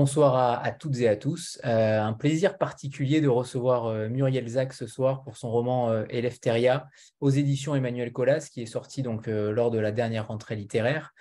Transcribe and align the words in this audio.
Bonsoir 0.00 0.62
à, 0.64 0.72
toutes 0.72 0.96
et 1.00 1.08
à 1.08 1.14
tous. 1.14 1.60
Euh, 1.66 2.00
un 2.00 2.14
plaisir 2.14 2.56
particulier 2.56 3.20
de 3.20 3.28
recevoir 3.28 3.84
euh, 3.84 4.08
Muriel 4.08 4.48
Zac 4.48 4.72
ce 4.72 4.86
soir 4.86 5.22
pour 5.22 5.36
son 5.36 5.50
roman 5.50 5.90
euh, 5.90 6.06
Eleftheria 6.08 6.88
aux 7.20 7.28
éditions 7.28 7.74
Emmanuel 7.76 8.10
Colas 8.10 8.48
qui 8.50 8.62
est 8.62 8.66
sorti 8.66 9.02
donc 9.02 9.26
lors 9.26 9.70
de 9.70 9.78
la 9.78 9.92
dernière 9.92 10.28
rentrée 10.28 10.56
littéraire. 10.56 11.12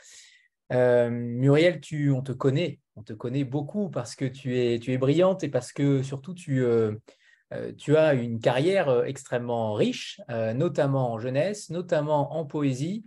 Muriel, 0.72 1.82
on 2.16 2.22
te 2.22 2.32
connaît, 2.32 2.80
on 2.96 3.04
te 3.04 3.12
connaît 3.12 3.44
beaucoup 3.44 3.90
parce 3.90 4.16
que 4.16 4.24
tu 4.24 4.58
es, 4.58 4.80
tu 4.80 4.94
es 4.94 4.98
brillante 4.98 5.44
et 5.44 5.50
parce 5.50 5.74
que 5.74 6.02
surtout 6.02 6.34
tu, 6.34 6.66
as 6.66 8.14
une 8.14 8.40
carrière 8.40 9.04
extrêmement 9.04 9.74
riche, 9.74 10.22
notamment 10.56 11.12
en 11.12 11.20
jeunesse, 11.20 11.70
notamment 11.70 12.34
en 12.38 12.46
poésie. 12.46 13.06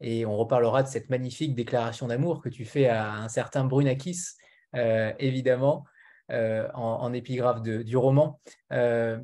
Et 0.00 0.26
on 0.26 0.36
reparlera 0.36 0.82
de 0.82 0.88
cette 0.88 1.10
magnifique 1.10 1.54
déclaration 1.54 2.08
d'amour 2.08 2.42
que 2.42 2.48
tu 2.48 2.64
fais 2.64 2.88
à 2.88 3.12
un 3.12 3.28
certain 3.28 3.62
Brunakis 3.62 4.41
évidemment, 4.74 5.84
euh, 6.32 6.66
en, 6.72 7.12
épigraphe 7.12 7.60
du 7.60 7.96
roman. 7.96 8.40
Euh, 8.72 9.18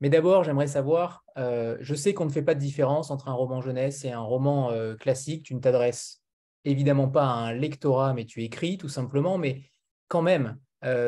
mais 0.00 0.10
d'abord, 0.10 0.44
j'aimerais 0.44 0.66
savoir, 0.66 1.24
je 1.36 1.94
sais 1.94 2.12
qu'on 2.12 2.26
ne 2.26 2.30
fait 2.30 2.42
pas 2.42 2.54
de 2.54 2.60
différence 2.60 3.10
entre 3.10 3.28
un 3.28 3.32
roman 3.32 3.62
jeunesse 3.62 4.04
et 4.04 4.10
un 4.10 4.20
roman 4.20 4.70
classique. 5.00 5.44
Tu 5.44 5.54
ne 5.54 5.60
t'adresses 5.60 6.22
évidemment 6.64 7.08
pas 7.08 7.24
à 7.24 7.32
un 7.32 7.52
lectorat, 7.52 8.12
mais 8.14 8.26
tu 8.26 8.44
écris 8.44 8.78
tout 8.78 8.88
simplement. 8.88 9.38
Mais 9.38 9.62
quand 10.08 10.22
même, 10.22 10.58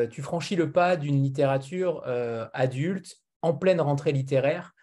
tu 0.09 0.21
franchis 0.21 0.55
le 0.55 0.71
pas 0.71 0.97
d'une 0.97 1.21
littérature 1.21 2.03
adulte 2.53 3.17
en 3.41 3.53
pleine 3.53 3.79
rentrée 3.79 4.11
littéraire. 4.11 4.73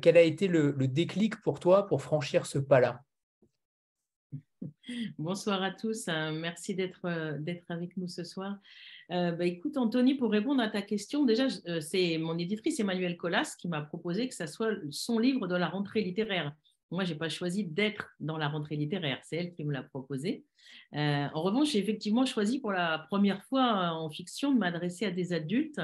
quel 0.00 0.16
a 0.16 0.22
été 0.22 0.48
le, 0.48 0.72
déclic 0.72 1.40
pour 1.42 1.60
toi 1.60 1.86
pour 1.86 2.02
franchir 2.02 2.46
ce 2.46 2.58
pas-là? 2.58 3.02
Bonsoir 5.18 5.62
à 5.62 5.70
tous, 5.70 6.08
hein. 6.08 6.32
merci 6.32 6.76
euh, 7.04 7.38
d'être 7.38 7.70
avec 7.70 7.96
nous 7.96 8.08
ce 8.08 8.24
soir. 8.24 8.56
Euh, 9.10 9.32
bah, 9.32 9.44
écoute, 9.44 9.76
Anthony, 9.76 10.14
pour 10.14 10.30
répondre 10.30 10.62
à 10.62 10.68
ta 10.68 10.82
question, 10.82 11.24
déjà, 11.24 11.46
euh, 11.66 11.80
c'est 11.80 12.18
mon 12.18 12.38
éditrice 12.38 12.80
Emmanuel 12.80 13.16
Collas 13.16 13.54
qui 13.58 13.68
m'a 13.68 13.82
proposé 13.82 14.28
que 14.28 14.34
ça 14.34 14.46
soit 14.46 14.72
son 14.90 15.18
livre 15.18 15.46
de 15.46 15.56
la 15.56 15.68
rentrée 15.68 16.02
littéraire. 16.02 16.54
Moi, 16.90 17.04
je 17.04 17.12
n'ai 17.12 17.18
pas 17.18 17.28
choisi 17.28 17.64
d'être 17.64 18.10
dans 18.18 18.38
la 18.38 18.48
rentrée 18.48 18.76
littéraire, 18.76 19.20
c'est 19.22 19.36
elle 19.36 19.52
qui 19.52 19.64
me 19.64 19.72
l'a 19.72 19.82
proposé. 19.82 20.44
en 20.94 21.42
revanche, 21.42 21.72
j'ai 21.72 21.80
effectivement 21.80 22.24
choisi 22.24 22.60
pour 22.60 22.72
la 22.72 22.98
première 23.10 23.44
fois 23.44 23.90
en 23.92 24.08
fiction 24.08 24.54
de 24.54 24.58
m'adresser 24.58 25.04
à 25.04 25.10
des 25.10 25.34
adultes. 25.34 25.80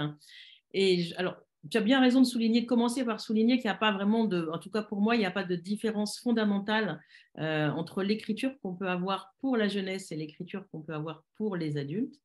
Et 0.72 1.12
alors, 1.19 1.36
tu 1.70 1.79
as 1.79 1.81
bien 1.81 2.01
raison 2.01 2.20
de 2.20 2.27
souligner, 2.27 2.62
de 2.62 2.67
commencer 2.67 3.05
par 3.05 3.20
souligner 3.20 3.57
qu'il 3.57 3.67
n'y 3.67 3.75
a 3.75 3.79
pas 3.79 3.93
vraiment 3.93 4.25
de, 4.25 4.48
en 4.53 4.59
tout 4.59 4.70
cas 4.70 4.83
pour 4.83 5.01
moi, 5.01 5.17
il 5.17 5.20
n'y 5.20 5.27
a 5.27 5.31
pas 5.31 5.45
de 5.45 5.57
différence 5.57 6.19
fondamentale 6.19 7.01
euh, 7.39 7.69
entre 7.71 8.03
l'écriture 8.03 8.53
qu'on 8.61 8.75
peut 8.75 8.89
avoir 8.89 9.34
pour 9.41 9.56
la 9.56 9.69
jeunesse 9.69 10.12
et 10.12 10.17
l'écriture 10.17 10.67
qu'on 10.71 10.83
peut 10.83 10.95
avoir 10.95 11.25
pour 11.37 11.56
les 11.56 11.77
adultes. 11.77 12.21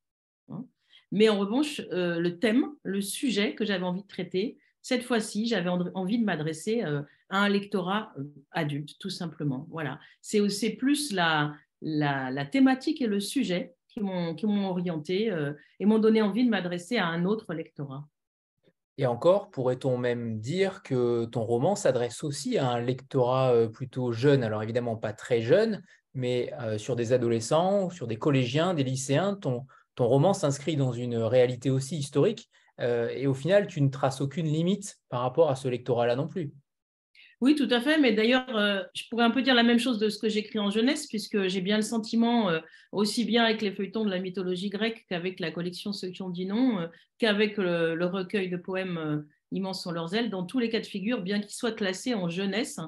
Hein. 0.50 0.64
Mais 1.12 1.28
en 1.28 1.38
revanche, 1.38 1.80
euh, 1.92 2.18
le 2.20 2.38
thème, 2.38 2.66
le 2.82 3.00
sujet 3.00 3.54
que 3.54 3.64
j'avais 3.64 3.84
envie 3.84 4.02
de 4.02 4.08
traiter, 4.08 4.58
cette 4.82 5.02
fois-ci, 5.02 5.46
j'avais 5.46 5.68
envie 5.68 6.18
de 6.18 6.24
m'adresser 6.24 6.84
euh, 6.84 7.02
à 7.28 7.38
un 7.40 7.48
lectorat 7.48 8.14
adulte, 8.50 8.98
tout 8.98 9.10
simplement. 9.10 9.66
Voilà. 9.70 10.00
C'est 10.20 10.70
plus 10.70 11.12
la, 11.12 11.54
la, 11.80 12.30
la, 12.30 12.46
thématique 12.46 13.02
et 13.02 13.06
le 13.06 13.20
sujet 13.20 13.74
qui 13.88 14.00
m'ont 14.00 14.68
orienté 14.68 15.32
et 15.80 15.84
m'ont 15.84 15.98
donné 15.98 16.22
envie 16.22 16.44
de 16.44 16.50
m'adresser 16.50 16.96
à 16.96 17.06
un 17.06 17.24
autre 17.24 17.52
lectorat. 17.52 18.08
Et 18.98 19.06
encore, 19.06 19.50
pourrait-on 19.50 19.96
même 19.96 20.40
dire 20.40 20.82
que 20.82 21.24
ton 21.26 21.42
roman 21.42 21.74
s'adresse 21.74 22.22
aussi 22.22 22.58
à 22.58 22.68
un 22.68 22.80
lectorat 22.80 23.52
euh, 23.54 23.68
plutôt 23.68 24.12
jeune, 24.12 24.42
alors 24.42 24.62
évidemment 24.62 24.96
pas 24.96 25.12
très 25.12 25.40
jeune, 25.40 25.82
mais 26.14 26.52
euh, 26.60 26.76
sur 26.78 26.96
des 26.96 27.12
adolescents, 27.12 27.90
sur 27.90 28.06
des 28.06 28.16
collégiens, 28.16 28.74
des 28.74 28.84
lycéens, 28.84 29.34
ton, 29.36 29.66
roman 29.98 30.32
s'inscrit 30.32 30.76
dans 30.76 30.92
une 30.92 31.18
réalité 31.18 31.68
aussi 31.68 31.98
historique, 31.98 32.48
euh, 32.80 33.10
et 33.14 33.26
au 33.26 33.34
final, 33.34 33.66
tu 33.66 33.82
ne 33.82 33.90
traces 33.90 34.22
aucune 34.22 34.46
limite 34.46 34.98
par 35.10 35.20
rapport 35.20 35.50
à 35.50 35.56
ce 35.56 35.68
lectorat-là 35.68 36.16
non 36.16 36.26
plus. 36.26 36.54
Oui, 37.40 37.54
tout 37.54 37.68
à 37.70 37.80
fait. 37.80 37.98
Mais 37.98 38.12
d'ailleurs, 38.12 38.54
euh, 38.54 38.82
je 38.94 39.04
pourrais 39.08 39.24
un 39.24 39.30
peu 39.30 39.40
dire 39.40 39.54
la 39.54 39.62
même 39.62 39.78
chose 39.78 39.98
de 39.98 40.10
ce 40.10 40.18
que 40.18 40.28
j'écris 40.28 40.58
en 40.58 40.70
jeunesse, 40.70 41.06
puisque 41.06 41.48
j'ai 41.48 41.62
bien 41.62 41.76
le 41.76 41.82
sentiment, 41.82 42.50
euh, 42.50 42.60
aussi 42.92 43.24
bien 43.24 43.44
avec 43.44 43.62
les 43.62 43.72
feuilletons 43.72 44.04
de 44.04 44.10
la 44.10 44.18
mythologie 44.18 44.68
grecque 44.68 45.06
qu'avec 45.08 45.40
la 45.40 45.50
collection 45.50 45.92
Ceux 45.94 46.08
qui 46.08 46.20
ont 46.22 46.28
dit 46.28 46.44
non, 46.44 46.80
euh, 46.80 46.86
qu'avec 47.18 47.56
le, 47.56 48.04
recueil 48.04 48.50
de 48.50 48.58
poèmes 48.58 49.24
immenses 49.52 49.80
sur 49.80 49.92
leurs 49.92 50.14
ailes, 50.14 50.28
dans 50.28 50.44
tous 50.44 50.58
les 50.58 50.68
cas 50.68 50.80
de 50.80 50.86
figure, 50.86 51.22
bien 51.22 51.40
qu'ils 51.40 51.54
soient 51.54 51.72
classés 51.72 52.14
en 52.14 52.28
jeunesse, 52.28 52.78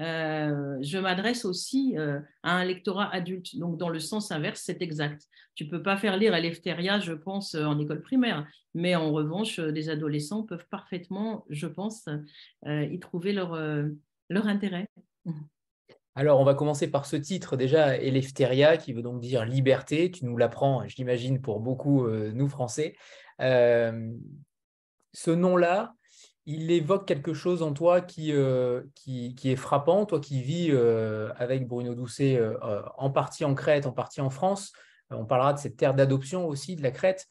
euh, 0.00 0.78
je 0.80 0.98
m'adresse 0.98 1.44
aussi 1.44 1.94
euh, 1.98 2.20
à 2.42 2.56
un 2.56 2.64
lectorat 2.64 3.12
adulte. 3.14 3.56
Donc, 3.58 3.76
dans 3.76 3.90
le 3.90 3.98
sens 3.98 4.32
inverse, 4.32 4.62
c'est 4.64 4.80
exact. 4.80 5.26
Tu 5.54 5.64
ne 5.64 5.70
peux 5.70 5.82
pas 5.82 5.96
faire 5.98 6.16
lire 6.16 6.34
Eleftheria, 6.34 7.00
je 7.00 7.12
pense, 7.12 7.54
en 7.54 7.78
école 7.78 8.00
primaire. 8.00 8.46
Mais 8.74 8.96
en 8.96 9.12
revanche, 9.12 9.60
des 9.60 9.90
adolescents 9.90 10.42
peuvent 10.44 10.66
parfaitement, 10.70 11.44
je 11.50 11.66
pense, 11.66 12.08
euh, 12.66 12.84
y 12.84 12.98
trouver 12.98 13.32
leur, 13.32 13.54
leur 14.30 14.46
intérêt. 14.46 14.88
Alors, 16.14 16.40
on 16.40 16.44
va 16.44 16.54
commencer 16.54 16.90
par 16.90 17.04
ce 17.04 17.16
titre 17.16 17.56
déjà, 17.56 17.96
Eleftheria, 17.96 18.78
qui 18.78 18.92
veut 18.92 19.02
donc 19.02 19.20
dire 19.20 19.44
liberté. 19.44 20.10
Tu 20.10 20.24
nous 20.24 20.36
l'apprends, 20.36 20.86
j'imagine, 20.88 21.42
pour 21.42 21.60
beaucoup, 21.60 22.08
nous, 22.08 22.48
Français. 22.48 22.96
ce 23.38 25.30
nom-là, 25.30 25.94
il 26.52 26.70
évoque 26.72 27.06
quelque 27.06 27.32
chose 27.32 27.62
en 27.62 27.72
toi 27.72 28.00
qui, 28.00 28.32
euh, 28.32 28.82
est 29.06 29.56
frappant, 29.56 30.04
toi 30.04 30.18
qui 30.18 30.42
vis 30.42 30.68
euh, 30.70 31.30
avec 31.36 31.68
Bruno 31.68 31.94
Doucet 31.94 32.36
euh, 32.36 32.82
en 32.96 33.10
partie 33.10 33.44
en 33.44 33.54
Crète, 33.54 33.86
en 33.86 33.92
partie 33.92 34.20
en 34.20 34.30
France. 34.30 34.72
on 35.10 35.24
parlera 35.24 35.52
de 35.52 35.58
cette 35.58 35.76
terre 35.76 35.94
d'adoption 35.94 36.48
aussi, 36.48 36.74
de 36.74 36.82
la 36.82 36.90
Crète. 36.90 37.28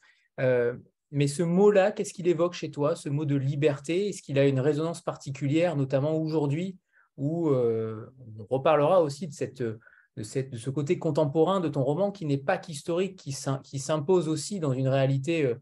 mais 1.10 1.26
ce 1.26 1.42
mot-là, 1.42 1.92
qu'est-ce 1.92 2.14
qu'il 2.14 2.28
évoque 2.28 2.54
chez 2.54 2.70
toi, 2.70 2.96
ce 2.96 3.10
mot 3.10 3.26
de 3.26 3.36
liberté? 3.36 4.08
Est-ce 4.08 4.22
qu'il 4.22 4.38
a 4.38 4.46
une 4.46 4.60
résonance 4.60 5.02
particulière, 5.02 5.76
notamment 5.76 6.16
aujourd'hui, 6.16 6.78
où 7.18 7.50
on 7.50 8.46
reparlera 8.48 9.02
aussi 9.02 9.28
de, 9.28 9.78
ce 10.22 10.70
côté 10.70 10.98
contemporain 10.98 11.60
de 11.60 11.68
ton 11.68 11.82
roman 11.82 12.10
qui 12.10 12.24
n'est 12.24 12.38
pas 12.38 12.56
qu'historique, 12.56 13.16
qui 13.16 13.78
s'impose 13.78 14.28
aussi 14.28 14.60
dans 14.60 14.72
une 14.72 14.88
réalité 14.88 15.54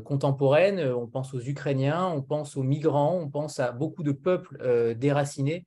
contemporaine. 0.00 0.78
Euh, 0.78 0.96
on 0.96 1.06
pense 1.06 1.34
aux 1.34 1.40
Ukrainiens, 1.40 2.08
on 2.08 2.22
pense 2.22 2.56
aux 2.56 2.62
migrants, 2.62 3.18
on 3.18 3.28
pense 3.28 3.60
à 3.60 3.72
beaucoup 3.72 4.02
de 4.02 4.12
peuples 4.12 4.58
euh, 4.60 4.94
déracinés 4.94 5.66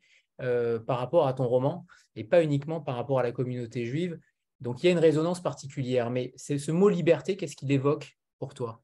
par 0.88 0.98
rapport 0.98 1.28
à 1.28 1.34
ton 1.34 1.48
roman 1.48 1.86
et 2.16 2.24
pas 2.24 2.44
uniquement 2.44 2.82
par 2.82 2.96
rapport 2.96 3.20
à 3.20 3.24
la 3.24 3.32
communauté 3.32 3.86
juive. 3.86 4.20
Donc 4.60 4.82
il 4.82 4.88
y 4.88 4.90
a 4.90 4.92
une 4.92 4.98
résonance 4.98 5.40
particulière. 5.40 6.10
Mais 6.10 6.34
c'est 6.36 6.58
ce 6.58 6.72
mot 6.72 6.90
liberté, 6.90 7.38
qu'est-ce 7.38 7.56
qu'il 7.56 7.72
évoque 7.72 8.18
pour 8.40 8.56
toi? 8.56 8.82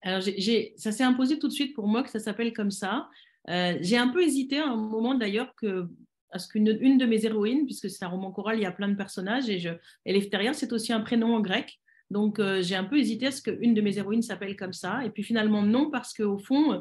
Alors, 0.00 0.20
ça 0.20 0.90
s'est 0.90 1.04
imposé 1.04 1.38
tout 1.38 1.46
de 1.46 1.52
suite 1.52 1.76
pour 1.76 1.86
moi 1.86 2.02
que 2.02 2.10
ça 2.10 2.18
s'appelle 2.18 2.52
comme 2.52 2.72
ça. 2.72 3.08
j'ai 3.46 3.96
un 3.96 4.08
peu 4.08 4.24
hésité 4.24 4.58
à 4.58 4.66
un 4.66 4.74
moment 4.74 5.14
d'ailleurs 5.14 5.54
que, 5.54 5.88
à 6.32 6.40
ce 6.40 6.48
qu'une 6.48 6.76
une 6.80 6.98
de 6.98 7.06
mes 7.06 7.24
héroïnes, 7.24 7.64
puisque 7.64 7.88
c'est 7.88 8.04
un 8.04 8.08
roman 8.08 8.32
choral, 8.32 8.58
il 8.58 8.62
y 8.62 8.66
a 8.66 8.72
plein 8.72 8.88
de 8.88 8.96
personnages, 8.96 9.48
et 9.48 9.60
je, 9.60 9.70
Eleftheria, 10.04 10.54
c'est 10.54 10.72
aussi 10.72 10.92
un 10.92 11.00
prénom 11.02 11.36
en 11.36 11.40
grec. 11.40 11.78
Donc, 12.12 12.38
euh, 12.38 12.60
j'ai 12.60 12.76
un 12.76 12.84
peu 12.84 12.98
hésité 12.98 13.28
à 13.28 13.30
ce 13.30 13.40
qu'une 13.40 13.72
de 13.72 13.80
mes 13.80 13.96
héroïnes 13.96 14.22
s'appelle 14.22 14.54
comme 14.54 14.74
ça. 14.74 15.02
Et 15.04 15.10
puis 15.10 15.22
finalement, 15.22 15.62
non, 15.62 15.90
parce 15.90 16.12
qu'au 16.12 16.38
fond, 16.38 16.74
euh, 16.74 16.80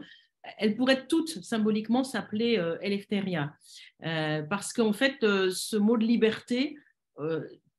elles 0.58 0.76
pourraient 0.76 1.08
toutes 1.08 1.42
symboliquement 1.42 2.04
s'appeler 2.04 2.58
euh, 2.58 2.78
Eleftheria. 2.82 3.54
parce 4.50 4.74
qu'en 4.74 4.92
fait, 4.92 5.18
ce 5.22 5.78
mot 5.78 5.98
de 5.98 6.04
liberté, 6.04 6.76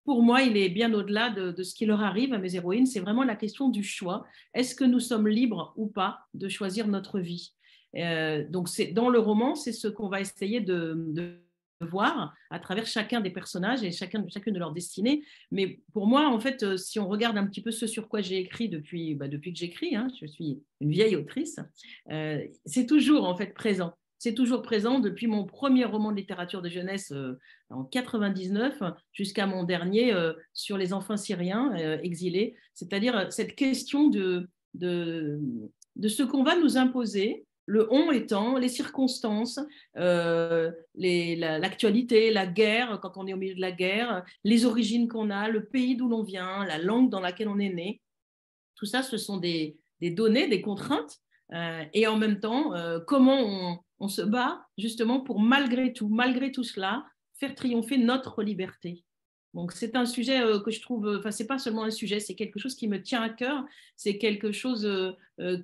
pour 0.05 0.23
moi, 0.23 0.43
il 0.43 0.57
est 0.57 0.69
bien 0.69 0.93
au-delà 0.95 1.31
de, 1.31 1.63
ce 1.63 1.75
qui 1.75 1.85
leur 1.85 2.01
arrive 2.01 2.33
à 2.33 2.39
mes 2.39 2.55
héroïnes. 2.55 2.87
C'est 2.87 3.01
vraiment 3.01 3.25
la 3.25 3.37
question 3.37 3.69
du 3.69 3.83
choix. 3.83 4.25
Est-ce 4.55 4.75
que 4.75 4.85
nous 4.85 5.01
sommes 5.01 5.29
libres 5.29 5.75
ou 5.77 5.89
pas 5.89 6.21
de 6.35 6.49
choisir 6.49 6.87
notre 6.87 7.19
vie? 7.19 7.53
Donc, 7.95 8.69
dans 8.93 9.11
le 9.11 9.19
roman, 9.19 9.57
c'est 9.57 9.73
ce 9.73 9.89
qu'on 9.89 10.09
va 10.09 10.21
essayer 10.21 10.61
de 10.61 11.43
voir 11.87 12.35
à 12.51 12.59
travers 12.59 12.87
chacun 12.87 13.21
des 13.21 13.31
personnages 13.31 13.83
et 13.83 13.91
chacun, 13.91 14.25
chacune 14.29 14.55
de 14.55 14.59
leurs 14.59 14.73
destinées. 14.73 15.25
Mais 15.51 15.81
pour 15.93 16.07
moi, 16.07 16.29
en 16.29 16.39
fait, 16.41 16.63
euh, 16.63 16.77
si 16.77 16.99
on 16.99 17.09
regarde 17.09 17.37
un 17.37 17.47
petit 17.47 17.63
peu 17.63 17.71
ce 17.71 17.87
sur 17.87 18.09
quoi 18.09 18.21
j'ai 18.21 18.39
écrit 18.39 18.69
depuis, 18.69 19.15
bah, 19.15 19.29
depuis 19.29 19.53
que 19.53 19.59
j'écris, 19.59 19.97
hein, 19.97 20.09
je 20.21 20.27
suis 20.27 20.63
une 20.81 20.91
vieille 20.91 21.17
autrice, 21.17 21.59
euh, 22.11 22.43
c'est 22.65 22.87
toujours 22.87 23.29
en 23.29 23.37
fait 23.37 23.55
présent. 23.55 23.95
C'est 24.19 24.35
toujours 24.35 24.63
présent 24.63 25.01
depuis 25.01 25.27
mon 25.27 25.45
premier 25.45 25.85
roman 25.85 26.13
de 26.13 26.17
littérature 26.17 26.63
de 26.63 26.69
jeunesse 26.69 27.11
euh, 27.11 27.39
en 27.71 27.83
99 27.83 28.81
jusqu'à 29.13 29.47
mon 29.47 29.65
dernier 29.65 30.15
sur 30.53 30.79
les 30.79 30.93
enfants 30.93 31.17
syriens 31.17 31.75
exilés. 32.03 32.55
C'est-à-dire 32.75 33.33
cette 33.33 33.57
question 33.57 34.09
de, 34.09 34.49
de, 34.75 35.41
de 35.97 36.09
ce 36.09 36.23
qu'on 36.23 36.45
va 36.45 36.57
nous 36.57 36.77
imposer 36.77 37.47
le 37.67 37.93
on 37.93 38.11
étant 38.11 38.57
les 38.59 38.69
circonstances, 38.69 39.61
euh, 39.97 40.71
l'actualité, 40.95 42.33
la, 42.33 42.47
guerre, 42.47 42.99
quand 43.01 43.17
on 43.17 43.27
est 43.27 43.33
au 43.33 43.37
milieu 43.37 43.55
de 43.55 43.61
la 43.61 43.73
guerre, 43.73 44.25
les 44.45 44.65
origines 44.65 45.09
qu'on 45.09 45.31
a, 45.31 45.49
le 45.49 45.65
pays 45.65 45.97
d'où 45.97 46.09
l'on 46.09 46.23
vient, 46.23 46.65
la 46.65 46.79
langue 46.79 47.11
dans 47.11 47.21
laquelle 47.21 47.49
on 47.49 47.59
est 47.59 47.73
né. 47.73 48.01
Tout 48.75 48.87
ça, 48.87 49.03
ce 49.03 49.17
sont 49.17 49.37
des, 49.37 49.79
données, 50.01 50.49
des 50.49 50.61
contraintes. 50.61 51.19
Euh, 51.53 51.85
et 51.93 52.07
en 52.07 52.17
même 52.17 52.41
temps, 52.41 52.75
euh, 52.75 52.99
comment 53.07 53.81
on, 54.01 54.09
se 54.09 54.23
bat 54.23 54.67
justement 54.77 55.21
pour, 55.21 55.39
malgré 55.39 55.93
tout, 55.93 56.09
malgré 56.09 56.51
tout 56.51 56.65
cela, 56.65 57.05
faire 57.35 57.55
triompher 57.55 57.99
notre 57.99 58.43
liberté. 58.43 59.05
Donc 59.55 59.73
c'est 59.73 59.97
un 59.97 60.07
sujet 60.07 60.41
euh, 60.41 60.61
que 60.61 60.71
je 60.71 60.81
trouve, 60.81 61.17
enfin 61.19 61.31
c'est 61.31 61.47
pas 61.47 61.59
seulement 61.59 61.85
un 61.85 61.91
sujet, 61.91 62.21
c'est 62.21 62.35
quelque 62.35 62.59
chose 62.59 62.75
qui 62.75 62.89
me 62.89 63.03
tient 63.03 63.21
à 63.23 63.29
cœur, 63.29 63.65
c'est 63.97 64.19
quelque 64.19 64.53
chose 64.53 64.89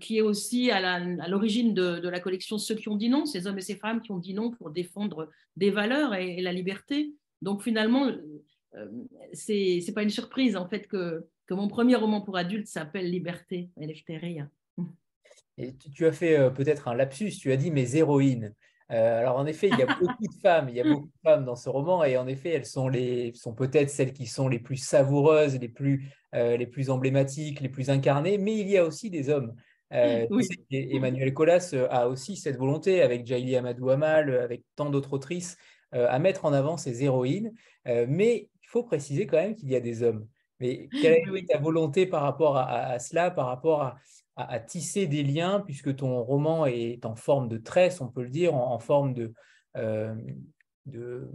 qui 0.00 0.18
est 0.18 0.22
aussi 0.22 0.70
à 0.70 0.98
l'origine 1.28 1.72
de, 1.74 2.08
la 2.08 2.20
collection 2.20 2.58
Ceux 2.58 2.74
qui 2.74 2.88
ont 2.88 2.96
dit 2.96 3.08
non, 3.08 3.26
ces 3.26 3.46
hommes 3.46 3.58
et 3.58 3.62
ces 3.62 3.76
femmes 3.76 4.00
qui 4.00 4.10
ont 4.10 4.18
dit 4.18 4.34
non 4.34 4.50
pour 4.50 4.70
défendre 4.70 5.30
des 5.56 5.70
valeurs 5.70 6.14
et, 6.14 6.40
la 6.40 6.52
liberté. 6.52 7.14
Donc 7.42 7.62
finalement, 7.62 8.10
c'est 9.32 9.80
n'est 9.86 9.94
pas 9.94 10.02
une 10.02 10.10
surprise 10.10 10.56
en 10.56 10.68
fait 10.68 10.88
que, 10.88 11.26
que 11.46 11.54
mon 11.54 11.68
premier 11.68 11.96
roman 11.96 12.20
pour 12.20 12.36
adultes 12.36 12.66
s'appelle 12.66 13.10
Liberté, 13.10 13.70
Eleftheria. 13.80 14.48
Et 15.58 15.74
tu, 15.74 16.06
as 16.06 16.12
fait 16.12 16.38
euh, 16.38 16.50
peut-être 16.50 16.86
un 16.86 16.94
lapsus, 16.94 17.32
tu 17.32 17.50
as 17.50 17.56
dit 17.56 17.72
mes 17.72 17.96
héroïnes. 17.96 18.54
Euh, 18.90 19.18
alors 19.18 19.36
en 19.36 19.46
effet, 19.46 19.68
il 19.68 19.78
y 19.78 19.82
a 19.82 19.86
beaucoup 20.00 20.26
de 20.26 20.40
femmes, 20.42 20.68
il 20.68 20.76
y 20.76 20.80
a 20.80 20.84
beaucoup 20.84 21.06
de 21.08 21.20
femmes 21.22 21.44
dans 21.44 21.56
ce 21.56 21.68
roman, 21.68 22.04
et 22.04 22.16
en 22.16 22.26
effet, 22.26 22.50
elles 22.50 22.66
sont, 22.66 22.88
les, 22.88 23.32
sont 23.34 23.54
peut-être 23.54 23.90
celles 23.90 24.12
qui 24.12 24.26
sont 24.26 24.48
les 24.48 24.58
plus 24.58 24.76
savoureuses, 24.76 25.58
les 25.58 25.68
plus, 25.68 26.10
euh, 26.34 26.56
les 26.56 26.66
plus 26.66 26.90
emblématiques, 26.90 27.60
les 27.60 27.68
plus 27.68 27.90
incarnées, 27.90 28.38
mais 28.38 28.56
il 28.56 28.68
y 28.68 28.78
a 28.78 28.84
aussi 28.84 29.10
des 29.10 29.28
hommes. 29.30 29.54
Emmanuel 29.90 31.32
Colas 31.32 31.74
a 31.90 32.08
aussi 32.08 32.36
cette 32.36 32.58
volonté, 32.58 33.00
avec 33.00 33.26
Jaili 33.26 33.56
Amadou 33.56 33.88
Amal, 33.88 34.36
avec 34.38 34.62
tant 34.76 34.90
d'autres 34.90 35.14
autrices, 35.14 35.56
à 35.92 36.18
mettre 36.18 36.44
en 36.44 36.52
avant 36.52 36.76
ses 36.76 37.02
héroïnes, 37.02 37.54
mais 37.86 38.50
il 38.62 38.68
faut 38.68 38.82
préciser 38.82 39.26
quand 39.26 39.38
même 39.38 39.54
qu'il 39.54 39.70
y 39.70 39.76
a 39.76 39.80
des 39.80 40.02
hommes. 40.02 40.26
Mais 40.60 40.88
quelle 41.00 41.36
est 41.36 41.48
ta 41.48 41.58
volonté 41.58 42.06
par 42.06 42.22
rapport 42.22 42.56
à 42.56 42.98
cela, 42.98 43.30
par 43.30 43.46
rapport 43.46 43.82
à, 43.82 43.98
à, 44.38 44.60
tisser 44.60 45.06
des 45.06 45.24
liens, 45.24 45.60
puisque 45.60 45.96
ton 45.96 46.22
roman 46.22 46.64
est 46.66 47.04
en 47.04 47.16
forme 47.16 47.48
de 47.48 47.58
tresse, 47.58 48.00
on 48.00 48.08
peut 48.08 48.22
le 48.22 48.30
dire, 48.30 48.54
en, 48.54 48.78
forme 48.78 49.14
euh, 49.76 50.14
de, 50.86 51.28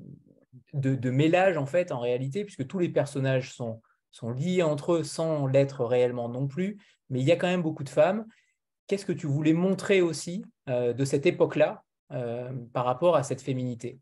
de, 0.73 0.95
de, 0.95 1.09
mélange, 1.09 1.57
en 1.57 1.65
fait, 1.65 1.91
en 1.91 1.99
réalité, 1.99 2.45
puisque 2.45 2.65
tous 2.65 2.79
les 2.79 2.89
personnages 2.89 3.53
sont, 3.53 3.81
sont 4.11 4.31
liés 4.31 4.63
entre 4.63 4.93
eux 4.93 5.03
sans 5.03 5.47
l'être 5.47 5.83
réellement 5.83 6.29
non 6.29 6.47
plus, 6.47 6.77
mais 7.09 7.19
il 7.19 7.25
y 7.25 7.31
a 7.31 7.35
quand 7.35 7.47
même 7.47 7.61
beaucoup 7.61 7.83
de 7.83 7.89
femmes. 7.89 8.25
Qu'est-ce 8.87 9.05
que 9.05 9.11
tu 9.13 9.27
voulais 9.27 9.53
montrer 9.53 10.01
aussi 10.01 10.45
euh, 10.69 10.93
de 10.93 11.05
cette 11.05 11.25
époque-là 11.25 11.83
euh, 12.11 12.51
par 12.71 12.85
rapport 12.85 13.17
à 13.17 13.23
cette 13.23 13.41
féminité? 13.41 13.99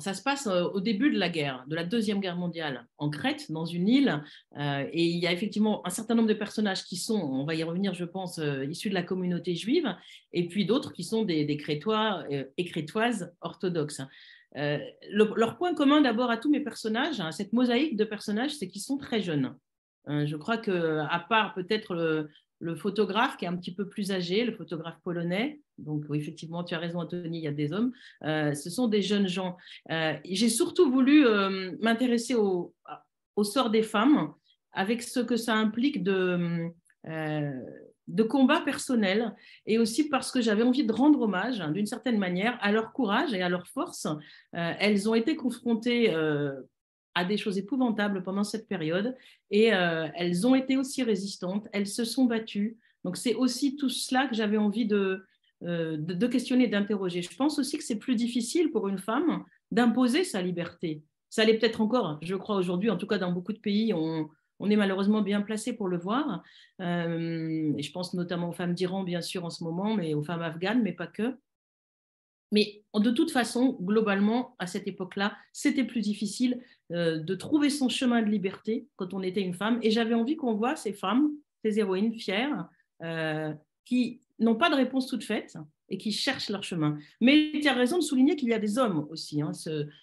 Ça 0.00 0.14
se 0.14 0.22
passe 0.22 0.46
euh, 0.46 0.64
au 0.64 0.80
début 0.80 1.10
de 1.10 1.18
la 1.18 1.28
guerre, 1.28 1.64
de 1.68 1.76
la 1.76 1.84
Deuxième 1.84 2.20
Guerre 2.20 2.36
mondiale, 2.36 2.86
en 2.98 3.08
Crète, 3.08 3.50
dans 3.52 3.64
une 3.64 3.88
île. 3.88 4.22
Euh, 4.56 4.84
et 4.92 5.04
il 5.04 5.18
y 5.18 5.26
a 5.26 5.32
effectivement 5.32 5.86
un 5.86 5.90
certain 5.90 6.14
nombre 6.14 6.28
de 6.28 6.34
personnages 6.34 6.84
qui 6.84 6.96
sont, 6.96 7.20
on 7.20 7.44
va 7.44 7.54
y 7.54 7.62
revenir, 7.62 7.94
je 7.94 8.04
pense, 8.04 8.38
euh, 8.38 8.64
issus 8.64 8.88
de 8.88 8.94
la 8.94 9.04
communauté 9.04 9.54
juive, 9.54 9.94
et 10.32 10.48
puis 10.48 10.66
d'autres 10.66 10.92
qui 10.92 11.04
sont 11.04 11.24
des, 11.24 11.56
Crétois 11.56 12.24
et 12.30 12.64
Crétoises 12.64 13.32
orthodoxes. 13.40 14.02
leur 14.54 15.56
point 15.56 15.74
commun 15.74 16.00
d'abord 16.00 16.30
à 16.30 16.36
tous 16.36 16.50
mes 16.50 16.60
personnages, 16.60 17.20
hein, 17.20 17.32
cette 17.32 17.52
mosaïque 17.52 17.96
de 17.96 18.04
personnages, 18.04 18.54
c'est 18.54 18.68
qu'ils 18.68 18.82
sont 18.82 18.98
très 18.98 19.22
jeunes. 19.22 19.56
je 20.06 20.36
crois 20.36 20.58
que, 20.58 21.00
à 21.08 21.24
part 21.28 21.54
peut-être 21.54 22.28
le 22.58 22.74
photographe 22.74 23.36
qui 23.36 23.44
est 23.44 23.48
un 23.48 23.56
petit 23.56 23.74
peu 23.74 23.88
plus 23.88 24.12
âgé, 24.12 24.44
le 24.44 24.52
photographe 24.52 24.98
polonais. 25.02 25.60
Donc, 25.78 26.04
effectivement, 26.12 26.64
tu 26.64 26.74
as 26.74 26.78
raison, 26.78 27.00
Anthony, 27.00 27.38
il 27.38 27.44
y 27.44 27.48
a 27.48 27.52
des 27.52 27.72
hommes. 27.72 27.92
Euh, 28.24 28.54
ce 28.54 28.70
sont 28.70 28.88
des 28.88 29.02
jeunes 29.02 29.28
gens. 29.28 29.56
Euh, 29.90 30.14
j'ai 30.24 30.48
surtout 30.48 30.90
voulu 30.90 31.26
euh, 31.26 31.72
m'intéresser 31.80 32.34
au, 32.34 32.74
sort 33.42 33.70
des 33.70 33.82
femmes 33.82 34.32
avec 34.72 35.02
ce 35.02 35.20
que 35.20 35.36
ça 35.36 35.54
implique 35.54 36.02
de, 36.02 36.70
de 37.04 38.22
combat 38.22 38.60
personnel 38.60 39.34
et 39.66 39.78
aussi 39.78 40.08
parce 40.08 40.30
que 40.30 40.40
j'avais 40.40 40.62
envie 40.62 40.84
de 40.84 40.92
rendre 40.92 41.20
hommage, 41.20 41.60
hein, 41.60 41.70
d'une 41.70 41.86
certaine 41.86 42.18
manière, 42.18 42.58
à 42.62 42.72
leur 42.72 42.92
courage 42.92 43.34
et 43.34 43.42
à 43.42 43.50
leur 43.50 43.66
force. 43.66 44.06
elles 44.52 45.08
ont 45.08 45.14
été 45.14 45.36
confrontées 45.36 46.14
à 47.16 47.24
des 47.24 47.38
choses 47.38 47.56
épouvantables 47.56 48.22
pendant 48.22 48.44
cette 48.44 48.68
période 48.68 49.16
et 49.50 49.72
euh, 49.72 50.06
elles 50.14 50.46
ont 50.46 50.54
été 50.54 50.76
aussi 50.76 51.02
résistantes, 51.02 51.66
elles 51.72 51.86
se 51.86 52.04
sont 52.04 52.26
battues. 52.26 52.76
Donc 53.04 53.16
c'est 53.16 53.34
aussi 53.34 53.76
tout 53.76 53.88
cela 53.88 54.26
que 54.26 54.34
j'avais 54.34 54.58
envie 54.58 54.84
de, 54.84 55.24
euh, 55.64 55.96
de, 55.96 56.26
questionner, 56.26 56.68
d'interroger. 56.68 57.22
Je 57.22 57.34
pense 57.34 57.58
aussi 57.58 57.78
que 57.78 57.84
c'est 57.84 57.98
plus 57.98 58.16
difficile 58.16 58.70
pour 58.70 58.86
une 58.86 58.98
femme 58.98 59.44
d'imposer 59.70 60.24
sa 60.24 60.42
liberté. 60.42 61.02
Ça 61.30 61.42
l'est 61.44 61.54
peut-être 61.54 61.80
encore, 61.80 62.18
je 62.20 62.34
crois 62.34 62.56
aujourd'hui, 62.56 62.90
en 62.90 62.98
tout 62.98 63.06
cas 63.06 63.16
dans 63.16 63.32
beaucoup 63.32 63.54
de 63.54 63.60
pays, 63.60 63.94
on, 63.94 64.28
on 64.60 64.68
est 64.68 64.76
malheureusement 64.76 65.22
bien 65.22 65.40
placé 65.40 65.72
pour 65.72 65.88
le 65.88 65.96
voir. 65.96 66.42
Euh, 66.82 67.72
et 67.78 67.82
je 67.82 67.92
pense 67.92 68.12
notamment 68.12 68.50
aux 68.50 68.54
femmes 68.54 68.74
d'Iran, 68.74 69.04
bien 69.04 69.22
sûr, 69.22 69.42
en 69.46 69.50
ce 69.50 69.64
moment, 69.64 69.94
mais 69.96 70.12
aux 70.12 70.22
femmes 70.22 70.42
afghanes, 70.42 70.82
mais 70.82 70.92
pas 70.92 71.06
que. 71.06 71.34
Mais 72.52 72.84
de 72.94 73.10
toute 73.10 73.32
façon, 73.32 73.76
globalement, 73.80 74.54
à 74.58 74.66
cette 74.66 74.86
époque-là, 74.86 75.36
c'était 75.52 75.84
plus 75.84 76.00
difficile 76.00 76.62
euh, 76.92 77.18
de 77.18 77.34
trouver 77.34 77.70
son 77.70 77.88
chemin 77.88 78.22
de 78.22 78.28
liberté 78.28 78.86
quand 78.96 79.14
on 79.14 79.22
était 79.22 79.42
une 79.42 79.54
femme. 79.54 79.78
Et 79.82 79.90
j'avais 79.90 80.14
envie 80.14 80.36
qu'on 80.36 80.54
voit 80.54 80.76
ces 80.76 80.92
femmes, 80.92 81.30
ces 81.64 81.78
héroïnes 81.78 82.14
fières, 82.14 82.68
euh, 83.02 83.52
qui 83.84 84.20
n'ont 84.38 84.56
pas 84.56 84.70
de 84.70 84.76
réponse 84.76 85.06
toute 85.06 85.24
faite 85.24 85.56
et 85.88 85.98
qui 85.98 86.12
cherchent 86.12 86.50
leur 86.50 86.64
chemin. 86.64 86.98
Mais 87.20 87.52
tu 87.60 87.68
as 87.68 87.74
raison 87.74 87.98
de 87.98 88.02
souligner 88.02 88.36
qu'il 88.36 88.48
y 88.48 88.54
a 88.54 88.58
des 88.58 88.78
hommes 88.78 89.06
aussi. 89.10 89.40
Hein. 89.40 89.52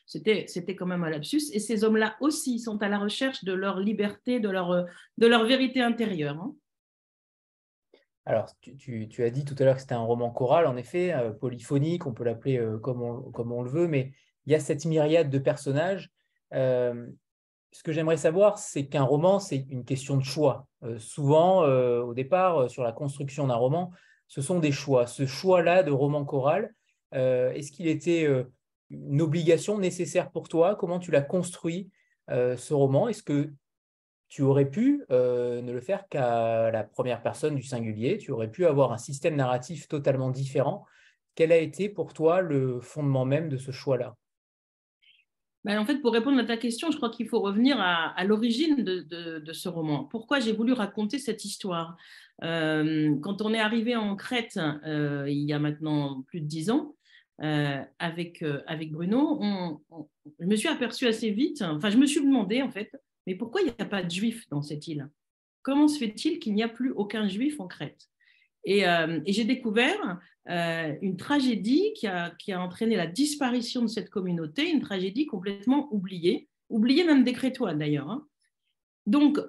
C'était, 0.06 0.76
quand 0.76 0.86
même 0.86 1.04
un 1.04 1.10
lapsus. 1.10 1.52
Et 1.52 1.60
ces 1.60 1.84
hommes-là 1.84 2.16
aussi 2.22 2.60
sont 2.60 2.82
à 2.82 2.88
la 2.88 3.00
recherche 3.00 3.44
de 3.44 3.54
leur 3.54 3.80
liberté, 3.80 4.40
de 4.40 4.50
leur, 4.50 4.86
de 5.18 5.28
leur 5.28 5.46
vérité 5.46 5.82
intérieure. 5.82 6.40
Hein. 6.40 6.56
Alors, 8.26 8.50
tu, 8.62 9.24
as 9.24 9.30
dit 9.30 9.44
tout 9.44 9.56
à 9.60 9.66
l'heure 9.66 9.76
que 9.76 9.82
c'était 9.82 9.96
un 9.96 10.04
roman 10.04 10.30
choral, 10.32 10.66
en 10.66 10.78
effet, 10.78 11.14
euh, 11.14 11.32
polyphonique, 11.32 12.06
on 12.06 12.14
peut 12.14 12.24
l'appeler 12.24 12.58
euh, 12.58 12.78
comme, 12.78 13.02
on, 13.04 13.62
le 13.62 13.70
veut, 13.70 13.88
mais 13.88 14.14
il 14.46 14.54
y 14.54 14.56
a 14.56 14.60
cette 14.60 14.86
myriade 14.86 15.30
de 15.30 15.40
personnages. 15.40 16.10
Euh, 16.54 17.08
ce 17.72 17.84
que 17.84 17.92
j'aimerais 17.92 18.18
savoir, 18.18 18.58
c'est 18.58 18.86
qu'un 18.86 19.04
roman, 19.04 19.40
c'est 19.40 19.66
une 19.70 19.84
question 19.84 20.18
de 20.18 20.24
choix. 20.24 20.68
souvent, 21.00 21.64
au 21.64 22.14
départ, 22.14 22.70
sur 22.70 22.84
la 22.84 22.92
construction 22.92 23.48
d'un 23.48 23.56
roman, 23.56 23.92
ce 24.28 24.42
sont 24.42 24.60
des 24.60 24.72
choix. 24.72 25.08
Ce 25.08 25.26
choix-là 25.26 25.82
de 25.82 25.90
roman 25.90 26.24
choral, 26.24 26.72
est-ce 27.14 27.72
qu'il 27.72 27.88
était 27.88 28.28
une 28.92 29.22
obligation 29.22 29.80
nécessaire 29.80 30.30
pour 30.30 30.50
toi? 30.50 30.76
Comment 30.76 31.00
tu 31.00 31.10
l'as 31.10 31.24
construit, 31.24 31.90
ce 32.30 32.74
roman? 32.76 33.08
Est-ce 33.08 33.24
que 33.24 33.50
tu 34.34 34.42
aurais 34.42 34.66
pu 34.68 35.06
euh, 35.12 35.62
ne 35.62 35.72
le 35.72 35.80
faire 35.80 36.08
qu'à 36.08 36.72
la 36.72 36.84
première 36.84 37.22
personne 37.22 37.54
du 37.54 37.62
singulier, 37.62 38.18
tu 38.18 38.32
aurais 38.32 38.50
pu 38.50 38.66
avoir 38.66 38.92
un 38.92 38.98
système 38.98 39.36
narratif 39.36 39.88
totalement 39.88 40.32
différent. 40.32 40.88
Quel 41.36 41.52
a 41.52 41.58
été 41.58 41.88
pour 41.88 42.14
toi 42.14 42.42
le 42.42 42.80
fondement 42.82 43.26
même 43.26 43.48
de 43.48 43.58
ce 43.58 43.70
choix-là? 43.70 44.16
Ben, 45.64 45.80
en 45.80 45.86
fait, 45.86 46.00
pour 46.00 46.12
répondre 46.14 46.40
à 46.40 46.44
ta 46.44 46.58
question, 46.58 46.92
je 46.92 46.98
crois 46.98 47.10
qu'il 47.10 47.28
faut 47.28 47.40
revenir 47.40 47.78
à, 47.80 48.24
l'origine 48.26 48.84
de, 48.84 49.54
ce 49.54 49.70
roman. 49.70 50.04
Pourquoi 50.04 50.40
j'ai 50.40 50.52
voulu 50.52 50.74
raconter 50.74 51.20
cette 51.20 51.46
histoire? 51.46 51.96
Euh, 52.44 53.16
Quand 53.22 53.42
on 53.42 53.54
est 53.54 53.60
arrivé 53.60 53.96
en 53.96 54.16
Crète, 54.16 54.60
euh, 54.86 55.26
il 55.30 55.44
y 55.44 55.54
a 55.54 55.60
maintenant 55.60 56.24
plus 56.24 56.42
de 56.42 56.48
dix 56.48 56.70
ans, 56.70 56.96
avec, 57.40 58.44
avec 58.68 58.92
Bruno, 58.92 59.82
je 60.40 60.46
me 60.46 60.56
suis 60.56 60.70
aperçue 60.70 61.08
assez 61.08 61.32
vite, 61.32 61.62
enfin, 61.62 61.90
je 61.90 61.98
me 61.98 62.06
suis 62.06 62.22
demandé, 62.22 62.62
en 62.62 62.70
fait, 62.70 62.92
mais 63.28 63.36
pourquoi 63.36 63.62
il 63.62 63.66
n'y 63.66 63.74
a 63.80 63.86
pas 63.86 64.04
de 64.04 64.12
juifs 64.12 64.48
dans 64.50 64.62
cette 64.62 64.88
île? 64.88 65.10
Comment 65.62 65.88
se 65.88 65.98
fait-il 65.98 66.40
qu'il 66.40 66.54
n'y 66.54 66.64
a 66.64 66.70
plus 66.70 66.92
aucun 66.92 67.28
juif 67.28 67.60
en 67.60 67.68
Crète? 67.68 68.10
Et, 68.66 68.88
euh, 68.88 69.20
j'ai 69.28 69.46
découvert 69.46 70.20
euh, 70.50 70.94
une 71.02 71.18
tragédie 71.18 71.94
qui 71.96 72.08
a, 72.08 72.34
entraîné 72.58 72.96
la 72.96 73.08
disparition 73.08 73.82
de 73.82 73.88
cette 73.88 74.10
communauté, 74.10 74.70
une 74.70 74.82
tragédie 74.82 75.26
complètement 75.26 75.88
oubliée, 75.94 76.50
oubliée 76.70 77.06
même 77.06 77.24
des 77.24 77.34
Crétois 77.34 77.74
d'ailleurs. 77.74 78.10
Hein. 78.10 78.28
Donc, 79.06 79.40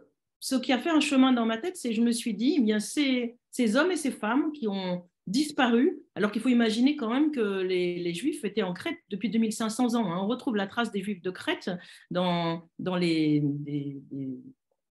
ce 0.40 0.56
qui 0.56 0.72
a 0.72 0.78
fait 0.78 0.90
un 0.90 1.00
chemin 1.00 1.32
dans 1.32 1.46
ma 1.46 1.58
tête, 1.58 1.76
c'est 1.76 1.92
je 1.92 2.02
me 2.02 2.12
suis 2.12 2.34
dit, 2.34 2.56
eh 2.58 2.60
bien, 2.60 2.78
ces, 2.78 3.36
ces 3.50 3.76
hommes 3.76 3.90
et 3.90 3.96
ces 3.96 4.10
femmes 4.10 4.52
qui 4.52 4.68
ont 4.68 5.08
disparu, 5.26 6.02
alors 6.14 6.30
qu'il 6.30 6.42
faut 6.42 6.50
imaginer 6.50 6.96
quand 6.96 7.10
même 7.10 7.30
que 7.32 7.62
les, 7.62 8.12
Juifs 8.12 8.44
étaient 8.44 8.62
en 8.62 8.74
Crète 8.74 8.98
depuis 9.08 9.30
2500 9.30 9.94
ans. 9.94 10.12
Hein. 10.12 10.18
On 10.22 10.26
retrouve 10.26 10.56
la 10.56 10.66
trace 10.66 10.92
des 10.92 11.02
Juifs 11.02 11.22
de 11.22 11.30
Crète 11.30 11.70
dans, 12.10 12.68
dans 12.78 12.96
les, 12.96 13.42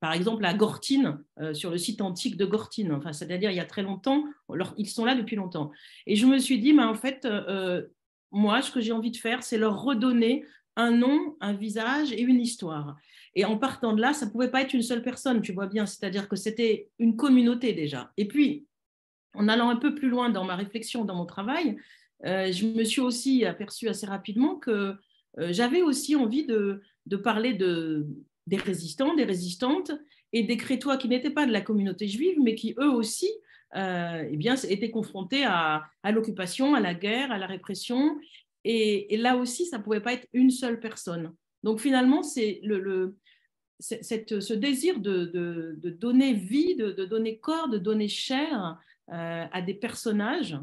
par 0.05 0.13
exemple 0.13 0.45
à 0.45 0.53
Gortine, 0.53 1.25
euh, 1.41 1.55
sur 1.55 1.71
le 1.71 1.79
site 1.79 2.03
antique 2.03 2.37
de 2.37 2.45
Gortine, 2.45 2.93
enfin, 2.93 3.15
c'est-à-dire 3.15 3.51
il 3.51 3.57
y 3.57 3.61
a 3.61 3.65
très 3.65 3.81
longtemps, 3.81 4.27
ils 4.77 4.87
sont 4.87 5.07
là 5.07 5.15
depuis 5.15 5.35
longtemps. 5.35 5.71
Et 6.07 6.15
je 6.15 6.27
me 6.27 6.37
suis 6.37 6.59
dit, 6.59 6.75
mais 6.75 6.83
en 6.83 6.95
fait, 6.95 7.25
euh, 7.25 7.87
moi, 8.31 8.61
ce 8.61 8.71
que 8.71 8.83
j'ai 8.83 8.93
envie 8.93 9.13
de 9.13 9.17
faire, 9.17 9.43
c'est 9.43 9.57
leur 9.57 9.83
redonner 9.83 10.45
un 10.77 10.91
nom, 10.91 11.39
un 11.41 11.55
visage 11.55 12.13
et 12.13 12.21
une 12.21 12.39
histoire. 12.39 12.99
Et 13.35 13.47
en 13.47 13.57
partant 13.57 13.95
de 13.95 14.03
là, 14.03 14.13
ça 14.13 14.27
ne 14.27 14.31
pouvait 14.31 14.51
pas 14.51 14.61
être 14.61 14.75
une 14.75 14.83
seule 14.83 15.03
personne, 15.03 15.41
tu 15.41 15.55
vois 15.55 15.69
bien, 15.69 15.87
c'est-à-dire 15.87 16.29
que 16.29 16.37
c'était 16.37 16.91
une 16.99 17.17
communauté 17.17 17.73
déjà. 17.73 18.13
Et 18.19 18.29
puis, 18.29 18.67
en 19.33 19.49
allant 19.49 19.71
un 19.71 19.77
peu 19.77 19.95
plus 19.95 20.11
loin 20.11 20.29
dans 20.29 20.45
ma 20.45 20.55
réflexion, 20.55 21.07
dans 21.07 21.15
mon 21.15 21.25
travail, 21.25 21.79
euh, 22.27 22.53
je 22.53 22.67
me 22.67 22.85
suis 22.85 23.01
aussi 23.01 23.47
aperçue 23.47 23.89
assez 23.89 24.05
rapidement 24.05 24.57
que 24.57 24.97
euh, 25.39 25.49
j'avais 25.51 25.81
aussi 25.81 26.15
envie 26.15 26.45
de, 26.45 26.83
parler 27.23 27.55
de, 27.55 28.07
des 28.47 28.57
résistants, 28.57 29.15
des 29.15 29.25
résistantes 29.25 29.93
et 30.33 30.43
des 30.43 30.57
crétois 30.57 30.97
qui 30.97 31.09
n'étaient 31.09 31.31
pas 31.31 31.47
de 31.47 31.53
la 31.53 31.61
communauté 31.61 32.09
juive, 32.09 32.39
mais 32.43 32.55
qui 32.55 32.75
eux 32.79 32.91
aussi 32.91 33.31
euh, 33.77 34.29
eh 34.31 34.37
bien, 34.37 34.55
étaient 34.55 34.91
confrontés 34.91 35.45
à, 35.45 35.85
l'occupation, 36.05 36.75
à 36.75 36.81
la 36.81 36.95
guerre, 36.95 37.33
à 37.33 37.39
la 37.39 37.47
répression. 37.47 38.19
Et, 38.65 39.17
là 39.17 39.37
aussi, 39.37 39.67
ça 39.67 39.79
ne 39.79 39.83
pouvait 39.83 40.01
pas 40.01 40.13
être 40.13 40.29
une 40.33 40.51
seule 40.51 40.81
personne. 40.81 41.33
Donc 41.63 41.81
finalement, 41.81 42.23
c'est 42.23 42.61
le, 42.63 43.17
ce 43.81 44.53
désir 44.53 45.01
de, 45.01 45.77
donner 45.99 46.35
vie, 46.35 46.77
de, 46.77 47.05
donner 47.05 47.39
corps, 47.39 47.69
de 47.69 47.79
donner 47.79 48.09
chair 48.09 48.79
euh, 49.13 49.45
à 49.51 49.63
des 49.63 49.75
personnages 49.75 50.57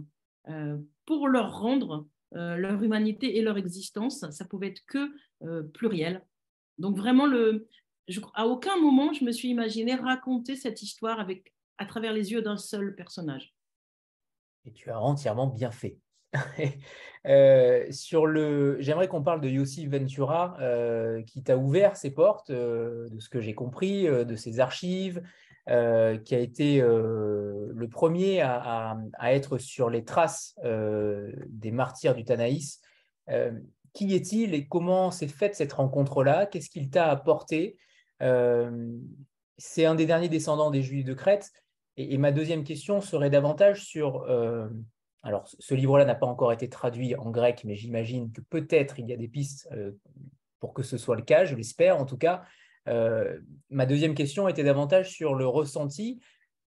euh, 0.50 0.78
pour 1.06 1.28
leur 1.28 1.60
rendre 1.60 2.08
leur 2.34 2.82
humanité 2.82 3.38
et 3.38 3.42
leur 3.42 3.58
existence, 3.58 4.26
ça 4.30 4.46
pouvait 4.46 4.70
être 4.70 4.86
que 4.88 5.12
pluriel. 5.74 6.24
Donc 6.82 6.98
vraiment, 6.98 7.28
le, 7.28 7.68
à 8.34 8.48
aucun 8.48 8.78
moment 8.80 9.14
je 9.14 9.24
me 9.24 9.32
suis 9.32 9.50
imaginé 9.50 9.96
raconter 9.96 10.56
cette 10.56 10.82
histoire 10.82 11.20
avec, 11.20 11.54
à 11.78 11.86
travers 11.86 12.12
les 12.12 12.32
yeux 12.32 12.42
d'un 12.42 12.58
seul 12.58 12.96
personnage. 12.96 13.56
Et 14.66 14.74
tu 14.74 14.92
as 14.92 15.00
entièrement 15.00 15.48
bien 15.48 15.72
fait. 15.72 15.98
Euh, 17.28 17.86
sur 17.92 18.26
le, 18.26 18.78
j'aimerais 18.80 19.08
qu'on 19.08 19.22
parle 19.22 19.42
de 19.42 19.48
Yossi 19.48 19.86
Ventura, 19.86 20.58
euh, 20.60 21.22
qui 21.22 21.44
t'a 21.44 21.56
ouvert 21.56 21.96
ses 21.96 22.10
portes, 22.10 22.50
euh, 22.50 23.08
de 23.10 23.20
ce 23.20 23.30
que 23.30 23.42
j'ai 23.42 23.54
compris, 23.54 24.06
de 24.06 24.36
ses 24.36 24.60
archives, 24.60 25.22
qui 25.68 25.72
a 26.36 26.40
été 26.40 26.82
le 26.82 27.88
premier 27.92 28.42
à, 28.42 28.98
être 29.22 29.60
sur 29.60 29.92
les 29.92 30.04
traces 30.04 30.56
des 30.64 31.72
martyrs 31.72 32.16
du 32.16 32.26
Tanaïs. 32.26 32.82
Qui 33.93 34.15
est-il 34.15 34.53
et 34.53 34.67
comment 34.67 35.12
s'est 35.12 35.27
faite 35.27 35.55
cette 35.55 35.74
rencontre-là? 35.74 36.45
Qu'est-ce 36.45 36.69
qu'il 36.69 36.89
t'a 36.89 37.10
apporté? 37.10 37.77
C'est 39.57 39.86
un 39.86 39.95
des 39.95 40.05
derniers 40.05 40.29
descendants 40.29 40.71
des 40.71 40.81
Juifs 40.81 41.05
de 41.05 41.13
Crète. 41.13 41.51
Et, 41.98 42.17
ma 42.17 42.31
deuxième 42.31 42.63
question 42.63 43.01
serait 43.01 43.29
davantage 43.29 43.83
sur 43.86 44.25
alors, 45.24 45.48
ce 45.48 45.75
livre-là 45.75 46.05
n'a 46.05 46.15
pas 46.15 46.25
encore 46.25 46.51
été 46.51 46.67
traduit 46.67 47.15
en 47.15 47.29
grec, 47.29 47.62
mais 47.63 47.75
j'imagine 47.75 48.31
que 48.31 48.41
peut-être 48.41 49.00
il 49.00 49.07
y 49.07 49.13
a 49.13 49.17
des 49.17 49.27
pistes 49.27 49.67
euh, 49.71 49.91
pour 50.60 50.74
que 50.74 50.83
ce 50.83 50.98
soit 50.98 51.15
le 51.15 51.21
cas, 51.21 51.45
je 51.45 51.55
l'espère 51.55 51.98
en 51.98 52.05
tout 52.05 52.17
cas. 52.17 52.43
Euh, 52.88 53.39
ma 53.69 53.86
deuxième 53.86 54.15
question 54.15 54.48
était 54.48 54.63
davantage 54.63 55.12
sur 55.12 55.36
le 55.36 55.45
ressenti 55.45 56.19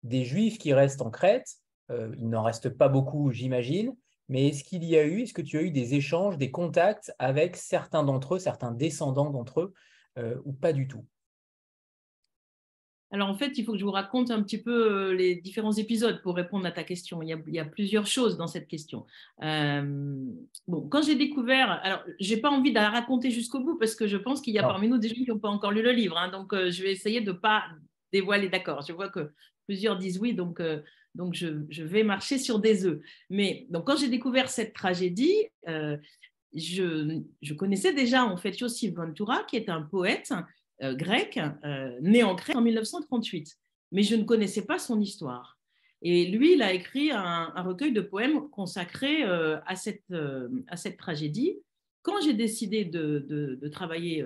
des 0.05 0.25
Juifs 0.25 0.59
qui 0.59 0.73
restent 0.73 1.03
en 1.03 1.11
Crète. 1.11 1.57
Euh, 1.91 2.15
il 2.17 2.29
n'en 2.29 2.43
reste 2.43 2.69
pas 2.69 2.89
beaucoup, 2.89 3.33
j'imagine, 3.33 3.97
mais 4.29 4.49
est-ce 4.49 4.65
qu'il 4.65 4.85
y 4.85 4.97
a 4.97 5.05
eu, 5.05 5.23
est-ce 5.23 5.35
que 5.35 5.43
tu 5.43 5.59
as 5.59 5.63
eu 5.63 5.71
des 5.71 5.95
échanges, 5.95 6.39
des 6.39 6.51
contacts 6.51 7.13
avec 7.19 7.57
certains 7.57 8.05
d'entre 8.05 8.37
eux, 8.37 8.39
certains 8.39 8.73
descendants 8.73 9.31
d'entre 9.31 9.61
eux, 9.61 9.75
ou 10.45 10.53
pas 10.53 10.73
du 10.73 10.87
tout? 10.87 11.05
Alors 13.15 13.29
en 13.29 13.37
fait, 13.37 13.57
il 13.59 13.65
faut 13.65 13.73
que 13.73 13.79
je 13.79 13.85
vous 13.85 13.93
raconte 13.93 14.33
un 14.33 14.43
petit 14.43 14.61
peu 14.61 14.93
euh, 14.93 15.15
les 15.15 15.37
différents 15.37 15.73
épisodes 15.73 16.21
pour 16.23 16.35
répondre 16.35 16.67
à 16.67 16.73
ta 16.73 16.83
question. 16.83 17.23
Il 17.23 17.29
y 17.47 17.61
a, 17.61 17.65
plusieurs 17.65 18.09
choses 18.09 18.37
dans 18.37 18.49
cette 18.49 18.67
question. 18.67 19.07
Euh, 19.41 20.17
bon, 20.67 20.89
quand 20.89 21.01
j'ai 21.01 21.15
découvert, 21.15 21.71
alors 21.85 22.03
j'ai 22.19 22.39
pas 22.39 22.51
envie 22.51 22.71
de 22.71 22.75
la 22.75 22.91
raconter 22.91 23.31
jusqu'au 23.31 23.61
bout 23.61 23.79
parce 23.79 23.95
que 23.95 24.09
je 24.09 24.17
pense 24.17 24.41
qu'il 24.41 24.53
y 24.53 24.59
a 24.59 24.65
parmi 24.65 24.89
nous 24.89 24.99
des 24.99 25.11
gens 25.11 25.15
qui 25.15 25.29
n'ont 25.29 25.39
pas 25.39 25.49
encore 25.49 25.71
lu 25.71 25.81
le 25.81 25.93
livre. 25.93 26.19
Hein. 26.19 26.29
donc 26.29 26.53
euh, 26.53 26.73
je 26.73 26.83
vais 26.83 26.91
essayer 26.91 27.21
de 27.21 27.31
ne 27.31 27.37
pas 27.37 27.63
dévoiler. 28.13 28.49
D'accord. 28.49 28.83
Je 28.83 28.93
vois 28.93 29.11
que 29.11 29.31
plusieurs 29.67 29.97
disent 29.97 30.19
oui, 30.19 30.35
donc 30.35 30.61
donc 31.15 31.35
je, 31.35 31.83
vais 31.83 32.03
marcher 32.03 32.39
sur 32.39 32.59
des 32.59 32.87
œufs. 32.87 33.01
Mais 33.31 33.67
donc 33.71 33.87
quand 33.87 33.97
j'ai 33.97 34.09
découvert 34.09 34.49
cette 34.49 34.73
tragédie, 34.73 35.47
je, 35.67 37.21
je, 37.43 37.55
connaissais 37.55 37.93
déjà 37.93 38.25
en 38.25 38.37
fait 38.37 38.59
Yossi 38.59 38.91
Ventura, 38.91 39.45
qui 39.45 39.57
est 39.57 39.69
un 39.69 39.83
poète 39.83 40.33
euh, 40.83 40.95
grec, 40.95 41.39
euh, 41.65 41.99
né 42.01 42.25
en 42.25 42.35
Crète 42.35 42.57
en 42.57 42.61
1938. 42.61 43.57
Mais 43.93 44.03
je 44.03 44.17
ne 44.17 44.25
connaissais 44.25 44.67
pas 44.67 44.79
son 44.79 45.01
histoire. 45.01 45.59
Et 46.03 46.27
lui, 46.27 46.55
il 46.55 46.63
a 46.63 46.73
écrit 46.73 47.13
un, 47.13 47.53
recueil 47.63 47.93
de 47.93 48.01
poèmes 48.01 48.49
consacré 48.51 49.25
euh, 49.25 49.59
à, 49.67 49.77
cette, 49.77 50.05
à 50.67 50.77
cette 50.77 50.97
tragédie. 50.97 51.57
Quand 52.03 52.21
j'ai 52.23 52.35
décidé 52.35 52.85
de, 52.85 53.69
travailler 53.73 54.23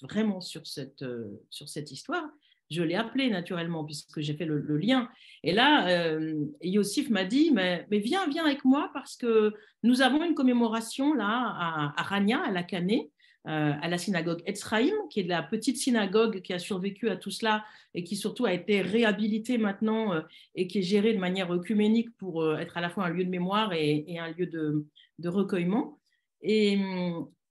vraiment 0.00 0.40
sur 0.40 0.66
cette, 0.66 1.04
sur 1.50 1.68
cette 1.68 1.92
histoire, 1.92 2.24
je 2.70 2.82
l'ai 2.82 2.94
appelé 2.94 3.30
naturellement 3.30 3.84
puisque 3.84 4.20
j'ai 4.20 4.34
fait 4.34 4.46
le, 4.46 4.60
lien. 4.76 5.08
Et 5.42 5.52
là, 5.52 6.18
Yossif 6.62 7.10
m'a 7.10 7.24
dit, 7.24 7.50
mais, 7.52 7.86
viens, 7.90 8.26
viens 8.28 8.44
avec 8.44 8.64
moi 8.64 8.90
parce 8.94 9.16
que 9.16 9.52
nous 9.82 10.00
avons 10.02 10.24
une 10.24 10.34
commémoration 10.34 11.12
là 11.14 11.92
à, 11.96 12.02
Rania, 12.02 12.40
à 12.42 12.50
la 12.50 12.62
Canée, 12.62 13.10
euh, 13.46 13.72
à 13.82 13.88
la 13.88 13.98
synagogue 13.98 14.42
Etzraïm, 14.46 14.94
qui 15.10 15.20
est 15.20 15.24
la 15.24 15.42
petite 15.42 15.76
synagogue 15.76 16.40
qui 16.40 16.54
a 16.54 16.58
survécu 16.58 17.10
à 17.10 17.16
tout 17.18 17.30
cela 17.30 17.62
et 17.92 18.02
qui 18.02 18.16
surtout 18.16 18.46
a 18.46 18.54
été 18.54 18.80
réhabilitée 18.80 19.58
maintenant 19.58 20.14
euh, 20.14 20.22
et 20.54 20.66
qui 20.66 20.78
est 20.78 20.82
gérée 20.82 21.12
de 21.12 21.18
manière 21.18 21.52
œcuménique 21.52 22.08
pour 22.16 22.42
euh, 22.42 22.56
être 22.56 22.78
à 22.78 22.80
la 22.80 22.88
fois 22.88 23.04
un 23.04 23.10
lieu 23.10 23.22
de 23.22 23.28
mémoire 23.28 23.74
et, 23.74 24.18
un 24.18 24.30
lieu 24.30 24.46
de, 24.46 25.28
recueillement. 25.28 26.00
Et, 26.40 26.78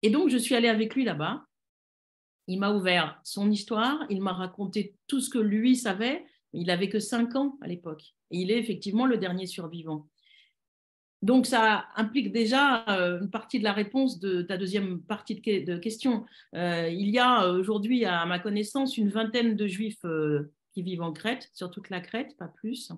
donc, 0.10 0.29
je 0.29 0.38
suis 0.38 0.55
allée 0.55 0.67
avec 0.67 0.96
lui 0.96 1.03
là-bas. 1.03 1.46
Il 2.47 2.59
m'a 2.59 2.71
ouvert 2.71 3.19
son 3.23 3.50
histoire, 3.50 4.05
il 4.09 4.21
m'a 4.21 4.33
raconté 4.33 4.95
tout 5.07 5.21
ce 5.21 5.29
que 5.29 5.39
lui 5.39 5.75
savait. 5.75 6.25
Il 6.51 6.67
n'avait 6.67 6.89
que 6.89 7.00
cinq 7.00 7.35
ans 7.35 7.57
à 7.62 7.67
l'époque. 7.67 8.13
Il 8.29 8.51
est 8.51 8.59
effectivement 8.59 9.05
le 9.05 9.17
dernier 9.17 9.47
survivant. 9.47 10.07
Donc, 11.23 11.45
ça 11.45 11.85
implique 11.95 12.33
déjà 12.33 12.83
euh, 12.89 13.21
une 13.21 13.29
partie 13.29 13.57
de 13.57 13.63
la 13.63 13.71
réponse 13.71 14.19
de 14.19 14.41
ta 14.41 14.57
deuxième 14.57 15.01
partie 15.01 15.35
de, 15.35 15.77
question. 15.77 16.25
Euh, 16.53 16.89
il 16.89 17.09
y 17.12 17.17
a 17.17 17.47
aujourd'hui, 17.47 18.03
à 18.03 18.25
ma 18.25 18.39
connaissance, 18.39 18.97
une 18.97 19.07
vingtaine 19.07 19.55
de 19.55 19.65
juifs 19.65 20.03
euh, 20.03 20.51
qui 20.73 20.83
vivent 20.83 21.01
en 21.01 21.13
Crète, 21.13 21.50
sur 21.53 21.71
toute 21.71 21.89
la 21.89 22.01
Crète, 22.01 22.35
pas 22.38 22.50
plus. 22.50 22.91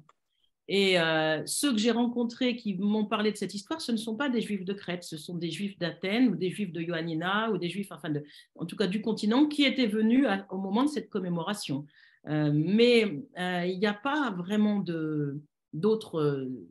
Et 0.68 0.98
ceux 1.46 1.74
que 1.74 1.78
j'ai 1.78 1.92
rencontrés 1.92 2.56
qui 2.56 2.74
m'ont 2.76 3.06
parlé 3.06 3.32
de 3.32 3.38
cette 3.38 3.54
histoire, 3.54 3.82
ce 3.82 3.92
ne 3.92 3.98
sont 3.98 4.16
pas 4.16 4.30
des 4.30 4.42
juifs 4.42 4.66
de 4.66 4.74
Crète, 4.74 5.04
ce 5.04 5.16
sont 5.16 5.36
des 5.36 5.52
juifs 5.52 5.78
d'Athènes 5.78 6.30
ou 6.30 6.36
des 6.36 6.50
juifs 6.50 6.72
de 6.72 6.82
Ioannina 6.82 7.52
ou 7.52 7.60
des 7.60 7.70
juifs, 7.70 7.92
enfin, 7.92 8.12
en 8.56 8.66
tout 8.66 8.76
cas 8.76 8.88
du 8.88 9.02
continent, 9.02 9.48
qui 9.48 9.64
étaient 9.64 9.86
venus 9.86 10.26
au 10.50 10.58
moment 10.58 10.84
de 10.84 10.90
cette 10.90 11.10
commémoration. 11.10 11.86
mais 12.26 13.02
il 13.38 13.80
n'y 13.80 13.86
a 13.86 13.94
pas 13.94 14.32
vraiment 14.32 14.84
d'autres 15.74 16.70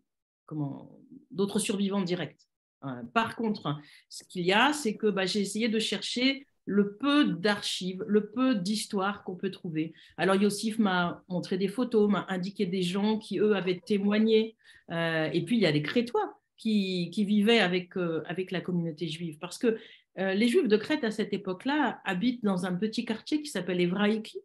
survivants 1.59 2.03
directs. 2.03 2.49
Euh, 2.85 3.03
par 3.13 3.37
contre, 3.37 3.79
ce 4.09 4.25
qu'il 4.25 4.45
y 4.45 4.53
a, 4.53 4.73
c'est 4.73 4.97
que 4.97 5.07
bah, 5.07 5.27
j'ai 5.27 5.41
essayé 5.41 5.69
de 5.69 5.79
chercher 5.79 6.47
le 6.66 6.97
peu 6.97 7.25
d'archives, 7.25 8.04
le 8.06 8.30
peu 8.30 8.54
d'histoires 8.54 9.25
qu'on 9.25 9.37
peut 9.37 9.50
trouver. 9.50 9.92
Alors 10.16 10.37
Yossif 10.37 10.78
m'a 10.78 11.23
montré 11.28 11.59
des 11.59 11.68
photos, 11.68 12.11
m'a 12.11 12.26
indiqué 12.28 12.66
des 12.66 12.83
gens 12.83 13.18
qui, 13.18 13.38
eux, 13.38 13.54
avaient 13.54 13.80
témoigné. 13.80 14.56
Euh, 14.90 15.28
et 15.33 15.44
puis, 15.44 15.56
il 15.56 15.62
y 15.62 15.66
a 15.66 15.73
des 15.73 15.83
Crétois 15.83 16.40
qui, 16.56 17.11
vivaient 17.11 17.61
avec, 17.61 17.97
euh, 17.97 18.23
avec 18.26 18.50
la 18.50 18.61
communauté 18.61 19.09
juive. 19.09 19.38
Parce 19.38 19.59
que 19.59 19.78
les 20.16 20.47
Juifs 20.47 20.68
de 20.68 20.76
Crète, 20.76 21.02
à 21.02 21.11
cette 21.11 21.33
époque-là, 21.33 22.00
habitent 22.04 22.44
dans 22.44 22.66
un 22.66 22.75
petit 22.76 23.04
quartier 23.04 23.42
qui 23.42 23.50
s'appelle 23.50 23.80
Evraïki, 23.80 24.38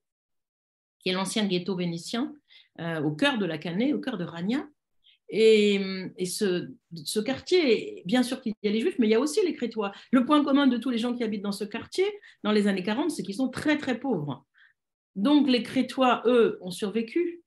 qui 1.00 1.10
est 1.10 1.14
l'ancien 1.14 1.46
ghetto 1.46 1.76
vénitien, 1.76 2.34
au 2.80 3.12
cœur 3.12 3.38
de 3.38 3.46
la 3.46 3.60
Canée, 3.60 3.94
au 3.94 4.00
cœur 4.00 4.18
de 4.18 4.24
Rania. 4.24 4.68
Et, 5.30 5.80
ce, 6.26 7.20
quartier, 7.20 8.02
bien 8.06 8.24
sûr 8.24 8.42
qu'il 8.42 8.54
y 8.64 8.68
a 8.68 8.72
les 8.72 8.82
juifs, 8.82 8.98
mais 8.98 9.08
il 9.08 9.12
y 9.12 9.16
a 9.16 9.20
aussi 9.20 9.46
les 9.46 9.54
crétois. 9.54 9.92
Le 10.12 10.26
point 10.26 10.44
commun 10.44 10.68
de 10.68 10.78
tous 10.78 10.90
les 10.90 10.98
gens 10.98 11.14
qui 11.14 11.24
habitent 11.24 11.44
dans 11.44 11.52
ce 11.52 11.64
quartier, 11.64 12.06
dans 12.44 12.52
les 12.52 12.68
années 12.68 12.84
40, 12.84 13.12
c'est 13.12 13.24
qu'ils 13.24 13.36
sont 13.36 13.50
très, 13.50 13.78
très 13.78 14.00
pauvres. 14.00 14.46
Donc 15.16 15.48
les 15.48 15.64
crétois, 15.64 16.24
eux, 16.26 16.58
ont 16.62 16.72
survécu 16.72 17.44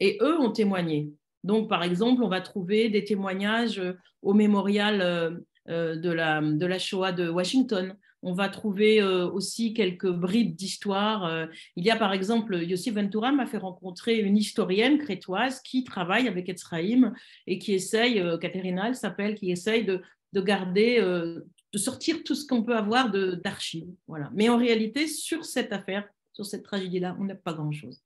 et 0.00 0.18
eux 0.20 0.38
ont 0.38 0.50
témoigné. 0.50 1.10
Donc, 1.44 1.68
par 1.68 1.82
exemple, 1.82 2.22
on 2.22 2.28
va 2.28 2.40
trouver 2.40 2.88
des 2.88 3.04
témoignages 3.04 3.82
au 4.20 4.34
mémorial 4.34 5.00
euh, 5.00 5.30
euh, 5.68 5.96
de 5.96 6.66
la 6.66 6.78
Shoah 6.78 7.12
de 7.12 7.28
Washington. 7.28 7.96
On 8.22 8.32
va 8.32 8.48
trouver 8.48 9.02
euh, 9.02 9.28
aussi 9.28 9.74
quelques 9.74 10.10
bribes 10.10 10.54
d'histoire. 10.54 11.24
Euh, 11.24 11.46
il 11.76 11.84
y 11.84 11.90
a 11.90 11.96
par 11.96 12.12
exemple, 12.12 12.62
Yossi 12.62 12.90
Ventura 12.90 13.32
m'a 13.32 13.46
fait 13.46 13.58
rencontrer 13.58 14.18
une 14.20 14.36
historienne 14.36 14.98
crétoise 14.98 15.60
qui 15.60 15.84
travaille 15.84 16.28
avec 16.28 16.48
Etzraïm 16.48 17.12
et 17.46 17.58
qui 17.58 17.74
essaye, 17.74 18.22
Caterina 18.40 18.88
elle 18.88 18.96
s'appelle, 18.96 19.34
qui 19.34 19.50
essaye 19.50 19.84
de, 19.84 20.00
garder, 20.34 21.00
de 21.00 21.78
sortir 21.78 22.22
tout 22.24 22.34
ce 22.34 22.46
qu'on 22.46 22.62
peut 22.62 22.76
avoir 22.76 23.10
d'archives. 23.10 23.92
Voilà. 24.06 24.30
Mais 24.34 24.48
en 24.48 24.56
réalité, 24.56 25.06
sur 25.06 25.44
cette 25.44 25.72
affaire, 25.72 26.08
sur 26.32 26.46
cette 26.46 26.62
tragédie-là, 26.62 27.16
on 27.18 27.24
n'a 27.24 27.34
pas 27.34 27.52
grand-chose. 27.52 28.02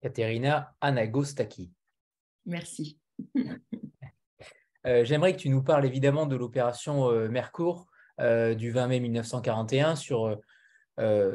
Caterina 0.00 0.74
Anagostaki. 0.80 1.72
Merci. 2.46 2.98
Euh, 4.86 5.02
j'aimerais 5.02 5.34
que 5.34 5.40
tu 5.40 5.48
nous 5.48 5.62
parles 5.62 5.86
évidemment 5.86 6.26
de 6.26 6.36
l'opération 6.36 7.10
euh, 7.10 7.30
Mercourt 7.30 7.86
euh, 8.20 8.54
du 8.54 8.70
20 8.70 8.88
mai 8.88 9.00
1941 9.00 9.96
sur, 9.96 10.38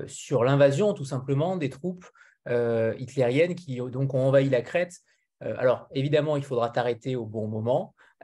sur 0.07 0.43
l'invasion 0.43 0.93
tout 0.93 1.05
simplement 1.05 1.57
des 1.57 1.69
troupes 1.69 2.05
hitlériennes 2.47 3.55
qui 3.55 3.77
donc 3.77 4.13
ont 4.13 4.27
envahi 4.27 4.49
la 4.49 4.61
Crète. 4.61 4.95
alors 5.41 5.87
évidemment, 5.93 6.37
il 6.37 6.43
faudra 6.43 6.69
t'arrêter 6.69 7.15
au 7.15 7.25
bon 7.25 7.47
moment. 7.47 7.93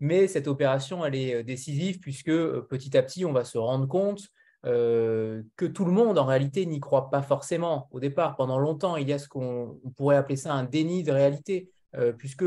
mais, 0.00 0.28
cette 0.28 0.48
opération, 0.48 1.04
elle 1.04 1.14
est 1.14 1.42
décisive 1.42 1.98
puisque 1.98 2.30
petit 2.30 2.96
à 2.96 3.02
petit, 3.02 3.24
on 3.24 3.32
va 3.32 3.44
se 3.44 3.58
rendre 3.58 3.88
compte 3.88 4.28
que 4.62 5.66
tout 5.66 5.84
le 5.84 5.92
monde, 5.92 6.18
en 6.18 6.26
réalité, 6.26 6.66
n'y 6.66 6.80
croit 6.80 7.10
pas 7.10 7.22
forcément. 7.22 7.88
Au 7.90 8.00
départ, 8.00 8.36
pendant 8.36 8.58
longtemps, 8.58 8.96
il 8.96 9.08
y 9.08 9.12
a 9.12 9.18
ce 9.18 9.28
qu'on 9.28 9.80
pourrait 9.96 10.16
appeler 10.16 10.36
ça 10.36 10.52
un 10.52 10.64
déni 10.64 11.02
de 11.02 11.12
réalité, 11.12 11.70
puisque 12.18 12.44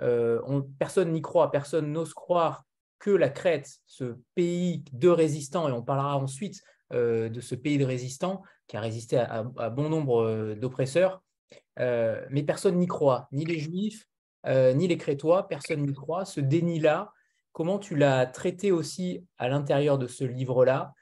euh, 0.00 0.62
personne 0.78 1.12
n'y 1.12 1.22
croit, 1.22 1.50
personne 1.50 1.92
n'ose 1.92 2.14
croire 2.14 2.64
que 2.98 3.10
la 3.10 3.28
Crète, 3.28 3.70
ce 3.86 4.16
pays 4.34 4.84
de 4.92 5.08
résistants, 5.08 5.68
et 5.68 5.72
on 5.72 5.82
parlera 5.82 6.16
ensuite 6.16 6.62
de 6.90 7.40
ce 7.40 7.54
pays 7.54 7.78
de 7.78 7.84
résistants 7.84 8.42
qui 8.66 8.76
a 8.76 8.80
résisté 8.80 9.18
à, 9.18 9.42
bon 9.42 9.88
nombre 9.88 10.54
d'oppresseurs, 10.54 11.22
mais 11.78 12.42
personne 12.46 12.76
n'y 12.76 12.86
croit, 12.86 13.28
ni 13.30 13.44
les 13.44 13.58
Juifs, 13.58 14.06
ni 14.46 14.88
les 14.88 14.96
Crétois, 14.96 15.48
personne 15.48 15.82
n'y 15.82 15.92
croit. 15.92 16.24
Ce 16.24 16.40
déni-là, 16.40 17.12
comment 17.52 17.78
tu 17.78 17.94
l'as 17.94 18.26
traité 18.26 18.72
aussi 18.72 19.24
à 19.36 19.48
l'intérieur 19.48 19.98
de 19.98 20.06
ce 20.06 20.24
livre-là? 20.24 20.94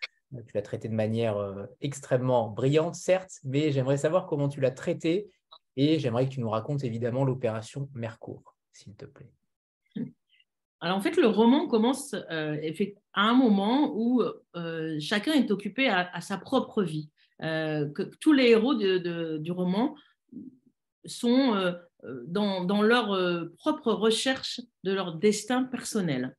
Tu 0.46 0.54
l'as 0.54 0.62
traité 0.62 0.88
de 0.88 0.94
manière 0.94 1.36
extrêmement 1.80 2.50
brillante, 2.50 2.96
certes, 2.96 3.38
mais 3.44 3.70
j'aimerais 3.70 3.96
savoir 3.96 4.26
comment 4.26 4.48
tu 4.48 4.60
l'as 4.60 4.72
traité 4.72 5.30
et 5.76 5.98
j'aimerais 5.98 6.26
que 6.26 6.34
tu 6.34 6.40
nous 6.40 6.50
racontes 6.50 6.84
évidemment 6.84 7.24
l'opération 7.24 7.88
Mercourt, 7.94 8.56
s'il 8.72 8.94
te 8.94 9.04
plaît. 9.04 9.30
Alors 10.80 10.98
en 10.98 11.00
fait, 11.00 11.16
le 11.16 11.26
roman 11.26 11.66
commence 11.66 12.14
euh, 12.30 12.72
à 13.14 13.22
un 13.22 13.34
moment 13.34 13.92
où 13.96 14.22
euh, 14.56 14.96
chacun 15.00 15.32
est 15.32 15.50
occupé 15.50 15.88
à, 15.88 16.20
sa 16.20 16.36
propre 16.38 16.82
vie. 16.82 17.10
Euh, 17.42 17.90
que 17.90 18.02
tous 18.20 18.32
les 18.32 18.50
héros 18.50 18.74
du 18.74 19.52
roman 19.52 19.94
sont 21.04 21.74
dans, 22.26 22.82
leur 22.82 23.48
propre 23.58 23.92
recherche 23.92 24.60
de 24.84 24.92
leur 24.92 25.14
destin 25.14 25.64
personnel. 25.64 26.36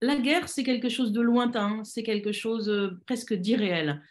La 0.00 0.16
guerre, 0.16 0.48
c'est 0.48 0.64
quelque 0.64 0.88
chose 0.88 1.12
de 1.12 1.20
lointain, 1.20 1.84
c'est 1.84 2.02
quelque 2.02 2.32
chose 2.32 2.70
presque 3.06 3.34
d'irréel. 3.34 4.02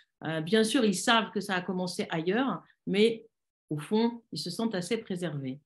bien 0.43 0.63
sûr, 0.63 0.85
ils 0.85 0.95
savent 0.95 1.31
que 1.31 1.41
ça 1.41 1.55
a 1.55 1.61
commencé 1.61 2.07
ailleurs, 2.09 2.63
mais 2.87 3.25
au 3.69 3.77
fond, 3.77 4.21
ils 4.31 4.39
se 4.39 4.49
sentent 4.49 4.75
assez 4.75 4.97
préservés. 4.97 5.59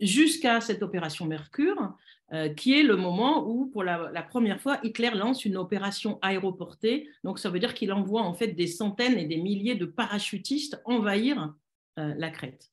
Jusqu'à 0.00 0.60
cette 0.60 0.82
opération 0.82 1.26
Mercure, 1.26 1.94
euh, 2.32 2.48
qui 2.48 2.78
est 2.78 2.84
le 2.84 2.96
moment 2.96 3.44
où, 3.48 3.66
pour 3.66 3.82
la, 3.82 4.22
première 4.22 4.60
fois, 4.60 4.78
Hitler 4.84 5.10
lance 5.10 5.44
une 5.44 5.56
opération 5.56 6.20
aéroportée. 6.22 7.08
Donc, 7.24 7.40
ça 7.40 7.50
veut 7.50 7.58
dire 7.58 7.74
qu'il 7.74 7.92
envoie 7.92 8.22
en 8.22 8.34
fait 8.34 8.48
des 8.48 8.68
centaines 8.68 9.18
et 9.18 9.26
des 9.26 9.36
milliers 9.36 9.74
de 9.74 9.84
parachutistes 9.84 10.80
envahir 10.84 11.52
euh, 11.98 12.14
la 12.16 12.30
Crète. 12.30 12.70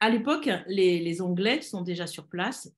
À 0.00 0.10
l'époque, 0.10 0.50
les, 0.66 1.22
Anglais 1.22 1.62
sont 1.62 1.82
déjà 1.82 2.08
sur 2.08 2.26
place. 2.26 2.74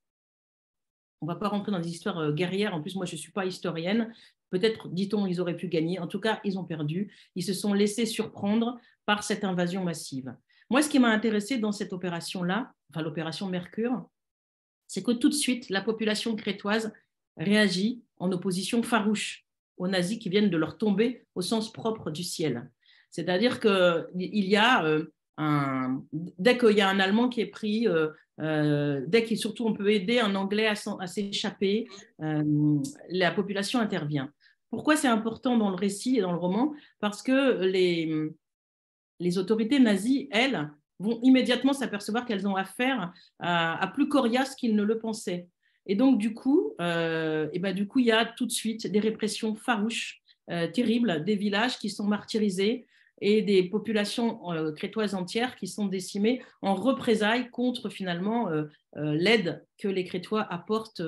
On 1.22 1.26
ne 1.26 1.32
va 1.32 1.36
pas 1.36 1.48
rentrer 1.48 1.72
dans 1.72 1.80
des 1.80 1.88
histoires 1.88 2.18
euh, 2.18 2.32
guerrières. 2.32 2.74
En 2.74 2.82
plus, 2.82 2.96
moi, 2.96 3.06
je 3.06 3.14
ne 3.14 3.18
suis 3.18 3.32
pas 3.32 3.46
historienne. 3.46 4.12
Peut-être, 4.50 4.88
dit-on, 4.88 5.26
ils 5.26 5.40
auraient 5.40 5.56
pu 5.56 5.68
gagner. 5.68 5.98
En 6.00 6.06
tout 6.06 6.20
cas, 6.20 6.40
ils 6.44 6.58
ont 6.58 6.64
perdu. 6.64 7.10
Ils 7.34 7.44
se 7.44 7.54
sont 7.54 7.72
laissés 7.72 8.04
surprendre 8.04 8.78
par 9.06 9.24
cette 9.24 9.42
invasion 9.42 9.82
massive. 9.82 10.36
Moi, 10.70 10.82
ce 10.82 10.88
qui 10.88 10.98
m'a 10.98 11.08
intéressé 11.08 11.58
dans 11.58 11.72
cette 11.72 11.92
opération-là, 11.92 12.72
enfin 12.90 13.02
l'opération 13.02 13.48
Mercure, 13.48 14.08
c'est 14.86 15.02
que 15.02 15.12
tout 15.12 15.28
de 15.28 15.34
suite, 15.34 15.70
la 15.70 15.80
population 15.80 16.36
crétoise 16.36 16.92
réagit 17.36 18.02
en 18.18 18.30
opposition 18.32 18.82
farouche 18.82 19.44
aux 19.76 19.88
nazis 19.88 20.18
qui 20.18 20.28
viennent 20.28 20.50
de 20.50 20.56
leur 20.56 20.78
tomber 20.78 21.26
au 21.34 21.42
sens 21.42 21.72
propre 21.72 22.10
du 22.10 22.22
ciel. 22.22 22.70
C'est-à-dire 23.10 23.60
qu'il 23.60 24.06
y 24.14 24.56
a 24.56 24.84
euh, 24.84 25.06
un, 25.36 26.02
dès 26.12 26.58
qu'il 26.58 26.76
y 26.76 26.80
a 26.80 26.88
un 26.88 27.00
Allemand 27.00 27.28
qui 27.28 27.40
est 27.40 27.46
pris, 27.46 27.88
euh, 27.88 28.08
euh, 28.40 29.02
dès 29.06 29.24
qu'il 29.24 29.38
surtout 29.38 29.66
on 29.66 29.72
peut 29.72 29.90
aider 29.92 30.18
un 30.20 30.34
Anglais 30.34 30.66
à, 30.66 31.06
s'échapper, 31.06 31.88
la 32.18 33.30
population 33.32 33.80
intervient. 33.80 34.30
Pourquoi 34.70 34.96
c'est 34.96 35.08
important 35.08 35.56
dans 35.56 35.70
le 35.70 35.76
récit 35.76 36.18
et 36.18 36.20
dans 36.20 36.32
le 36.32 36.38
roman? 36.38 36.74
Parce 36.98 37.22
que 37.22 37.62
les, 37.64 38.12
les 39.20 39.38
autorités 39.38 39.78
nazies, 39.78 40.28
elles, 40.30 40.70
vont 40.98 41.18
immédiatement 41.22 41.72
s'apercevoir 41.72 42.24
qu'elles 42.24 42.46
ont 42.46 42.56
affaire 42.56 43.12
à, 43.40 43.90
plus 43.94 44.08
coriace 44.08 44.54
qu'ils 44.54 44.76
ne 44.76 44.82
le 44.82 44.98
pensaient. 44.98 45.48
Et 45.86 45.96
donc, 45.96 46.18
du 46.18 46.34
coup, 46.34 46.72
euh, 46.80 47.48
et 47.52 47.58
ben, 47.58 47.74
du 47.74 47.86
coup, 47.86 47.98
il 47.98 48.06
y 48.06 48.12
a 48.12 48.24
tout 48.24 48.46
de 48.46 48.52
suite 48.52 48.86
des 48.86 49.00
répressions 49.00 49.54
farouches, 49.54 50.22
euh, 50.50 50.66
terribles, 50.68 51.24
des 51.24 51.36
villages 51.36 51.78
qui 51.78 51.90
sont 51.90 52.06
martyrisés 52.06 52.86
et 53.20 53.42
des 53.42 53.64
populations 53.64 54.50
euh, 54.52 54.72
crétoises 54.72 55.14
entières 55.14 55.56
qui 55.56 55.66
sont 55.66 55.86
décimées 55.86 56.42
en 56.62 56.74
représailles 56.74 57.50
contre 57.50 57.88
finalement 57.88 58.48
l'aide 58.94 59.66
que 59.78 59.88
les 59.88 60.04
Crétois 60.04 60.42
apportent 60.42 61.02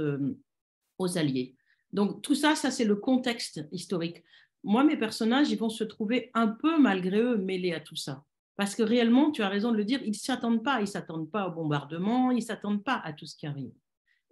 aux 0.98 1.18
Alliés. 1.18 1.54
Donc, 1.92 2.20
tout 2.22 2.34
ça, 2.34 2.54
ça 2.54 2.70
c'est 2.70 2.84
le 2.84 2.96
contexte 2.96 3.62
historique 3.70 4.22
moi, 4.66 4.82
mes 4.82 4.96
personnages, 4.96 5.50
ils 5.50 5.58
vont 5.58 5.68
se 5.68 5.84
trouver 5.84 6.30
un 6.34 6.48
peu, 6.48 6.78
malgré 6.78 7.20
eux, 7.20 7.36
mêlés 7.36 7.72
à 7.72 7.78
tout 7.78 7.94
ça. 7.94 8.24
Parce 8.56 8.74
que 8.74 8.82
réellement, 8.82 9.30
tu 9.30 9.42
as 9.42 9.48
raison 9.48 9.70
de 9.70 9.76
le 9.76 9.84
dire, 9.84 10.00
ils 10.02 10.10
ne 10.10 10.14
s'attendent 10.14 10.64
pas. 10.64 10.78
Ils 10.78 10.82
ne 10.82 10.86
s'attendent 10.86 11.30
pas 11.30 11.46
au 11.46 11.52
bombardement, 11.52 12.32
ils 12.32 12.36
ne 12.36 12.40
s'attendent 12.40 12.82
pas 12.82 13.00
à 13.04 13.12
tout 13.12 13.26
ce 13.26 13.36
qui 13.36 13.46
arrive. 13.46 13.72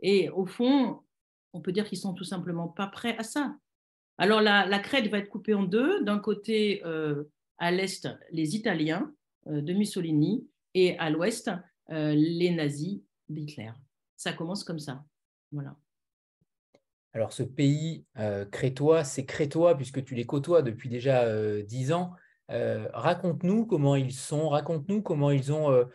Et 0.01 0.29
au 0.31 0.45
fond, 0.45 1.01
on 1.53 1.61
peut 1.61 1.71
dire 1.71 1.89
qu'ils 1.89 1.99
sont 1.99 2.15
tout 2.15 2.25
simplement 2.25 2.67
pas 2.67 2.89
prêts 2.89 3.17
à 3.17 3.23
ça. 3.23 3.57
Alors, 4.19 4.41
la, 4.41 4.79
Crète 4.81 5.09
va 5.09 5.19
être 5.19 5.29
coupée 5.29 5.55
en 5.55 5.63
deux. 5.63 6.03
D'un 6.03 6.19
côté, 6.19 6.83
euh, 6.85 7.25
à 7.59 7.71
l'est, 7.71 8.09
les 8.33 8.57
Italiens 8.57 9.15
euh, 9.47 9.61
de 9.61 9.73
Mussolini, 9.73 10.49
et 10.75 10.99
à 10.99 11.11
l'ouest, 11.11 11.49
euh, 11.91 12.13
les 12.13 12.51
nazis 12.51 13.03
d'Hitler. 13.29 13.71
Ça 14.17 14.33
commence 14.33 14.65
comme 14.65 14.81
ça. 14.81 15.05
Voilà. 15.53 15.77
Alors, 17.15 17.33
ce 17.33 17.45
pays 17.45 18.05
euh, 18.19 18.45
crétois, 18.45 19.05
c'est 19.05 19.25
crétois 19.25 19.77
puisque 19.77 20.05
tu 20.05 20.17
les 20.17 20.27
côtoies 20.27 20.63
depuis 20.63 20.89
déjà 20.89 21.23
euh, 21.23 21.63
dix 21.63 21.93
ans. 21.93 22.13
Euh, 22.51 22.89
raconte-nous 22.93 23.67
comment 23.67 23.95
ils 23.95 24.13
sont, 24.13 24.49
raconte-nous 24.49 25.01
comment 25.01 25.31
ils 25.31 25.53
ont 25.53 25.87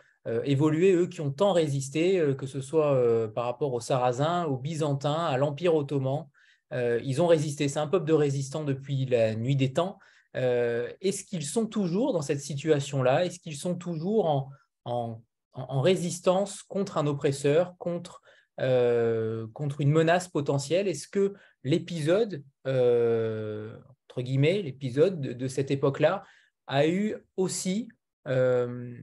évolué, 0.44 0.92
eux 0.92 1.06
qui 1.06 1.22
ont 1.22 1.30
tant 1.30 1.52
résisté, 1.52 2.22
que 2.36 2.46
ce 2.46 2.60
soit 2.60 3.30
par 3.34 3.46
rapport 3.46 3.72
aux 3.72 3.80
Sarrasins, 3.80 4.44
aux 4.44 4.58
Byzantins, 4.58 5.24
à 5.24 5.38
l'Empire 5.38 5.74
ottoman. 5.74 6.26
ils 6.72 7.22
ont 7.22 7.26
résisté. 7.26 7.68
C'est 7.68 7.78
un 7.78 7.86
peuple 7.86 8.06
de 8.06 8.12
résistants 8.12 8.62
depuis 8.62 9.06
la 9.06 9.34
nuit 9.34 9.56
des 9.56 9.72
temps. 9.72 9.98
Est-ce 10.34 11.24
qu'ils 11.24 11.46
sont 11.46 11.66
toujours 11.66 12.12
dans 12.12 12.20
cette 12.20 12.40
situation-là? 12.40 13.24
Est-ce 13.24 13.40
qu'ils 13.40 13.56
sont 13.56 13.74
toujours 13.74 14.52
en, 14.84 15.22
résistance 15.54 16.62
contre 16.62 16.98
un 16.98 17.06
oppresseur, 17.06 17.74
contre 17.78 18.20
euh, 18.60 19.46
contre 19.54 19.80
une 19.80 19.90
menace 19.90 20.28
potentielle. 20.28 20.86
Est-ce 20.86 21.08
que 21.08 21.34
l'épisode, 21.64 22.44
euh, 22.66 23.74
entre 24.08 24.22
guillemets, 24.22 24.60
l'épisode 24.60 25.20
de, 25.20 25.48
cette 25.48 25.70
époque-là, 25.70 26.24
a 26.66 26.86
eu 26.86 27.16
aussi 27.36 27.88
euh, 28.28 28.94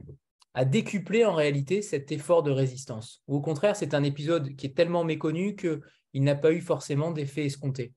à 0.54 0.64
décupler 0.64 1.24
en 1.24 1.34
réalité 1.34 1.82
cet 1.82 2.12
effort 2.12 2.44
de 2.44 2.52
résistance? 2.52 3.22
Ou 3.26 3.36
au 3.36 3.40
contraire, 3.40 3.74
c'est 3.74 3.94
un 3.94 4.04
épisode 4.04 4.54
qui 4.54 4.66
est 4.66 4.76
tellement 4.76 5.02
méconnu 5.02 5.56
qu'il 5.56 6.22
n'a 6.22 6.36
pas 6.36 6.52
eu 6.52 6.60
forcément 6.60 7.10
d'effet 7.10 7.44
escompté? 7.44 7.92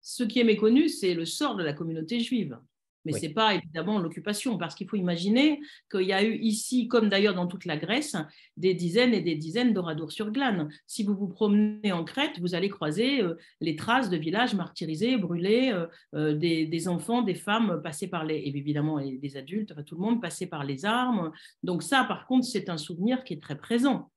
Ce 0.00 0.24
qui 0.24 0.40
est 0.40 0.44
méconnu, 0.44 0.88
c'est 0.88 1.14
le 1.14 1.26
sort 1.26 1.54
de 1.54 1.62
la 1.62 1.74
communauté 1.74 2.18
juive. 2.18 2.58
Mais 3.04 3.12
ce 3.12 3.22
n'est 3.22 3.32
pas 3.32 3.54
évidemment 3.54 3.98
l'occupation, 3.98 4.58
parce 4.58 4.74
qu'il 4.74 4.88
faut 4.88 4.96
imaginer 4.96 5.60
qu'il 5.90 6.02
y 6.02 6.12
a 6.12 6.22
eu 6.22 6.36
ici, 6.36 6.88
comme 6.88 7.08
d'ailleurs 7.08 7.34
dans 7.34 7.46
toute 7.46 7.64
la 7.64 7.76
Grèce, 7.76 8.16
des 8.56 8.74
dizaines 8.74 9.14
et 9.14 9.20
des 9.20 9.34
dizaines 9.34 9.72
d'oradours-sur-Glane. 9.72 10.68
Si 10.86 11.02
vous 11.02 11.14
vous 11.14 11.28
promenez 11.28 11.92
en 11.92 12.04
Crète, 12.04 12.38
vous 12.40 12.54
allez 12.54 12.68
croiser 12.68 13.22
euh, 13.22 13.34
les 13.60 13.76
traces 13.76 14.10
de 14.10 14.16
villages 14.16 14.54
martyrisés, 14.54 15.16
brûlés, 15.16 15.72
euh, 15.72 15.86
euh, 16.14 16.34
des, 16.34 16.88
enfants, 16.88 17.22
des 17.22 17.34
femmes 17.34 17.80
passés 17.82 18.08
par 18.08 18.24
les, 18.24 18.36
et 18.36 18.56
évidemment 18.56 18.98
et 18.98 19.18
des 19.18 19.36
adultes, 19.36 19.74
tout 19.84 19.96
le 19.96 20.00
monde 20.00 20.20
passé 20.20 20.46
par 20.46 20.64
les 20.64 20.84
armes. 20.84 21.32
Donc 21.62 21.82
ça, 21.82 22.04
par 22.04 22.26
contre, 22.26 22.46
c'est 22.46 22.68
un 22.68 22.76
souvenir 22.76 23.24
qui 23.24 23.34
est 23.34 23.42
très 23.42 23.56
présent. 23.56 24.10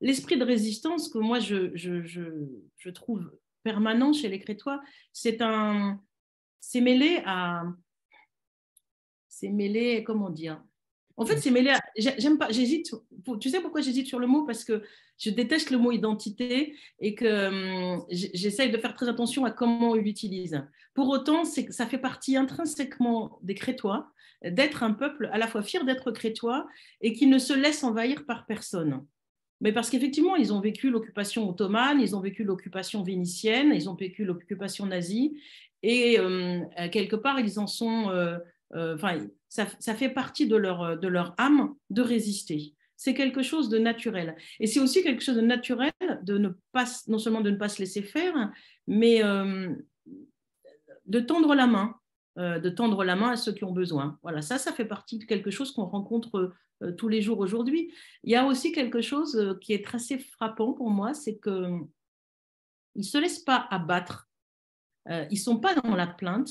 L'esprit 0.00 0.36
de 0.36 0.44
résistance 0.44 1.08
que 1.08 1.18
moi, 1.18 1.38
je, 1.38 1.70
je, 1.74 2.02
je 2.02 2.90
trouve 2.90 3.30
permanent 3.62 4.12
chez 4.12 4.28
les 4.28 4.38
Crétois, 4.38 4.80
c'est 5.12 5.40
un 5.42 6.00
c'est 6.62 6.80
mêlé 6.80 7.20
à. 7.26 7.64
C'est 9.28 9.48
mêlé, 9.48 10.04
comment 10.04 10.30
dire? 10.30 10.62
En 11.16 11.26
fait, 11.26 11.38
c'est 11.38 11.50
mêlé 11.50 11.70
à. 11.70 11.80
J'aime 11.96 12.38
pas, 12.38 12.50
j'hésite. 12.50 12.94
Tu 13.40 13.50
sais 13.50 13.60
pourquoi 13.60 13.80
j'hésite 13.80 14.06
sur 14.06 14.20
le 14.20 14.28
mot? 14.28 14.46
Parce 14.46 14.64
que 14.64 14.82
je 15.18 15.30
déteste 15.30 15.70
le 15.70 15.78
mot 15.78 15.90
identité 15.90 16.76
et 17.00 17.14
que 17.14 17.96
hum, 17.96 18.04
j'essaye 18.10 18.70
de 18.70 18.78
faire 18.78 18.94
très 18.94 19.08
attention 19.08 19.44
à 19.44 19.50
comment 19.50 19.90
on 19.90 19.94
l'utilise. 19.94 20.64
Pour 20.94 21.08
autant, 21.08 21.44
ça 21.44 21.86
fait 21.86 21.98
partie 21.98 22.36
intrinsèquement 22.36 23.38
des 23.42 23.54
Crétois 23.54 24.12
d'être 24.44 24.82
un 24.82 24.92
peuple 24.92 25.30
à 25.32 25.38
la 25.38 25.48
fois 25.48 25.62
fier 25.62 25.84
d'être 25.84 26.10
crétois 26.10 26.66
et 27.00 27.12
qui 27.12 27.28
ne 27.28 27.38
se 27.38 27.52
laisse 27.52 27.84
envahir 27.84 28.24
par 28.26 28.44
personne. 28.46 29.04
Mais 29.60 29.72
parce 29.72 29.90
qu'effectivement, 29.90 30.34
ils 30.34 30.52
ont 30.52 30.60
vécu 30.60 30.90
l'occupation 30.90 31.48
ottomane, 31.48 32.00
ils 32.00 32.16
ont 32.16 32.20
vécu 32.20 32.42
l'occupation 32.42 33.04
vénitienne, 33.04 33.72
ils 33.72 33.88
ont 33.88 33.94
vécu 33.94 34.24
l'occupation 34.24 34.86
nazie, 34.86 35.36
et 35.82 36.18
euh, 36.18 36.64
quelque 36.90 37.16
part, 37.16 37.40
ils 37.40 37.58
en 37.58 37.66
sont, 37.66 38.10
euh, 38.10 38.38
euh, 38.74 38.94
enfin, 38.94 39.18
ça, 39.48 39.66
fait 39.66 40.08
partie 40.08 40.46
de 40.46 40.56
leur, 40.56 40.98
de 40.98 41.08
leur 41.08 41.34
âme 41.38 41.74
de 41.90 42.02
résister. 42.02 42.74
C'est 42.96 43.14
quelque 43.14 43.42
chose 43.42 43.68
de 43.68 43.78
naturel. 43.78 44.36
Et 44.60 44.66
c'est 44.66 44.80
aussi 44.80 45.02
quelque 45.02 45.22
chose 45.22 45.36
de 45.36 45.40
naturel 45.40 45.92
de 46.22 46.38
ne 46.38 46.50
pas, 46.70 46.84
non 47.08 47.18
seulement 47.18 47.40
de 47.40 47.50
ne 47.50 47.56
pas 47.56 47.68
se 47.68 47.80
laisser 47.80 48.02
faire, 48.02 48.52
mais 48.86 49.22
de 51.06 51.20
tendre 51.20 51.54
la 51.54 51.66
main 51.66 51.96
de 52.36 52.70
tendre 52.70 53.04
la 53.04 53.14
main 53.14 53.32
à 53.32 53.36
ceux 53.36 53.52
qui 53.52 53.64
ont 53.64 53.72
besoin. 53.72 54.18
Voilà, 54.22 54.40
ça, 54.40 54.56
ça 54.56 54.72
fait 54.72 54.86
partie 54.86 55.18
de 55.18 55.24
quelque 55.24 55.50
chose 55.50 55.70
qu'on 55.72 55.84
rencontre 55.84 56.54
tous 56.96 57.08
les 57.08 57.20
jours 57.20 57.40
aujourd'hui. 57.40 57.92
Il 58.24 58.30
y 58.30 58.36
a 58.36 58.46
aussi 58.46 58.72
quelque 58.72 59.02
chose 59.02 59.58
qui 59.60 59.74
est 59.74 59.94
assez 59.94 60.16
frappant 60.16 60.72
pour 60.72 60.88
moi, 60.88 61.12
c'est 61.12 61.38
qu'ils 61.38 61.82
ne 62.96 63.02
se 63.02 63.18
laissent 63.18 63.44
pas 63.44 63.66
abattre. 63.70 64.31
Ils 65.08 65.28
ne 65.30 65.36
sont 65.36 65.58
pas 65.58 65.74
dans 65.74 65.94
la 65.94 66.06
plainte 66.06 66.50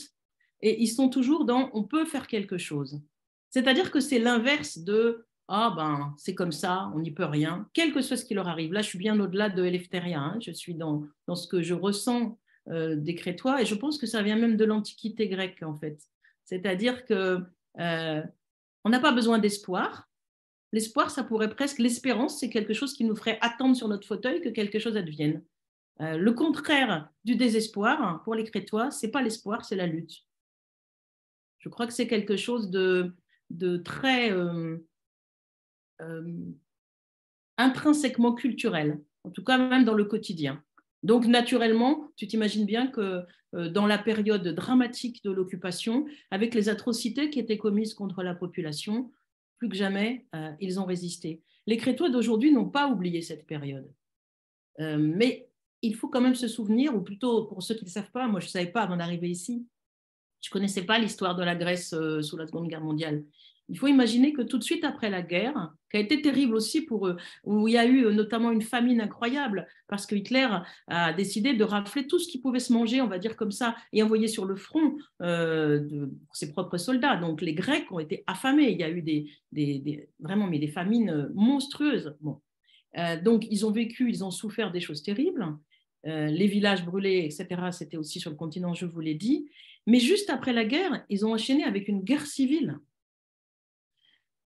et 0.62 0.82
ils 0.82 0.88
sont 0.88 1.10
toujours 1.10 1.46
dans 1.46 1.70
on 1.74 1.84
peut 1.84 2.06
faire 2.06 2.28
quelque 2.28 2.58
chose. 2.58 3.02
C'est-à-dire 3.50 3.92
que 3.92 4.00
c'est 4.00 4.20
l'inverse 4.20 4.80
de 4.80 5.26
ah 5.48 5.74
ben 5.76 6.14
c'est 6.18 6.34
comme 6.34 6.54
ça, 6.54 6.92
on 6.96 7.00
n'y 7.00 7.12
peut 7.12 7.26
rien, 7.26 7.68
quel 7.74 7.92
que 7.94 8.02
soit 8.02 8.16
ce 8.16 8.24
qui 8.24 8.34
leur 8.34 8.48
arrive. 8.48 8.72
Là, 8.72 8.82
je 8.82 8.88
suis 8.88 8.98
bien 8.98 9.20
au-delà 9.20 9.50
de 9.50 9.64
Eleftheria, 9.64 10.20
hein. 10.20 10.40
je 10.40 10.52
suis 10.52 10.76
dans, 10.76 11.04
dans, 11.28 11.36
ce 11.36 11.48
que 11.48 11.62
je 11.62 11.74
ressens 11.74 12.40
euh, 12.70 12.96
des 12.96 13.16
Crétois 13.16 13.62
et 13.62 13.66
je 13.66 13.76
pense 13.76 13.98
que 13.98 14.08
ça 14.08 14.22
vient 14.22 14.38
même 14.38 14.56
de 14.56 14.64
l'Antiquité 14.64 15.28
grecque 15.28 15.62
en 15.64 15.78
fait. 15.78 16.00
C'est-à-dire 16.46 17.06
que 17.06 17.40
euh, 17.80 18.22
on 18.84 18.90
n'a 18.90 19.00
pas 19.00 19.12
besoin 19.12 19.40
d'espoir. 19.40 20.08
L'espoir, 20.74 21.12
ça 21.12 21.24
pourrait 21.24 21.50
presque, 21.50 21.80
l'espérance, 21.80 22.40
c'est 22.40 22.50
quelque 22.50 22.74
chose 22.74 22.94
qui 22.94 23.04
nous 23.04 23.16
ferait 23.16 23.38
attendre 23.42 23.76
sur 23.76 23.90
notre 23.90 24.08
fauteuil 24.08 24.40
que 24.40 24.50
quelque 24.50 24.80
chose 24.80 24.96
advienne. 24.96 25.44
Euh, 26.02 26.18
le 26.18 26.32
contraire 26.34 27.10
du 27.24 27.36
désespoir, 27.36 28.24
pour 28.24 28.36
les 28.36 28.44
Crétois, 28.44 28.92
c'est 28.92 29.12
pas 29.12 29.22
l'espoir, 29.22 29.64
c'est 29.66 29.76
la 29.76 29.88
lutte. 29.88 30.26
Je 31.62 31.70
crois 31.70 31.88
que 31.88 31.94
c'est 31.94 32.08
quelque 32.08 32.38
chose 32.38 32.72
de, 32.72 33.14
très 33.86 34.32
euh, 34.32 34.78
intrinsèquement 37.58 38.34
culturel, 38.34 39.00
en 39.24 39.30
tout 39.30 39.44
cas 39.44 39.58
même 39.58 39.86
dans 39.86 39.94
le 39.94 40.06
quotidien. 40.06 40.64
Donc 41.04 41.26
naturellement, 41.26 42.12
tu 42.16 42.28
t'imagines 42.28 42.66
bien 42.66 42.88
que 42.88 43.24
euh, 43.54 43.70
dans 43.70 43.86
la 43.86 44.00
période 44.00 44.48
dramatique 44.48 45.24
de 45.24 45.32
l'occupation, 45.32 46.08
avec 46.32 46.56
les 46.56 46.70
atrocités 46.70 47.30
qui 47.30 47.40
étaient 47.40 47.58
commises 47.60 47.94
contre 47.94 48.24
la 48.24 48.34
population, 48.34 49.12
plus 49.58 49.70
que 49.70 49.76
jamais, 49.76 50.26
euh, 50.36 50.52
ils 50.60 50.80
ont 50.80 50.86
résisté. 50.86 51.44
Les 51.68 51.78
Crétois 51.78 52.10
d'aujourd'hui 52.10 52.52
n'ont 52.52 52.70
pas 52.70 52.88
oublié 52.90 53.22
cette 53.22 53.46
période. 53.46 53.88
mais 54.80 55.51
il 55.82 55.96
faut 55.96 56.08
quand 56.08 56.22
même 56.22 56.36
se 56.36 56.48
souvenir, 56.48 56.96
ou 56.96 57.02
plutôt 57.02 57.46
pour 57.46 57.64
ceux 57.64 57.76
qui 57.76 57.86
ne 57.86 57.90
savent 57.90 58.12
pas, 58.12 58.28
moi 58.28 58.40
je 58.40 58.46
ne 58.46 58.52
savais 58.52 58.72
pas 58.72 58.82
avant 58.82 58.98
d'arriver 58.98 59.30
ici, 59.30 59.66
je 60.42 60.50
ne 60.50 60.52
connaissais 60.52 60.84
pas 60.84 61.00
l'histoire 61.00 61.36
de 61.36 61.44
la 61.44 61.56
Grèce 61.56 61.94
sous 62.22 62.38
la 62.38 62.48
Seconde 62.48 62.68
Guerre 62.68 62.82
mondiale. 62.82 63.24
Il 63.72 63.78
faut 63.78 63.88
imaginer 63.88 64.34
que 64.34 64.42
tout 64.42 64.58
de 64.58 64.64
suite 64.64 64.84
après 64.84 65.10
la 65.10 65.22
guerre, 65.22 65.72
qui 65.90 65.96
a 65.96 66.02
été 66.02 66.22
terrible 66.22 66.56
aussi 66.56 66.82
pour 66.82 67.08
eux, 67.08 67.16
où 67.46 67.70
il 67.70 67.76
y 67.76 67.78
a 67.78 67.86
eu 67.86 68.06
euh, 68.06 68.12
notamment 68.12 68.52
une 68.52 68.62
famine 68.62 69.00
incroyable, 69.00 69.66
parce 69.88 70.06
que 70.06 70.14
Hitler 70.14 70.48
a 70.88 71.14
décidé 71.14 71.54
de 71.54 71.64
rafler 71.64 72.06
tout 72.06 72.20
ce 72.20 72.28
qui 72.28 72.42
pouvait 72.42 72.60
se 72.60 72.74
manger, 72.74 73.00
on 73.00 73.08
va 73.08 73.18
dire 73.18 73.38
comme 73.38 73.52
ça, 73.52 73.78
et 73.94 74.04
envoyer 74.04 74.28
sur 74.28 74.44
le 74.44 74.58
front 74.58 74.98
euh, 75.22 76.08
ses 76.34 76.52
propres 76.52 76.78
soldats. 76.78 77.16
Donc 77.16 77.42
les 77.42 77.54
Grecs 77.54 77.90
ont 77.92 78.00
été 78.00 78.26
affamés. 78.28 78.72
Il 78.72 78.78
y 78.78 78.84
a 78.84 78.90
eu 78.90 79.02
des, 79.02 80.10
vraiment 80.20 80.48
mais 80.48 80.60
des 80.60 80.68
famines 80.68 81.10
euh, 81.10 81.30
monstrueuses. 81.34 82.14
Donc 83.24 83.48
ils 83.50 83.66
ont 83.66 83.72
vécu, 83.72 84.10
ils 84.10 84.22
ont 84.26 84.32
souffert 84.32 84.70
des 84.70 84.82
choses 84.82 85.02
terribles. 85.02 85.46
Les 86.04 86.48
villages 86.48 86.84
brûlés, 86.84 87.26
etc., 87.26 87.70
c'était 87.72 87.98
aussi 87.98 88.20
sur 88.20 88.32
le 88.32 88.36
continent, 88.36 88.74
je 88.74 88.86
vous 88.86 89.00
l'ai 89.00 89.14
dit. 89.14 89.50
Mais 89.88 90.00
juste 90.00 90.30
après 90.30 90.54
la 90.54 90.66
guerre, 90.66 91.06
ils 91.10 91.26
ont 91.26 91.34
enchaîné 91.34 91.64
avec 91.64 91.88
une 91.88 92.02
guerre 92.02 92.26
civile. 92.26 92.80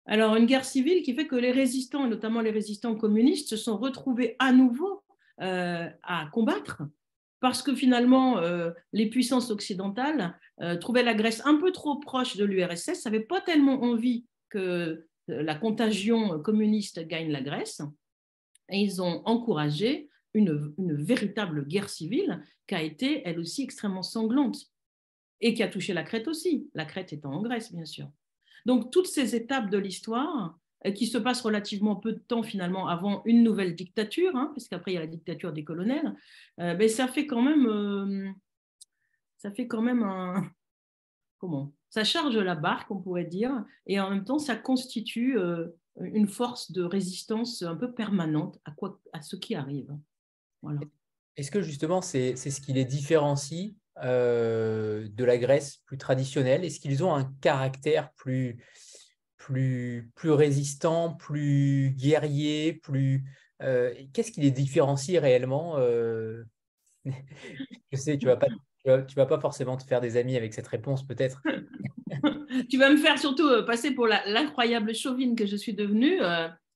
Alors, 0.05 0.35
une 0.35 0.45
guerre 0.45 0.65
civile 0.65 1.03
qui 1.03 1.13
fait 1.13 1.27
que 1.27 1.35
les 1.35 1.51
résistants, 1.51 2.05
et 2.05 2.09
notamment 2.09 2.41
les 2.41 2.51
résistants 2.51 2.95
communistes, 2.95 3.49
se 3.49 3.57
sont 3.57 3.77
retrouvés 3.77 4.35
à 4.39 4.51
nouveau 4.51 5.03
euh, 5.41 5.87
à 6.03 6.27
combattre 6.31 6.83
parce 7.39 7.61
que 7.61 7.73
finalement, 7.73 8.39
euh, 8.39 8.71
les 8.91 9.07
puissances 9.07 9.49
occidentales 9.49 10.37
euh, 10.61 10.75
trouvaient 10.75 11.03
la 11.03 11.13
Grèce 11.13 11.41
un 11.45 11.55
peu 11.55 11.71
trop 11.71 11.97
proche 11.97 12.35
de 12.35 12.43
l'URSS, 12.43 13.05
n'avaient 13.05 13.21
pas 13.21 13.39
tellement 13.39 13.81
envie 13.81 14.25
que 14.49 15.05
la 15.27 15.55
contagion 15.55 16.39
communiste 16.39 17.07
gagne 17.07 17.31
la 17.31 17.41
Grèce, 17.41 17.81
et 18.69 18.81
ils 18.81 19.01
ont 19.01 19.21
encouragé 19.25 20.08
une, 20.33 20.73
véritable 20.77 21.65
guerre 21.65 21.89
civile 21.89 22.43
qui 22.67 22.75
a 22.75 22.81
été, 22.81 23.21
elle 23.25 23.39
aussi, 23.39 23.63
extrêmement 23.63 24.03
sanglante, 24.03 24.57
et 25.41 25.53
qui 25.53 25.63
a 25.63 25.67
touché 25.67 25.93
la 25.93 26.03
Crète 26.03 26.27
aussi, 26.27 26.69
la 26.73 26.85
Crète 26.85 27.13
étant 27.13 27.33
en 27.33 27.41
Grèce, 27.41 27.73
bien 27.73 27.85
sûr. 27.85 28.11
Donc, 28.65 28.91
toutes 28.91 29.07
ces 29.07 29.35
étapes 29.35 29.69
de 29.69 29.77
l'histoire, 29.77 30.59
euh, 30.85 30.91
qui 30.91 31.07
se 31.07 31.17
passent 31.17 31.41
relativement 31.41 31.97
peu 31.97 32.13
de 32.13 32.19
temps 32.19 32.41
finalement 32.41 32.87
avant 32.87 33.21
une 33.25 33.43
nouvelle 33.43 33.75
dictature, 33.75 34.33
hein, 34.37 34.51
parce 34.55 34.69
qu'après 34.69 34.91
il 34.91 34.95
y 34.95 34.97
a 34.97 35.01
la 35.01 35.07
dictature 35.07 35.51
des 35.51 35.65
colonels, 35.65 36.15
euh, 36.61 36.73
ben, 36.73 36.87
ça 36.87 37.09
fait 37.09 37.27
quand 37.27 37.41
même, 37.41 37.67
euh, 37.67 38.29
ça 39.37 39.51
fait 39.51 39.67
quand 39.67 39.81
même 39.81 40.03
un, 40.03 40.49
comment 41.37 41.73
Ça 41.89 42.05
charge 42.05 42.37
la 42.37 42.55
barque, 42.55 42.91
on 42.91 43.01
pourrait 43.01 43.25
dire, 43.25 43.65
et 43.87 43.99
en 43.99 44.09
même 44.09 44.23
temps 44.23 44.39
ça 44.39 44.55
constitue 44.55 45.37
une 45.99 46.27
force 46.27 46.71
de 46.71 46.83
résistance 46.83 47.61
un 47.61 47.75
peu 47.75 47.91
permanente 47.91 48.57
à 48.63 48.71
quoi, 48.71 49.01
à 49.11 49.21
ce 49.21 49.35
qui 49.35 49.55
arrive. 49.55 49.93
Voilà. 50.61 50.79
Est-ce 51.37 51.51
que 51.51 51.61
justement 51.61 52.01
c'est 52.01 52.35
ce 52.35 52.61
qui 52.61 52.73
les 52.73 52.85
différencie 52.85 53.75
euh, 54.03 55.07
de 55.09 55.23
la 55.23 55.37
Grèce 55.37 55.77
plus 55.85 55.97
traditionnelle? 55.97 56.65
Est-ce 56.65 56.79
qu'ils 56.79 57.03
ont 57.03 57.13
un 57.13 57.31
caractère 57.41 58.11
plus, 58.13 58.61
plus, 59.37 60.11
plus 60.15 60.31
résistant, 60.31 61.13
plus 61.13 61.91
guerrier, 61.91 62.73
plus 62.73 63.23
euh, 63.61 63.93
Qu'est-ce 64.11 64.31
qui 64.31 64.41
les 64.41 64.51
différencie 64.51 65.17
réellement 65.17 65.77
euh? 65.77 66.43
Je 67.05 67.97
sais, 67.97 68.17
tu 68.17 68.25
vas 68.25 68.35
pas, 68.35 68.47
tu 68.83 69.15
vas, 69.15 69.25
pas 69.25 69.39
forcément 69.39 69.77
te 69.77 69.83
faire 69.83 70.01
des 70.01 70.17
amis 70.17 70.35
avec 70.35 70.53
cette 70.53 70.67
réponse, 70.67 71.07
peut-être. 71.07 71.41
tu 72.69 72.77
vas 72.77 72.91
me 72.91 72.97
faire 72.97 73.17
surtout 73.17 73.47
passer 73.65 73.91
pour 73.91 74.07
l'incroyable 74.07 74.93
chauvine 74.93 75.35
que 75.35 75.45
je 75.45 75.55
suis 75.55 75.73
devenue. 75.73 76.19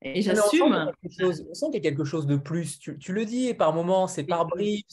Et 0.03 0.21
j'assume. 0.21 0.91
On 1.21 1.53
sent 1.53 1.65
qu'il 1.67 1.75
y 1.75 1.77
a 1.77 1.89
quelque 1.89 2.03
chose 2.03 2.27
de 2.27 2.35
plus. 2.35 2.77
Tu, 2.79 3.13
le 3.13 3.25
dis, 3.25 3.53
par 3.53 3.73
moments, 3.73 4.07
c'est 4.07 4.23
par 4.23 4.45
bribes, 4.45 4.83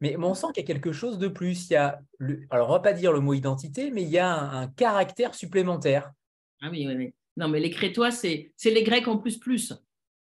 mais, 0.00 0.16
on 0.16 0.34
sent 0.34 0.48
qu'il 0.54 0.62
y 0.62 0.64
a 0.64 0.66
quelque 0.66 0.92
chose 0.92 1.18
de 1.18 1.28
plus. 1.28 1.70
Il 1.70 1.74
y 1.74 1.76
a 1.76 2.00
alors, 2.50 2.68
on 2.68 2.72
va 2.72 2.80
pas 2.80 2.92
dire 2.92 3.12
le 3.12 3.20
mot 3.20 3.34
identité, 3.34 3.90
mais 3.90 4.02
il 4.02 4.08
y 4.08 4.18
a 4.18 4.28
un, 4.28 4.66
caractère 4.68 5.34
supplémentaire. 5.34 6.12
Ah 6.60 6.68
oui, 6.70 6.84
oui, 6.86 6.94
oui. 6.96 7.14
Non, 7.36 7.48
mais 7.48 7.60
les 7.60 7.70
Crétois, 7.70 8.10
c'est 8.10 8.52
les 8.64 8.82
Grecs 8.82 9.06
en 9.06 9.18
plus 9.18 9.38
plus, 9.38 9.72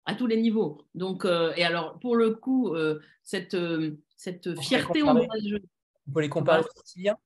à 0.06 0.16
tous 0.16 0.26
les 0.26 0.42
niveaux. 0.42 0.82
Donc, 0.96 1.26
euh, 1.26 1.54
et 1.56 1.64
alors, 1.64 2.00
pour 2.00 2.16
le 2.16 2.32
coup, 2.32 2.74
euh, 2.74 3.00
cette, 3.24 3.54
euh, 3.54 4.00
cette 4.16 4.60
fierté 4.60 5.04
on 5.04 6.12
peut 6.12 6.22
les 6.22 6.30
comparer 6.30 6.62
aux 6.62 6.84
Siciliens? 6.84 7.18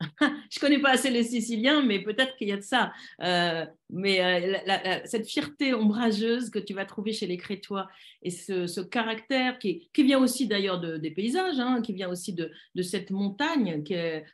je 0.50 0.58
connais 0.60 0.78
pas 0.78 0.90
assez 0.90 1.10
les 1.10 1.22
Siciliens, 1.22 1.82
mais 1.82 2.02
peut-être 2.02 2.36
qu'il 2.36 2.48
y 2.48 2.52
a 2.52 2.56
de 2.56 2.62
ça. 2.62 2.92
Euh, 3.22 3.64
mais 3.88 4.20
euh, 4.22 4.98
cette 5.04 5.26
fierté 5.26 5.72
ombrageuse 5.74 6.50
que 6.50 6.58
tu 6.58 6.74
vas 6.74 6.84
trouver 6.84 7.12
chez 7.12 7.26
les 7.26 7.36
Crétois 7.36 7.88
et 8.22 8.30
ce, 8.30 8.80
caractère 8.80 9.58
qui, 9.58 9.88
qui, 9.92 10.02
vient 10.02 10.18
aussi 10.18 10.46
d'ailleurs 10.46 10.80
de, 10.80 10.96
des 10.98 11.10
paysages, 11.10 11.58
hein, 11.60 11.80
qui 11.82 11.92
vient 11.92 12.10
aussi 12.10 12.34
de, 12.34 12.50
cette 12.82 13.10
montagne, 13.10 13.82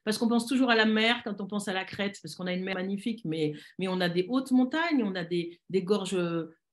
parce 0.05 0.19
qu'on 0.19 0.29
pense 0.29 0.47
toujours 0.47 0.71
à 0.71 0.75
la 0.75 0.87
mer 0.87 1.23
quand 1.25 1.41
on 1.41 1.47
pense 1.47 1.69
à 1.69 1.73
la 1.73 1.85
Crète, 1.85 2.19
parce 2.23 2.35
qu'on 2.35 2.47
a 2.47 2.53
une 2.53 2.65
mer 2.65 2.75
magnifique, 2.75 3.23
mais, 3.25 3.53
mais 3.79 3.89
on 3.89 4.01
a 4.01 4.09
des 4.09 4.27
hautes 4.29 4.51
montagnes, 4.51 5.03
on 5.05 5.15
a 5.15 5.25
des, 5.25 5.61
des 5.71 5.83
gorges 5.83 6.19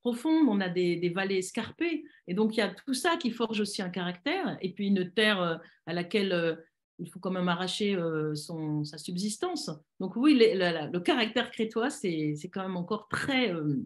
profondes, 0.02 0.48
on 0.48 0.62
a 0.62 0.70
des, 0.70 0.96
des, 0.96 1.10
vallées 1.10 1.38
escarpées. 1.38 2.04
Et 2.28 2.34
donc, 2.34 2.56
il 2.56 2.60
y 2.60 2.64
a 2.64 2.70
tout 2.70 2.94
ça 2.94 3.18
qui 3.18 3.32
forge 3.32 3.60
aussi 3.60 3.82
un 3.82 3.90
caractère, 3.90 4.58
et 4.62 4.74
puis 4.74 4.88
une 4.88 5.12
terre 5.12 5.42
euh, 5.42 5.56
à 5.86 5.94
laquelle 5.94 6.58
il 7.00 7.10
faut 7.10 7.20
quand 7.20 7.32
même 7.32 7.48
arracher 7.48 7.96
euh, 7.96 8.36
son, 8.36 8.84
sa 8.84 8.98
subsistance. 8.98 9.72
Donc 10.00 10.16
oui, 10.16 10.38
le 10.38 11.00
caractère 11.00 11.50
crétois, 11.52 11.90
c'est 11.90 12.36
quand 12.52 12.62
même 12.62 12.78
encore 12.78 13.08
très... 13.08 13.52
Euh, 13.54 13.78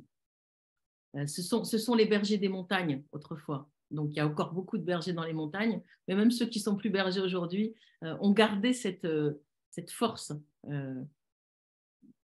euh, 1.15 1.27
ce, 1.27 1.41
sont, 1.41 1.63
ce 1.63 1.77
sont 1.77 1.95
les 1.95 2.05
bergers 2.05 2.37
des 2.37 2.49
montagnes 2.49 3.03
autrefois. 3.11 3.69
Donc 3.91 4.09
il 4.11 4.17
y 4.17 4.19
a 4.19 4.27
encore 4.27 4.53
beaucoup 4.53 4.77
de 4.79 4.83
bergers 4.83 5.13
dans 5.13 5.23
les 5.23 5.33
montagnes, 5.33 5.81
mais 6.07 6.15
même 6.15 6.31
ceux 6.31 6.47
qui 6.47 6.59
sont 6.59 6.75
plus 6.75 6.89
bergers 6.89 7.21
aujourd'hui 7.21 7.75
ont 8.01 8.31
gardé 8.31 8.73
cette, 8.73 9.07
cette 9.69 9.91
force 9.91 10.33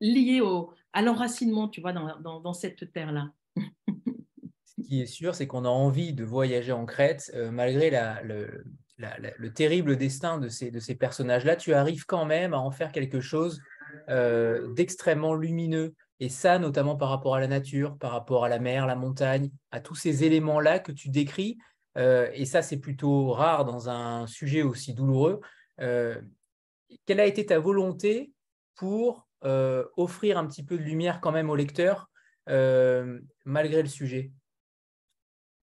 liée 0.01 0.41
au, 0.41 0.73
à 0.93 1.03
l'enracinement, 1.03 1.69
tu 1.69 1.81
vois, 1.81 1.93
dans, 1.93 2.19
dans, 2.21 2.41
dans 2.41 2.53
cette 2.55 2.93
terre-là. 2.93 3.33
Ce 4.65 4.83
qui 4.87 5.01
est 5.03 5.07
sûr, 5.07 5.35
c'est 5.35 5.49
qu'on 5.49 5.65
a 5.65 5.69
envie 5.69 6.13
de 6.13 6.25
voyager 6.25 6.71
en 6.73 6.87
Crète, 6.87 7.35
malgré 7.51 7.91
la, 7.91 8.23
le, 8.23 8.65
le 8.99 9.49
terrible 9.49 9.97
destin 9.97 10.39
de 10.39 10.49
ces, 10.49 10.95
personnages-là, 10.95 11.57
tu 11.57 11.75
arrives 11.75 12.07
quand 12.07 12.25
même 12.25 12.55
à 12.55 12.59
en 12.59 12.71
faire 12.71 12.93
quelque 12.93 13.21
chose 13.21 13.61
euh, 14.09 14.73
d'extrêmement 14.75 15.35
lumineux. 15.35 15.95
Et 16.19 16.29
ça, 16.31 16.59
notamment 16.59 16.97
par 16.97 17.11
rapport 17.11 17.35
à 17.35 17.41
la 17.41 17.49
nature, 17.49 17.99
par 17.99 18.13
rapport 18.13 18.45
à 18.45 18.49
la 18.49 18.59
mer, 18.59 18.87
la 18.87 18.97
montagne, 18.97 19.51
à 19.71 19.81
tous 19.81 19.95
ces 19.95 20.25
éléments-là 20.25 20.79
que 20.79 20.93
tu 20.93 21.11
décris. 21.11 21.59
Euh, 21.99 22.31
et 22.33 22.47
ça, 22.47 22.63
c'est 22.63 22.79
plutôt 22.79 23.33
rare 23.33 23.65
dans 23.65 23.91
un 23.91 24.27
sujet 24.27 24.63
aussi 24.63 24.95
douloureux. 24.95 25.41
Euh, 25.81 26.21
quelle 27.05 27.21
a 27.21 27.27
été 27.27 27.45
ta 27.45 27.59
volonté 27.59 28.33
pour 28.77 29.27
offrir 29.97 30.39
un 30.39 30.47
petit 30.47 30.65
peu 30.65 30.77
de 30.77 30.83
lumière 30.83 31.21
quand 31.21 31.31
même 31.31 31.51
au 31.51 31.55
lecteur, 31.55 32.11
malgré 33.45 33.81
le 33.81 33.89
sujet? 33.89 34.33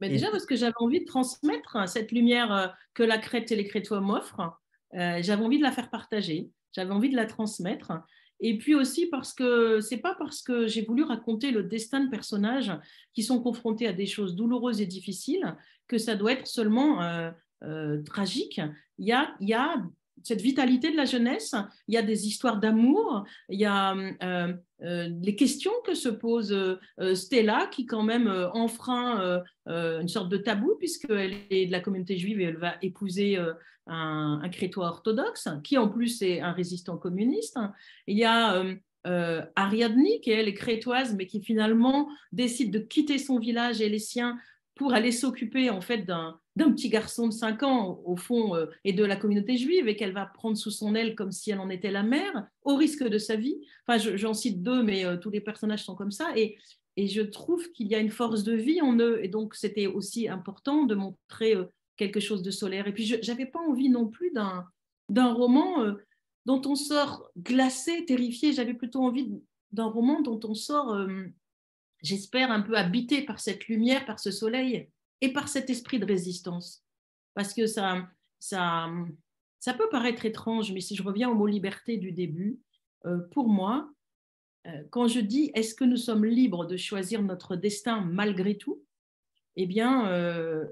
Mais 0.04 0.10
déjà, 0.10 0.30
parce 0.32 0.46
que 0.46 0.58
j'avais 0.58 0.74
envie 0.78 1.00
de 1.00 1.06
transmettre 1.06 1.88
cette 1.88 2.12
lumière 2.12 2.54
euh, 2.54 2.68
que 2.94 3.04
la 3.04 3.18
Crète 3.18 3.52
et 3.54 3.56
les 3.56 3.64
Crétois 3.64 4.02
m'offrent, 4.02 4.60
euh, 4.96 5.20
j'avais 5.22 5.44
envie 5.44 5.58
de 5.60 5.64
la 5.64 5.72
faire 5.72 5.90
partager. 5.90 6.50
j'avais 6.74 6.92
envie 6.92 7.10
de 7.10 7.16
la 7.16 7.26
transmettre. 7.26 7.94
Et 8.42 8.58
puis 8.58 8.76
aussi 8.76 9.06
parce 9.06 9.34
que 9.34 9.80
c'est 9.80 10.00
pas 10.00 10.16
parce 10.16 10.42
que 10.42 10.68
j'ai 10.68 10.82
voulu 10.82 11.04
raconter 11.04 11.52
le 11.52 11.64
destin 11.64 12.02
de 12.02 12.10
personnages 12.10 12.74
qui 13.14 13.24
sont 13.24 13.42
confrontés 13.42 13.88
à 13.88 13.94
des 13.94 14.06
choses 14.06 14.36
douloureuses 14.36 14.82
et 14.82 14.86
difficiles 14.86 15.56
que 15.88 15.98
ça 15.98 16.16
doit 16.16 16.34
être 16.34 16.48
seulement 16.48 17.02
euh, 17.02 17.32
euh, 17.64 18.02
tragique. 18.04 18.60
Il 18.98 19.08
y 19.08 19.14
a, 19.14 19.34
il 19.40 19.48
y 19.48 19.54
a 19.54 19.82
cette 20.22 20.42
vitalité 20.42 20.92
de 20.92 20.98
la 20.98 21.06
jeunesse, 21.06 21.56
il 21.88 21.96
y 21.96 21.98
a 21.98 22.02
des 22.02 22.28
histoires 22.28 22.60
d'amour, 22.60 23.26
il 23.50 23.60
y 23.60 23.66
a 23.66 23.96
euh, 23.96 24.54
euh, 24.82 25.10
les 25.22 25.36
questions 25.36 25.72
que 25.86 25.96
se 25.96 26.10
pose 26.10 26.54
euh, 26.54 27.16
Stella, 27.16 27.68
qui 27.68 27.86
quand 27.86 28.04
même 28.04 28.28
enfreint 28.54 29.42
une 29.66 30.08
sorte 30.08 30.30
de 30.30 30.38
tabou, 30.38 30.76
puisqu'elle 30.78 31.36
est 31.50 31.68
de 31.68 31.72
la 31.72 31.80
communauté 31.80 32.18
juive 32.18 32.40
et 32.40 32.46
elle 32.46 32.58
va 32.58 32.76
épouser 32.82 33.38
un, 33.88 34.40
un, 34.42 34.50
crétois 34.50 34.88
orthodoxe, 34.88 35.50
qui 35.64 35.78
en 35.78 35.90
plus 35.90 36.22
est 36.22 36.42
un 36.42 36.52
résistant 36.52 36.98
communiste. 36.98 37.60
Il 38.08 38.18
y 38.18 38.26
a 38.26 38.64
Ariadne, 39.56 40.20
qui 40.22 40.32
elle 40.32 40.48
est 40.48 40.54
crétoise, 40.54 41.16
mais 41.16 41.28
qui 41.28 41.42
finalement 41.42 42.10
décide 42.32 42.72
de 42.72 42.80
quitter 42.80 43.18
son 43.18 43.40
village 43.40 43.82
et 43.82 43.90
les 43.90 44.00
siens 44.00 44.38
pour 44.76 44.94
aller 44.94 45.12
s'occuper 45.12 45.70
en 45.70 45.82
fait 45.82 46.00
d'un 46.00 46.40
petit 46.56 46.90
garçon 46.90 47.28
de 47.28 47.34
5 47.34 47.64
ans, 47.64 48.02
au 48.06 48.16
fond, 48.16 48.56
euh, 48.56 48.66
et 48.84 48.94
de 48.94 49.04
la 49.04 49.16
communauté 49.16 49.58
juive, 49.58 49.88
et 49.88 49.96
qu'elle 49.96 50.14
va 50.14 50.26
prendre 50.26 50.58
sous 50.58 50.72
son 50.72 50.96
aile 50.96 51.16
comme 51.16 51.32
si 51.32 51.52
elle 51.52 51.60
en 51.60 51.70
était 51.70 51.92
la 51.92 52.04
mère, 52.04 52.48
au 52.64 52.76
risque 52.76 53.04
de 53.04 53.18
sa 53.18 53.36
vie. 53.36 53.58
Enfin, 53.88 53.98
j'en 54.16 54.34
cite 54.34 54.64
deux, 54.64 54.84
mais 54.84 55.06
euh, 55.06 55.18
tous 55.18 55.30
les 55.30 55.42
personnages 55.42 55.84
sont 55.84 55.96
comme 55.96 56.12
ça. 56.12 56.32
Et, 56.36 56.58
et 56.98 57.08
je 57.08 57.22
trouve 57.22 57.72
qu'il 57.72 57.88
y 57.88 57.96
a 57.96 58.00
une 58.00 58.10
force 58.10 58.44
de 58.44 58.54
vie 58.54 58.82
en 58.82 58.98
eux. 58.98 59.20
Et 59.24 59.28
donc, 59.28 59.56
c'était 59.56 59.88
aussi 59.88 60.28
important 60.28 60.86
de 60.86 60.96
montrer 60.96 61.56
euh, 61.56 61.66
quelque 61.96 62.20
chose 62.20 62.42
de 62.42 62.52
solaire. 62.52 62.88
Et 62.88 62.94
puis, 62.94 63.06
je 63.06 63.16
n'avais 63.28 63.46
pas 63.46 63.60
envie 63.60 63.90
non 63.90 64.08
plus 64.08 64.32
d'un 64.32 65.34
roman 65.34 65.96
dont 66.48 66.62
on 66.66 66.76
sort 66.76 67.30
glacé, 67.38 68.06
terrifié. 68.06 68.54
J'avais 68.54 68.74
plutôt 68.74 69.04
envie 69.04 69.32
d'un 69.72 69.86
roman 69.86 70.22
dont 70.22 70.40
on 70.44 70.56
sort, 70.56 71.08
j'espère, 72.04 72.52
un 72.52 72.62
peu 72.62 72.78
habité 72.78 73.24
par 73.24 73.40
cette 73.40 73.68
lumière, 73.68 74.06
par 74.06 74.20
ce 74.20 74.30
soleil 74.30 74.90
et 75.22 75.34
par 75.34 75.48
cet 75.48 75.70
esprit 75.70 76.00
de 76.00 76.06
résistance. 76.06 76.84
Parce 77.34 77.54
que 77.54 77.66
ça, 77.66 78.08
ça, 78.40 78.92
ça 79.60 79.74
peut 79.74 79.90
paraître 79.90 80.26
étrange, 80.26 80.72
mais 80.74 80.82
si 80.82 80.96
je 80.96 81.02
reviens 81.02 81.30
au 81.30 81.36
mot 81.36 81.48
liberté 81.48 81.98
du 81.98 82.12
début, 82.12 82.60
euh, 83.06 83.20
pour 83.32 83.48
moi, 83.48 83.90
euh, 84.68 84.84
quand 84.92 85.08
je 85.08 85.22
dis 85.22 85.52
est-ce 85.56 85.74
que 85.74 85.86
nous 85.86 85.98
sommes 85.98 86.26
libres 86.26 86.66
de 86.66 86.78
choisir 86.78 87.22
notre 87.22 87.56
destin 87.56 88.02
malgré 88.02 88.58
tout, 88.58 88.84
eh 89.56 89.66
bien, 89.66 90.08
euh, 90.10 90.66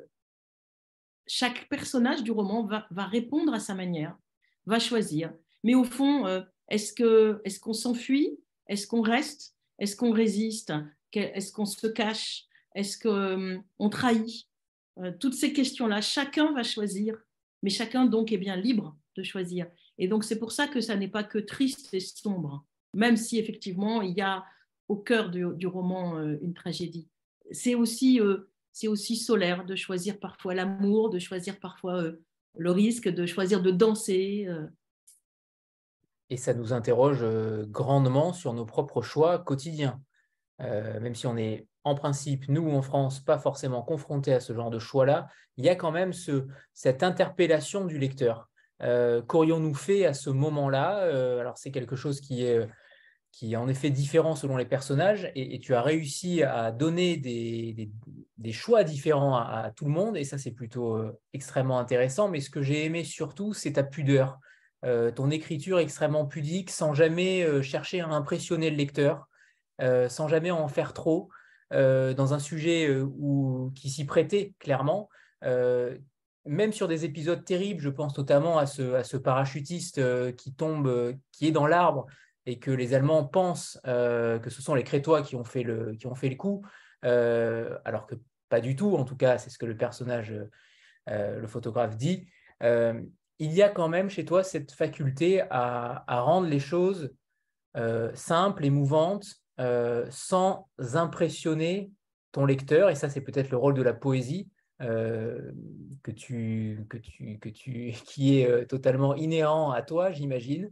chaque 1.27 1.69
personnage 1.69 2.23
du 2.23 2.31
roman 2.31 2.65
va, 2.65 3.05
répondre 3.05 3.53
à 3.53 3.59
sa 3.59 3.75
manière, 3.75 4.17
va 4.65 4.79
choisir. 4.79 5.33
Mais 5.63 5.75
au 5.75 5.83
fond, 5.83 6.25
est-ce 6.67 6.93
qu'on 6.93 7.39
est 7.43 7.59
qu'on 7.59 7.73
s'enfuit? 7.73 8.39
Est-ce 8.67 8.87
qu'on 8.87 9.01
reste? 9.01 9.55
Est-ce 9.77 9.95
qu'on 9.95 10.11
résiste? 10.11 10.73
Est-ce 11.15 11.51
qu'on 11.51 11.65
se 11.65 11.87
cache? 11.87 12.45
Est-ce 12.75 12.97
qu'on 12.97 13.61
hum, 13.79 13.89
trahit? 13.89 14.47
Euh, 14.99 15.11
Toutes 15.19 15.33
ces 15.33 15.53
questions-là, 15.53 16.01
chacun 16.01 16.53
va 16.53 16.63
choisir, 16.63 17.17
mais 17.63 17.69
chacun 17.69 18.05
donc 18.05 18.31
est 18.31 18.37
bien 18.37 18.55
libre 18.55 18.97
de 19.15 19.23
choisir. 19.23 19.67
Et 19.97 20.07
donc 20.07 20.23
c'est 20.23 20.39
pour 20.39 20.51
ça 20.51 20.67
que 20.67 20.81
ça 20.81 20.95
n'est 20.95 21.07
pas 21.07 21.23
que 21.23 21.37
triste 21.37 21.93
et 21.93 21.99
sombre, 21.99 22.65
même 22.93 23.17
si 23.17 23.39
effectivement 23.39 24.01
il 24.01 24.17
y 24.17 24.21
a 24.21 24.45
au 24.87 24.97
cœur 24.97 25.29
du, 25.29 25.67
roman 25.67 26.17
euh, 26.17 26.37
une 26.41 26.53
tragédie. 26.53 27.07
C'est 27.51 27.75
aussi, 27.75 28.19
euh, 28.19 28.49
c'est 28.71 28.87
aussi 28.87 29.15
solaire 29.15 29.65
de 29.65 29.75
choisir 29.75 30.19
parfois 30.19 30.53
l'amour, 30.53 31.09
de 31.09 31.19
choisir 31.19 31.59
parfois 31.59 32.03
le 32.57 32.71
risque, 32.71 33.07
de 33.07 33.25
choisir 33.25 33.61
de 33.61 33.71
danser. 33.71 34.47
Et 36.29 36.37
ça 36.37 36.53
nous 36.53 36.71
interroge 36.71 37.23
grandement 37.67 38.31
sur 38.31 38.53
nos 38.53 38.65
propres 38.65 39.01
choix 39.01 39.39
quotidiens. 39.39 40.01
Même 40.61 41.15
si 41.15 41.27
on 41.27 41.37
est 41.37 41.67
en 41.83 41.95
principe, 41.95 42.47
nous 42.47 42.69
en 42.71 42.81
France, 42.81 43.19
pas 43.19 43.39
forcément 43.39 43.81
confrontés 43.81 44.33
à 44.33 44.39
ce 44.39 44.53
genre 44.53 44.69
de 44.69 44.79
choix-là, 44.79 45.27
il 45.57 45.65
y 45.65 45.69
a 45.69 45.75
quand 45.75 45.91
même 45.91 46.13
ce, 46.13 46.47
cette 46.73 47.03
interpellation 47.03 47.85
du 47.85 47.97
lecteur. 47.97 48.49
Euh, 48.81 49.21
qu'aurions-nous 49.21 49.73
fait 49.73 50.05
à 50.05 50.13
ce 50.13 50.29
moment-là? 50.29 50.99
Euh, 51.03 51.39
Alors 51.39 51.57
c'est 51.57 51.71
quelque 51.71 51.95
chose 51.95 52.21
qui 52.21 52.43
est, 52.43 52.67
qui 53.31 53.55
en 53.55 53.67
effet 53.67 53.89
différent 53.89 54.35
selon 54.35 54.57
les 54.57 54.65
personnages, 54.65 55.31
et, 55.35 55.59
tu 55.59 55.73
as 55.73 55.81
réussi 55.81 56.43
à 56.43 56.71
donner 56.71 57.17
des, 57.17 58.51
choix 58.51 58.83
différents 58.83 59.35
à, 59.35 59.71
tout 59.75 59.85
le 59.85 59.91
monde, 59.91 60.17
et 60.17 60.23
ça 60.23 60.37
c'est 60.37 60.51
plutôt 60.51 60.97
euh, 60.97 61.19
extrêmement 61.33 61.79
intéressant. 61.79 62.29
Mais 62.29 62.41
ce 62.41 62.49
que 62.49 62.61
j'ai 62.61 62.85
aimé 62.85 63.03
surtout, 63.03 63.53
c'est 63.53 63.73
ta 63.73 63.83
pudeur, 63.83 64.39
ton 65.15 65.29
écriture 65.29 65.77
extrêmement 65.77 66.25
pudique, 66.25 66.71
sans 66.71 66.95
jamais 66.95 67.61
chercher 67.61 68.01
à 68.01 68.07
impressionner 68.07 68.71
le 68.71 68.77
lecteur, 68.77 69.27
sans 70.09 70.27
jamais 70.27 70.51
en 70.51 70.67
faire 70.67 70.93
trop. 70.93 71.29
Euh, 71.73 72.13
dans 72.13 72.33
un 72.33 72.39
sujet 72.39 72.87
euh, 72.89 73.03
où, 73.17 73.71
qui 73.75 73.89
s'y 73.89 74.05
prêtait 74.05 74.53
clairement. 74.59 75.09
Euh, 75.43 75.97
même 76.45 76.73
sur 76.73 76.89
des 76.89 77.05
épisodes 77.05 77.45
terribles, 77.45 77.81
je 77.81 77.89
pense 77.89 78.17
notamment 78.17 78.57
à 78.57 78.65
ce, 78.65 78.93
à 78.93 79.03
ce 79.03 79.15
parachutiste 79.15 80.01
qui 80.35 80.53
tombe, 80.53 81.15
qui 81.31 81.47
est 81.47 81.51
dans 81.51 81.67
l'arbre 81.67 82.07
et 82.47 82.57
que 82.59 82.71
les 82.71 82.95
Allemands 82.95 83.23
pensent 83.25 83.79
que 83.83 84.49
ce 84.49 84.61
sont 84.63 84.73
les 84.73 84.83
Crétois 84.83 85.21
qui 85.21 85.35
ont 85.35 85.43
fait 85.43 85.61
le, 85.61 85.93
qui 85.93 86.07
ont 86.07 86.15
fait 86.15 86.29
le 86.29 86.35
coup, 86.35 86.65
alors 87.03 88.07
que 88.07 88.15
pas 88.49 88.59
du 88.59 88.75
tout, 88.75 88.95
en 88.95 89.05
tout 89.05 89.15
cas, 89.15 89.37
c'est 89.37 89.51
ce 89.51 89.59
que 89.59 89.67
le 89.67 89.77
personnage, 89.77 90.33
le 91.05 91.45
photographe 91.45 91.95
dit. 91.95 92.27
il 92.59 93.53
y 93.53 93.61
a 93.61 93.69
quand 93.69 93.87
même 93.87 94.09
chez 94.09 94.25
toi 94.25 94.43
cette 94.43 94.71
faculté 94.71 95.41
à, 95.51 96.03
à 96.07 96.21
rendre 96.21 96.47
les 96.47 96.59
choses 96.59 97.13
simples, 98.15 98.65
émouvantes, 98.65 99.40
euh, 99.61 100.07
sans 100.09 100.67
impressionner 100.95 101.91
ton 102.31 102.45
lecteur, 102.45 102.89
et 102.89 102.95
ça 102.95 103.09
c'est 103.09 103.21
peut-être 103.21 103.51
le 103.51 103.57
rôle 103.57 103.75
de 103.75 103.83
la 103.83 103.93
poésie, 103.93 104.49
euh, 104.81 105.51
que 106.01 106.09
tu, 106.09 106.83
que 106.89 106.97
tu, 106.97 107.37
que 107.37 107.49
tu, 107.49 107.91
qui 108.05 108.39
est 108.39 108.49
euh, 108.49 108.65
totalement 108.65 109.15
inhérent 109.15 109.69
à 109.71 109.83
toi, 109.83 110.11
j'imagine. 110.11 110.71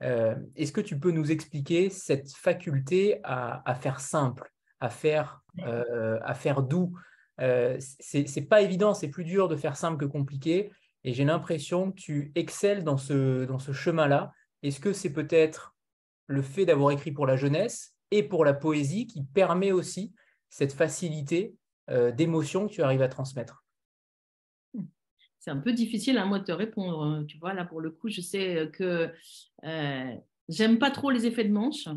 Est-ce 0.00 0.70
que 0.70 0.80
tu 0.80 1.00
peux 1.00 1.10
nous 1.10 1.32
expliquer 1.32 1.90
cette 1.90 2.30
faculté 2.30 3.18
à, 3.24 3.74
faire 3.74 3.98
simple, 3.98 4.48
à 4.78 4.90
faire, 4.90 5.42
à 5.60 6.34
faire 6.34 6.62
doux? 6.62 6.96
C'est 7.80 8.48
pas 8.48 8.62
évident, 8.62 8.94
c'est 8.94 9.08
plus 9.08 9.24
dur 9.24 9.48
de 9.48 9.56
faire 9.56 9.74
simple 9.76 9.98
que 9.98 10.04
compliqué, 10.04 10.70
et 11.02 11.12
j'ai 11.12 11.24
l'impression 11.24 11.90
que 11.90 11.96
tu 11.96 12.30
excelles 12.36 12.84
dans 12.84 12.96
ce, 12.96 13.44
dans 13.44 13.58
ce 13.58 13.72
chemin-là. 13.72 14.30
Est-ce 14.62 14.78
que 14.78 14.92
c'est 14.92 15.12
peut-être 15.12 15.74
le 16.28 16.42
fait 16.42 16.64
d'avoir 16.64 16.92
écrit 16.92 17.10
pour 17.10 17.26
la 17.26 17.34
jeunesse 17.34 17.97
et 18.10 18.22
pour 18.22 18.44
la 18.44 18.54
poésie 18.54 19.06
qui 19.06 19.22
permet 19.22 19.72
aussi 19.72 20.12
cette 20.48 20.72
facilité 20.72 21.54
euh, 21.90 22.10
d'émotion 22.10 22.68
que 22.68 22.72
tu 22.72 22.82
arrives 22.82 23.02
à 23.02 23.08
transmettre 23.08 23.64
C'est 25.38 25.50
un 25.50 25.58
peu 25.58 25.72
difficile 25.72 26.18
à 26.18 26.26
moi 26.26 26.38
de 26.38 26.44
te 26.44 26.52
répondre. 26.52 27.02
Hein. 27.02 27.24
Tu 27.26 27.38
vois, 27.38 27.54
là, 27.54 27.64
pour 27.64 27.80
le 27.80 27.90
coup, 27.90 28.08
je 28.08 28.20
sais 28.20 28.70
que 28.72 29.10
euh, 29.64 30.14
j'aime 30.48 30.78
pas 30.78 30.90
trop 30.90 31.10
les 31.10 31.26
effets 31.26 31.44
de 31.44 31.52
manche. 31.52 31.88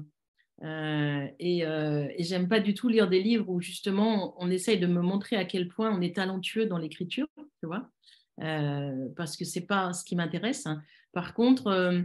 Euh, 0.63 1.27
et, 1.39 1.65
euh, 1.65 2.07
et 2.15 2.23
j'aime 2.23 2.47
pas 2.47 2.59
du 2.59 2.75
tout 2.75 2.87
lire 2.87 3.09
des 3.09 3.23
livres 3.23 3.49
où 3.49 3.59
justement 3.61 4.35
on 4.37 4.51
essaye 4.51 4.79
de 4.79 4.85
me 4.85 5.01
montrer 5.01 5.35
à 5.35 5.43
quel 5.43 5.67
point 5.67 5.91
on 5.91 6.01
est 6.01 6.15
talentueux 6.15 6.67
dans 6.67 6.77
l'écriture, 6.77 7.27
tu 7.35 7.65
vois, 7.65 7.89
parce 8.37 9.37
que 9.37 9.45
c'est 9.45 9.65
pas 9.65 9.91
ce 9.93 10.05
qui 10.05 10.15
m'intéresse. 10.15 10.67
Hein. 10.67 10.83
Par 11.13 11.33
contre, 11.33 12.03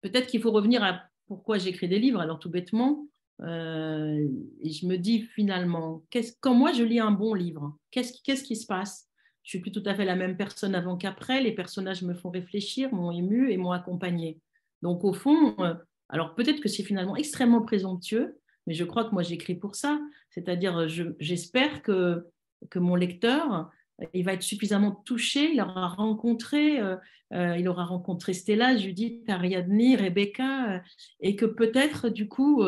peut-être 0.00 0.26
qu'il 0.26 0.40
faut 0.40 0.52
revenir 0.52 0.82
à 0.82 1.07
pourquoi 1.28 1.58
j'écris 1.58 1.88
des 1.88 1.98
livres 1.98 2.20
Alors 2.20 2.38
tout 2.38 2.50
bêtement, 2.50 3.06
euh, 3.42 4.28
et 4.60 4.70
je 4.70 4.86
me 4.86 4.96
dis 4.96 5.22
finalement, 5.22 6.02
quand 6.40 6.54
moi 6.54 6.72
je 6.72 6.82
lis 6.82 6.98
un 6.98 7.12
bon 7.12 7.34
livre, 7.34 7.76
qu'est-ce, 7.90 8.42
qui 8.42 8.56
se 8.56 8.66
passe? 8.66 9.08
Je 9.44 9.50
suis 9.50 9.60
plus 9.60 9.70
tout 9.70 9.82
à 9.86 9.94
fait 9.94 10.04
la 10.04 10.16
même 10.16 10.36
personne 10.36 10.74
avant 10.74 10.96
qu'après. 10.96 11.40
Les 11.40 11.52
personnages 11.52 12.02
me 12.02 12.14
font 12.14 12.30
réfléchir, 12.30 12.92
m'ont 12.92 13.12
ému 13.12 13.50
et 13.50 13.56
m'ont 13.56 13.72
accompagné. 13.72 14.38
Donc 14.82 15.04
au 15.04 15.12
fond, 15.12 15.54
euh, 15.60 15.74
alors 16.08 16.34
peut-être 16.34 16.60
que 16.60 16.68
c'est 16.68 16.82
finalement 16.82 17.16
extrêmement 17.16 17.62
présomptueux, 17.62 18.38
mais 18.66 18.74
je 18.74 18.84
crois 18.84 19.04
que 19.04 19.12
moi 19.12 19.22
j'écris 19.22 19.54
pour 19.54 19.76
ça. 19.76 20.00
C'est-à-dire, 20.30 20.88
j'espère 21.20 21.82
que, 21.82 22.26
que 22.70 22.78
mon 22.78 22.94
lecteur 22.94 23.70
il 24.12 24.24
va 24.24 24.34
être 24.34 24.42
suffisamment 24.42 24.92
touché, 24.92 25.52
il 25.52 25.60
aura 25.60 25.88
rencontré, 25.88 26.80
euh, 26.80 26.96
euh, 27.32 27.56
il 27.56 27.68
aura 27.68 27.84
rencontré 27.84 28.32
Stella, 28.32 28.76
Judith, 28.76 29.28
Ariadne, 29.28 29.96
Rebecca, 29.96 30.74
euh, 30.74 30.78
et 31.20 31.36
que 31.36 31.46
peut-être 31.46 32.08
du 32.08 32.28
coup 32.28 32.62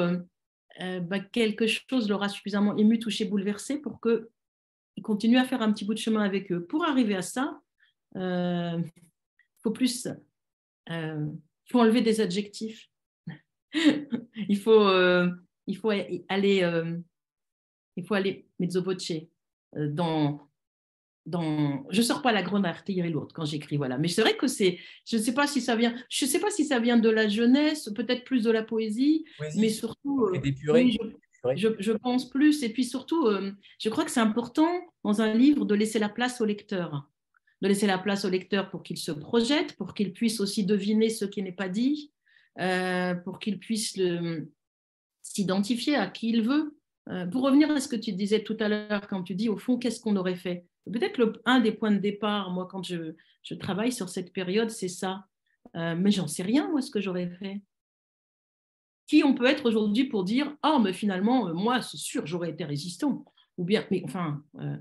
bah, 1.02 1.20
quelque 1.20 1.66
chose 1.66 2.08
l'aura 2.08 2.28
suffisamment 2.28 2.76
ému, 2.76 2.98
touché, 2.98 3.24
bouleversé 3.26 3.78
pour 3.78 4.00
qu'il 4.00 5.02
continue 5.02 5.38
à 5.38 5.44
faire 5.44 5.62
un 5.62 5.72
petit 5.72 5.84
bout 5.84 5.94
de 5.94 5.98
chemin 5.98 6.22
avec 6.22 6.50
eux. 6.50 6.64
Pour 6.64 6.84
arriver 6.84 7.14
à 7.14 7.22
ça, 7.22 7.60
il 8.14 8.82
faut 9.62 9.72
plus, 9.72 10.08
faut 10.88 11.80
enlever 11.80 12.00
des 12.00 12.20
adjectifs. 12.20 12.88
il 13.74 14.58
faut, 14.58 14.88
il 15.66 15.76
faut 15.76 15.90
aller, 15.90 16.24
il 17.96 18.04
faut 18.06 18.14
aller 18.14 18.48
mezzo 18.58 18.82
voce 18.82 19.12
dans 19.76 20.49
dans... 21.26 21.85
Je 21.90 22.02
sors 22.02 22.22
pas 22.22 22.33
la 22.33 22.42
grande 22.42 22.66
artillerie 22.66 23.11
lourde 23.11 23.33
quand 23.33 23.44
j'écris, 23.44 23.76
voilà. 23.76 23.98
Mais 23.98 24.09
c'est 24.09 24.22
vrai 24.22 24.37
que 24.37 24.46
c'est... 24.46 24.78
Je 25.06 25.16
ne 25.16 25.22
sais 25.22 25.35
pas 25.35 25.46
si 25.46 25.61
ça 25.61 25.76
vient... 25.76 25.94
Je 26.09 26.24
sais 26.24 26.40
pas 26.40 26.50
si 26.50 26.64
ça 26.64 26.78
vient 26.78 26.96
de 26.96 27.11
la 27.11 27.28
jeunesse, 27.28 27.90
peut-être 27.94 28.24
plus 28.24 28.44
de 28.44 28.50
la 28.50 28.62
poésie, 28.62 29.24
mais 29.56 29.68
surtout... 29.68 30.26
Euh, 30.26 30.40
oui, 30.72 30.98
je, 31.56 31.68
je, 31.78 31.92
pense 31.92 32.28
plus. 32.28 32.62
Et 32.62 32.70
puis 32.70 32.85
surtout, 32.85 33.26
euh, 33.26 33.52
je 33.78 33.88
crois 33.88 34.04
que 34.04 34.11
c'est 34.11 34.20
important 34.20 34.70
dans 35.04 35.20
un 35.20 35.33
livre 35.33 35.64
de 35.64 35.74
laisser 35.74 35.98
la 35.98 36.09
place 36.09 36.40
au 36.40 36.44
lecteur. 36.44 37.09
De 37.62 37.68
laisser 37.68 37.87
la 37.87 37.98
place 37.98 38.24
au 38.24 38.30
lecteur 38.30 38.70
pour 38.70 38.83
qu'il 38.83 38.96
se 38.96 39.12
projette, 39.12 39.76
pour 39.76 39.94
qu'il 39.94 40.12
puisse 40.12 40.40
aussi 40.40 40.64
deviner 40.64 41.11
ce 41.11 41.26
qui 41.26 41.42
n'est 41.42 41.52
pas 41.52 41.68
dit, 41.68 42.12
euh, 42.59 43.14
pour 43.14 43.38
qu'il 43.38 43.59
puisse 43.59 43.98
s'identifier 45.22 45.96
à 45.96 46.06
qui 46.06 46.30
il 46.30 46.42
veut. 46.42 46.74
pour 47.30 47.42
revenir 47.42 47.70
à 47.70 47.80
ce 47.80 47.88
que 47.88 47.96
tu 47.96 48.12
disais 48.12 48.42
tout 48.42 48.56
à 48.61 48.68
l'heure, 48.68 49.06
quand 49.09 49.22
tu 49.22 49.35
dis, 49.35 49.50
au 49.50 49.59
fond, 49.59 49.76
qu'est-ce 49.76 50.00
qu'on 50.00 50.16
aurait 50.16 50.37
fait? 50.37 50.64
Peut-être 50.86 51.40
un 51.44 51.60
des 51.60 51.72
points 51.72 51.90
de 51.90 51.98
départ, 51.98 52.50
moi, 52.50 52.66
quand 52.70 52.82
je, 52.82 53.14
travaille 53.58 53.92
sur 53.92 54.08
cette 54.08 54.32
période, 54.32 54.70
c'est 54.70 54.88
ça. 54.88 55.26
Euh, 55.76 55.94
mais 55.96 56.10
j'en 56.10 56.26
sais 56.26 56.42
rien, 56.42 56.70
moi, 56.70 56.80
ce 56.80 56.90
que 56.90 57.00
j'aurais 57.00 57.28
fait. 57.28 57.62
Qui 59.06 59.24
on 59.24 59.34
peut 59.34 59.46
être 59.46 59.66
aujourd'hui 59.68 60.04
pour 60.04 60.24
dire 60.24 60.56
Ah, 60.62 60.74
oh, 60.76 60.78
mais 60.78 60.92
finalement, 60.92 61.48
euh, 61.48 61.52
moi, 61.52 61.82
c'est 61.82 61.96
sûr, 61.96 62.26
j'aurais 62.26 62.50
été 62.50 62.64
résistant. 62.64 63.24
Ou 63.58 63.64
bien, 63.64 63.84
mais 63.90 64.02
enfin, 64.04 64.42
euh, 64.58 64.76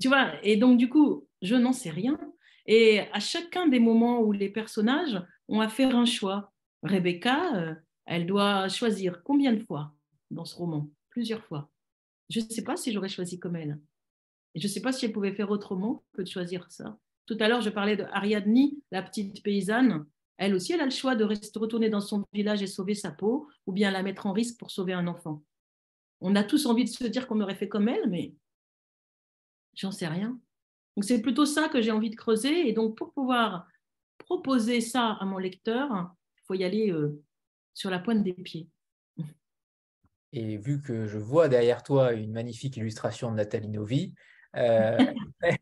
tu 0.00 0.08
vois, 0.08 0.32
et 0.44 0.56
donc, 0.56 0.78
du 0.78 0.88
coup, 0.88 1.28
je 1.42 1.56
n'en 1.56 1.72
sais 1.72 1.90
rien. 1.90 2.18
Et 2.66 3.00
à 3.12 3.20
chacun 3.20 3.68
des 3.68 3.80
moments 3.80 4.20
où 4.20 4.32
les 4.32 4.48
personnages 4.48 5.20
ont 5.48 5.60
à 5.60 5.68
faire 5.68 5.94
un 5.94 6.06
choix, 6.06 6.52
Rebecca, 6.82 7.76
elle 8.06 8.26
doit 8.26 8.68
choisir 8.68 9.22
combien 9.22 9.52
de 9.52 9.60
fois 9.60 9.92
dans 10.30 10.44
ce 10.44 10.56
roman? 10.56 10.88
Plusieurs 11.10 11.44
fois. 11.44 11.70
Je 12.30 12.40
ne 12.40 12.46
sais 12.46 12.64
pas 12.64 12.76
si 12.76 12.92
j'aurais 12.92 13.08
choisi 13.08 13.38
comme 13.38 13.56
elle. 13.56 13.78
Et 14.54 14.60
je 14.60 14.66
ne 14.66 14.72
sais 14.72 14.80
pas 14.80 14.92
si 14.92 15.04
elle 15.04 15.12
pouvait 15.12 15.34
faire 15.34 15.50
autrement 15.50 16.04
que 16.12 16.22
de 16.22 16.28
choisir 16.28 16.70
ça. 16.70 16.98
Tout 17.26 17.36
à 17.40 17.48
l'heure, 17.48 17.60
je 17.60 17.70
parlais 17.70 17.96
de 17.96 18.04
Ariadne, 18.12 18.70
la 18.90 19.02
petite 19.02 19.42
paysanne. 19.42 20.06
Elle 20.36 20.54
aussi, 20.54 20.72
elle 20.72 20.80
a 20.80 20.84
le 20.84 20.90
choix 20.90 21.16
de 21.16 21.24
retourner 21.24 21.88
dans 21.88 22.00
son 22.00 22.24
village 22.32 22.62
et 22.62 22.66
sauver 22.66 22.94
sa 22.94 23.10
peau, 23.10 23.48
ou 23.66 23.72
bien 23.72 23.90
la 23.90 24.02
mettre 24.02 24.26
en 24.26 24.32
risque 24.32 24.58
pour 24.58 24.70
sauver 24.70 24.92
un 24.92 25.06
enfant. 25.06 25.42
On 26.20 26.36
a 26.36 26.44
tous 26.44 26.66
envie 26.66 26.84
de 26.84 26.90
se 26.90 27.04
dire 27.04 27.26
qu'on 27.26 27.40
aurait 27.40 27.54
fait 27.54 27.68
comme 27.68 27.88
elle, 27.88 28.08
mais 28.08 28.34
j'en 29.74 29.90
sais 29.90 30.06
rien. 30.06 30.38
Donc 30.96 31.04
c'est 31.04 31.22
plutôt 31.22 31.46
ça 31.46 31.68
que 31.68 31.80
j'ai 31.80 31.90
envie 31.90 32.10
de 32.10 32.16
creuser. 32.16 32.68
Et 32.68 32.72
donc 32.72 32.96
pour 32.96 33.12
pouvoir 33.12 33.66
proposer 34.18 34.80
ça 34.80 35.12
à 35.20 35.24
mon 35.24 35.38
lecteur, 35.38 36.14
il 36.36 36.42
faut 36.46 36.54
y 36.54 36.64
aller 36.64 36.90
euh, 36.90 37.22
sur 37.74 37.90
la 37.90 37.98
pointe 37.98 38.22
des 38.22 38.32
pieds. 38.32 38.68
Et 40.32 40.56
vu 40.56 40.82
que 40.82 41.06
je 41.06 41.18
vois 41.18 41.48
derrière 41.48 41.82
toi 41.82 42.12
une 42.12 42.32
magnifique 42.32 42.76
illustration 42.76 43.30
de 43.30 43.36
Nathalie 43.36 43.68
Novi, 43.68 44.14
euh, 44.56 44.98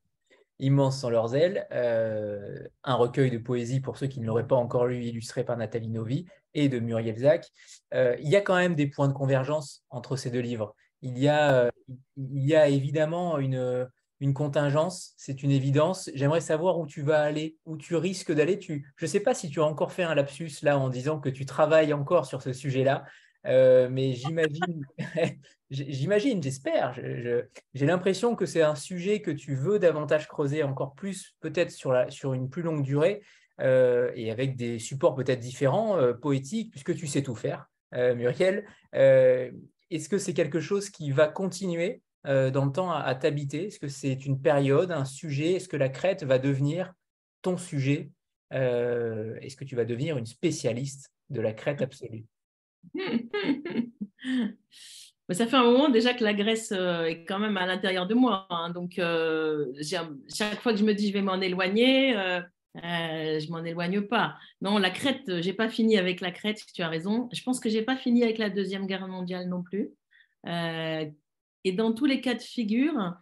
immense 0.59 1.01
sans 1.01 1.11
leurs 1.11 1.35
ailes, 1.35 1.67
euh, 1.73 2.67
un 2.85 2.95
recueil 2.95 3.31
de 3.31 3.39
poésie 3.39 3.81
pour 3.81 3.97
ceux 3.97 4.07
qui 4.07 4.21
ne 4.21 4.27
l'auraient 4.27 4.47
pas 4.47 4.57
encore 4.57 4.87
lu, 4.87 5.03
illustré 5.03 5.45
par 5.45 5.57
Nathalie 5.57 5.91
Novi 5.91 6.27
et 6.55 6.69
de 6.69 6.79
Muriel 6.79 7.19
Zac. 7.19 7.49
Euh, 7.95 8.17
il 8.21 8.29
y 8.29 8.37
a 8.37 8.41
quand 8.41 8.57
même 8.57 8.75
des 8.75 8.87
points 8.87 9.09
de 9.09 9.13
convergence 9.13 9.85
entre 9.91 10.17
ces 10.17 10.31
deux 10.31 10.41
livres. 10.41 10.75
Il 11.03 11.19
y 11.19 11.29
a, 11.29 11.71
il 12.17 12.45
y 12.45 12.55
a 12.55 12.69
évidemment 12.69 13.39
une, 13.39 13.89
une 14.23 14.35
contingence, 14.35 15.15
c'est 15.17 15.43
une 15.43 15.51
évidence. 15.51 16.09
J'aimerais 16.15 16.41
savoir 16.41 16.79
où 16.79 16.87
tu 16.87 17.03
vas 17.03 17.23
aller, 17.23 17.57
où 17.65 17.77
tu 17.77 17.97
risques 17.97 18.33
d'aller. 18.33 18.57
Tu, 18.57 18.89
je 18.97 19.05
ne 19.05 19.11
sais 19.11 19.19
pas 19.19 19.35
si 19.35 19.51
tu 19.51 19.61
as 19.61 19.65
encore 19.65 19.91
fait 19.91 20.05
un 20.05 20.15
lapsus 20.15 20.63
là 20.63 20.79
en 20.79 20.91
disant 20.91 21.19
que 21.19 21.29
tu 21.29 21.45
travailles 21.45 21.93
encore 21.93 22.25
sur 22.25 22.41
ce 22.41 22.53
sujet-là. 22.53 23.05
Euh, 23.47 23.89
mais 23.91 24.13
j'imagine, 24.13 24.87
j'imagine, 25.71 26.43
j'espère, 26.43 26.95
j'ai 26.95 27.87
l'impression 27.87 28.37
que 28.37 28.47
c'est 28.47 28.63
un 28.63 28.75
sujet 28.75 29.21
que 29.21 29.31
tu 29.31 29.55
veux 29.55 29.79
davantage 29.79 30.29
creuser 30.29 30.63
encore 30.63 30.95
plus, 30.95 31.37
peut-être 31.41 31.71
sur, 31.71 32.33
une 32.33 32.49
plus 32.49 32.63
longue 32.63 32.83
durée, 32.83 33.23
euh, 33.61 34.11
et 34.15 34.31
avec 34.31 34.57
des 34.57 34.79
supports 34.79 35.15
peut-être 35.15 35.41
différents, 35.41 35.99
euh, 35.99 36.13
poétiques, 36.13 36.71
puisque 36.71 36.95
tu 36.95 37.07
sais 37.07 37.23
tout 37.23 37.35
faire, 37.35 37.69
Muriel. 37.93 38.65
Est-ce 38.93 40.09
que 40.09 40.17
c'est 40.17 40.33
quelque 40.33 40.61
chose 40.61 40.89
qui 40.89 41.11
va 41.11 41.29
continuer 41.29 42.01
dans 42.25 42.65
le 42.65 42.73
temps 42.73 42.91
à, 42.91 43.01
à 43.01 43.15
t'habiter? 43.15 43.67
Est-ce 43.67 43.79
que 43.79 43.89
c'est 43.89 44.25
une 44.25 44.41
période, 44.41 44.91
un 44.91 45.05
sujet? 45.05 45.53
Est-ce 45.55 45.69
que 45.69 45.77
la 45.77 45.91
crête 45.91 46.23
va 46.23 46.39
devenir 46.39 46.95
ton 47.43 47.59
sujet 47.59 48.11
Est-ce 48.51 49.57
que 49.57 49.65
tu 49.65 49.77
vas 49.77 49.85
devenir 49.85 50.17
une 50.17 50.25
spécialiste 50.25 51.13
de 51.29 51.43
la 51.43 51.53
crête 51.53 51.83
absolue? 51.83 52.25
ça 55.31 55.47
fait 55.47 55.57
un 55.57 55.65
moment 55.65 55.89
déjà 55.89 56.15
que 56.15 56.25
la 56.25 56.35
Grèce 56.35 56.73
euh, 56.73 57.05
est 57.05 57.25
quand 57.25 57.39
même 57.39 57.57
à 57.57 57.67
l'intérieur 57.67 58.07
de 58.07 58.15
moi. 58.15 58.47
Hein. 58.51 58.71
donc, 58.71 58.99
euh, 58.99 59.73
chaque 60.29 60.61
fois 60.61 60.73
que 60.73 60.79
je 60.79 60.85
me 60.85 60.95
dis 60.95 61.09
je 61.09 61.13
vais 61.13 61.23
m'en 61.23 61.41
éloigner, 61.41 62.17
euh, 62.17 62.41
je 62.75 63.51
m'en 63.51 63.65
éloigne 63.65 64.03
pas. 64.03 64.37
Non, 64.61 64.79
la 64.79 64.91
Crète, 64.91 65.41
j'ai 65.41 65.53
pas 65.53 65.69
fini 65.69 65.99
avec 65.99 66.21
la 66.21 66.31
Crète, 66.31 66.61
tu 66.75 66.83
as 66.83 66.89
raison. 66.89 67.29
Je 67.33 67.43
pense 67.43 67.61
que 67.61 67.69
j'ai 67.69 67.83
pas 67.83 67.97
fini 67.97 68.23
avec 68.25 68.39
la 68.39 68.51
Deuxième 68.51 68.87
Guerre 68.87 69.09
mondiale 69.09 69.49
non 69.49 69.63
plus. 69.63 69.91
et 70.45 71.73
dans 71.73 71.93
tous 71.93 72.07
les 72.07 72.21
cas 72.21 72.35
de 72.35 72.43
figure, 72.43 73.15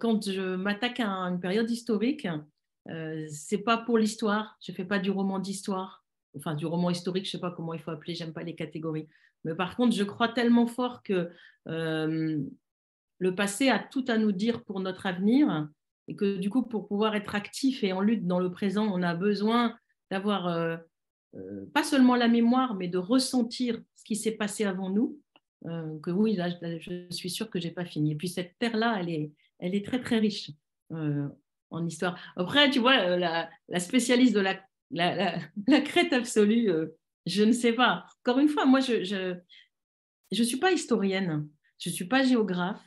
quand 0.00 0.30
je 0.30 0.56
m'attaque 0.56 1.00
à 1.00 1.08
une 1.08 1.40
période 1.40 1.70
historique, 1.70 2.26
c'est 3.28 3.58
pas 3.64 3.78
pour 3.78 3.98
l'histoire. 3.98 4.56
Je 4.62 4.72
fais 4.72 4.84
pas 4.84 4.98
du 4.98 5.10
roman 5.10 5.38
d'histoire 5.38 6.04
enfin 6.38 6.54
du 6.54 6.66
roman 6.66 6.90
historique, 6.90 7.24
je 7.24 7.30
ne 7.30 7.32
sais 7.32 7.40
pas 7.40 7.50
comment 7.50 7.74
il 7.74 7.80
faut 7.80 7.90
appeler, 7.90 8.14
j'aime 8.14 8.32
pas 8.32 8.42
les 8.42 8.54
catégories. 8.54 9.08
Mais 9.44 9.54
par 9.54 9.76
contre, 9.76 9.94
je 9.94 10.04
crois 10.04 10.28
tellement 10.28 10.66
fort 10.66 11.02
que 11.02 11.30
euh, 11.68 12.42
le 13.18 13.34
passé 13.34 13.68
a 13.68 13.78
tout 13.78 14.04
à 14.08 14.18
nous 14.18 14.32
dire 14.32 14.64
pour 14.64 14.80
notre 14.80 15.06
avenir 15.06 15.68
et 16.08 16.16
que 16.16 16.36
du 16.36 16.50
coup, 16.50 16.62
pour 16.62 16.88
pouvoir 16.88 17.14
être 17.14 17.34
actif 17.34 17.84
et 17.84 17.92
en 17.92 18.00
lutte 18.00 18.26
dans 18.26 18.40
le 18.40 18.50
présent, 18.50 18.86
on 18.86 19.02
a 19.02 19.14
besoin 19.14 19.76
d'avoir 20.10 20.48
euh, 20.48 20.76
euh, 21.34 21.66
pas 21.74 21.84
seulement 21.84 22.16
la 22.16 22.28
mémoire, 22.28 22.74
mais 22.74 22.88
de 22.88 22.98
ressentir 22.98 23.80
ce 23.94 24.04
qui 24.04 24.16
s'est 24.16 24.32
passé 24.32 24.64
avant 24.64 24.90
nous. 24.90 25.18
que 25.64 26.10
oui, 26.10 26.36
là, 26.36 26.48
je 26.48 27.06
suis 27.10 27.30
sûre 27.30 27.50
que 27.50 27.60
j'ai 27.60 27.72
pas 27.72 27.84
fini. 27.84 28.12
Et 28.12 28.14
puis 28.14 28.28
cette 28.28 28.58
terre-là, 28.58 28.96
elle 29.00 29.10
est, 29.10 29.32
elle 29.58 29.74
est 29.74 29.84
très 29.84 30.00
très 30.00 30.18
riche 30.18 30.50
en 30.90 31.86
histoire. 31.86 32.18
Après, 32.36 32.70
tu 32.70 32.78
vois, 32.78 33.16
la, 33.16 33.50
la 33.68 33.80
spécialiste 33.80 34.34
de 34.34 34.40
la 34.40 34.58
la, 34.90 35.80
crête 35.84 36.12
absolue, 36.12 36.70
euh, 36.70 36.86
je 37.26 37.42
ne 37.42 37.52
sais 37.52 37.72
pas. 37.72 38.06
Encore 38.20 38.38
une 38.38 38.48
fois, 38.48 38.64
moi, 38.64 38.80
je 38.80 38.94
ne 38.94 39.34
je, 40.32 40.42
suis 40.42 40.56
pas 40.56 40.72
historienne, 40.72 41.48
je 41.78 41.90
ne 41.90 41.94
suis 41.94 42.06
pas 42.06 42.22
géographe, 42.22 42.86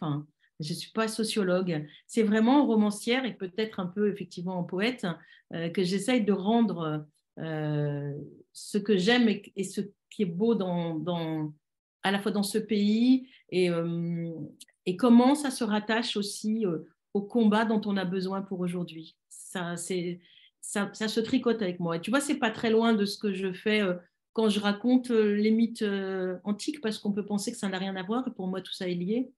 je 0.59 0.73
ne 0.73 0.77
suis 0.77 0.91
pas 0.91 1.07
sociologue. 1.07 1.87
C'est 2.07 2.23
vraiment 2.23 2.65
romancière 2.65 3.25
et 3.25 3.33
peut-être 3.33 3.79
un 3.79 3.87
peu 3.87 4.11
effectivement 4.11 4.57
en 4.57 4.63
poète 4.63 5.05
euh, 5.53 5.69
que 5.69 5.83
j'essaye 5.83 6.23
de 6.23 6.33
rendre 6.33 7.05
euh, 7.39 8.13
ce 8.51 8.77
que 8.77 8.97
j'aime 8.97 9.29
et, 9.29 9.63
ce 9.63 9.81
qui 10.09 10.23
est 10.23 10.25
beau 10.25 10.55
dans, 10.55 10.95
dans, 10.95 11.53
à 12.03 12.11
la 12.11 12.19
fois 12.19 12.31
dans 12.31 12.43
ce 12.43 12.57
pays 12.57 13.29
et, 13.49 13.69
et 14.85 14.97
comment 14.97 15.35
ça 15.35 15.51
se 15.51 15.63
rattache 15.63 16.17
aussi 16.17 16.65
au 17.13 17.21
combat 17.21 17.65
dont 17.65 17.81
on 17.85 17.95
a 17.95 18.05
besoin 18.05 18.41
pour 18.41 18.59
aujourd'hui. 18.59 19.15
Ça, 19.29 19.77
c'est 19.77 20.19
ça, 20.61 20.93
se 20.93 21.19
tricote 21.19 21.61
avec 21.61 21.79
moi. 21.79 21.97
Et 21.97 22.01
tu 22.01 22.11
vois, 22.11 22.21
c'est 22.21 22.37
pas 22.37 22.51
très 22.51 22.69
loin 22.69 22.93
de 22.93 23.05
ce 23.05 23.17
que 23.17 23.33
je 23.33 23.51
fais 23.51 23.81
euh, 23.81 23.95
quand 24.33 24.49
je 24.49 24.59
raconte 24.59 25.11
euh, 25.11 25.35
les 25.35 25.51
mythes 25.51 25.81
euh, 25.81 26.37
antiques, 26.43 26.81
parce 26.81 26.97
qu'on 26.97 27.11
peut 27.11 27.25
penser 27.25 27.51
que 27.51 27.57
ça 27.57 27.67
n'a 27.67 27.77
rien 27.77 27.95
à 27.95 28.03
voir, 28.03 28.27
et 28.27 28.31
pour 28.31 28.47
moi, 28.47 28.61
tout 28.61 28.73
ça 28.73 28.87
est 28.87 28.95
lié. 28.95 29.31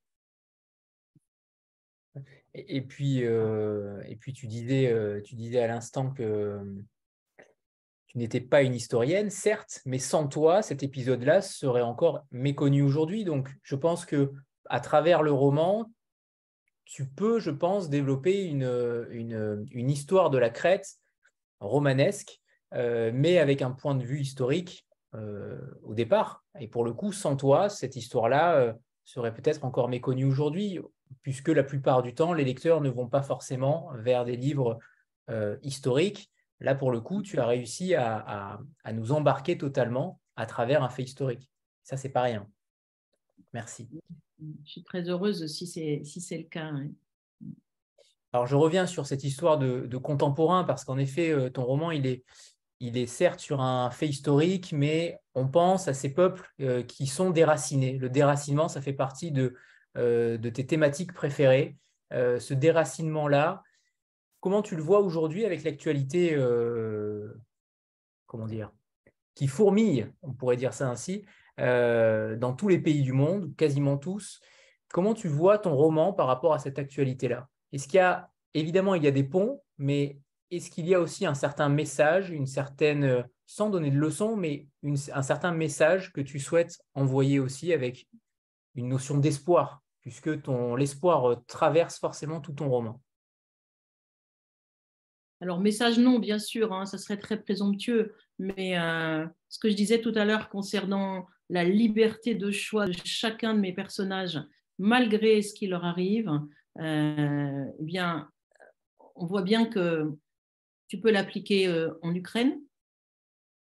Et, 2.53 2.81
puis, 2.81 3.21
et 3.21 4.15
puis 4.19 4.31
tu, 4.33 4.45
disais, 4.45 4.93
tu 5.23 5.33
disais 5.33 5.57
à 5.57 5.65
l'instant 5.65 6.11
que 6.11 6.59
tu 8.05 8.19
n'étais 8.19 8.41
pas 8.41 8.61
une 8.61 8.75
historienne, 8.75 9.31
certes, 9.31 9.81
mais 9.87 9.97
sans 9.97 10.27
toi, 10.27 10.61
cet 10.61 10.83
épisode-là 10.83 11.41
serait 11.41 11.81
encore 11.81 12.27
méconnu 12.29 12.83
aujourd'hui. 12.83 13.23
Donc, 13.23 13.49
je 13.63 13.75
pense 13.75 14.05
que 14.05 14.31
à 14.69 14.79
travers 14.81 15.23
le 15.23 15.31
roman, 15.31 15.89
tu 16.85 17.07
peux, 17.07 17.39
je 17.39 17.49
pense, 17.49 17.89
développer 17.89 18.43
une, 18.43 19.07
une, 19.09 19.65
une 19.71 19.89
histoire 19.89 20.29
de 20.29 20.37
la 20.37 20.51
Crète 20.51 20.99
romanesque, 21.63 22.39
euh, 22.73 23.11
mais 23.13 23.37
avec 23.37 23.61
un 23.61 23.71
point 23.71 23.95
de 23.95 24.03
vue 24.03 24.19
historique 24.19 24.87
euh, 25.15 25.59
au 25.83 25.93
départ. 25.93 26.43
Et 26.59 26.67
pour 26.67 26.83
le 26.83 26.93
coup, 26.93 27.11
sans 27.11 27.35
toi, 27.35 27.69
cette 27.69 27.95
histoire-là 27.95 28.55
euh, 28.55 28.73
serait 29.05 29.33
peut-être 29.33 29.63
encore 29.63 29.89
méconnue 29.89 30.25
aujourd'hui, 30.25 30.79
puisque 31.21 31.49
la 31.49 31.63
plupart 31.63 32.01
du 32.01 32.13
temps, 32.13 32.33
les 32.33 32.43
lecteurs 32.43 32.81
ne 32.81 32.89
vont 32.89 33.07
pas 33.07 33.21
forcément 33.21 33.89
vers 33.95 34.25
des 34.25 34.37
livres 34.37 34.79
historiques. 35.61 36.29
Là, 36.59 36.75
pour 36.75 36.91
le 36.91 36.99
coup, 36.99 37.21
tu 37.21 37.39
as 37.39 37.45
réussi 37.45 37.95
à, 37.95 38.59
nous 38.91 39.11
embarquer 39.13 39.57
totalement 39.57 40.19
à 40.35 40.45
travers 40.45 40.83
un 40.83 40.89
fait 40.89 41.03
historique. 41.03 41.49
Ça, 41.83 41.95
c'est 41.95 42.09
pas 42.09 42.23
rien. 42.23 42.49
Merci. 43.53 43.87
Je 44.65 44.69
suis 44.69 44.83
très 44.83 45.07
heureuse 45.07 45.45
si 45.47 45.67
c'est 45.67 46.01
si 46.03 46.37
le 46.37 46.43
cas. 46.43 46.71
Alors, 48.33 48.47
je 48.47 48.55
reviens 48.55 48.87
sur 48.87 49.05
cette 49.05 49.23
histoire 49.23 49.59
de, 49.59 49.97
contemporain 49.97 50.63
parce 50.63 50.83
qu'en 50.85 50.97
effet, 50.97 51.29
euh, 51.29 51.51
ton 51.51 51.63
roman, 51.63 51.91
il 51.91 52.07
est, 52.07 52.23
il 52.79 52.97
est 52.97 53.05
certes 53.05 53.39
sur 53.39 53.61
un 53.61 53.91
fait 53.91 54.07
historique, 54.07 54.73
mais 54.73 55.19
on 55.35 55.47
pense 55.47 55.87
à 55.87 55.93
ces 55.93 56.11
peuples 56.11 56.51
euh, 56.59 56.81
qui 56.81 57.05
sont 57.05 57.29
déracinés. 57.29 57.99
Le 57.99 58.09
déracinement, 58.09 58.67
ça 58.67 58.81
fait 58.81 58.93
partie 58.93 59.31
de, 59.31 59.53
euh, 59.97 60.39
de 60.39 60.49
tes 60.49 60.65
thématiques 60.65 61.13
préférées. 61.13 61.77
ce 62.11 62.53
déracinement-là, 62.53 63.63
comment 64.39 64.63
tu 64.63 64.75
le 64.75 64.81
vois 64.83 65.01
aujourd'hui 65.01 65.45
avec 65.45 65.63
l'actualité, 65.63 66.35
comment 68.27 68.45
dire, 68.47 68.71
qui 69.35 69.47
fourmille, 69.47 70.11
on 70.21 70.33
pourrait 70.33 70.57
dire 70.57 70.73
ça 70.73 70.89
ainsi, 70.89 71.25
dans 71.57 72.55
tous 72.55 72.67
les 72.67 72.79
pays 72.79 73.01
du 73.01 73.13
monde, 73.13 73.55
quasiment 73.55 73.97
tous? 73.97 74.41
Comment 74.89 75.15
tu 75.15 75.27
vois 75.27 75.57
ton 75.57 75.75
roman 75.75 76.13
par 76.13 76.27
rapport 76.27 76.53
à 76.53 76.59
cette 76.59 76.77
actualité-là? 76.77 77.49
Est-ce 77.73 77.87
qu'il 77.87 77.97
y 77.97 78.01
a, 78.01 78.31
évidemment, 78.53 78.95
il 78.95 79.03
y 79.03 79.07
a 79.07 79.11
des 79.11 79.23
ponts, 79.23 79.61
mais 79.77 80.19
est-ce 80.51 80.69
qu'il 80.69 80.87
y 80.87 80.93
a 80.93 81.01
aussi 81.01 81.25
un 81.25 81.33
certain 81.33 81.67
message, 81.67 82.29
une 82.29 82.45
certaine, 82.45 83.27
sans 83.47 83.69
donner 83.69 83.89
de 83.89 83.97
leçons, 83.97 84.37
mais 84.37 84.67
un 84.83 85.23
certain 85.23 85.51
message 85.51 86.13
que 86.13 86.21
tu 86.21 86.39
souhaites 86.39 86.77
envoyer 86.93 87.39
aussi 87.39 87.73
avec 87.73 88.07
une 88.75 88.89
notion 88.89 89.17
d'espoir, 89.17 89.81
puisque 90.01 90.29
l'espoir 90.77 91.43
traverse 91.47 91.99
forcément 91.99 92.39
tout 92.39 92.53
ton 92.53 92.69
roman? 92.69 93.01
Alors, 95.41 95.59
message 95.59 95.97
non, 95.97 96.19
bien 96.19 96.39
sûr, 96.39 96.71
hein, 96.71 96.85
ça 96.85 96.97
serait 96.97 97.17
très 97.17 97.41
présomptueux, 97.41 98.15
mais 98.39 98.79
euh, 98.79 99.25
ce 99.49 99.59
que 99.59 99.69
je 99.69 99.75
disais 99.75 99.99
tout 99.99 100.13
à 100.15 100.23
l'heure 100.23 100.49
concernant 100.49 101.25
la 101.49 101.63
liberté 101.63 102.35
de 102.35 102.49
choix 102.51 102.87
de 102.87 102.95
chacun 103.03 103.53
de 103.53 103.59
mes 103.59 103.73
personnages, 103.73 104.39
malgré 104.79 105.41
ce 105.41 105.53
qui 105.53 105.67
leur 105.67 105.83
arrive, 105.83 106.29
euh, 106.29 106.39
eh 106.79 107.83
bien, 107.83 108.29
on 109.15 109.25
voit 109.25 109.41
bien 109.41 109.65
que 109.65 110.11
tu 110.87 110.99
peux 110.99 111.11
l'appliquer 111.11 111.67
euh, 111.67 111.91
en 112.01 112.13
Ukraine, 112.13 112.59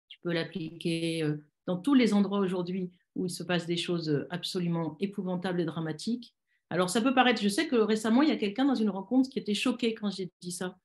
tu 0.08 0.18
peux 0.22 0.32
l'appliquer 0.32 1.24
dans 1.66 1.76
tous 1.76 1.94
les 1.94 2.12
endroits 2.14 2.40
aujourd'hui 2.40 2.92
où 3.16 3.26
il 3.26 3.30
se 3.30 3.42
passe 3.42 3.66
des 3.66 3.76
choses 3.76 4.26
absolument 4.30 4.96
épouvantables 5.00 5.60
et 5.60 5.64
dramatiques. 5.64 6.34
Alors, 6.70 6.88
ça 6.88 7.00
peut 7.00 7.14
paraître, 7.14 7.42
je 7.42 7.48
sais 7.48 7.66
que 7.66 7.76
récemment, 7.76 8.22
il 8.22 8.28
y 8.28 8.32
a 8.32 8.36
quelqu'un 8.36 8.64
dans 8.64 8.76
une 8.76 8.90
rencontre 8.90 9.28
qui 9.28 9.40
était 9.40 9.54
choqué 9.54 9.94
quand 9.94 10.10
j'ai 10.10 10.30
dit 10.40 10.52
ça. 10.52 10.76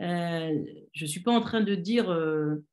Euh, 0.00 0.64
je 0.92 1.04
ne 1.04 1.08
suis 1.08 1.20
pas 1.20 1.32
en 1.32 1.40
train 1.40 1.60
de 1.60 1.74
dire. 1.74 2.10
Euh, 2.10 2.64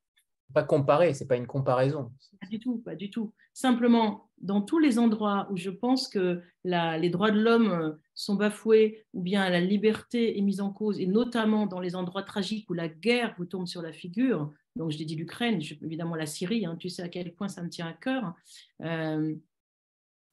pas 0.51 0.63
comparer, 0.63 1.13
c'est 1.13 1.27
pas 1.27 1.37
une 1.37 1.47
comparaison. 1.47 2.11
Pas 2.39 2.47
du 2.47 2.59
tout, 2.59 2.77
pas 2.79 2.95
du 2.95 3.09
tout. 3.09 3.33
Simplement, 3.53 4.29
dans 4.39 4.61
tous 4.61 4.79
les 4.79 4.99
endroits 4.99 5.47
où 5.51 5.57
je 5.57 5.69
pense 5.69 6.07
que 6.07 6.41
les 6.63 7.09
droits 7.09 7.31
de 7.31 7.39
l'homme 7.39 7.71
euh, 7.71 7.91
sont 8.15 8.35
bafoués 8.35 9.05
ou 9.13 9.21
bien 9.21 9.49
la 9.49 9.61
liberté 9.61 10.37
est 10.37 10.41
mise 10.41 10.61
en 10.61 10.71
cause, 10.71 10.99
et 10.99 11.07
notamment 11.07 11.65
dans 11.65 11.79
les 11.79 11.95
endroits 11.95 12.23
tragiques 12.23 12.69
où 12.69 12.73
la 12.73 12.87
guerre 12.87 13.35
vous 13.37 13.45
tombe 13.45 13.67
sur 13.67 13.81
la 13.81 13.91
figure, 13.91 14.51
donc 14.75 14.91
je 14.91 14.97
l'ai 14.97 15.05
dit 15.05 15.15
l'Ukraine, 15.15 15.61
évidemment 15.81 16.15
la 16.15 16.25
Syrie, 16.25 16.65
hein, 16.65 16.75
tu 16.79 16.89
sais 16.89 17.01
à 17.01 17.09
quel 17.09 17.33
point 17.33 17.49
ça 17.49 17.61
me 17.61 17.69
tient 17.69 17.87
à 17.87 17.93
cœur, 17.93 18.33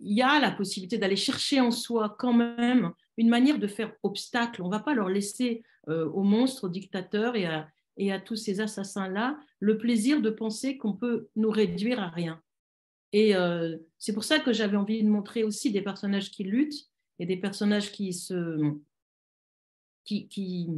il 0.01 0.13
y 0.13 0.23
a 0.23 0.39
la 0.39 0.51
possibilité 0.51 0.99
d'aller 0.99 1.17
chercher 1.17 1.61
en 1.61 1.71
soi 1.71 2.15
quand 2.19 2.33
même 2.33 2.93
une 3.17 3.29
manière 3.29 3.59
de 3.59 3.67
faire 3.67 3.93
obstacle. 4.03 4.63
On 4.63 4.67
ne 4.67 4.73
va 4.73 4.81
pas 4.81 4.95
leur 4.95 5.09
laisser 5.09 5.63
euh, 5.89 6.09
aux 6.11 6.23
monstres, 6.23 6.65
aux 6.65 6.69
dictateurs 6.71 7.37
et 7.37 7.47
à, 7.47 7.69
et 7.99 8.13
à 8.13 8.21
tous 8.21 8.37
ces 8.37 8.61
assassins-là 8.61 9.39
le 9.61 9.77
plaisir 9.77 10.23
de 10.23 10.31
penser 10.31 10.79
qu'on 10.79 10.95
peut 10.95 11.29
nous 11.37 11.51
réduire 11.51 12.01
à 12.01 12.09
rien. 12.09 12.41
Et 13.13 13.35
euh, 13.35 13.77
c'est 13.99 14.13
pour 14.13 14.25
ça 14.25 14.39
que 14.39 14.53
j'avais 14.53 14.77
envie 14.77 15.03
de 15.03 15.09
montrer 15.09 15.43
aussi 15.45 15.71
des 15.71 15.83
personnages 15.83 16.31
qui 16.31 16.45
luttent 16.45 16.89
et 17.19 17.27
des 17.27 17.37
personnages 17.37 17.93
qui 17.93 18.13
se 18.13 18.75
qui, 20.05 20.29
qui, 20.29 20.69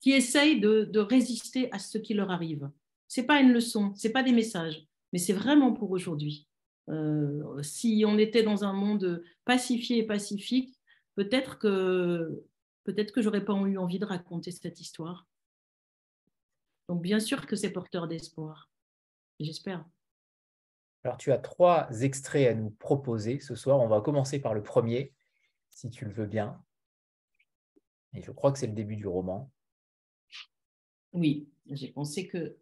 qui 0.00 0.12
essayent 0.12 0.60
de, 0.60 0.98
résister 0.98 1.70
à 1.72 1.78
ce 1.78 1.98
qui 1.98 2.14
leur 2.14 2.30
arrive. 2.30 2.70
C'est 3.06 3.24
pas 3.24 3.40
une 3.40 3.52
leçon, 3.52 3.92
c'est 3.96 4.12
pas 4.12 4.22
des 4.22 4.32
messages, 4.32 4.86
mais 5.12 5.18
c'est 5.18 5.34
vraiment 5.34 5.72
pour 5.72 5.90
aujourd'hui. 5.90 6.46
Euh, 6.88 7.62
si 7.62 8.04
on 8.06 8.18
était 8.18 8.42
dans 8.42 8.64
un 8.64 8.72
monde 8.72 9.22
pacifié 9.44 9.98
et 9.98 10.06
pacifique, 10.06 10.74
peut-être 11.16 11.58
que 11.58 12.42
peut-être 12.84 13.12
que 13.12 13.20
j'aurais 13.20 13.44
pas 13.44 13.52
eu 13.52 13.76
envie 13.76 13.98
de 13.98 14.06
raconter 14.06 14.50
cette 14.50 14.80
histoire. 14.80 15.26
Donc 16.90 17.02
bien 17.02 17.20
sûr 17.20 17.46
que 17.46 17.54
c'est 17.54 17.70
porteur 17.70 18.08
d'espoir. 18.08 18.68
J'espère. 19.38 19.88
Alors 21.04 21.18
tu 21.18 21.30
as 21.30 21.38
trois 21.38 21.88
extraits 22.00 22.48
à 22.48 22.54
nous 22.54 22.70
proposer 22.70 23.38
ce 23.38 23.54
soir. 23.54 23.78
On 23.78 23.86
va 23.86 24.00
commencer 24.00 24.40
par 24.40 24.54
le 24.54 24.62
premier, 24.64 25.14
si 25.68 25.88
tu 25.88 26.04
le 26.04 26.10
veux 26.10 26.26
bien. 26.26 26.60
Et 28.12 28.22
je 28.22 28.32
crois 28.32 28.50
que 28.50 28.58
c'est 28.58 28.66
le 28.66 28.72
début 28.72 28.96
du 28.96 29.06
roman. 29.06 29.52
Oui, 31.12 31.48
j'ai 31.66 31.92
pensé 31.92 32.26
que 32.26 32.56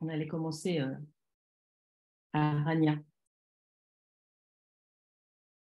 on 0.00 0.08
allait 0.08 0.28
commencer 0.28 0.80
euh, 0.80 0.94
à 2.32 2.62
Rania. 2.62 2.96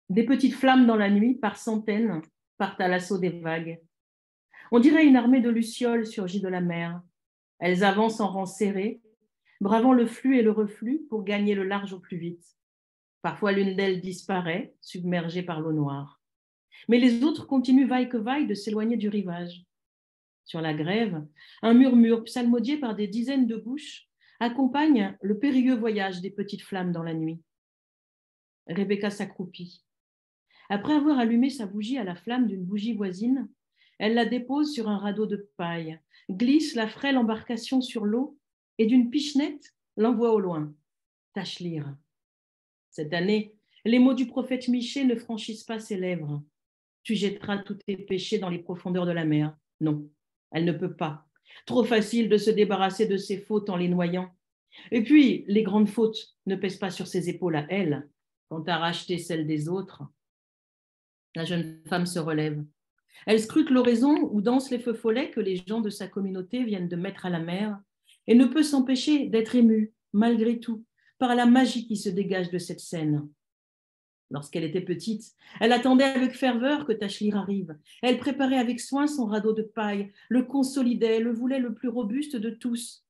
Des 0.10 0.26
petites 0.26 0.56
flammes 0.56 0.86
dans 0.86 0.98
la 0.98 1.10
nuit, 1.10 1.36
par 1.36 1.56
centaines, 1.56 2.22
partent 2.58 2.82
à 2.82 2.90
l'assaut 2.90 3.20
des 3.20 3.40
vagues. 3.40 3.82
On 4.74 4.82
dirait 4.82 5.06
une 5.06 5.16
armée 5.16 5.40
de 5.40 5.50
lucioles 5.50 6.06
surgit 6.06 6.42
de 6.42 6.50
la 6.50 6.60
mer. 6.60 7.02
Elles 7.60 7.84
avancent 7.84 8.20
en 8.20 8.28
rang 8.28 8.46
serré, 8.46 9.02
bravant 9.62 9.94
le 9.94 10.06
flux 10.06 10.38
et 10.38 10.42
le 10.42 10.52
reflux 10.52 11.06
pour 11.10 11.24
gagner 11.24 11.56
le 11.56 11.64
large 11.64 11.94
au 11.94 12.00
plus 12.00 12.18
vite. 12.18 12.46
Parfois 13.22 13.52
l'une 13.52 13.76
d'elles 13.76 14.02
disparaît, 14.02 14.76
submergée 14.82 15.44
par 15.44 15.62
l'eau 15.62 15.74
noire. 15.74 16.22
Mais 16.88 17.00
les 17.00 17.24
autres 17.24 17.48
continuent 17.48 17.88
vaille 17.88 18.10
que 18.10 18.18
vaille 18.18 18.48
de 18.48 18.54
s'éloigner 18.54 18.98
du 18.98 19.10
rivage. 19.10 19.66
Sur 20.44 20.62
la 20.62 20.74
grève, 20.74 21.26
un 21.64 21.74
murmure 21.74 22.24
psalmodié 22.26 22.78
par 22.78 22.96
des 22.96 23.08
dizaines 23.08 23.48
de 23.48 23.56
bouches 23.56 24.08
accompagne 24.40 25.18
le 25.22 25.40
périlleux 25.40 25.76
voyage 25.76 26.22
des 26.22 26.30
petites 26.30 26.62
flammes 26.62 26.92
dans 26.92 27.04
la 27.04 27.14
nuit. 27.14 27.42
Rebecca 28.68 29.10
s'accroupit. 29.10 29.84
Après 30.70 30.94
avoir 30.94 31.20
allumé 31.20 31.50
sa 31.50 31.66
bougie 31.66 31.98
à 31.98 32.04
la 32.04 32.16
flamme 32.16 32.48
d'une 32.48 32.64
bougie 32.64 32.94
voisine, 32.94 33.50
elle 33.98 34.14
la 34.14 34.26
dépose 34.26 34.74
sur 34.74 34.90
un 34.90 34.98
radeau 34.98 35.26
de 35.26 35.50
paille, 35.58 36.00
glisse 36.30 36.76
la 36.76 36.88
frêle 36.88 37.18
embarcation 37.18 37.82
sur 37.82 38.06
l'eau 38.06 38.38
et 38.78 38.86
d'une 38.86 39.10
pichenette 39.10 39.74
l'envoie 39.98 40.34
au 40.34 40.40
loin. 40.40 40.74
Tâche 41.34 41.60
lire. 41.60 41.96
Cette 42.90 43.14
année, 43.14 43.56
les 43.86 44.00
mots 44.00 44.14
du 44.14 44.28
prophète 44.28 44.68
Michée 44.68 45.06
ne 45.06 45.16
franchissent 45.16 45.64
pas 45.64 45.80
ses 45.80 45.98
lèvres. 45.98 46.44
Tu 47.04 47.16
jetteras 47.16 47.60
tous 47.60 47.76
tes 47.76 47.98
péchés 47.98 48.40
dans 48.40 48.50
les 48.50 48.60
profondeurs 48.60 49.06
de 49.06 49.12
la 49.12 49.26
mer. 49.26 49.56
Non, 49.80 50.10
elle 50.52 50.66
ne 50.66 50.72
peut 50.72 50.96
pas. 50.96 51.28
Trop 51.66 51.84
facile 51.84 52.30
de 52.30 52.38
se 52.38 52.50
débarrasser 52.50 53.06
de 53.06 53.18
ses 53.18 53.38
fautes 53.38 53.70
en 53.70 53.78
les 53.78 53.88
noyant. 53.88 54.34
Et 54.92 55.04
puis, 55.04 55.46
les 55.48 55.64
grandes 55.64 55.88
fautes 55.88 56.36
ne 56.48 56.56
pèsent 56.56 56.80
pas 56.80 56.92
sur 56.92 57.08
ses 57.08 57.30
épaules 57.30 57.56
à 57.56 57.66
elle, 57.70 58.10
quand 58.50 58.68
à 58.68 58.78
racheter 58.78 59.18
celles 59.20 59.48
des 59.48 59.70
autres. 59.70 60.04
La 61.36 61.46
jeune 61.46 61.82
femme 61.86 62.06
se 62.06 62.20
relève. 62.20 62.64
Elle 63.26 63.40
scrute 63.40 63.70
l'horizon 63.70 64.30
où 64.32 64.42
dansent 64.42 64.72
les 64.72 64.80
feux 64.80 64.94
follets 64.94 65.32
que 65.32 65.40
les 65.40 65.58
gens 65.68 65.82
de 65.82 65.90
sa 65.90 66.08
communauté 66.08 66.64
viennent 66.64 66.90
de 66.90 66.96
mettre 66.96 67.26
à 67.26 67.30
la 67.30 67.40
mer 67.40 67.80
et 68.28 68.36
ne 68.36 68.46
peut 68.46 68.64
s'empêcher 68.64 69.28
d'être 69.28 69.56
émue, 69.56 69.94
malgré 70.14 70.60
tout, 70.60 70.84
par 71.18 71.36
la 71.36 71.46
magie 71.46 71.88
qui 71.88 71.98
se 71.98 72.10
dégage 72.10 72.50
de 72.52 72.58
cette 72.58 72.80
scène. 72.80 73.28
Lorsqu'elle 74.32 74.64
était 74.64 74.82
petite, 74.82 75.34
elle 75.60 75.72
attendait 75.72 76.04
avec 76.04 76.34
ferveur 76.34 76.86
que 76.86 76.94
Tachlir 76.94 77.38
arrive. 77.38 77.78
Elle 78.02 78.18
préparait 78.18 78.58
avec 78.58 78.80
soin 78.80 79.08
son 79.08 79.26
radeau 79.26 79.54
de 79.54 79.62
paille, 79.62 80.12
le 80.30 80.44
consolidait, 80.44 81.20
le 81.20 81.32
voulait 81.32 81.60
le 81.60 81.74
plus 81.74 81.90
robuste 81.90 82.36
de 82.36 82.50
tous. 82.50 83.06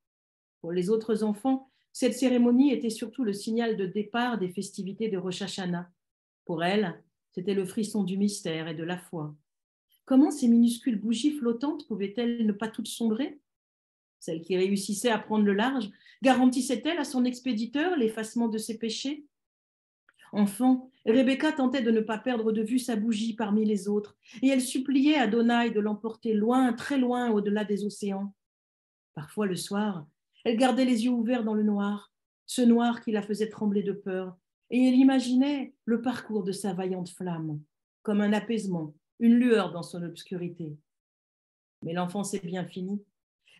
Pour 0.60 0.72
les 0.72 0.89
autres 0.89 1.24
enfants, 1.24 1.70
cette 1.93 2.14
cérémonie 2.14 2.74
était 2.74 2.89
surtout 2.89 3.24
le 3.24 3.32
signal 3.32 3.78
de 3.78 3.86
départ 3.86 4.38
des 4.38 4.49
festivités 4.49 5.08
de 5.08 5.18
Rosh 5.18 5.41
Hashanah. 5.41 5.89
Pour 6.43 6.64
elle, 6.64 7.01
c'était 7.32 7.53
le 7.53 7.66
frisson 7.66 8.03
du 8.03 8.18
mystère 8.18 8.68
et 8.68 8.76
de 8.76 8.84
la 8.84 8.97
foi. 8.97 9.34
Comment 10.06 10.30
ces 10.30 10.47
minuscules 10.47 10.99
bougies 10.99 11.38
flottantes 11.38 11.88
pouvaient-elles 11.88 12.45
ne 12.45 12.51
pas 12.51 12.68
toutes 12.68 12.88
sombrer? 12.88 13.39
Celle 14.20 14.41
qui 14.41 14.56
réussissait 14.56 15.10
à 15.10 15.18
prendre 15.18 15.45
le 15.45 15.53
large 15.53 15.89
garantissait-elle 16.22 16.99
à 16.99 17.03
son 17.03 17.26
expéditeur 17.26 17.95
l'effacement 17.97 18.47
de 18.47 18.58
ses 18.58 18.78
péchés? 18.78 19.26
Enfant, 20.32 20.91
Rebecca 21.06 21.51
tentait 21.51 21.82
de 21.82 21.91
ne 21.91 22.01
pas 22.01 22.18
perdre 22.18 22.51
de 22.51 22.62
vue 22.62 22.80
sa 22.80 22.95
bougie 22.95 23.36
parmi 23.36 23.66
les 23.66 23.88
autres, 23.88 24.18
et 24.41 24.47
elle 24.49 24.62
suppliait 24.62 25.16
Adonai 25.16 25.72
de 25.72 25.80
l'emporter 25.80 26.34
loin, 26.34 26.74
très 26.74 26.97
loin, 26.97 27.32
au-delà 27.32 27.64
des 27.64 27.86
océans. 27.86 28.34
Parfois, 29.14 29.45
le 29.45 29.56
soir, 29.56 30.08
elle 30.43 30.58
gardait 30.58 30.86
les 30.86 31.06
yeux 31.06 31.12
ouverts 31.12 31.43
dans 31.43 31.53
le 31.53 31.64
noir, 31.64 32.12
ce 32.45 32.62
noir 32.62 33.01
qui 33.01 33.12
la 33.12 33.22
faisait 33.22 33.49
trembler 33.49 33.82
de 33.82 33.93
peur, 33.93 34.36
et 34.70 34.88
elle 34.88 34.95
imaginait 34.95 35.74
le 35.86 36.01
parcours 36.01 36.43
de 36.43 36.51
sa 36.51 36.74
vaillante 36.74 37.10
flamme, 37.10 37.62
comme 38.01 38.22
un 38.22 38.34
apaisement, 38.34 38.93
une 39.20 39.36
lueur 39.36 39.72
dans 39.72 39.84
son 39.84 40.03
obscurité. 40.03 40.78
Mais 41.82 41.93
l'enfance 41.93 42.34
est 42.34 42.45
bien 42.45 42.66
fini. 42.66 43.03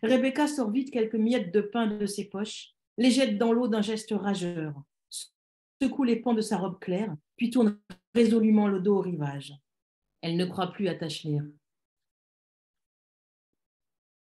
Rebecca 0.02 0.46
sort 0.46 0.70
vite 0.70 0.90
quelques 0.90 1.14
miettes 1.14 1.52
de 1.52 1.60
pain 1.60 1.86
de 1.86 2.06
ses 2.06 2.28
poches, 2.28 2.74
les 2.98 3.10
jette 3.10 3.38
dans 3.38 3.52
l'eau 3.52 3.68
d'un 3.68 3.82
geste 3.82 4.12
rageur, 4.12 4.74
secoue 5.80 6.04
les 6.04 6.16
pans 6.16 6.34
de 6.34 6.40
sa 6.40 6.58
robe 6.58 6.78
claire, 6.78 7.14
puis 7.36 7.50
tourne 7.50 7.78
résolument 8.14 8.68
le 8.68 8.80
dos 8.80 8.96
au 8.96 9.00
rivage. 9.00 9.54
Elle 10.22 10.36
ne 10.36 10.44
croit 10.44 10.72
plus 10.72 10.88
à 10.88 10.94
Tachlir. 10.94 11.44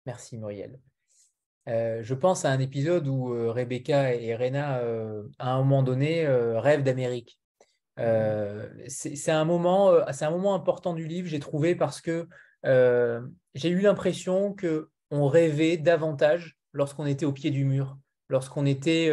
Merci 0.06 0.38
Muriel. 0.38 0.80
Euh, 1.70 2.04
je 2.04 2.14
pense 2.14 2.44
à 2.44 2.52
un 2.52 2.60
épisode 2.60 3.08
où 3.08 3.34
euh, 3.34 3.52
Rebecca 3.52 4.14
et 4.14 4.36
Rena, 4.36 4.80
euh, 4.80 5.24
à 5.40 5.54
un 5.54 5.60
moment 5.60 5.84
donné, 5.84 6.28
rêvent 6.28 6.84
d'Amérique. 6.84 7.40
C'est 7.98 9.32
un, 9.32 9.46
moment, 9.46 9.92
un 9.92 10.30
moment 10.32 10.56
important 10.56 10.94
du 10.94 11.06
livre, 11.08 11.28
j'ai 11.28 11.40
trouvé, 11.40 11.76
parce 11.76 12.02
que 12.02 12.28
j'ai 12.64 13.70
eu 13.70 13.82
l'impression 13.82 14.54
que 14.54 14.90
on 15.12 15.28
rêvait 15.28 15.78
davantage 15.78 16.58
lorsqu'on 16.72 17.06
était 17.06 17.26
au 17.26 17.34
pied 17.34 17.52
du 17.52 17.66
mur, 17.66 17.98
lorsqu'on 18.30 18.66
était 18.66 19.12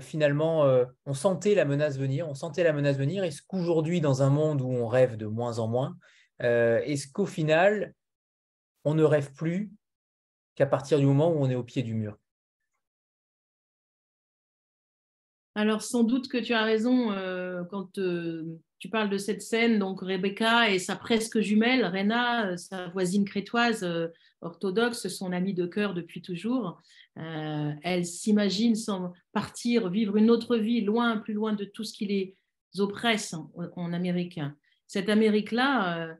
finalement, 0.00 0.64
on 1.06 1.14
sentait 1.14 1.54
la 1.54 1.64
menace 1.64 1.98
venir, 1.98 2.28
on 2.28 2.34
sentait 2.34 2.64
la 2.64 2.72
menace 2.72 2.96
venir. 2.96 3.24
Est-ce 3.24 3.42
qu'aujourd'hui, 3.46 4.00
dans 4.00 4.22
un 4.22 4.30
monde 4.30 4.62
où 4.62 4.70
on 4.70 4.88
rêve 4.88 5.16
de 5.16 5.26
moins 5.26 5.58
en 5.58 5.68
moins, 5.68 5.96
est-ce 6.40 7.08
qu'au 7.08 7.26
final, 7.26 7.94
on 8.84 8.94
ne 8.94 9.02
rêve 9.04 9.32
plus 9.34 9.70
qu'à 10.54 10.66
partir 10.66 10.98
du 10.98 11.04
moment 11.04 11.30
où 11.30 11.36
on 11.40 11.50
est 11.50 11.54
au 11.56 11.64
pied 11.64 11.82
du 11.82 11.94
mur? 11.94 12.18
Alors, 15.58 15.82
sans 15.82 16.04
doute 16.04 16.28
que 16.28 16.38
tu 16.38 16.52
as 16.52 16.62
raison 16.62 17.10
euh, 17.10 17.64
quand 17.64 17.98
euh, 17.98 18.44
tu 18.78 18.88
parles 18.88 19.10
de 19.10 19.18
cette 19.18 19.42
scène. 19.42 19.80
Donc, 19.80 20.02
Rebecca 20.02 20.70
et 20.70 20.78
sa 20.78 20.94
presque 20.94 21.40
jumelle, 21.40 21.84
Rena, 21.84 22.50
euh, 22.50 22.56
sa 22.56 22.86
voisine 22.90 23.24
crétoise 23.24 23.84
orthodoxe, 24.40 25.08
son 25.08 25.32
amie 25.32 25.54
de 25.54 25.66
cœur 25.66 25.94
depuis 25.94 26.22
toujours. 26.22 26.80
elle 27.16 28.06
s'imagine 28.06 28.76
sans 28.76 29.12
partir, 29.32 29.90
vivre 29.90 30.16
une 30.16 30.30
autre 30.30 30.56
vie, 30.56 30.80
loin, 30.80 31.16
plus 31.16 31.34
loin 31.34 31.54
de 31.54 31.64
tout 31.64 31.82
ce 31.82 31.92
qui 31.92 32.06
les 32.06 32.36
oppresse 32.78 33.34
en, 33.74 33.92
Amérique. 33.92 34.38
Cette 34.86 35.08
Amérique-là, 35.08 36.16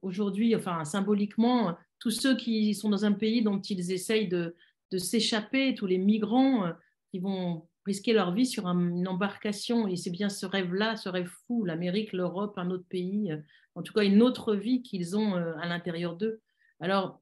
aujourd'hui, 0.00 0.56
enfin, 0.56 0.86
symboliquement, 0.86 1.76
tous 1.98 2.12
ceux 2.12 2.34
qui 2.34 2.74
sont 2.74 2.88
dans 2.88 3.04
un 3.04 3.12
pays 3.12 3.42
dont 3.42 3.60
ils 3.60 3.92
essayent 3.92 4.28
de 4.28 4.54
s'échapper, 4.96 5.74
tous 5.74 5.86
les 5.86 5.98
migrants 5.98 6.72
qui 7.10 7.18
vont 7.18 7.67
risquer 7.88 8.12
leur 8.12 8.32
vie 8.32 8.46
sur 8.46 8.66
une 8.66 9.08
embarcation. 9.08 9.88
Et 9.88 9.96
c'est 9.96 10.10
bien 10.10 10.28
ce 10.28 10.46
rêve-là, 10.46 10.96
ce 10.96 11.08
rêve 11.08 11.30
fou, 11.46 11.64
l'Amérique, 11.64 12.12
l'Europe, 12.12 12.56
un 12.58 12.70
autre 12.70 12.86
pays, 12.88 13.32
euh, 13.32 13.38
en 13.74 13.82
tout 13.82 13.92
cas 13.92 14.04
une 14.04 14.22
autre 14.22 14.54
vie 14.54 14.82
qu'ils 14.82 15.16
ont 15.16 15.34
euh, 15.34 15.56
à 15.60 15.66
l'intérieur 15.66 16.16
d'eux. 16.16 16.40
Alors, 16.80 17.20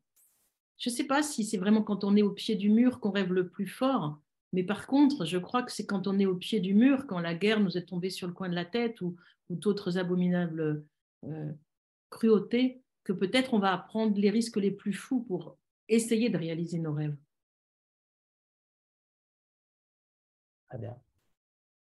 je 0.79 0.91
ne 0.91 0.95
sais 0.95 1.07
pas 1.07 1.23
si 1.23 1.45
c'est 1.45 1.57
vraiment 1.57 1.83
quand 1.83 2.05
on 2.05 2.17
est 2.17 2.23
au 2.23 2.33
pied 2.33 2.57
du 2.57 2.69
mur 2.69 3.01
qu'on 3.01 3.13
rêve 3.13 3.33
le 3.33 3.49
plus 3.49 3.67
fort, 3.67 4.21
mais 4.53 4.63
par 4.63 4.87
contre, 4.87 5.25
je 5.25 5.39
crois 5.39 5.63
que 5.63 5.73
c'est 5.73 5.87
quand 5.87 6.07
on 6.07 6.19
est 6.19 6.27
au 6.27 6.37
pied 6.37 6.61
du 6.61 6.75
mur, 6.75 7.07
quand 7.07 7.21
la 7.21 7.35
guerre 7.35 7.61
nous 7.61 7.79
est 7.79 7.87
tombée 7.87 8.11
sur 8.11 8.27
le 8.27 8.35
coin 8.35 8.49
de 8.49 8.55
la 8.55 8.65
tête 8.65 9.01
ou, 9.01 9.17
d'autres 9.49 9.97
abominables 9.97 10.85
euh, 11.25 11.53
cruautés, 12.11 12.83
que 13.05 13.13
peut-être 13.13 13.55
on 13.55 13.61
va 13.61 13.79
prendre 13.79 14.19
les 14.19 14.31
risques 14.31 14.57
les 14.57 14.73
plus 14.73 14.93
fous 14.93 15.21
pour 15.21 15.57
essayer 15.89 16.31
de 16.31 16.37
réaliser 16.37 16.81
nos 16.81 16.93
rêves. 16.93 17.17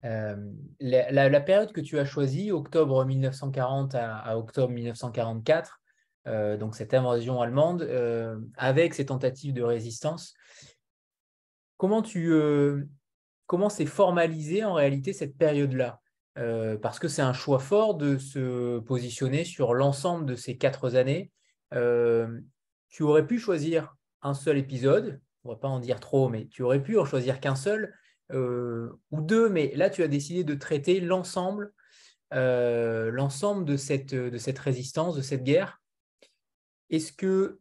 Euh, 0.04 0.36
la, 0.80 1.40
période 1.40 1.72
que 1.72 1.80
tu 1.80 1.98
as 1.98 2.04
choisie, 2.04 2.52
octobre 2.52 3.04
1940 3.04 3.94
à, 3.94 4.38
octobre 4.38 4.72
1944, 4.72 5.80
euh, 6.26 6.56
donc 6.56 6.76
cette 6.76 6.94
invasion 6.94 7.40
allemande, 7.40 7.82
euh, 7.82 8.38
avec 8.56 8.94
ces 8.94 9.06
tentatives 9.06 9.54
de 9.54 9.62
résistance, 9.62 10.34
comment 11.76 12.02
tu 12.02 12.32
comment 13.46 13.70
c'est 13.70 13.86
formalisé 13.86 14.64
en 14.64 14.74
réalité 14.74 15.12
cette 15.12 15.36
période-là? 15.36 16.00
Parce 16.82 17.00
que 17.00 17.08
c'est 17.08 17.22
un 17.22 17.32
choix 17.32 17.58
fort 17.58 17.96
de 17.96 18.16
se 18.16 18.78
positionner 18.78 19.44
sur 19.44 19.74
l'ensemble 19.74 20.24
de 20.24 20.36
ces 20.36 20.56
quatre 20.56 20.94
années. 20.94 21.32
tu 21.72 23.02
aurais 23.02 23.26
pu 23.26 23.40
choisir 23.40 23.96
un 24.22 24.34
seul 24.34 24.58
épisode, 24.58 25.20
on 25.42 25.48
ne 25.48 25.54
va 25.54 25.58
pas 25.58 25.68
en 25.68 25.80
dire 25.80 25.98
trop, 25.98 26.28
mais 26.28 26.46
tu 26.46 26.62
aurais 26.62 26.82
pu 26.82 26.96
en 26.96 27.04
choisir 27.04 27.40
qu'un 27.40 27.56
seul 27.56 27.92
ou 28.32 29.20
deux, 29.20 29.48
mais 29.48 29.72
là, 29.74 29.90
tu 29.90 30.02
as 30.02 30.08
décidé 30.08 30.44
de 30.44 30.54
traiter 30.54 31.00
l'ensemble 31.00 31.72
euh, 32.34 33.10
de 33.10 33.76
cette, 33.76 34.58
résistance, 34.58 35.16
de 35.16 35.22
cette 35.22 35.44
guerre. 35.44 35.80
Est-ce 36.90 37.12
que, 37.12 37.58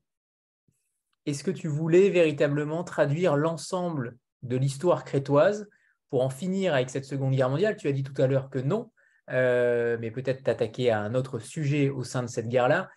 est 1.25 1.43
que 1.43 1.51
tu 1.51 1.67
voulais 1.67 2.09
véritablement 2.09 2.83
traduire 2.83 3.35
l'ensemble 3.35 4.17
de 4.43 4.57
l'histoire 4.57 5.03
crétoise 5.03 5.69
pour 6.09 6.23
en 6.23 6.29
finir 6.29 6.73
avec 6.73 6.89
cette 6.89 7.05
Seconde 7.05 7.35
Guerre 7.35 7.49
mondiale? 7.49 7.77
Tu 7.77 7.87
as 7.87 7.91
dit 7.91 8.03
tout 8.03 8.19
à 8.21 8.27
l'heure 8.27 8.49
que 8.49 8.59
non, 8.59 8.91
euh, 9.29 9.97
mais 9.99 10.11
peut-être 10.11 10.43
t'attaquer 10.43 10.91
à 10.91 11.01
un 11.01 11.15
autre 11.15 11.39
sujet 11.39 11.89
au 11.89 12.03
sein 12.03 12.23
de 12.23 12.27
cette 12.27 12.47
guerre-là. 12.47 12.89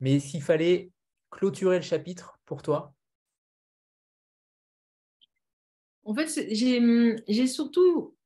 Mais 0.00 0.20
s'il 0.20 0.42
fallait 0.42 0.90
clôturer 1.30 1.76
le 1.76 1.82
chapitre 1.82 2.40
pour 2.44 2.62
toi, 2.62 2.92
En 6.08 6.14
fait, 6.14 6.48
j'ai 6.50 7.46
surtout. 7.46 8.16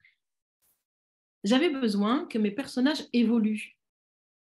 J'avais 1.43 1.69
besoin 1.69 2.27
que 2.27 2.39
mes 2.39 2.53
personnages 2.53 3.05
évoluent, 3.13 3.77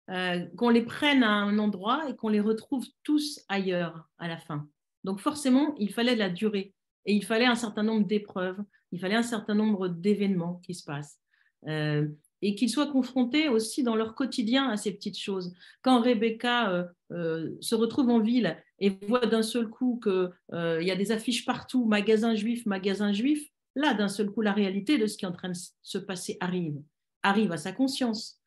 euh, 0.09 0.47
qu'on 0.57 0.71
les 0.71 0.81
prenne 0.81 1.23
à 1.23 1.33
un 1.33 1.59
endroit 1.59 2.09
et 2.09 2.17
qu'on 2.17 2.31
les 2.31 2.41
retrouve 2.41 2.87
tous 3.03 3.45
ailleurs 3.51 4.09
à 4.17 4.27
la 4.27 4.39
fin. 4.39 4.67
Donc, 5.05 5.21
forcément, 5.21 5.75
il 5.77 5.93
fallait 5.93 6.15
de 6.15 6.21
la 6.21 6.31
durée 6.31 6.73
et 7.05 7.13
il 7.13 7.27
fallait 7.27 7.45
un 7.45 7.57
certain 7.57 7.83
nombre 7.83 8.07
d'épreuves, 8.07 8.59
il 8.91 9.01
fallait 9.01 9.17
un 9.17 9.23
certain 9.23 9.55
nombre 9.55 9.89
d'événements 9.89 10.63
qui 10.65 10.73
se 10.73 10.85
passent. 10.85 11.21
Euh, 11.67 12.09
et 12.41 12.55
qu'ils 12.55 12.71
soient 12.71 12.91
confrontés 12.91 13.51
aussi 13.51 13.83
dans 13.83 13.97
leur 13.97 14.15
quotidien 14.15 14.71
à 14.71 14.79
ces 14.79 14.93
petites 14.93 15.19
choses. 15.19 15.55
Quand 15.83 16.01
Rebecca 16.01 16.89
euh, 17.13 17.51
se 17.61 17.75
retrouve 17.75 18.09
en 18.09 18.21
ville 18.21 18.57
et 18.79 18.91
voit 19.07 19.27
d'un 19.27 19.43
seul 19.43 19.69
coup 19.69 20.01
qu'il 20.03 20.31
euh, 20.53 20.83
y 20.83 20.91
a 20.91 20.97
des 20.97 21.13
affiches 21.13 21.45
partout, 21.45 21.87
magasin 21.87 22.35
juif, 22.35 22.67
magasin 22.67 23.13
juif, 23.13 23.49
là, 23.75 23.95
d'un 23.95 24.09
seul 24.09 24.31
coup, 24.31 24.43
la 24.43 24.53
réalité 24.53 24.99
de 24.99 25.07
ce 25.07 25.17
qui 25.17 25.25
est 25.25 25.29
en 25.29 25.33
train 25.33 25.51
de 25.51 25.57
se 25.83 25.99
passer 25.99 26.37
arrive, 26.41 26.81
arrive 27.23 27.53
à 27.53 27.57
sa 27.57 27.73
conscience. 27.73 28.41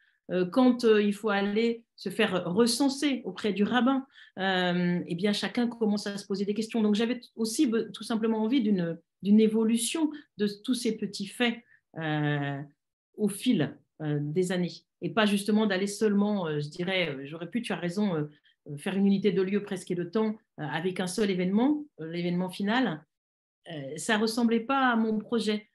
quand 0.52 0.84
il 0.84 1.14
faut 1.14 1.30
aller 1.30 1.84
se 1.96 2.10
faire 2.10 2.46
recenser 2.46 3.24
auprès 3.26 3.52
du 3.52 3.64
rabbin, 3.64 4.06
eh 4.38 5.16
bien, 5.16 5.34
chacun 5.34 5.68
commence 5.68 6.06
à 6.08 6.18
se 6.18 6.26
poser 6.26 6.46
des 6.46 6.54
questions. 6.54 6.82
Donc, 6.82 6.96
j'avais 6.96 7.20
aussi 7.36 7.72
tout 7.94 8.04
simplement 8.04 8.44
envie 8.44 8.62
d'une 8.62 9.40
évolution 9.40 10.12
de 10.38 10.48
tous 10.64 10.76
ces 10.76 10.98
petits 10.98 11.28
faits 11.28 11.58
au 13.20 13.28
fil 13.28 13.62
euh, 13.62 13.68
des 14.02 14.52
années 14.52 14.84
et 15.02 15.10
pas 15.10 15.26
justement 15.26 15.66
d'aller 15.66 15.88
seulement, 15.88 16.48
euh, 16.48 16.60
je 16.60 16.70
dirais, 16.70 17.10
euh, 17.10 17.26
j'aurais 17.26 17.50
pu, 17.50 17.62
tu 17.62 17.74
as 17.74 17.78
raison, 17.78 18.28
faire 18.78 18.96
une 18.96 19.08
unité 19.08 19.32
de 19.32 19.42
lieu 19.42 19.64
presque 19.64 19.90
et 19.92 19.96
de 19.96 20.04
temps 20.04 20.38
avec 20.58 21.00
un 21.00 21.08
seul 21.08 21.32
événement, 21.32 21.86
l'événement 21.98 22.50
final. 22.50 23.04
ça 23.96 24.18
ressemblait 24.18 24.60
pas 24.60 24.92
à 24.92 24.96
mon 24.96 25.18
projet 25.18 25.68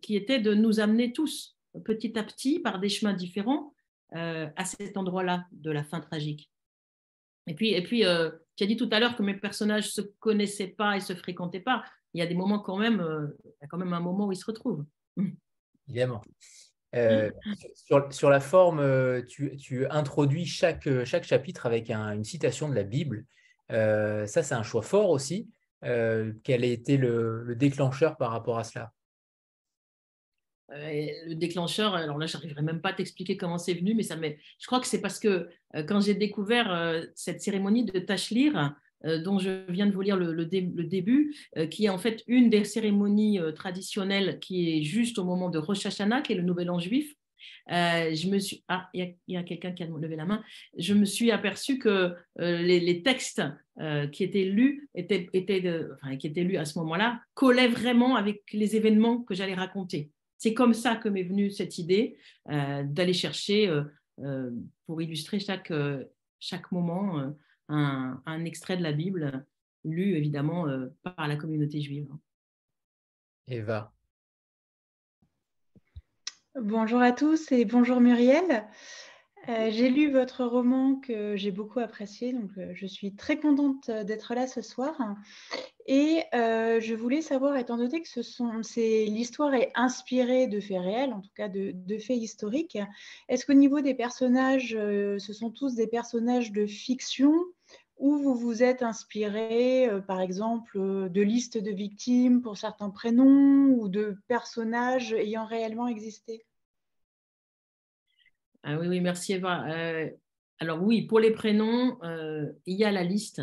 qui 0.00 0.16
était 0.16 0.40
de 0.40 0.54
nous 0.54 0.80
amener 0.80 1.12
tous 1.12 1.58
petit 1.84 2.18
à 2.18 2.22
petit 2.22 2.60
par 2.60 2.78
des 2.78 2.88
chemins 2.88 3.12
différents 3.12 3.74
à 4.12 4.64
cet 4.64 4.96
endroit-là 4.96 5.44
de 5.52 5.70
la 5.70 5.84
fin 5.84 6.00
tragique. 6.00 6.50
Et 7.46 7.54
puis, 7.54 7.74
et 7.74 7.82
puis 7.82 8.04
tu 8.56 8.64
as 8.64 8.66
dit 8.66 8.76
tout 8.76 8.88
à 8.90 9.00
l'heure 9.00 9.16
que 9.16 9.22
mes 9.22 9.34
personnages 9.34 9.90
se 9.90 10.00
connaissaient 10.00 10.68
pas 10.68 10.96
et 10.96 11.00
se 11.00 11.14
fréquentaient 11.14 11.60
pas. 11.60 11.84
Il 12.14 12.20
y 12.20 12.22
a 12.22 12.26
des 12.26 12.36
moments 12.36 12.60
quand 12.60 12.78
même, 12.78 13.04
il 13.44 13.50
y 13.60 13.64
a 13.64 13.66
quand 13.66 13.78
même 13.78 13.92
un 13.92 14.00
moment 14.00 14.28
où 14.28 14.32
ils 14.32 14.36
se 14.36 14.46
retrouvent. 14.46 14.86
Évidemment. 15.88 16.22
Euh, 16.94 17.30
sur, 18.10 18.30
la 18.30 18.40
forme, 18.40 18.78
euh, 18.78 19.22
tu, 19.22 19.86
introduis 19.90 20.46
chaque, 20.46 20.88
chaque, 21.04 21.24
chapitre 21.24 21.66
avec 21.66 21.90
une 21.90 22.24
citation 22.24 22.68
de 22.68 22.74
la 22.74 22.84
Bible. 22.84 23.24
Euh, 23.72 24.26
ça, 24.26 24.42
c'est 24.42 24.54
un 24.54 24.62
choix 24.62 24.82
fort 24.82 25.10
aussi. 25.10 25.48
quel 25.82 26.64
a 26.64 26.66
été 26.66 26.96
le, 26.96 27.54
déclencheur 27.56 28.16
par 28.16 28.30
rapport 28.30 28.58
à 28.58 28.64
cela? 28.64 28.92
Le 30.70 31.34
déclencheur, 31.34 31.94
alors 31.94 32.18
là, 32.18 32.26
j'arriverai 32.26 32.62
même 32.62 32.80
pas 32.80 32.90
à 32.90 32.94
t'expliquer 32.94 33.36
comment 33.36 33.58
c'est 33.58 33.74
venu, 33.74 33.94
mais 33.94 34.02
ça 34.02 34.16
je 34.16 34.66
crois 34.66 34.80
que 34.80 34.86
c'est 34.86 35.00
parce 35.00 35.20
que 35.20 35.48
quand 35.86 36.00
j'ai 36.00 36.14
découvert 36.14 37.04
cette 37.14 37.42
cérémonie 37.42 37.84
de 37.84 37.98
Tachlir, 37.98 38.56
euh, 38.56 38.68
dont 39.04 39.38
je 39.38 39.70
viens 39.70 39.86
de 39.86 39.92
vous 39.92 40.00
lire 40.00 40.16
le, 40.16 40.44
début, 40.44 41.34
euh, 41.56 41.66
qui 41.66 41.86
est 41.86 41.88
en 41.88 41.98
fait 41.98 42.22
une 42.26 42.50
des 42.50 42.64
cérémonies 42.64 43.38
euh, 43.38 43.52
traditionnelles 43.52 44.38
qui 44.40 44.78
est 44.78 44.82
juste 44.82 45.18
au 45.18 45.24
moment 45.24 45.50
de 45.50 45.58
Rosh 45.58 45.86
Hashanah, 45.86 46.22
qui 46.22 46.32
est 46.32 46.36
le 46.36 46.42
Nouvel 46.42 46.70
An 46.70 46.78
juif. 46.78 47.14
je 47.68 48.28
me 48.28 48.38
suis 48.38 48.64
ah 48.68 48.88
il 48.94 49.16
y 49.28 49.36
a, 49.36 49.42
quelqu'un 49.42 49.72
qui 49.72 49.82
a 49.82 49.86
levé 49.86 50.16
la 50.16 50.24
main 50.24 50.42
je 50.78 50.94
me 50.94 51.04
suis 51.04 51.30
aperçu 51.30 51.78
que 51.78 52.14
les, 52.38 53.02
textes 53.02 53.42
qui 54.12 54.24
étaient 54.24 54.44
lus 54.44 54.88
étaient, 54.94 55.26
qui 55.26 56.26
étaient 56.26 56.44
lus 56.44 56.56
à 56.56 56.64
ce 56.64 56.78
moment-là 56.78 57.20
collaient 57.34 57.68
vraiment 57.68 58.16
avec 58.16 58.42
les 58.52 58.76
événements 58.76 59.18
que 59.22 59.34
j'allais 59.34 59.54
raconter 59.54 60.10
c'est 60.38 60.54
comme 60.54 60.74
ça 60.74 60.96
que 60.96 61.08
m'est 61.08 61.22
venue 61.22 61.50
cette 61.50 61.78
idée 61.78 62.16
d'aller 62.46 63.14
chercher 63.14 63.70
pour 64.86 65.02
illustrer 65.02 65.38
chaque 65.38 65.72
chaque 66.40 66.70
moment 66.72 67.34
un, 67.68 68.44
extrait 68.44 68.76
de 68.76 68.82
la 68.82 68.92
Bible 68.92 69.44
lu 69.84 70.16
évidemment 70.16 70.66
euh, 70.66 70.86
par 71.02 71.28
la 71.28 71.36
communauté 71.36 71.80
juive. 71.80 72.08
Eva. 73.46 73.92
Bonjour 76.58 77.00
à 77.00 77.12
tous 77.12 77.52
et 77.52 77.64
bonjour 77.64 78.00
Muriel. 78.00 78.66
Euh, 79.50 79.68
j'ai 79.70 79.90
lu 79.90 80.10
votre 80.10 80.44
roman 80.44 80.96
que 80.96 81.36
j'ai 81.36 81.50
beaucoup 81.50 81.80
apprécié, 81.80 82.32
donc 82.32 82.50
euh, 82.56 82.70
je 82.72 82.86
suis 82.86 83.14
très 83.14 83.38
contente 83.38 83.90
d'être 83.90 84.34
là 84.34 84.46
ce 84.46 84.62
soir. 84.62 84.96
Et 85.86 86.22
je 86.32 86.94
voulais 86.94 87.20
savoir, 87.20 87.58
étant 87.58 87.76
donné 87.76 88.00
que 88.00 88.08
ce 88.08 88.22
sont, 88.22 88.50
l'histoire 88.76 89.52
est 89.52 89.70
inspirée 89.74 90.46
de 90.46 90.58
faits 90.58 90.80
réels, 90.80 91.12
en 91.12 91.20
tout 91.20 91.32
cas 91.36 91.48
de, 91.48 91.72
de 91.74 91.98
faits 91.98 92.16
historiques, 92.16 92.78
est-ce 93.28 93.44
qu'au 93.44 93.52
niveau 93.52 93.82
des 93.82 93.92
personnages, 93.92 94.70
ce 94.70 95.32
sont 95.34 95.50
tous 95.50 95.74
des 95.74 95.86
personnages 95.86 96.52
de 96.52 96.64
fiction 96.64 97.34
ou 97.96 98.18
vous 98.18 98.34
vous 98.34 98.62
êtes 98.62 98.82
inspiré, 98.82 99.88
par 100.06 100.20
exemple, 100.20 100.78
de 100.78 101.20
listes 101.22 101.58
de 101.58 101.70
victimes 101.70 102.42
pour 102.42 102.56
certains 102.56 102.90
prénoms 102.90 103.68
ou 103.78 103.88
de 103.88 104.16
personnages 104.28 105.12
ayant 105.12 105.46
réellement 105.46 105.86
existé? 105.86 106.44
Ah 108.62 108.78
oui, 108.78 108.88
oui, 108.88 109.00
merci 109.00 109.34
Eva. 109.34 109.64
alors 110.58 110.82
oui, 110.82 111.02
pour 111.02 111.20
les 111.20 111.30
prénoms, 111.30 111.98
il 112.66 112.76
y 112.76 112.84
a 112.84 112.90
la 112.90 113.04
liste. 113.04 113.42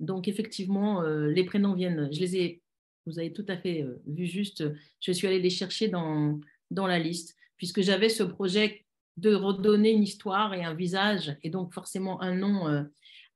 Donc 0.00 0.28
effectivement, 0.28 1.02
les 1.02 1.44
prénoms 1.44 1.74
viennent, 1.74 2.08
je 2.12 2.20
les 2.20 2.36
ai, 2.36 2.62
vous 3.06 3.18
avez 3.18 3.32
tout 3.32 3.46
à 3.48 3.56
fait 3.56 3.86
vu 4.06 4.26
juste, 4.26 4.64
je 5.00 5.12
suis 5.12 5.26
allée 5.26 5.40
les 5.40 5.50
chercher 5.50 5.88
dans, 5.88 6.40
dans 6.70 6.86
la 6.86 6.98
liste, 6.98 7.36
puisque 7.56 7.82
j'avais 7.82 8.08
ce 8.08 8.22
projet 8.22 8.84
de 9.18 9.34
redonner 9.34 9.92
une 9.92 10.02
histoire 10.02 10.54
et 10.54 10.64
un 10.64 10.74
visage, 10.74 11.36
et 11.42 11.50
donc 11.50 11.72
forcément 11.72 12.20
un 12.22 12.34
nom 12.34 12.66
euh, 12.68 12.82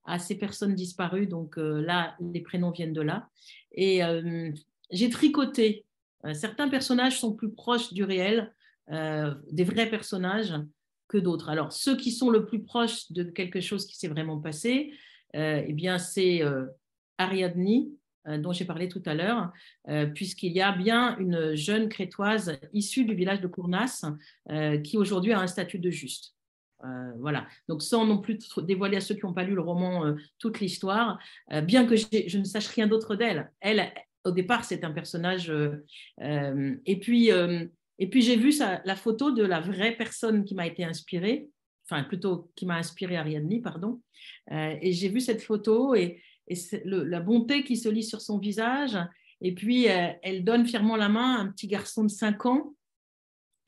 à 0.07 0.18
ces 0.18 0.36
personnes 0.36 0.74
disparues. 0.74 1.26
Donc 1.26 1.59
euh, 1.59 1.80
là, 1.80 2.16
les 2.20 2.40
prénoms 2.40 2.70
viennent 2.70 2.92
de 2.92 3.02
là. 3.02 3.28
Et 3.72 4.02
euh, 4.04 4.50
j'ai 4.90 5.11
tricoté. 5.11 5.84
certains 6.32 6.68
personnages 6.68 7.18
sont 7.18 7.34
plus 7.34 7.50
proches 7.50 7.92
du 7.92 8.04
réel, 8.04 8.52
des 8.88 9.64
vrais 9.64 9.90
personnages, 9.90 10.54
que 11.09 11.18
d'autres. 11.18 11.48
Alors, 11.48 11.72
ceux 11.72 11.96
qui 11.96 12.11
sont 12.11 12.30
le 12.30 12.46
plus 12.46 12.62
proches 12.62 13.11
de 13.12 13.24
quelque 13.24 13.61
chose 13.61 13.86
qui 13.86 13.96
s'est 13.96 14.09
vraiment 14.09 14.40
passé, 14.40 14.92
eh 15.34 15.72
bien, 15.72 15.98
c'est 15.98 16.42
Ariadne, 17.18 17.86
euh, 18.28 18.38
dont 18.38 18.52
j'ai 18.52 18.64
parlé 18.64 18.88
tout 18.88 19.02
à 19.07 19.14
l'heure, 19.14 19.52
euh, 19.88 20.07
puisqu'il 20.07 20.52
y 20.52 20.61
a 20.61 20.72
bien 20.72 21.16
une 21.18 21.54
jeune 21.54 21.88
crétoise 21.88 22.59
issue 22.72 23.04
du 23.04 23.14
village 23.14 23.40
de 23.40 23.46
Cournas 23.46 24.04
euh, 24.50 24.78
qui 24.78 24.98
aujourd'hui 24.98 25.32
a 25.32 25.40
un 25.40 25.46
statut 25.46 25.78
de 25.78 25.90
juste. 25.90 26.36
Voilà. 27.18 27.47
Donc, 27.68 27.83
sans 27.83 28.07
non 28.07 28.18
plus 28.18 28.39
dévoiler 28.62 28.99
à 28.99 29.01
ceux 29.01 29.14
qui 29.14 29.24
n'ont 29.24 29.33
pas 29.33 29.45
lu 29.45 29.55
le 29.55 29.61
roman 29.61 30.14
toute 30.39 30.61
l'histoire, 30.61 31.18
bien 31.64 31.87
que 31.87 31.97
je 31.97 32.39
ne 32.39 32.45
sache 32.45 32.68
rien 32.68 32.87
d'autre 32.87 33.16
d'elle. 33.16 33.51
Elle, 33.61 33.93
au 34.24 34.31
départ, 34.31 34.64
c'est 34.64 34.85
un 34.85 34.93
personnage. 34.93 35.53
et 36.20 37.01
puis, 37.01 37.31
et 37.99 38.11
puis 38.11 38.22
j'ai 38.22 38.37
vu 38.37 38.53
la 38.59 38.97
photo 38.97 39.31
de 39.31 39.43
la 39.43 39.61
vraie 39.61 39.97
personne 39.97 40.45
qui 40.45 40.55
m'a 40.55 40.66
été 40.66 40.85
inspirée, 40.85 41.49
enfin 41.89 42.05
plutôt 42.05 42.51
qui 42.55 42.66
m'a 42.66 42.77
inspiré 42.77 43.16
Ariadne, 43.16 43.62
pardon. 43.62 44.01
et 44.51 44.93
j'ai 44.93 45.09
vu 45.09 45.20
cette 45.20 45.43
photo 45.43 45.95
et, 45.95 46.20
la 46.85 47.20
bonté 47.20 47.64
qui 47.64 47.77
se 47.77 47.89
lit 47.89 48.05
sur 48.05 48.20
son 48.20 48.39
visage. 48.39 48.97
Et 49.41 49.55
puis, 49.55 49.89
euh, 49.89 50.09
elle 50.22 50.45
donne 50.45 50.66
fièrement 50.66 50.97
la 50.97 51.09
main 51.09 51.37
à 51.37 51.41
un 51.41 51.49
petit 51.49 51.66
garçon 51.66 52.05
de 52.05 52.11
5 52.11 52.47
ans. 52.47 52.74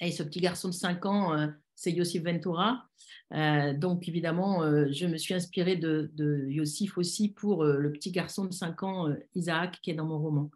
Et 0.00 0.12
ce 0.12 0.22
petit 0.22 0.40
garçon 0.40 0.68
de 0.68 0.74
5 0.74 1.04
ans, 1.06 1.34
euh, 1.34 1.48
c'est 1.78 1.92
Yossif 1.92 2.24
Ventura. 2.24 2.84
Euh, 3.32 3.72
donc, 3.74 4.08
évidemment, 4.08 4.62
je 4.90 5.06
me 5.06 5.16
suis 5.16 5.34
inspirée 5.34 5.76
de, 5.76 6.46
Yossif 6.48 6.98
aussi 6.98 7.28
pour 7.28 7.64
le 7.64 7.92
petit 7.92 8.10
garçon 8.10 8.44
de 8.44 8.52
5 8.52 8.82
ans, 8.82 9.14
Isaac, 9.34 9.78
qui 9.82 9.90
est 9.90 9.94
dans 9.94 10.06
mon 10.06 10.18
roman. 10.18 10.50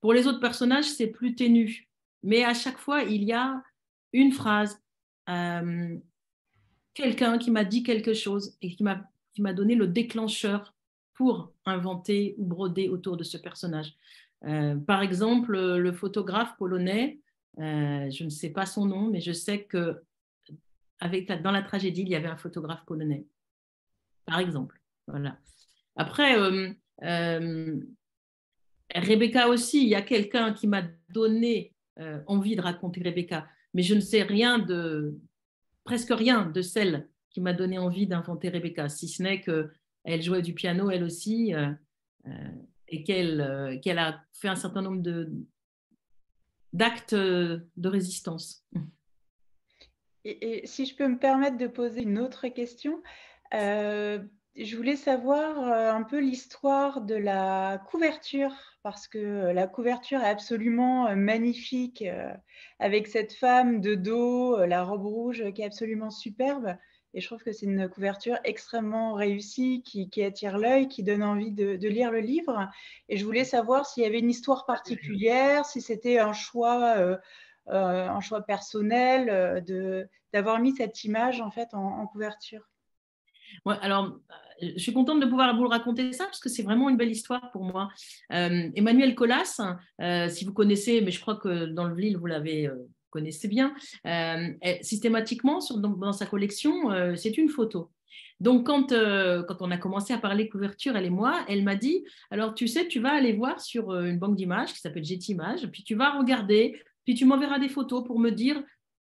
Pour 0.00 0.12
les 0.12 0.26
autres 0.26 0.40
personnages, 0.40 0.86
c'est 0.86 1.06
plus 1.06 1.34
ténu. 1.34 1.88
Mais 2.22 2.44
à 2.44 2.54
chaque 2.54 2.78
fois, 2.78 3.02
il 3.02 3.22
y 3.22 3.32
a 3.32 3.62
une 4.12 4.32
phrase, 4.32 4.82
quelqu'un 6.94 7.38
qui 7.38 7.50
m'a 7.50 7.64
dit 7.64 7.82
quelque 7.82 8.14
chose 8.14 8.56
et 8.60 8.74
qui 8.74 8.82
m'a 8.82 9.52
donné 9.52 9.74
le 9.74 9.86
déclencheur 9.86 10.74
pour 11.14 11.52
inventer 11.64 12.34
ou 12.38 12.44
broder 12.44 12.88
autour 12.88 13.16
de 13.16 13.24
ce 13.24 13.38
personnage. 13.38 13.94
Euh, 14.44 14.76
par 14.76 15.00
exemple, 15.02 15.56
le 15.56 15.92
photographe 15.92 16.56
polonais, 16.58 17.20
euh, 17.58 18.10
je 18.10 18.24
ne 18.24 18.30
sais 18.30 18.50
pas 18.50 18.66
son 18.66 18.84
nom, 18.86 19.08
mais 19.08 19.20
je 19.20 19.32
sais 19.32 19.62
que 19.62 20.02
dans 21.00 21.50
la 21.50 21.62
tragédie, 21.62 22.02
il 22.02 22.08
y 22.08 22.16
avait 22.16 22.28
un 22.28 22.36
photographe 22.36 22.84
polonais. 22.86 23.26
Par 24.26 24.38
exemple. 24.38 24.80
Voilà. 25.06 25.38
Après, 25.96 26.38
euh, 26.38 27.80
Rebecca 28.94 29.48
aussi, 29.48 29.82
il 29.82 29.88
y 29.88 29.94
a 29.94 30.02
quelqu'un 30.02 30.52
qui 30.52 30.66
m'a 30.66 30.82
donné 31.10 31.74
envie 32.26 32.56
de 32.56 32.60
raconter 32.60 33.02
Rebecca, 33.02 33.46
mais 33.72 33.82
je 33.82 33.94
ne 33.94 34.00
sais 34.00 34.22
rien 34.22 34.58
de, 34.58 35.20
presque 35.84 36.10
rien 36.10 36.46
de 36.46 36.62
celle 36.62 37.08
qui 37.30 37.40
m'a 37.40 37.52
donné 37.52 37.78
envie 37.78 38.06
d'inventer 38.06 38.48
Rebecca, 38.48 38.88
si 38.88 39.08
ce 39.08 39.22
n'est 39.22 39.40
que 39.40 39.70
elle 40.04 40.22
jouait 40.22 40.42
du 40.42 40.54
piano 40.54 40.90
elle 40.90 41.04
aussi, 41.04 41.54
euh, 41.54 41.72
euh, 42.26 42.50
et 42.88 43.02
qu'elle 43.04 43.40
euh, 43.40 43.78
qu'elle 43.80 43.98
a 43.98 44.22
fait 44.32 44.48
un 44.48 44.56
certain 44.56 44.82
nombre 44.82 45.02
d'actes 46.72 47.14
de 47.14 47.88
résistance. 47.88 48.64
Et, 50.24 50.66
si 50.66 50.86
je 50.86 50.96
peux 50.96 51.06
me 51.08 51.18
permettre 51.18 51.58
de 51.58 51.66
poser 51.66 52.02
une 52.02 52.18
autre 52.18 52.48
question, 52.48 53.02
je 53.52 54.76
voulais 54.76 54.96
savoir 54.96 55.58
un 55.58 56.02
peu 56.02 56.18
l'histoire 56.18 57.00
de 57.02 57.14
la 57.14 57.82
couverture, 57.90 58.54
parce 58.82 59.08
que 59.08 59.52
la 59.52 59.66
couverture 59.66 60.20
est 60.20 60.30
absolument 60.30 61.14
magnifique, 61.16 62.04
avec 62.78 63.06
cette 63.06 63.32
femme 63.32 63.80
de 63.80 63.94
dos, 63.94 64.64
la 64.64 64.82
robe 64.84 65.06
rouge 65.06 65.44
qui 65.54 65.62
est 65.62 65.66
absolument 65.66 66.10
superbe. 66.10 66.76
Et 67.14 67.20
je 67.20 67.26
trouve 67.28 67.44
que 67.44 67.52
c'est 67.52 67.66
une 67.66 67.88
couverture 67.88 68.38
extrêmement 68.42 69.14
réussie 69.14 69.82
qui, 69.82 70.22
attire 70.22 70.58
l'œil, 70.58 70.88
qui 70.88 71.04
donne 71.04 71.22
envie 71.22 71.52
de, 71.52 71.88
lire 71.88 72.10
le 72.10 72.18
livre. 72.18 72.68
Et 73.08 73.16
je 73.16 73.24
voulais 73.24 73.44
savoir 73.44 73.86
s'il 73.86 74.02
y 74.02 74.06
avait 74.06 74.18
une 74.18 74.30
histoire 74.30 74.66
particulière, 74.66 75.64
si 75.64 75.80
c'était 75.80 76.18
un 76.18 76.32
choix, 76.32 76.96
euh, 76.98 77.16
euh, 77.68 78.08
un 78.08 78.20
choix 78.20 78.42
personnel 78.42 79.28
euh, 79.30 79.60
de, 79.60 80.08
d'avoir 80.32 80.60
mis 80.60 80.74
cette 80.74 81.04
image 81.04 81.40
en 81.40 81.50
fait 81.50 81.68
en, 81.72 82.06
couverture. 82.06 82.68
Alors, 83.66 84.18
je 84.60 84.78
suis 84.78 84.92
contente 84.92 85.20
de 85.20 85.26
pouvoir 85.26 85.56
vous 85.56 85.68
raconter 85.68 86.12
ça 86.12 86.24
parce 86.24 86.40
que 86.40 86.48
c'est 86.48 86.62
vraiment 86.62 86.88
une 86.88 86.96
belle 86.96 87.10
histoire 87.10 87.50
pour 87.52 87.62
moi. 87.62 87.88
Emmanuel 88.30 89.14
Colas, 89.14 89.60
si 90.28 90.44
vous 90.44 90.52
connaissez, 90.52 91.00
mais 91.02 91.12
je 91.12 91.20
crois 91.20 91.36
que 91.36 91.66
dans 91.66 91.84
le 91.84 91.94
livre 91.94 92.18
vous 92.18 92.26
l'avez 92.26 92.68
connaissez 93.14 93.46
bien, 93.46 93.72
euh, 94.06 94.48
systématiquement 94.82 95.60
dans, 95.76 96.12
sa 96.12 96.26
collection, 96.26 96.90
euh, 96.90 97.14
c'est 97.14 97.38
une 97.38 97.48
photo. 97.48 97.92
Donc, 98.40 98.66
quand, 98.66 98.90
euh, 98.90 99.44
quand 99.44 99.62
on 99.62 99.70
a 99.70 99.78
commencé 99.78 100.12
à 100.12 100.18
parler 100.18 100.48
couverture, 100.48 100.96
elle 100.96 101.06
et 101.06 101.10
moi, 101.10 101.44
elle 101.48 101.62
m'a 101.62 101.76
dit, 101.76 102.04
alors 102.32 102.54
tu 102.54 102.66
sais, 102.66 102.88
tu 102.88 102.98
vas 102.98 103.12
aller 103.12 103.32
voir 103.32 103.60
sur 103.60 103.94
une 103.94 104.18
banque 104.18 104.34
d'images 104.34 104.72
qui 104.72 104.80
s'appelle 104.80 105.04
Images, 105.06 105.66
puis 105.68 105.84
tu 105.84 105.94
vas 105.94 106.18
regarder, 106.18 106.76
puis 107.04 107.14
tu 107.14 107.24
m'enverras 107.24 107.58
des 107.58 107.68
photos 107.68 108.04
pour 108.04 108.18
me 108.18 108.30
dire 108.30 108.62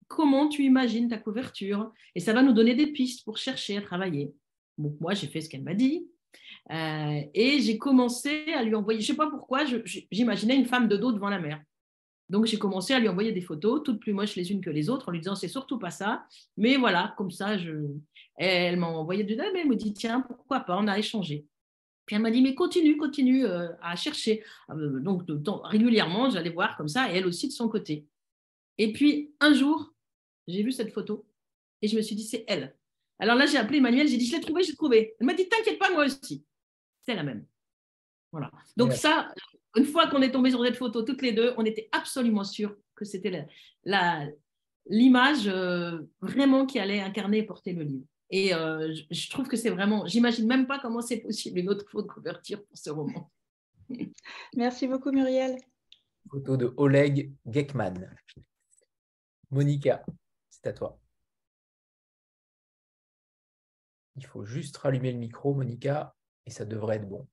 comment 0.07 0.47
tu 0.47 0.63
imagines 0.63 1.07
ta 1.07 1.17
couverture, 1.17 1.91
et 2.13 2.19
ça 2.19 2.33
va 2.33 2.43
nous 2.43 2.53
donner 2.53 2.75
des 2.75 2.87
pistes 2.87 3.23
pour 3.25 3.37
chercher 3.37 3.77
à 3.77 3.81
travailler. 3.81 4.33
Donc, 4.77 4.99
moi, 4.99 5.13
j'ai 5.13 5.27
fait 5.27 5.41
ce 5.41 5.49
qu'elle 5.49 5.63
m'a 5.63 5.73
dit, 5.73 6.07
et 6.69 7.59
j'ai 7.59 7.77
commencé 7.77 8.53
à 8.53 8.63
lui 8.63 8.75
envoyer, 8.75 9.01
je 9.01 9.11
ne 9.11 9.15
sais 9.15 9.17
pas 9.17 9.29
pourquoi, 9.29 9.65
j'imaginais 10.11 10.55
une 10.55 10.65
femme 10.65 10.87
de 10.87 10.97
dos 10.97 11.11
devant 11.11 11.29
la 11.29 11.39
mer. 11.39 11.61
Donc 12.29 12.45
j'ai 12.45 12.57
commencé 12.57 12.93
à 12.93 12.99
lui 12.99 13.09
envoyer 13.09 13.31
des 13.31 13.41
photos, 13.41 13.83
toutes 13.83 13.99
plus 13.99 14.13
moches 14.13 14.35
les 14.35 14.51
unes 14.51 14.61
que 14.61 14.69
les 14.69 14.89
autres, 14.89 15.09
en 15.09 15.11
lui 15.11 15.19
disant 15.19 15.35
c'est 15.35 15.49
surtout 15.49 15.77
pas 15.77 15.91
ça. 15.91 16.25
Mais 16.57 16.77
voilà, 16.77 17.13
comme 17.17 17.29
ça, 17.29 17.57
elle 18.37 18.77
m'a 18.77 18.87
envoyé 18.87 19.23
du 19.23 19.35
mais 19.35 19.59
elle 19.59 19.67
me 19.67 19.75
dit 19.75 19.93
tiens, 19.93 20.21
pourquoi 20.21 20.61
pas, 20.61 20.77
on 20.77 20.87
a 20.87 20.97
échangé. 20.97 21.45
Puis 22.05 22.15
elle 22.15 22.21
m'a 22.21 22.31
dit 22.31 22.41
mais 22.41 22.55
continue, 22.55 22.97
continue 22.97 23.45
euh, 23.45 23.69
à 23.81 23.95
chercher. 23.95 24.43
Euh, 24.69 24.99
donc 24.99 25.23
régulièrement, 25.63 26.29
j'allais 26.29 26.49
voir 26.49 26.75
comme 26.77 26.89
ça, 26.89 27.11
et 27.11 27.17
elle 27.17 27.27
aussi 27.27 27.47
de 27.47 27.53
son 27.53 27.69
côté. 27.69 28.07
Et 28.77 28.91
puis 28.91 29.33
un 29.39 29.53
jour, 29.53 29.93
j'ai 30.47 30.63
vu 30.63 30.71
cette 30.71 30.91
photo 30.91 31.25
et 31.81 31.87
je 31.87 31.95
me 31.95 32.01
suis 32.01 32.15
dit 32.15 32.23
c'est 32.23 32.43
elle. 32.47 32.75
Alors 33.19 33.35
là, 33.35 33.45
j'ai 33.45 33.57
appelé 33.57 33.77
Emmanuel, 33.77 34.07
j'ai 34.07 34.17
dit 34.17 34.25
je 34.25 34.35
l'ai 34.35 34.41
trouvée, 34.41 34.63
j'ai 34.63 34.75
trouvé. 34.75 35.15
Elle 35.19 35.27
m'a 35.27 35.33
dit 35.33 35.47
t'inquiète 35.47 35.79
pas, 35.79 35.91
moi 35.91 36.05
aussi. 36.05 36.43
C'est 37.05 37.15
la 37.15 37.23
même. 37.23 37.45
Voilà. 38.31 38.51
Donc 38.75 38.93
ça, 38.93 39.31
une 39.75 39.85
fois 39.85 40.07
qu'on 40.07 40.21
est 40.21 40.31
tombé 40.31 40.49
sur 40.49 40.63
cette 40.63 40.75
photo 40.75 41.03
toutes 41.03 41.21
les 41.21 41.33
deux, 41.33 41.53
on 41.57 41.65
était 41.65 41.87
absolument 41.91 42.43
sûrs 42.43 42.75
que 42.95 43.05
c'était 43.05 43.47
l'image 44.87 45.47
euh, 45.47 45.99
vraiment 46.21 46.65
qui 46.65 46.79
allait 46.79 46.99
incarner 46.99 47.39
et 47.39 47.43
porter 47.43 47.73
le 47.73 47.83
livre. 47.83 48.05
Et 48.35 48.51
euh, 48.51 48.91
je, 49.11 49.29
trouve 49.29 49.47
que 49.47 49.55
c'est 49.55 49.69
vraiment, 49.69 50.07
j'imagine 50.07 50.47
même 50.47 50.65
pas 50.65 50.79
comment 50.79 51.01
c'est 51.01 51.19
possible 51.19 51.59
une 51.59 51.69
autre 51.69 51.87
photo 51.87 52.07
de 52.07 52.11
couverture 52.13 52.65
pour 52.65 52.75
ce 52.75 52.89
roman. 52.89 53.31
Merci 54.55 54.87
beaucoup 54.87 55.11
Muriel. 55.11 55.55
Photo 56.31 56.57
de 56.57 56.73
Oleg 56.77 57.31
Gekman. 57.45 58.09
Monica, 59.51 60.03
c'est 60.49 60.65
à 60.65 60.73
toi. 60.73 60.99
Il 64.15 64.25
faut 64.25 64.45
juste 64.45 64.77
rallumer 64.77 65.11
le 65.11 65.19
micro, 65.19 65.53
Monica, 65.53 66.15
et 66.47 66.49
ça 66.49 66.65
devrait 66.65 66.95
être 66.95 67.07
bon. 67.07 67.27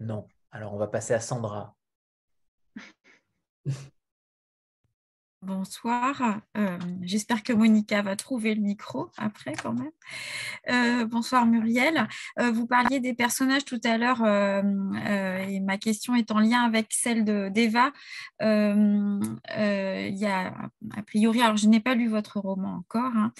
Non. 0.00 0.26
Alors, 0.50 0.72
on 0.72 0.78
va 0.78 0.88
passer 0.88 1.12
à 1.12 1.20
Sandra. 1.20 1.76
Bonsoir. 5.46 6.40
Euh, 6.56 6.78
j'espère 7.02 7.42
que 7.42 7.52
Monica 7.52 8.00
va 8.00 8.16
trouver 8.16 8.54
le 8.54 8.62
micro 8.62 9.10
après 9.18 9.52
quand 9.52 9.74
même. 9.74 9.90
Euh, 10.70 11.04
bonsoir 11.04 11.44
Muriel. 11.44 12.08
Euh, 12.38 12.50
vous 12.50 12.66
parliez 12.66 12.98
des 12.98 13.12
personnages 13.12 13.66
tout 13.66 13.80
à 13.84 13.98
l'heure 13.98 14.24
et 14.24 15.60
ma 15.60 15.76
question 15.76 16.14
est 16.14 16.30
en 16.30 16.38
lien 16.38 16.62
avec 16.62 16.86
celle 16.90 17.24
d'Eva. 17.24 17.92
il 18.40 20.16
y 20.16 20.26
a 20.26 20.54
a 20.96 21.02
priori, 21.02 21.42
alors 21.42 21.56
je 21.58 21.68
n'ai 21.68 21.80
pas 21.80 21.94
lu 21.94 22.08
votre 22.08 22.38
roman 22.38 22.76
encore. 22.76 23.12
Hein, 23.14 23.32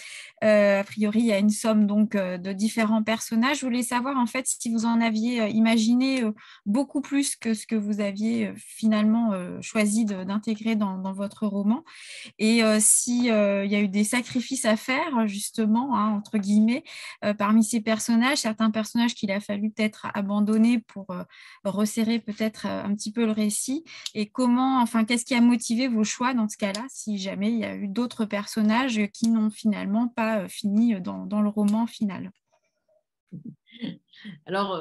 a 0.43 0.85
priori, 0.85 1.21
il 1.21 1.27
y 1.27 1.33
a 1.33 1.39
une 1.39 1.51
somme 1.51 1.87
donc 1.87 2.17
de 2.17 2.53
différents 2.53 3.03
personnages. 3.03 3.61
Je 3.61 3.67
voulais 3.67 3.83
savoir 3.83 4.19
en 4.19 4.27
fait 4.27 4.47
si 4.47 4.71
vous 4.71 4.85
en 4.85 5.01
aviez 5.01 5.49
imaginé 5.49 6.23
beaucoup 6.67 7.01
plus 7.01 7.35
que 7.37 7.55
ce 7.55 7.67
que 7.67 7.77
vous 7.77 8.01
aviez 8.01 8.53
finalement 8.57 9.33
choisi 9.63 10.05
d'intégrer 10.05 10.77
dans, 10.77 10.99
dans 10.99 11.13
votre 11.13 11.47
roman. 11.47 11.83
Et 12.39 12.63
s'il 12.81 13.25
y 13.25 13.31
a 13.31 13.81
eu 13.81 13.89
des 13.89 14.05
sacrifices 14.05 14.65
à 14.65 14.77
faire, 14.77 15.27
justement, 15.27 15.97
hein, 15.97 16.11
entre 16.11 16.39
guillemets, 16.39 16.85
parmi 17.39 17.65
ces 17.65 17.81
personnages, 17.81 18.39
certains 18.39 18.71
personnages 18.71 19.15
qu'il 19.15 19.31
a 19.31 19.41
fallu 19.41 19.71
peut-être 19.71 20.07
abandonner 20.15 20.81
pour 20.81 21.07
resserrer 21.65 22.19
peut-être 22.19 22.67
un 22.67 22.95
petit 22.95 23.13
peu 23.13 23.27
le 23.27 23.33
récit, 23.33 23.85
et 24.15 24.29
comment, 24.29 24.81
enfin, 24.81 25.05
qu'est-ce 25.05 25.25
qui 25.25 25.35
a 25.35 25.41
motivé 25.41 25.89
vos 25.89 26.05
choix 26.05 26.35
dans 26.35 26.49
ce 26.49 26.57
cas-là, 26.57 26.85
si 26.89 27.19
jamais 27.19 27.53
il 27.53 27.59
y 27.59 27.65
a 27.65 27.75
eu 27.77 27.89
d'autres 27.89 28.25
personnages 28.25 29.01
qui 29.13 29.29
n'ont 29.29 29.51
finalement 29.51 30.09
pas 30.09 30.49
fini 30.49 31.01
dans, 31.01 31.41
le 31.41 31.49
roman 31.49 31.87
final? 31.87 32.31
Alors, 34.47 34.81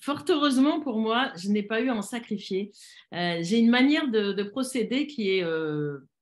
fort 0.00 0.24
heureusement 0.28 0.80
pour 0.80 0.98
moi, 0.98 1.32
je 1.36 1.48
n'ai 1.48 1.62
pas 1.62 1.80
eu 1.80 1.88
à 1.88 1.94
en 1.94 2.02
sacrifier. 2.02 2.70
J'ai 3.12 3.58
une 3.58 3.70
manière 3.70 4.08
de, 4.08 4.42
procéder 4.42 5.06
qui 5.06 5.30
est 5.30 5.44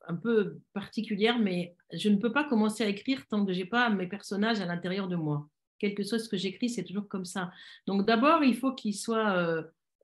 un 0.09 0.17
peu 0.17 0.59
particulière, 0.73 1.39
mais 1.39 1.75
je 1.93 2.09
ne 2.09 2.17
peux 2.17 2.33
pas 2.33 2.45
commencer 2.45 2.85
à 2.85 2.89
écrire 2.89 3.27
tant 3.27 3.45
que 3.45 3.53
je 3.53 3.61
n'ai 3.61 3.65
pas 3.65 3.89
mes 3.91 4.07
personnages 4.07 4.61
à 4.61 4.67
l'intérieur 4.67 5.09
de 5.09 5.17
moi. 5.17 5.49
Quel 5.79 5.95
que 5.95 6.03
soit 6.03 6.19
ce 6.19 6.29
que 6.29 6.37
j'écris, 6.37 6.71
c'est 6.71 6.85
toujours 6.85 7.09
comme 7.09 7.25
ça. 7.25 7.51
Donc 7.87 8.07
d'abord, 8.07 8.43
il 8.45 8.57
faut 8.57 8.73
qu'ils 8.73 8.95
soient 8.95 9.37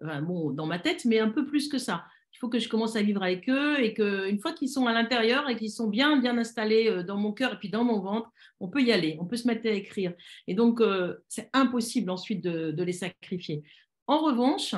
euh, 0.03 0.20
bon, 0.20 0.51
dans 0.51 0.66
ma 0.66 0.78
tête, 0.78 1.05
mais 1.05 1.18
un 1.18 1.30
peu 1.30 1.46
plus 1.46 1.68
que 1.68 1.78
ça. 1.78 2.05
Il 2.32 2.38
faut 2.38 2.48
que 2.48 2.59
je 2.59 2.68
commence 2.68 2.96
à 2.96 3.03
vivre 3.03 3.22
avec 3.22 3.48
eux 3.48 3.80
et 3.80 3.92
qu'une 3.92 4.38
fois 4.38 4.53
qu'ils 4.53 4.68
sont 4.68 4.86
à 4.86 4.92
l'intérieur 4.92 5.48
et 5.48 5.57
qu'ils 5.57 5.70
sont 5.70 5.88
bien, 5.88 6.18
bien 6.18 6.38
installés 6.38 6.88
euh, 6.88 7.03
dans 7.03 7.16
mon 7.16 7.32
cœur 7.32 7.55
et 7.55 7.59
puis 7.59 7.68
dans 7.68 7.84
mon 7.84 8.01
ventre, 8.01 8.30
on 8.61 8.68
peut 8.68 8.82
y 8.82 8.92
aller, 8.92 9.16
on 9.20 9.26
peut 9.26 9.36
se 9.36 9.46
mettre 9.46 9.66
à 9.66 9.72
écrire. 9.72 10.14
Et 10.46 10.55
donc, 10.55 10.80
euh, 10.80 11.16
c'est 11.28 11.51
impossible 11.53 12.11
ensuite 12.11 12.42
de, 12.42 12.82
les 12.82 12.92
sacrifier. 12.92 13.62
En 14.07 14.18
revanche, 14.18 14.74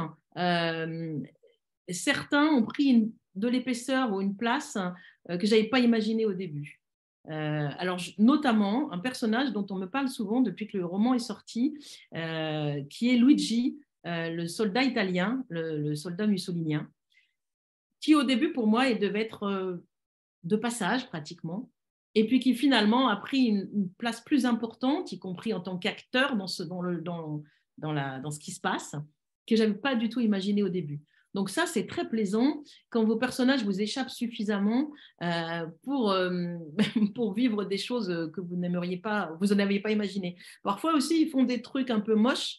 certains 1.89 2.47
ont 2.49 2.65
pris 2.65 3.13
de 3.35 3.49
l'épaisseur 3.49 4.13
ou 4.13 4.21
une 4.21 4.37
place 4.37 4.77
que 5.29 5.47
je 5.47 5.55
n'avais 5.55 5.69
pas 5.69 5.81
imaginé 5.81 6.27
au 6.27 6.33
début. 6.33 6.81
Euh, 7.31 7.69
alors, 7.79 8.01
notamment 8.19 8.93
un 8.93 8.99
personnage 8.99 9.53
dont 9.53 9.67
on 9.71 9.77
me 9.77 9.87
parle 9.87 10.09
souvent 10.09 10.41
depuis 10.41 10.67
que 10.67 10.77
le 10.77 10.85
roman 10.85 11.15
est 11.15 11.21
sorti, 11.21 11.79
euh, 12.15 12.83
qui 12.91 13.11
est 13.11 13.17
Luigi, 13.17 13.79
le 14.05 14.47
soldat 14.47 14.83
italien, 14.83 15.45
le, 15.49 15.95
soldat 15.95 16.27
mussolinien, 16.27 16.91
qui 18.01 18.17
au 18.17 18.25
début 18.25 18.53
pour 18.53 18.67
moi 18.67 18.89
il 18.89 18.99
devait 18.99 19.21
être 19.21 19.81
de 20.43 20.57
passage 20.57 21.07
pratiquement, 21.07 21.71
et 22.15 22.27
puis 22.27 22.41
qui 22.41 22.55
finalement 22.55 23.09
a 23.09 23.17
pris 23.17 23.45
une, 23.47 23.89
place 23.99 24.21
plus 24.21 24.45
importante, 24.45 25.13
y 25.13 25.19
compris 25.19 25.55
en 25.55 25.61
tant 25.61 25.79
qu'acteur 25.79 26.37
dans 26.37 26.47
ce, 26.47 26.63
dans, 26.63 26.83
dans, 26.83 27.43
dans, 27.79 27.93
la, 27.93 28.19
dans 28.19 28.31
ce 28.31 28.39
qui 28.39 28.51
se 28.51 28.61
passe, 28.61 28.97
que 29.47 29.57
j'avais 29.57 29.75
pas 29.75 29.95
du 29.95 30.09
tout 30.09 30.21
imaginé 30.21 30.63
au 30.63 30.69
début. 30.69 31.01
Donc 31.35 31.49
ça, 31.49 31.67
c'est 31.67 31.87
très 31.87 32.09
plaisant 32.09 32.63
quand 32.91 33.05
vos 33.05 33.17
personnages 33.17 33.65
vous 33.65 33.81
échappent 33.81 34.11
suffisamment 34.11 34.91
euh, 35.23 35.67
pour, 35.83 36.11
euh, 36.11 36.57
pour 37.15 37.33
vivre 37.33 37.65
des 37.65 37.79
choses 37.79 38.31
que 38.35 38.41
vous 38.41 38.57
n'aimeriez 38.57 38.99
pas, 38.99 39.37
vous 39.41 39.55
n'aviez 39.55 39.81
pas 39.81 39.91
imaginé. 39.91 40.37
Parfois 40.63 40.95
aussi, 40.95 41.23
ils 41.23 41.31
font 41.31 41.45
des 41.45 41.63
trucs 41.63 41.91
un 41.91 42.01
peu 42.01 42.15
moches. 42.15 42.59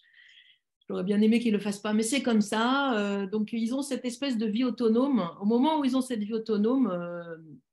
J'aurais 0.89 1.03
bien 1.03 1.21
aimé 1.21 1.39
qu'ils 1.39 1.53
ne 1.53 1.57
le 1.57 1.63
fassent 1.63 1.79
pas, 1.79 1.93
mais 1.93 2.03
c'est 2.03 2.23
comme 2.23 2.41
ça. 2.41 2.97
Euh, 2.97 3.27
donc, 3.27 3.53
ils 3.53 3.73
ont 3.73 3.81
cette 3.81 4.05
espèce 4.05 4.37
de 4.37 4.47
vie 4.47 4.63
autonome. 4.63 5.29
Au 5.39 5.45
moment 5.45 5.79
où 5.79 5.85
ils 5.85 5.95
ont 5.95 6.01
cette 6.01 6.23
vie 6.23 6.33
autonome, 6.33 6.91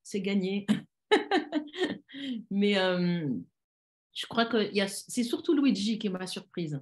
c'est 0.02 0.20
gagné. 0.20 0.66
mais 2.50 2.74
je 2.74 4.26
crois 4.28 4.46
que 4.46 4.70
c'est 4.86 5.24
surtout 5.24 5.54
Luigi 5.54 5.98
qui 5.98 6.08
m'a 6.08 6.26
surprise 6.26 6.80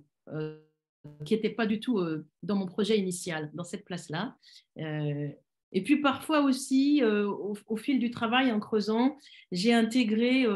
qui 1.25 1.35
n'était 1.35 1.51
pas 1.51 1.67
du 1.67 1.81
tout 1.81 1.99
euh, 1.99 2.27
dans 2.43 2.57
mon 2.57 2.67
projet 2.67 2.99
initial, 2.99 3.51
dans 3.55 3.65
cette 3.65 3.85
place-là. 3.85 4.37
Euh, 4.79 5.29
et 5.73 5.83
puis 5.83 6.01
parfois 6.01 6.41
aussi, 6.41 7.03
euh, 7.03 7.27
au, 7.27 7.77
fil 7.77 7.99
du 7.99 8.11
travail, 8.11 8.51
en 8.53 8.61
creusant, 8.61 9.19
j'ai 9.53 9.75
intégré, 9.75 10.47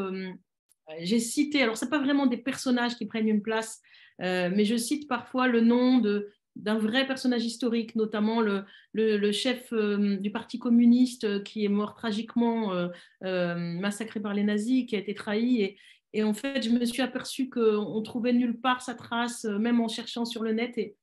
j'ai 1.01 1.19
cité, 1.19 1.61
alors 1.61 1.77
ce 1.77 1.85
n'est 1.85 1.91
pas 1.91 1.99
vraiment 1.99 2.25
des 2.25 2.37
personnages 2.37 2.95
qui 2.95 3.05
prennent 3.05 3.27
une 3.27 3.43
place, 3.43 3.79
mais 4.19 4.65
je 4.65 4.75
cite 4.75 5.07
parfois 5.07 5.47
le 5.47 5.61
nom 5.61 5.99
de, 5.99 6.31
d'un 6.55 6.79
vrai 6.79 7.05
personnage 7.05 7.45
historique, 7.45 7.95
notamment 7.95 8.41
le, 8.41 8.65
le, 8.93 9.31
chef 9.31 9.71
du 9.71 10.31
Parti 10.31 10.57
communiste 10.57 11.43
qui 11.43 11.63
est 11.63 11.69
mort 11.69 11.93
tragiquement 11.93 12.89
massacré 13.21 14.19
par 14.19 14.33
les 14.33 14.43
nazis, 14.43 14.87
qui 14.87 14.95
a 14.95 14.99
été 14.99 15.13
trahi. 15.13 15.77
Et 16.13 16.23
en 16.23 16.33
fait, 16.33 16.61
je 16.61 16.69
me 16.69 16.85
suis 16.85 17.01
aperçue 17.01 17.49
qu'on 17.49 18.01
trouvait 18.03 18.33
nulle 18.33 18.59
part 18.59 18.81
sa 18.81 18.93
trace, 18.93 19.45
euh, 19.45 19.57
même 19.57 19.81
en 19.81 19.87
cherchant 19.87 20.25
sur 20.25 20.43
le 20.43 20.53
net. 20.53 20.77
Et 20.77 20.95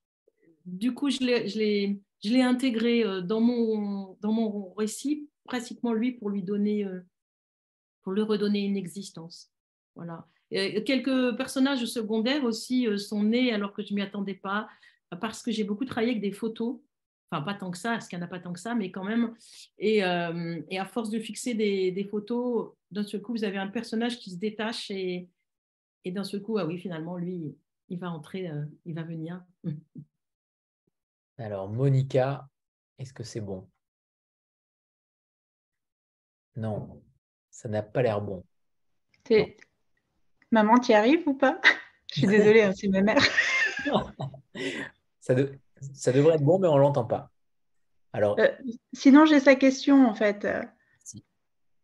du 0.65 0.95
coup, 0.95 1.11
je 1.11 1.19
l'ai 1.19 2.43
intégré 2.43 3.03
euh, 3.05 3.21
dans 3.21 3.41
mon, 3.41 4.73
récit, 4.75 5.29
pratiquement 5.45 5.93
lui, 5.93 6.13
pour 6.13 6.31
lui 6.31 6.45
donner, 6.45 6.85
euh, 6.85 7.01
pour 8.03 8.13
lui 8.13 8.23
redonner 8.23 8.61
une 8.61 8.77
existence. 8.77 9.51
Voilà. 9.97 10.27
quelques 10.51 11.37
personnages 11.37 11.85
secondaires 11.85 12.45
aussi 12.45 12.87
sont 12.97 13.25
nés 13.25 13.53
alors 13.53 13.73
que 13.75 13.83
je 13.83 13.93
ne 13.93 13.97
m'y 13.97 14.03
attendais 14.03 14.35
pas, 14.35 14.69
parce 15.21 15.43
que 15.43 15.51
j'ai 15.51 15.65
beaucoup 15.65 15.85
travaillé 15.85 16.13
avec 16.13 16.23
des 16.23 16.33
photos 16.33 16.79
enfin 17.31 17.43
pas 17.43 17.55
tant 17.55 17.71
que 17.71 17.79
ça, 17.79 17.93
parce 17.93 18.09
qu'il 18.09 18.19
n'y 18.19 18.25
en 18.25 18.27
a 18.27 18.31
pas 18.31 18.41
tant 18.41 18.53
que 18.53 18.61
ça, 18.61 18.75
mais 18.75 18.91
quand 18.91 19.05
même. 19.05 19.35
Et, 19.79 19.99
et 19.99 20.79
à 20.79 20.85
force 20.85 21.11
de 21.11 21.21
fixer 21.21 21.55
des, 21.55 21.93
des 21.93 22.05
photos, 22.05 22.73
d'un 22.91 23.05
seul 23.05 23.23
coup, 23.23 23.33
vous 23.33 23.45
avez 23.45 23.59
un 23.59 23.69
personnage 23.69 24.19
qui 24.19 24.31
se 24.31 24.37
détache 24.37 24.91
et, 24.91 25.29
et 26.05 26.13
d'un 26.13 26.25
seul 26.25 26.43
coup, 26.43 26.59
ah 26.59 26.67
oui, 26.67 26.79
finalement, 26.79 27.17
lui, 27.17 27.55
il 27.89 27.99
va 27.99 28.11
entrer, 28.11 28.49
euh, 28.49 28.65
il 28.85 28.95
va 28.95 29.03
venir. 29.03 29.45
Alors, 31.39 31.69
Monica, 31.69 32.49
est-ce 32.99 33.13
que 33.13 33.25
c'est 33.25 33.41
bon? 33.41 33.69
Non, 36.57 37.03
ça 37.51 37.69
n'a 37.69 37.83
pas 37.83 38.03
l'air 38.03 38.21
bon. 38.21 38.45
Maman, 40.51 40.79
tu 40.79 40.93
y 40.93 40.95
arrives 40.95 41.27
ou 41.27 41.35
pas? 41.35 41.61
Je 42.13 42.21
suis 42.21 42.27
désolée, 42.27 42.63
hein, 42.63 42.73
c'est 42.75 42.89
ma 42.89 43.03
mère. 43.03 43.23
ça, 45.21 45.35
ça, 45.95 46.13
devrait 46.13 46.37
être 46.37 46.45
bon, 46.45 46.59
mais 46.59 46.69
on 46.69 46.77
ne 46.77 46.81
l'entend 46.81 47.05
pas. 47.05 47.31
Alors... 48.13 48.39
Euh, 48.39 48.49
sinon, 48.93 49.25
j'ai 49.25 49.41
sa 49.41 49.55
question, 49.55 50.07
en 50.07 50.15
fait. 50.15 50.47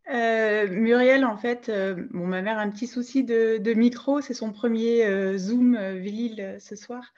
Euh, 0.09 0.69
Muriel, 0.69 1.25
en 1.25 1.37
fait, 1.37 1.69
euh, 1.69 2.07
bon, 2.11 2.27
ma 2.27 2.43
mère 2.43 2.59
a 2.59 2.63
un 2.63 2.71
petit 2.71 2.87
souci 2.87 3.25
de, 3.25 3.75
micro, 3.75 4.21
c'est 4.21 4.35
son 4.35 4.53
premier 4.53 5.37
Zoom 5.39 5.77
Villil 5.97 6.57
ce 6.61 6.77
soir. 6.77 7.13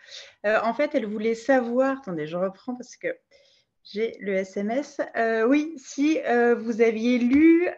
en 0.45 0.72
fait, 0.74 0.95
elle 0.95 1.07
voulait 1.07 1.35
savoir, 1.35 1.99
attendez, 1.99 2.26
je 2.26 2.37
reprends 2.37 2.74
parce 2.74 2.97
que 2.97 3.09
j'ai 3.91 4.16
le 4.20 4.34
SMS. 4.34 5.01
oui, 5.47 5.74
si 5.76 6.18
vous 6.59 6.80
aviez 6.80 7.18
lu 7.18 7.68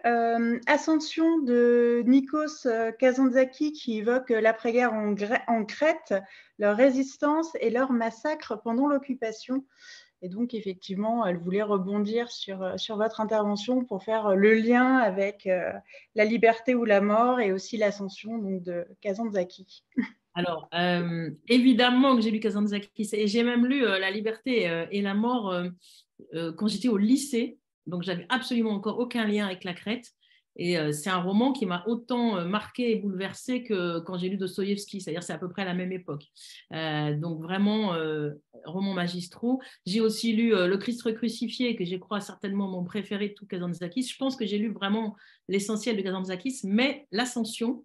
Ascension 0.67 1.39
de 1.39 2.03
Nikos 2.07 2.67
Kazantzakis 2.99 3.73
qui 3.73 3.99
évoque 3.99 4.31
l'après-guerre 4.31 4.93
en, 4.93 5.65
Crète, 5.65 6.15
leur 6.59 6.77
résistance 6.77 7.51
et 7.61 7.71
leur 7.71 7.93
massacre 7.93 8.61
pendant 8.63 8.87
l'occupation. 8.87 9.65
Et 10.23 10.29
donc, 10.29 10.53
effectivement, 10.53 11.25
elle 11.25 11.39
voulait 11.39 11.63
rebondir 11.63 12.31
sur, 12.31 12.63
euh, 12.63 12.77
sur 12.77 12.97
votre 12.97 13.21
intervention 13.21 13.85
pour 13.85 14.03
faire 14.05 14.27
euh, 14.29 14.35
le 14.35 14.53
lien 14.53 14.99
avec 14.99 15.47
euh, 15.47 15.73
la 16.15 16.25
liberté 16.27 16.75
ou 16.75 16.85
la 16.85 17.01
mort 17.01 17.41
et 17.41 17.53
aussi 17.53 17.79
l'ascension 17.79 18.37
de 18.39 18.87
Kazantzakis. 19.01 19.85
Alors, 20.41 20.69
évidemment 21.49 22.17
que 22.17 22.23
j'ai 22.23 22.31
lu 22.31 22.41
Kazantzakis 22.41 23.11
et 23.13 23.27
j'ai 23.27 23.43
même 23.43 23.67
lu 23.67 23.83
La 23.83 24.11
liberté 24.11 24.87
et 24.91 25.03
la 25.03 25.15
mort 25.15 25.55
quand 26.57 26.67
j'étais 26.67 26.89
au 26.89 26.97
lycée. 26.97 27.59
Donc, 27.87 28.03
j'avais 28.03 28.27
absolument 28.29 28.71
encore 28.71 28.99
aucun 28.99 29.27
lien 29.27 29.47
avec 29.47 29.65
la 29.65 29.75
Crète. 29.75 30.13
Et 30.57 30.77
euh, 30.77 30.93
c'est 30.93 31.11
un 31.11 31.23
roman 31.23 31.53
qui 31.53 31.65
m'a 31.65 31.85
autant 31.87 32.37
euh, 32.37 32.45
marqué 32.45 32.91
et 32.91 32.97
bouleversé 32.97 33.63
que 33.63 34.01
quand 34.01 34.19
j'ai 34.19 34.29
lu 34.29 34.37
Dostoïevski, 34.37 35.01
c'est-à-dire 35.01 35.23
c'est 35.23 35.33
à 35.33 35.39
peu 35.39 35.49
près 35.49 35.63
à 35.63 35.65
la 35.65 35.75
même 35.75 35.93
époque. 35.93 36.25
Euh, 36.75 37.17
donc 37.17 37.41
vraiment, 37.41 37.95
roman 38.65 38.93
magistraux. 38.93 39.61
J'ai 39.87 40.01
aussi 40.01 40.33
lu 40.33 40.51
Le 40.51 40.77
Christ 40.77 41.03
recrucifié, 41.03 41.77
que 41.77 41.85
je 41.85 41.97
crois 41.97 42.21
certainement 42.21 42.69
mon 42.69 42.85
préféré 42.85 43.29
de 43.29 43.35
tout 43.35 43.47
Kazantzakis. 43.47 44.03
Je 44.03 44.17
pense 44.17 44.37
que 44.37 44.45
j'ai 44.47 44.59
lu 44.59 44.73
vraiment 44.73 45.17
l'essentiel 45.49 45.97
de 45.97 46.03
Kazantzakis, 46.03 46.61
mais 46.65 47.07
L'Ascension, 47.11 47.85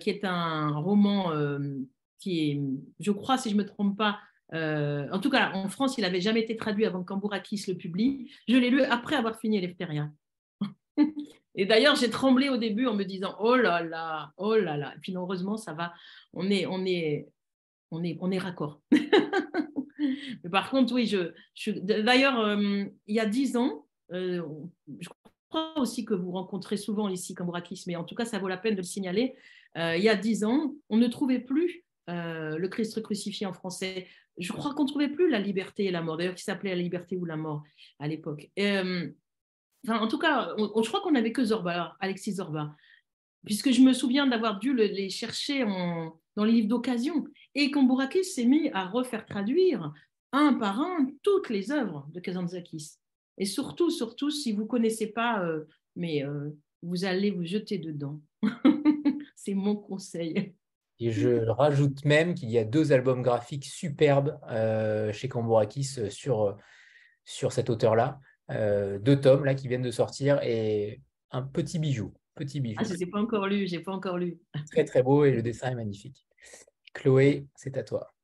qui 0.00 0.10
est 0.10 0.24
un 0.24 0.68
roman 0.76 1.32
qui 2.18 2.50
est, 2.50 2.60
je 3.00 3.10
crois, 3.10 3.38
si 3.38 3.50
je 3.50 3.56
ne 3.56 3.62
me 3.62 3.66
trompe 3.66 3.96
pas, 3.96 4.18
en 4.52 5.18
tout 5.20 5.30
cas, 5.30 5.52
en 5.54 5.68
France, 5.68 5.96
il 5.98 6.02
n'avait 6.02 6.20
jamais 6.20 6.40
été 6.40 6.56
traduit 6.56 6.84
avant 6.84 7.02
que 7.02 7.08
Cambourakis 7.08 7.64
le 7.68 7.74
publie. 7.74 8.30
Je 8.48 8.56
l'ai 8.56 8.70
lu 8.70 8.82
après 8.82 9.16
avoir 9.16 9.40
fini 9.40 9.58
Eleftheria. 9.58 10.10
Et 11.54 11.66
d'ailleurs, 11.66 11.96
j'ai 11.96 12.10
tremblé 12.10 12.48
au 12.48 12.56
début 12.56 12.86
en 12.86 12.94
me 12.94 13.04
disant 13.04 13.36
oh 13.38 13.56
là 13.56 13.82
là, 13.82 14.32
oh 14.36 14.56
là 14.56 14.76
là. 14.76 14.94
Et 14.96 14.98
puis 15.00 15.14
heureusement, 15.14 15.56
ça 15.56 15.74
va. 15.74 15.92
On 16.32 16.50
est, 16.50 16.66
on 16.66 16.84
est, 16.86 17.28
on 17.90 18.02
est, 18.02 18.16
on 18.20 18.30
est 18.30 18.38
raccord. 18.38 18.80
Mais 20.44 20.50
par 20.50 20.70
contre, 20.70 20.94
oui, 20.94 21.06
je, 21.06 21.70
d'ailleurs, 21.70 22.40
euh, 22.40 22.84
il 23.06 23.14
y 23.14 23.20
a 23.20 23.26
dix 23.26 23.56
ans, 23.56 23.86
euh, 24.12 24.42
je 24.98 25.08
crois 25.48 25.78
aussi 25.78 26.04
que 26.04 26.14
vous 26.14 26.32
rencontrez 26.32 26.76
souvent 26.76 27.08
ici 27.08 27.34
Cambourakis, 27.34 27.84
mais 27.86 27.94
en 27.94 28.02
tout 28.02 28.14
cas, 28.14 28.24
ça 28.24 28.38
vaut 28.38 28.48
la 28.48 28.56
peine 28.56 28.74
de 28.74 28.80
le 28.80 28.86
signaler. 28.86 29.36
Euh, 29.78 29.96
il 29.96 30.02
y 30.02 30.08
a 30.08 30.16
dix 30.16 30.44
ans, 30.44 30.74
on 30.88 30.96
ne 30.96 31.06
trouvait 31.08 31.40
plus 31.40 31.84
le 32.08 32.66
Christ 32.66 33.00
crucifié 33.00 33.46
en 33.46 33.54
français. 33.54 34.06
Je 34.36 34.52
crois 34.52 34.74
qu'on 34.74 34.82
ne 34.82 34.88
trouvait 34.88 35.08
plus 35.08 35.30
la 35.30 35.38
liberté 35.38 35.86
et 35.86 35.90
la 35.90 36.02
mort, 36.02 36.18
d'ailleurs, 36.18 36.34
qui 36.34 36.42
s'appelait 36.42 36.74
la 36.74 36.82
liberté 36.82 37.16
ou 37.16 37.24
la 37.24 37.36
mort 37.36 37.62
à 37.98 38.06
l'époque. 38.06 38.50
en 38.58 40.08
tout 40.08 40.18
cas, 40.18 40.54
je 40.58 40.88
crois 40.88 41.00
qu'on 41.00 41.12
n'avait 41.12 41.32
que 41.32 41.42
Zorba, 41.42 41.96
Alexis 42.00 42.34
Zorba, 42.34 42.76
puisque 43.46 43.70
je 43.70 43.80
me 43.80 43.94
souviens 43.94 44.26
d'avoir 44.26 44.58
dû 44.58 44.74
les 44.74 45.08
chercher 45.08 45.64
dans 46.36 46.44
les 46.44 46.52
livres 46.52 46.68
d'occasion. 46.68 47.24
Et 47.54 47.70
Cambourakis 47.70 48.24
s'est 48.24 48.44
mis 48.44 48.68
à 48.70 48.86
refaire 48.86 49.24
traduire 49.24 49.92
un 50.32 50.54
par 50.54 50.80
un 50.80 51.10
toutes 51.22 51.50
les 51.50 51.70
œuvres 51.70 52.08
de 52.12 52.20
Kazantzakis. 52.20 52.96
Et 53.38 53.44
surtout, 53.44 53.90
surtout, 53.90 54.30
si 54.30 54.52
vous 54.52 54.62
ne 54.62 54.66
connaissez 54.66 55.08
pas, 55.08 55.42
euh, 55.44 55.64
mais 55.96 56.24
euh, 56.24 56.50
vous 56.82 57.04
allez 57.04 57.30
vous 57.30 57.44
jeter 57.44 57.78
dedans. 57.78 58.20
C'est 59.44 59.54
mon 59.54 59.74
conseil. 59.74 60.54
Et 61.00 61.10
je 61.10 61.28
rajoute 61.50 62.04
même 62.04 62.34
qu'il 62.34 62.48
y 62.50 62.58
a 62.58 62.64
deux 62.64 62.92
albums 62.92 63.22
graphiques 63.22 63.64
superbes 63.64 64.38
euh, 64.48 65.12
chez 65.12 65.28
Cambourakis 65.28 65.98
sur, 66.10 66.56
sur 67.24 67.52
cet 67.52 67.68
auteur-là. 67.68 68.20
deux 68.48 69.20
tomes 69.20 69.44
là, 69.44 69.56
qui 69.56 69.66
viennent 69.66 69.82
de 69.82 69.90
sortir 69.90 70.40
et 70.44 71.00
un 71.32 71.42
petit 71.42 71.80
bijou. 71.80 72.14
Petit 72.36 72.60
bijou. 72.60 72.78
Ah, 72.80 72.84
je 72.84 72.94
n'ai 72.94 73.06
pas 73.06 73.18
encore 73.18 73.48
lu, 73.48 73.66
j'ai 73.66 73.80
pas 73.80 73.92
encore 73.92 74.16
lu. 74.16 74.38
Très 74.70 74.84
très 74.84 75.02
beau 75.02 75.24
et 75.24 75.32
le 75.32 75.42
dessin 75.42 75.72
est 75.72 75.74
magnifique. 75.74 76.24
Chloé, 76.94 77.46
c'est 77.56 77.76
à 77.76 77.82
toi. 77.82 78.14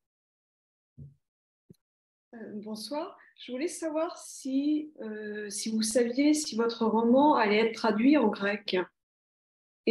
Euh, 2.34 2.36
bonsoir. 2.54 3.18
Je 3.44 3.50
voulais 3.50 3.68
savoir 3.68 4.16
si, 4.18 4.92
euh, 5.00 5.50
si 5.50 5.70
vous 5.70 5.82
saviez 5.82 6.32
si 6.32 6.54
votre 6.54 6.86
roman 6.86 7.34
allait 7.34 7.66
être 7.68 7.74
traduit 7.74 8.16
en 8.16 8.28
grec. 8.28 8.76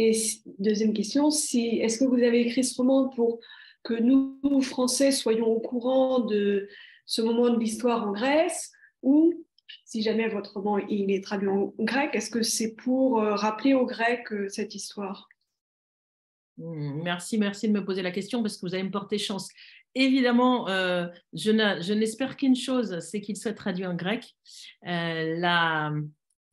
Et 0.00 0.12
deuxième 0.58 0.92
question, 0.92 1.28
est-ce 1.28 1.98
que 1.98 2.04
vous 2.04 2.22
avez 2.22 2.42
écrit 2.42 2.62
ce 2.62 2.76
roman 2.76 3.08
pour 3.08 3.40
que 3.82 3.94
nous, 3.94 4.38
Français, 4.60 5.10
soyons 5.10 5.48
au 5.48 5.58
courant 5.58 6.20
de 6.20 6.68
ce 7.04 7.20
moment 7.20 7.50
de 7.50 7.58
l'histoire 7.58 8.06
en 8.06 8.12
Grèce 8.12 8.70
ou 9.02 9.34
si 9.84 10.02
jamais 10.02 10.28
votre 10.28 10.54
roman 10.54 10.78
il 10.78 11.10
est 11.10 11.24
traduit 11.24 11.48
en 11.48 11.74
grec, 11.78 12.10
est-ce 12.14 12.30
que 12.30 12.42
c'est 12.42 12.74
pour 12.74 13.20
euh, 13.20 13.34
rappeler 13.34 13.74
aux 13.74 13.86
Grecs 13.86 14.28
cette 14.48 14.74
histoire? 14.74 15.28
Hmm, 16.58 17.02
Merci, 17.02 17.36
merci 17.36 17.68
de 17.68 17.72
me 17.72 17.84
poser 17.84 18.02
la 18.02 18.10
question 18.10 18.42
parce 18.42 18.56
que 18.56 18.66
vous 18.66 18.74
allez 18.74 18.84
me 18.84 18.90
porter 18.90 19.18
chance 19.18 19.48
évidemment, 19.94 20.68
euh, 20.68 21.06
je 21.32 21.92
n'espère 21.92 22.36
qu'une 22.36 22.56
chose, 22.56 23.00
c'est 23.00 23.20
qu'il 23.20 23.36
soit 23.36 23.52
traduit 23.52 23.86
en 23.86 23.94
grec. 23.94 24.36
Euh, 24.86 25.36
la, 25.38 25.92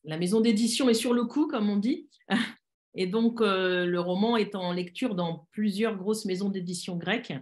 maison 0.04 0.42
d'édition 0.42 0.90
est 0.90 0.96
sur 0.96 1.14
le 1.14 1.26
coup, 1.26 1.48
comme 1.48 1.70
on 1.70 1.78
dit. 1.78 2.10
Et 2.96 3.08
donc, 3.08 3.42
euh, 3.42 3.86
le 3.86 4.00
roman 4.00 4.38
est 4.38 4.56
en 4.56 4.72
lecture 4.72 5.16
dans 5.16 5.48
plusieurs 5.52 5.96
grosses 5.98 6.26
maisons 6.26 6.50
d'édition 6.50 6.96
grecques. 6.98 7.34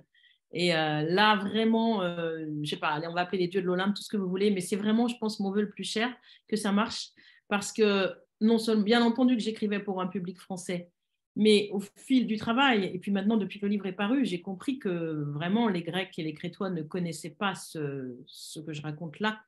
Et 0.55 0.67
là, 0.67 1.35
vraiment, 1.37 2.03
je 2.03 2.45
ne 2.45 2.65
sais 2.65 2.75
pas, 2.75 2.89
allez, 2.89 3.07
on 3.07 3.13
va 3.13 3.21
appeler 3.21 3.39
les 3.39 3.47
dieux 3.47 3.63
de 3.63 3.65
l'Olympe, 3.65 3.95
tout 3.95 4.03
ce 4.03 4.07
que 4.07 4.17
vous 4.17 4.29
voulez, 4.29 4.51
mais 4.51 4.61
c'est 4.61 4.75
vraiment, 4.75 5.07
je 5.07 5.17
pense, 5.17 5.39
mon 5.39 5.49
vœu 5.49 5.61
le 5.61 5.69
plus 5.71 5.83
cher 5.83 6.15
que 6.47 6.55
ça 6.55 6.71
marche. 6.71 7.09
Parce 7.47 7.73
que, 7.73 8.13
non 8.39 8.59
seulement, 8.59 8.83
bien 8.83 9.01
entendu, 9.03 9.35
que 9.35 9.41
j'écrivais 9.41 9.79
pour 9.79 9.99
un 9.99 10.05
public 10.05 10.39
français, 10.39 10.91
mais 11.35 11.69
au 11.71 11.79
fil 11.95 12.27
du 12.27 12.37
travail, 12.37 12.85
et 12.93 12.99
puis 12.99 13.11
maintenant 13.11 13.37
depuis 13.37 13.59
que 13.59 13.65
le 13.65 13.71
livre 13.71 13.87
est 13.87 13.93
paru, 13.93 14.25
j'ai 14.25 14.41
compris 14.41 14.77
que 14.77 15.23
vraiment 15.31 15.67
les 15.67 15.81
Grecs 15.81 16.17
et 16.19 16.23
les 16.23 16.33
Crétois 16.33 16.69
ne 16.69 16.83
connaissaient 16.83 17.31
pas 17.31 17.55
ce, 17.55 17.79
que 18.65 18.73
je 18.73 18.81
raconte 18.81 19.19
là. 19.19 19.41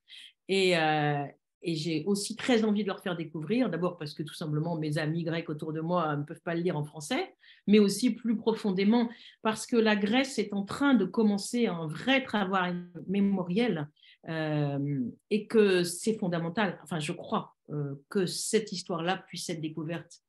Et, 0.48 0.78
euh, 0.78 1.24
et 1.66 1.76
j'ai 1.76 2.04
aussi 2.06 2.36
très 2.36 2.64
envie 2.64 2.84
de 2.84 2.88
leur 2.88 3.02
faire 3.02 3.18
découvrir, 3.18 3.70
d'abord 3.70 3.98
parce 3.98 4.14
que 4.14 4.24
tout 4.24 4.34
simplement 4.34 4.78
mes 4.78 4.98
amis 4.98 5.24
grecs 5.24 5.50
autour 5.50 5.74
de 5.74 5.82
moi 5.82 6.16
ne 6.16 6.24
peuvent 6.24 6.42
pas 6.42 6.56
le 6.56 6.62
lire 6.62 6.78
en 6.78 6.84
français, 6.84 7.36
mais 7.68 7.80
aussi 7.80 8.12
plus 8.12 8.38
profondément 8.38 9.10
parce 9.42 9.66
que 9.66 9.76
la 9.76 9.96
Grèce 9.96 10.40
est 10.40 10.54
en 10.54 10.64
train 10.64 10.94
de 10.94 11.06
commencer 11.06 11.68
un 11.68 11.88
vrai 11.88 12.24
travail 12.24 12.76
mémoriel 13.08 13.90
euh, 14.30 15.00
et 15.30 15.48
que 15.48 15.84
c'est 15.84 16.18
fondamental, 16.18 16.80
enfin 16.84 17.00
je 17.00 17.12
crois 17.12 17.56
euh, 17.72 17.96
que 18.10 18.26
cette 18.26 18.72
histoire-là 18.72 19.24
puisse 19.28 19.50
être 19.50 19.62
découverte 19.62 20.22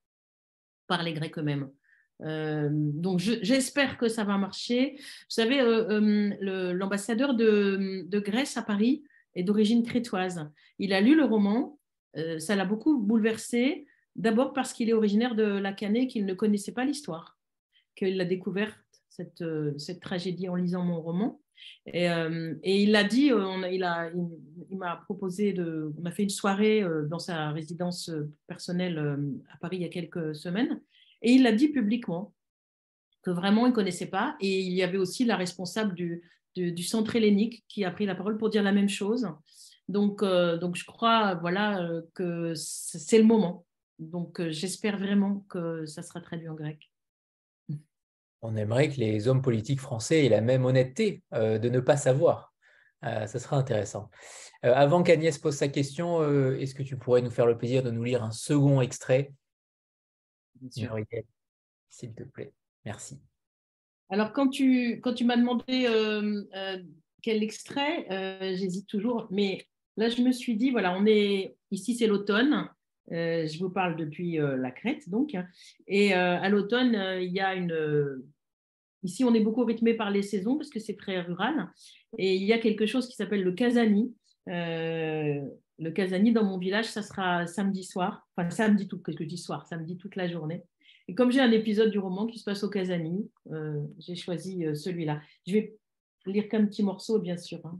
par 0.86 1.02
les 1.02 1.12
Grecs 1.12 1.38
eux-mêmes. 1.38 1.70
Euh, 2.22 2.68
donc 2.72 3.18
j'espère 3.18 3.98
que 3.98 4.08
ça 4.08 4.24
va 4.24 4.38
marcher. 4.38 4.94
Vous 4.98 5.04
savez, 5.28 5.60
euh, 5.60 6.72
l'ambassadeur 6.72 7.34
de, 7.34 8.08
Grèce 8.18 8.56
à 8.56 8.62
Paris 8.62 9.04
est 9.36 9.44
d'origine 9.44 9.84
crétoise. 9.84 10.50
Il 10.78 10.92
a 10.92 11.00
lu 11.00 11.14
le 11.14 11.24
roman, 11.24 11.78
ça 12.38 12.56
l'a 12.56 12.64
beaucoup 12.64 12.98
bouleversé, 12.98 13.86
d'abord 14.16 14.52
parce 14.52 14.72
qu'il 14.72 14.88
est 14.88 14.94
originaire 14.94 15.34
de 15.34 15.44
la 15.44 15.72
Canée, 15.72 16.08
qu'il 16.08 16.26
ne 16.26 16.34
connaissait 16.34 16.72
pas 16.72 16.84
l'histoire, 16.84 17.38
qu'il 17.94 18.20
a 18.20 18.24
découvert 18.24 18.76
cette, 19.08 19.44
cette, 19.78 20.00
tragédie 20.00 20.48
en 20.48 20.54
lisant 20.54 20.82
mon 20.82 21.00
roman. 21.00 21.40
Et, 21.86 22.08
il 22.64 22.90
l'a 22.90 23.04
dit, 23.04 23.32
on 23.32 23.62
il 23.64 23.84
m'a 24.70 24.96
proposé 25.04 25.52
de, 25.52 25.92
on 26.00 26.04
a 26.06 26.10
fait 26.10 26.22
une 26.22 26.30
soirée 26.30 26.84
dans 27.08 27.18
sa 27.18 27.50
résidence 27.50 28.10
personnelle 28.46 28.98
à 29.52 29.58
Paris 29.58 29.76
il 29.76 29.82
y 29.82 29.86
a 29.86 29.90
quelques 29.90 30.34
semaines, 30.34 30.80
et 31.22 31.32
il 31.32 31.42
l'a 31.42 31.52
dit 31.52 31.68
publiquement 31.68 32.34
que 33.22 33.30
vraiment 33.30 33.66
il 33.66 33.70
ne 33.70 33.74
connaissait 33.74 34.06
pas. 34.06 34.36
Et 34.40 34.60
il 34.60 34.72
y 34.72 34.82
avait 34.82 34.98
aussi 34.98 35.24
la 35.24 35.36
responsable 35.36 35.94
du, 35.94 36.22
du, 36.56 36.82
centre 36.82 37.14
hellénique 37.16 37.64
qui 37.68 37.84
a 37.84 37.90
pris 37.90 38.06
la 38.06 38.14
parole 38.14 38.38
pour 38.38 38.50
dire 38.50 38.62
la 38.62 38.72
même 38.72 38.88
chose. 38.88 39.28
Donc, 39.88 40.22
donc 40.24 40.76
je 40.76 40.84
crois 40.84 41.34
voilà, 41.34 41.88
que 42.14 42.54
c'est 42.54 43.18
le 43.18 43.24
moment. 43.24 43.64
Donc 43.98 44.42
j'espère 44.48 44.98
vraiment 44.98 45.44
que 45.48 45.86
ça 45.86 46.02
sera 46.02 46.20
traduit 46.20 46.48
en 46.48 46.54
grec 46.54 46.90
on 48.46 48.56
aimerait 48.56 48.90
que 48.90 49.00
les 49.00 49.28
hommes 49.28 49.42
politiques 49.42 49.80
français 49.80 50.24
aient 50.24 50.28
la 50.28 50.40
même 50.40 50.64
honnêteté 50.64 51.22
euh, 51.34 51.58
de 51.58 51.68
ne 51.68 51.80
pas 51.80 51.96
savoir. 51.96 52.54
Euh, 53.04 53.26
ça 53.26 53.38
sera 53.38 53.56
intéressant. 53.56 54.10
Euh, 54.64 54.72
avant 54.74 55.02
qu'Agnès 55.02 55.36
pose 55.38 55.56
sa 55.56 55.68
question, 55.68 56.22
est-ce 56.54 56.74
que 56.74 56.82
tu 56.82 56.96
pourrais 56.96 57.22
nous 57.22 57.30
faire 57.30 57.46
le 57.46 57.58
plaisir 57.58 57.82
de 57.82 57.90
nous 57.90 58.04
lire 58.04 58.22
un 58.22 58.30
second 58.30 58.80
extrait? 58.80 59.32
S'il 60.70 62.14
te 62.14 62.22
plaît. 62.24 62.52
Merci. 62.84 63.20
Alors, 64.10 64.32
quand 64.32 64.48
tu, 64.48 65.00
quand 65.02 65.14
tu 65.14 65.24
m'as 65.24 65.36
demandé 65.36 65.88
quel 67.22 67.42
extrait, 67.42 68.06
j'hésite 68.56 68.86
toujours. 68.86 69.26
Mais 69.30 69.66
là, 69.96 70.08
je 70.08 70.22
me 70.22 70.32
suis 70.32 70.56
dit, 70.56 70.70
voilà, 70.70 70.96
on 70.96 71.06
est 71.06 71.56
ici, 71.70 71.94
c'est 71.94 72.06
l'automne. 72.06 72.68
je 73.10 73.58
vous 73.58 73.70
parle 73.70 73.96
depuis 73.96 74.38
la 74.38 74.70
Crète, 74.70 75.08
donc. 75.08 75.36
Et 75.88 76.12
à 76.12 76.48
l'automne, 76.48 76.96
il 77.20 77.32
y 77.32 77.40
a 77.40 77.54
une, 77.54 78.22
Ici, 79.06 79.22
on 79.22 79.34
est 79.34 79.40
beaucoup 79.40 79.64
rythmé 79.64 79.94
par 79.94 80.10
les 80.10 80.22
saisons 80.22 80.56
parce 80.56 80.68
que 80.68 80.80
c'est 80.80 80.96
très 80.96 81.20
rural. 81.20 81.70
Et 82.18 82.34
il 82.34 82.42
y 82.42 82.52
a 82.52 82.58
quelque 82.58 82.86
chose 82.86 83.06
qui 83.08 83.14
s'appelle 83.14 83.44
le. 83.44 83.54
Euh, 84.48 85.40
le 85.78 85.90
Kazani, 85.90 86.32
dans 86.32 86.44
mon 86.44 86.58
village, 86.58 86.86
ça 86.86 87.02
sera 87.02 87.46
samedi 87.46 87.84
soir. 87.84 88.26
Enfin, 88.36 88.50
samedi 88.50 88.88
tout, 88.88 88.98
que 89.00 89.12
je 89.12 89.22
dis 89.22 89.38
soir 89.38 89.64
Samedi 89.66 89.96
toute 89.96 90.16
la 90.16 90.26
journée. 90.26 90.64
Et 91.08 91.14
comme 91.14 91.30
j'ai 91.30 91.40
un 91.40 91.52
épisode 91.52 91.90
du 91.90 91.98
roman 91.98 92.26
qui 92.26 92.38
se 92.38 92.44
passe 92.44 92.64
au 92.64 92.70
Kazani, 92.70 93.30
euh, 93.52 93.80
j'ai 93.98 94.16
choisi 94.16 94.64
euh, 94.64 94.74
celui-là. 94.74 95.20
Je 95.46 95.52
vais 95.52 95.76
lire 96.26 96.48
qu'un 96.48 96.66
petit 96.66 96.82
morceau, 96.82 97.20
bien 97.20 97.36
sûr. 97.36 97.60
Hein. 97.64 97.78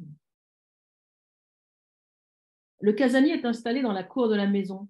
Le 2.81 2.93
Kazani 2.93 3.31
est 3.31 3.45
installé 3.45 3.83
dans 3.83 3.93
la 3.93 4.05
cour 4.05 4.29
de 4.29 4.37
la 4.37 4.47
maison. 4.47 4.89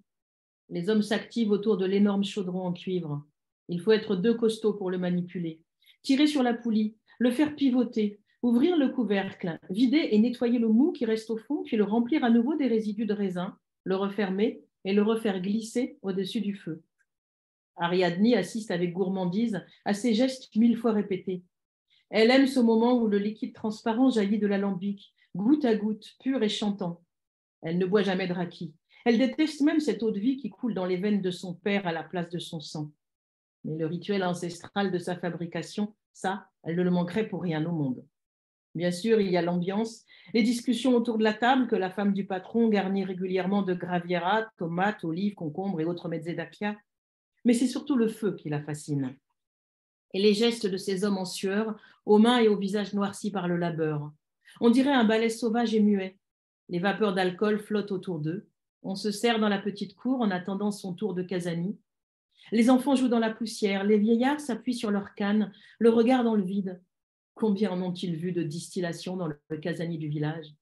Les 0.68 0.90
hommes 0.90 1.02
s'activent 1.02 1.50
autour 1.50 1.76
de 1.76 1.86
l'énorme 1.86 2.24
chaudron 2.24 2.66
en 2.66 2.72
cuivre. 2.72 3.24
Il 3.68 3.80
faut 3.80 3.92
être 3.92 4.16
deux 4.16 4.34
costauds 4.34 4.74
pour 4.74 4.90
le 4.90 4.98
manipuler 4.98 5.60
tirer 6.06 6.28
sur 6.28 6.44
la 6.44 6.54
poulie, 6.54 6.94
le 7.18 7.32
faire 7.32 7.56
pivoter, 7.56 8.20
ouvrir 8.40 8.76
le 8.76 8.90
couvercle, 8.90 9.58
vider 9.70 10.08
et 10.12 10.18
nettoyer 10.20 10.60
le 10.60 10.68
mou 10.68 10.92
qui 10.92 11.04
reste 11.04 11.30
au 11.30 11.36
fond, 11.36 11.64
puis 11.64 11.76
le 11.76 11.82
remplir 11.82 12.22
à 12.22 12.30
nouveau 12.30 12.54
des 12.54 12.68
résidus 12.68 13.06
de 13.06 13.12
raisin, 13.12 13.58
le 13.82 13.96
refermer 13.96 14.62
et 14.84 14.92
le 14.92 15.02
refaire 15.02 15.40
glisser 15.40 15.98
au-dessus 16.02 16.40
du 16.40 16.54
feu. 16.54 16.80
Ariadne 17.76 18.34
assiste 18.34 18.70
avec 18.70 18.92
gourmandise 18.92 19.64
à 19.84 19.94
ces 19.94 20.14
gestes 20.14 20.54
mille 20.56 20.76
fois 20.76 20.92
répétés. 20.92 21.42
Elle 22.10 22.30
aime 22.30 22.46
ce 22.46 22.60
moment 22.60 22.98
où 22.98 23.08
le 23.08 23.18
liquide 23.18 23.54
transparent 23.54 24.10
jaillit 24.10 24.38
de 24.38 24.46
l'alambic, 24.46 25.12
goutte 25.34 25.64
à 25.64 25.74
goutte, 25.74 26.14
pur 26.20 26.42
et 26.42 26.48
chantant. 26.48 27.02
Elle 27.62 27.78
ne 27.78 27.86
boit 27.86 28.02
jamais 28.02 28.28
de 28.28 28.32
raki. 28.32 28.74
Elle 29.04 29.18
déteste 29.18 29.60
même 29.62 29.80
cette 29.80 30.02
eau 30.02 30.10
de 30.10 30.20
vie 30.20 30.36
qui 30.36 30.50
coule 30.50 30.74
dans 30.74 30.86
les 30.86 30.96
veines 30.96 31.22
de 31.22 31.30
son 31.30 31.54
père 31.54 31.86
à 31.86 31.92
la 31.92 32.02
place 32.02 32.28
de 32.30 32.38
son 32.38 32.60
sang. 32.60 32.90
Mais 33.64 33.76
le 33.76 33.86
rituel 33.86 34.22
ancestral 34.24 34.92
de 34.92 34.98
sa 34.98 35.16
fabrication, 35.16 35.94
ça, 36.12 36.48
elle 36.62 36.76
ne 36.76 36.82
le 36.82 36.90
manquerait 36.90 37.28
pour 37.28 37.42
rien 37.42 37.64
au 37.66 37.72
monde. 37.72 38.04
Bien 38.74 38.90
sûr, 38.90 39.20
il 39.20 39.30
y 39.30 39.36
a 39.36 39.42
l'ambiance, 39.42 40.04
les 40.34 40.42
discussions 40.42 40.94
autour 40.94 41.18
de 41.18 41.24
la 41.24 41.32
table 41.32 41.66
que 41.66 41.76
la 41.76 41.90
femme 41.90 42.12
du 42.12 42.26
patron 42.26 42.68
garnit 42.68 43.04
régulièrement 43.04 43.62
de 43.62 43.74
graviera, 43.74 44.50
tomates, 44.58 45.02
olives, 45.02 45.34
concombres 45.34 45.80
et 45.80 45.84
autres 45.84 46.08
mezzedapia. 46.08 46.76
Mais 47.46 47.54
c'est 47.54 47.68
surtout 47.68 47.94
le 47.94 48.08
feu 48.08 48.34
qui 48.34 48.48
la 48.48 48.60
fascine. 48.60 49.14
Et 50.12 50.20
les 50.20 50.34
gestes 50.34 50.66
de 50.66 50.76
ces 50.76 51.04
hommes 51.04 51.16
en 51.16 51.24
sueur, 51.24 51.76
aux 52.04 52.18
mains 52.18 52.40
et 52.40 52.48
au 52.48 52.56
visage 52.56 52.92
noircis 52.92 53.30
par 53.30 53.46
le 53.46 53.56
labeur. 53.56 54.10
On 54.60 54.68
dirait 54.68 54.92
un 54.92 55.04
balai 55.04 55.30
sauvage 55.30 55.72
et 55.72 55.78
muet. 55.78 56.18
Les 56.68 56.80
vapeurs 56.80 57.14
d'alcool 57.14 57.60
flottent 57.60 57.92
autour 57.92 58.18
d'eux. 58.18 58.48
On 58.82 58.96
se 58.96 59.12
serre 59.12 59.38
dans 59.38 59.48
la 59.48 59.60
petite 59.60 59.94
cour 59.94 60.22
en 60.22 60.32
attendant 60.32 60.72
son 60.72 60.92
tour 60.92 61.14
de 61.14 61.22
casanie. 61.22 61.78
Les 62.50 62.68
enfants 62.68 62.96
jouent 62.96 63.06
dans 63.06 63.20
la 63.20 63.32
poussière, 63.32 63.84
les 63.84 63.98
vieillards 63.98 64.40
s'appuient 64.40 64.74
sur 64.74 64.90
leur 64.90 65.14
canne, 65.14 65.52
le 65.78 65.90
regard 65.90 66.24
dans 66.24 66.34
le 66.34 66.42
vide. 66.42 66.82
Combien 67.34 67.70
en 67.70 67.80
ont-ils 67.80 68.16
vu 68.16 68.32
de 68.32 68.42
distillation 68.42 69.16
dans 69.16 69.28
le 69.28 69.56
casanier 69.58 69.98
du 69.98 70.08
village? 70.08 70.52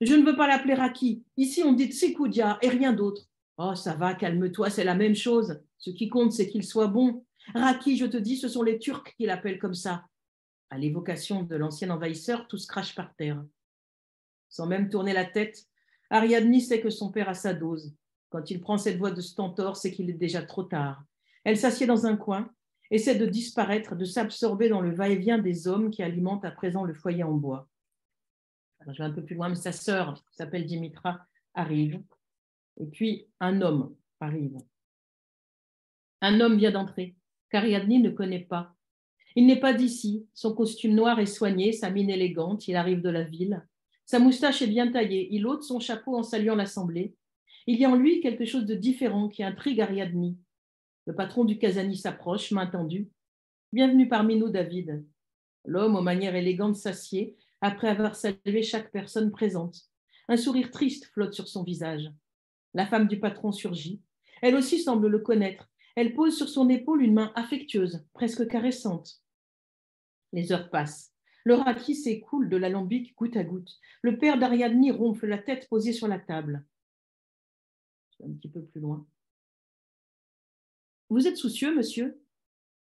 Je 0.00 0.14
ne 0.14 0.24
veux 0.24 0.36
pas 0.36 0.46
l'appeler 0.46 0.74
Raki. 0.74 1.24
Ici, 1.36 1.64
on 1.64 1.72
dit 1.72 1.90
Tsikoudia 1.90 2.58
et 2.62 2.68
rien 2.68 2.92
d'autre. 2.92 3.28
Oh, 3.64 3.76
ça 3.76 3.94
va, 3.94 4.14
calme-toi, 4.14 4.70
c'est 4.70 4.82
la 4.82 4.96
même 4.96 5.14
chose. 5.14 5.60
Ce 5.78 5.90
qui 5.90 6.08
compte, 6.08 6.32
c'est 6.32 6.48
qu'il 6.48 6.64
soit 6.64 6.88
bon. 6.88 7.24
Raki, 7.54 7.96
je 7.96 8.06
te 8.06 8.16
dis, 8.16 8.36
ce 8.36 8.48
sont 8.48 8.64
les 8.64 8.80
Turcs 8.80 9.14
qui 9.16 9.24
l'appellent 9.24 9.60
comme 9.60 9.74
ça. 9.74 10.04
À 10.68 10.78
l'évocation 10.78 11.44
de 11.44 11.54
l'ancien 11.54 11.90
envahisseur, 11.90 12.48
tout 12.48 12.58
se 12.58 12.66
crache 12.66 12.96
par 12.96 13.14
terre. 13.14 13.40
Sans 14.48 14.66
même 14.66 14.88
tourner 14.88 15.12
la 15.12 15.24
tête, 15.24 15.64
Ariadne 16.10 16.58
sait 16.58 16.80
que 16.80 16.90
son 16.90 17.12
père 17.12 17.28
a 17.28 17.34
sa 17.34 17.54
dose. 17.54 17.94
Quand 18.30 18.50
il 18.50 18.60
prend 18.60 18.78
cette 18.78 18.98
voix 18.98 19.12
de 19.12 19.20
stentor, 19.20 19.76
c'est 19.76 19.92
qu'il 19.92 20.10
est 20.10 20.14
déjà 20.14 20.42
trop 20.42 20.64
tard. 20.64 21.04
Elle 21.44 21.56
s'assied 21.56 21.86
dans 21.86 22.04
un 22.04 22.16
coin, 22.16 22.50
essaie 22.90 23.14
de 23.14 23.26
disparaître, 23.26 23.94
de 23.94 24.04
s'absorber 24.04 24.70
dans 24.70 24.80
le 24.80 24.92
va-et-vient 24.92 25.38
des 25.38 25.68
hommes 25.68 25.92
qui 25.92 26.02
alimentent 26.02 26.44
à 26.44 26.50
présent 26.50 26.82
le 26.82 26.94
foyer 26.94 27.22
en 27.22 27.34
bois. 27.34 27.68
je 28.88 28.98
vais 28.98 29.04
un 29.04 29.12
peu 29.12 29.24
plus 29.24 29.36
loin, 29.36 29.50
mais 29.50 29.54
sa 29.54 29.70
sœur, 29.70 30.14
qui 30.14 30.34
s'appelle 30.34 30.66
Dimitra, 30.66 31.20
arrive. 31.54 32.02
Et 32.80 32.86
puis 32.86 33.26
un 33.40 33.60
homme 33.60 33.94
arrive. 34.20 34.58
Un 36.20 36.40
homme 36.40 36.56
vient 36.56 36.70
d'entrer, 36.70 37.16
qu'Ariadne 37.50 38.02
ne 38.02 38.10
connaît 38.10 38.44
pas. 38.44 38.74
Il 39.34 39.46
n'est 39.46 39.60
pas 39.60 39.72
d'ici, 39.72 40.26
son 40.34 40.54
costume 40.54 40.94
noir 40.94 41.18
est 41.18 41.26
soigné, 41.26 41.72
sa 41.72 41.90
mine 41.90 42.10
élégante, 42.10 42.68
il 42.68 42.76
arrive 42.76 43.00
de 43.00 43.10
la 43.10 43.24
ville. 43.24 43.66
Sa 44.04 44.18
moustache 44.18 44.62
est 44.62 44.66
bien 44.66 44.90
taillée, 44.90 45.28
il 45.30 45.46
ôte 45.46 45.62
son 45.62 45.80
chapeau 45.80 46.16
en 46.16 46.22
saluant 46.22 46.54
l'assemblée. 46.54 47.14
Il 47.66 47.78
y 47.78 47.84
a 47.84 47.90
en 47.90 47.96
lui 47.96 48.20
quelque 48.20 48.44
chose 48.44 48.66
de 48.66 48.74
différent 48.74 49.28
qui 49.28 49.42
intrigue 49.42 49.80
Ariadne. 49.80 50.36
Le 51.06 51.14
patron 51.14 51.44
du 51.44 51.58
Casani 51.58 51.96
s'approche, 51.96 52.50
main 52.52 52.66
tendue. 52.66 53.10
Bienvenue 53.72 54.08
parmi 54.08 54.36
nous, 54.36 54.50
David. 54.50 55.04
L'homme, 55.64 55.96
aux 55.96 56.02
manières 56.02 56.34
élégantes, 56.34 56.76
s'assied 56.76 57.36
après 57.60 57.88
avoir 57.88 58.16
salué 58.16 58.62
chaque 58.62 58.90
personne 58.90 59.30
présente. 59.30 59.76
Un 60.28 60.36
sourire 60.36 60.70
triste 60.70 61.06
flotte 61.06 61.34
sur 61.34 61.48
son 61.48 61.62
visage. 61.62 62.10
La 62.74 62.86
femme 62.86 63.08
du 63.08 63.20
patron 63.20 63.52
surgit. 63.52 64.00
Elle 64.40 64.56
aussi 64.56 64.80
semble 64.80 65.08
le 65.08 65.18
connaître. 65.18 65.68
Elle 65.94 66.14
pose 66.14 66.36
sur 66.36 66.48
son 66.48 66.68
épaule 66.68 67.02
une 67.02 67.14
main 67.14 67.32
affectueuse, 67.34 68.04
presque 68.12 68.48
caressante. 68.48 69.22
Les 70.32 70.52
heures 70.52 70.70
passent. 70.70 71.12
Le 71.44 71.54
raki 71.54 71.94
s'écoule 71.94 72.48
de 72.48 72.56
l'alambic 72.56 73.14
goutte 73.16 73.36
à 73.36 73.44
goutte. 73.44 73.78
Le 74.00 74.18
père 74.18 74.38
d'Ariadne 74.38 74.92
ronfle 74.92 75.26
la 75.26 75.38
tête 75.38 75.68
posée 75.68 75.92
sur 75.92 76.08
la 76.08 76.18
table. 76.18 76.64
Un 78.24 78.32
petit 78.32 78.48
peu 78.48 78.62
plus 78.62 78.80
loin. 78.80 79.06
Vous 81.10 81.26
êtes 81.26 81.36
soucieux, 81.36 81.74
monsieur? 81.74 82.22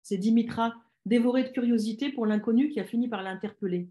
C'est 0.03 0.17
Dimitra, 0.17 0.73
dévoré 1.05 1.43
de 1.43 1.49
curiosité 1.49 2.11
pour 2.11 2.26
l'inconnu 2.26 2.69
qui 2.69 2.80
a 2.80 2.86
fini 2.86 3.07
par 3.07 3.23
l'interpeller. 3.23 3.89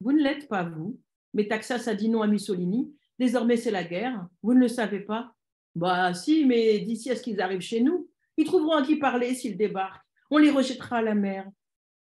Vous 0.00 0.12
ne 0.12 0.22
l'êtes 0.22 0.48
pas, 0.48 0.62
vous. 0.62 0.98
Mais 1.34 1.48
Taxas 1.48 1.88
a 1.88 1.94
dit 1.94 2.08
non 2.08 2.22
à 2.22 2.28
Mussolini. 2.28 2.94
Désormais, 3.18 3.56
c'est 3.56 3.70
la 3.70 3.84
guerre. 3.84 4.26
Vous 4.42 4.54
ne 4.54 4.60
le 4.60 4.68
savez 4.68 5.00
pas? 5.00 5.34
Bah, 5.74 6.14
si, 6.14 6.44
mais 6.44 6.78
d'ici 6.80 7.10
à 7.10 7.16
ce 7.16 7.22
qu'ils 7.22 7.40
arrivent 7.40 7.60
chez 7.60 7.80
nous, 7.80 8.08
ils 8.36 8.44
trouveront 8.44 8.76
à 8.76 8.82
qui 8.82 8.96
parler 8.96 9.34
s'ils 9.34 9.56
débarquent. 9.56 10.04
On 10.30 10.38
les 10.38 10.50
rejettera 10.50 10.98
à 10.98 11.02
la 11.02 11.14
mer. 11.14 11.50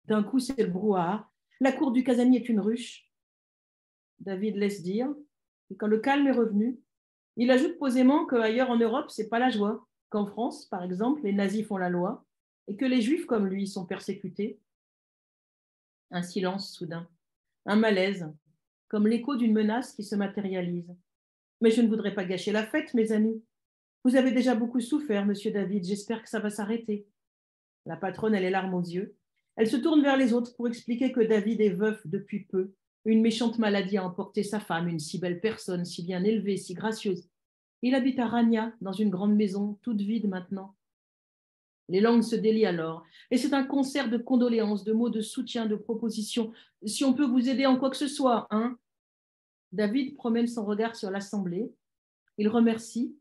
D'un 0.05 0.23
coup, 0.23 0.39
c'est 0.39 0.61
le 0.61 0.69
brouhaha. 0.69 1.29
La 1.61 1.73
cour 1.73 1.93
du 1.93 2.05
casanier 2.05 2.41
est 2.41 2.49
une 2.49 2.61
ruche. 2.61 3.11
David 4.21 4.57
laisse 4.57 4.83
dire. 4.83 5.09
Et 5.71 5.77
quand 5.77 5.87
le 5.87 5.99
calme 5.99 6.27
est 6.27 6.33
revenu, 6.33 6.79
il 7.37 7.51
ajoute 7.51 7.79
posément 7.79 8.27
qu'ailleurs 8.27 8.71
en 8.71 8.79
Europe, 8.79 9.11
c'est 9.11 9.29
pas 9.29 9.39
la 9.39 9.51
joie. 9.51 9.87
Qu'en 10.11 10.27
France, 10.27 10.67
par 10.67 10.83
exemple, 10.83 11.23
les 11.25 11.33
nazis 11.33 11.67
font 11.67 11.77
la 11.77 11.91
loi 11.91 12.25
et 12.67 12.77
que 12.77 12.85
les 12.85 13.03
juifs 13.03 13.27
comme 13.27 13.47
lui 13.47 13.67
sont 13.67 13.87
persécutés. 13.87 14.59
Un 16.11 16.23
silence 16.23 16.73
soudain, 16.73 17.07
un 17.67 17.77
malaise, 17.77 18.33
comme 18.89 19.07
l'écho 19.07 19.37
d'une 19.37 19.53
menace 19.53 19.93
qui 19.93 20.03
se 20.03 20.17
matérialise. 20.17 20.95
Mais 21.61 21.71
je 21.71 21.83
ne 21.83 21.89
voudrais 21.89 22.15
pas 22.15 22.25
gâcher 22.25 22.53
la 22.53 22.67
fête, 22.67 22.95
mes 22.95 23.13
amis. 23.13 23.43
Vous 24.05 24.17
avez 24.17 24.31
déjà 24.31 24.55
beaucoup 24.55 24.81
souffert, 24.81 25.27
monsieur 25.27 25.51
David, 25.51 25.85
j'espère 25.85 26.23
que 26.23 26.29
ça 26.29 26.41
va 26.41 26.51
s'arrêter. 26.51 27.07
La 27.87 27.97
patronne 27.97 28.35
a 28.35 28.41
les 28.41 28.51
larmes 28.51 28.75
aux 28.75 28.83
yeux. 28.83 29.17
Elle 29.57 29.69
se 29.69 29.77
tourne 29.77 30.03
vers 30.03 30.17
les 30.17 30.33
autres 30.33 30.55
pour 30.55 30.69
expliquer 30.69 31.11
que 31.11 31.21
David 31.21 31.61
est 31.61 31.75
veuf 31.75 32.01
depuis 32.07 32.45
peu. 32.45 32.73
Une 33.05 33.23
méchante 33.23 33.59
maladie 33.59 33.99
a 33.99 34.05
emporté 34.05 34.43
sa 34.43 34.61
femme, 34.61 34.89
une 34.89 35.01
si 35.01 35.19
belle 35.19 35.41
personne, 35.41 35.85
si 35.85 36.05
bien 36.05 36.23
élevée, 36.23 36.57
si 36.57 36.75
gracieuse. 36.75 37.29
Il 37.83 37.95
habite 37.95 38.19
à 38.19 38.27
Rania, 38.27 38.73
dans 38.81 38.93
une 38.93 39.11
grande 39.11 39.35
maison, 39.35 39.79
toute 39.83 40.01
vide 40.01 40.29
maintenant. 40.29 40.75
Les 41.89 42.01
langues 42.01 42.23
se 42.23 42.37
délient 42.37 42.67
alors, 42.67 43.05
et 43.31 43.39
c'est 43.39 43.55
un 43.55 43.65
concert 43.65 44.11
de 44.11 44.19
condoléances, 44.19 44.85
de 44.85 44.93
mots 44.93 45.09
de 45.09 45.23
soutien, 45.23 45.67
de 45.67 45.77
propositions. 45.77 46.53
Si 46.85 47.05
on 47.05 47.15
peut 47.15 47.25
vous 47.25 47.49
aider 47.49 47.67
en 47.67 47.79
quoi 47.79 47.91
que 47.91 47.97
ce 47.97 48.09
soit, 48.09 48.47
hein 48.51 48.77
David 49.73 50.15
promène 50.15 50.47
son 50.47 50.65
regard 50.65 50.97
sur 50.97 51.11
l'assemblée. 51.11 51.73
Il 52.37 52.49
remercie, 52.49 53.17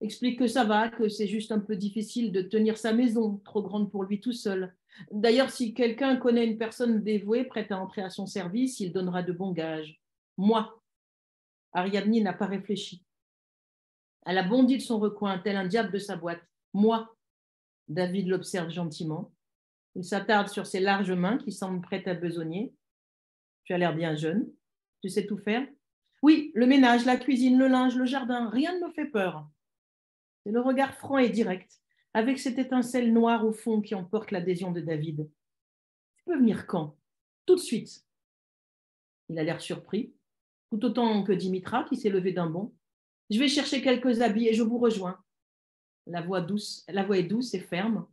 explique 0.00 0.38
que 0.38 0.46
ça 0.46 0.64
va, 0.64 0.88
que 0.88 1.08
c'est 1.08 1.26
juste 1.26 1.52
un 1.52 1.60
peu 1.60 1.76
difficile 1.76 2.32
de 2.32 2.42
tenir 2.42 2.78
sa 2.78 2.92
maison, 2.92 3.40
trop 3.44 3.62
grande 3.62 3.90
pour 3.90 4.04
lui 4.04 4.20
tout 4.20 4.32
seul. 4.32 4.74
D'ailleurs, 5.10 5.50
si 5.50 5.74
quelqu'un 5.74 6.16
connaît 6.16 6.46
une 6.46 6.58
personne 6.58 7.02
dévouée, 7.02 7.44
prête 7.44 7.72
à 7.72 7.80
entrer 7.80 8.02
à 8.02 8.10
son 8.10 8.26
service, 8.26 8.80
il 8.80 8.92
donnera 8.92 9.22
de 9.22 9.32
bons 9.32 9.52
gages. 9.52 10.00
Moi, 10.36 10.80
Ariadne 11.72 12.22
n'a 12.22 12.32
pas 12.32 12.46
réfléchi. 12.46 13.02
Elle 14.24 14.38
a 14.38 14.42
bondi 14.42 14.78
de 14.78 14.82
son 14.82 14.98
recoin, 14.98 15.38
tel 15.38 15.56
un 15.56 15.66
diable 15.66 15.92
de 15.92 15.98
sa 15.98 16.16
boîte. 16.16 16.40
Moi, 16.72 17.14
David 17.88 18.28
l'observe 18.28 18.70
gentiment. 18.70 19.32
Il 19.94 20.04
s'attarde 20.04 20.48
sur 20.48 20.66
ses 20.66 20.80
larges 20.80 21.12
mains 21.12 21.38
qui 21.38 21.52
semblent 21.52 21.80
prêtes 21.80 22.08
à 22.08 22.14
besogner. 22.14 22.74
Tu 23.64 23.72
as 23.72 23.78
l'air 23.78 23.94
bien 23.94 24.16
jeune. 24.16 24.50
Tu 25.02 25.08
sais 25.08 25.26
tout 25.26 25.38
faire 25.38 25.66
Oui, 26.22 26.50
le 26.54 26.66
ménage, 26.66 27.04
la 27.04 27.16
cuisine, 27.16 27.58
le 27.58 27.68
linge, 27.68 27.96
le 27.96 28.06
jardin, 28.06 28.48
rien 28.48 28.74
ne 28.78 28.86
me 28.86 28.92
fait 28.92 29.06
peur. 29.06 29.48
C'est 30.42 30.52
le 30.52 30.60
regard 30.60 30.94
franc 30.94 31.18
et 31.18 31.28
direct, 31.28 31.80
avec 32.12 32.38
cette 32.38 32.58
étincelle 32.58 33.12
noire 33.12 33.46
au 33.46 33.52
fond 33.52 33.80
qui 33.80 33.94
emporte 33.94 34.30
l'adhésion 34.30 34.72
de 34.72 34.80
David. 34.80 35.30
Tu 36.16 36.24
peux 36.24 36.36
venir 36.36 36.66
quand? 36.66 36.96
Tout 37.46 37.56
de 37.56 37.60
suite. 37.60 38.04
Il 39.28 39.38
a 39.38 39.44
l'air 39.44 39.60
surpris, 39.60 40.14
tout 40.70 40.84
autant 40.84 41.22
que 41.24 41.32
Dimitra 41.32 41.84
qui 41.84 41.96
s'est 41.96 42.10
levé 42.10 42.32
d'un 42.32 42.48
bond. 42.48 42.74
Je 43.30 43.38
vais 43.38 43.48
chercher 43.48 43.80
quelques 43.80 44.20
habits 44.20 44.48
et 44.48 44.54
je 44.54 44.62
vous 44.62 44.78
rejoins. 44.78 45.22
La 46.06 46.20
voix, 46.20 46.40
douce, 46.40 46.84
la 46.88 47.04
voix 47.04 47.18
est 47.18 47.24
douce 47.24 47.54
et 47.54 47.60
ferme. 47.60 48.06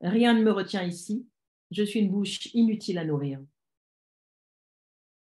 Rien 0.00 0.34
ne 0.34 0.42
me 0.42 0.50
retient 0.50 0.82
ici. 0.82 1.26
Je 1.70 1.82
suis 1.82 2.00
une 2.00 2.10
bouche 2.10 2.46
inutile 2.54 2.98
à 2.98 3.04
nourrir. 3.04 3.40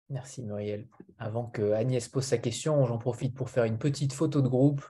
Merci 0.10 0.42
Muriel. 0.44 0.88
Avant 1.18 1.48
que 1.48 1.74
Agnès 1.74 2.08
pose 2.08 2.24
sa 2.24 2.38
question, 2.38 2.86
j'en 2.86 2.98
profite 2.98 3.36
pour 3.36 3.50
faire 3.50 3.66
une 3.66 3.78
petite 3.78 4.14
photo 4.14 4.42
de 4.42 4.48
groupe. 4.48 4.82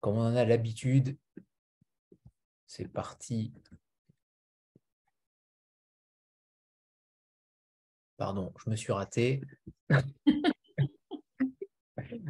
Comme 0.00 0.16
on 0.16 0.26
en 0.26 0.36
a 0.36 0.44
l'habitude, 0.44 1.16
c'est 2.66 2.88
parti. 2.88 3.52
Pardon, 8.16 8.52
je 8.62 8.70
me 8.70 8.76
suis 8.76 8.92
raté. 8.92 9.40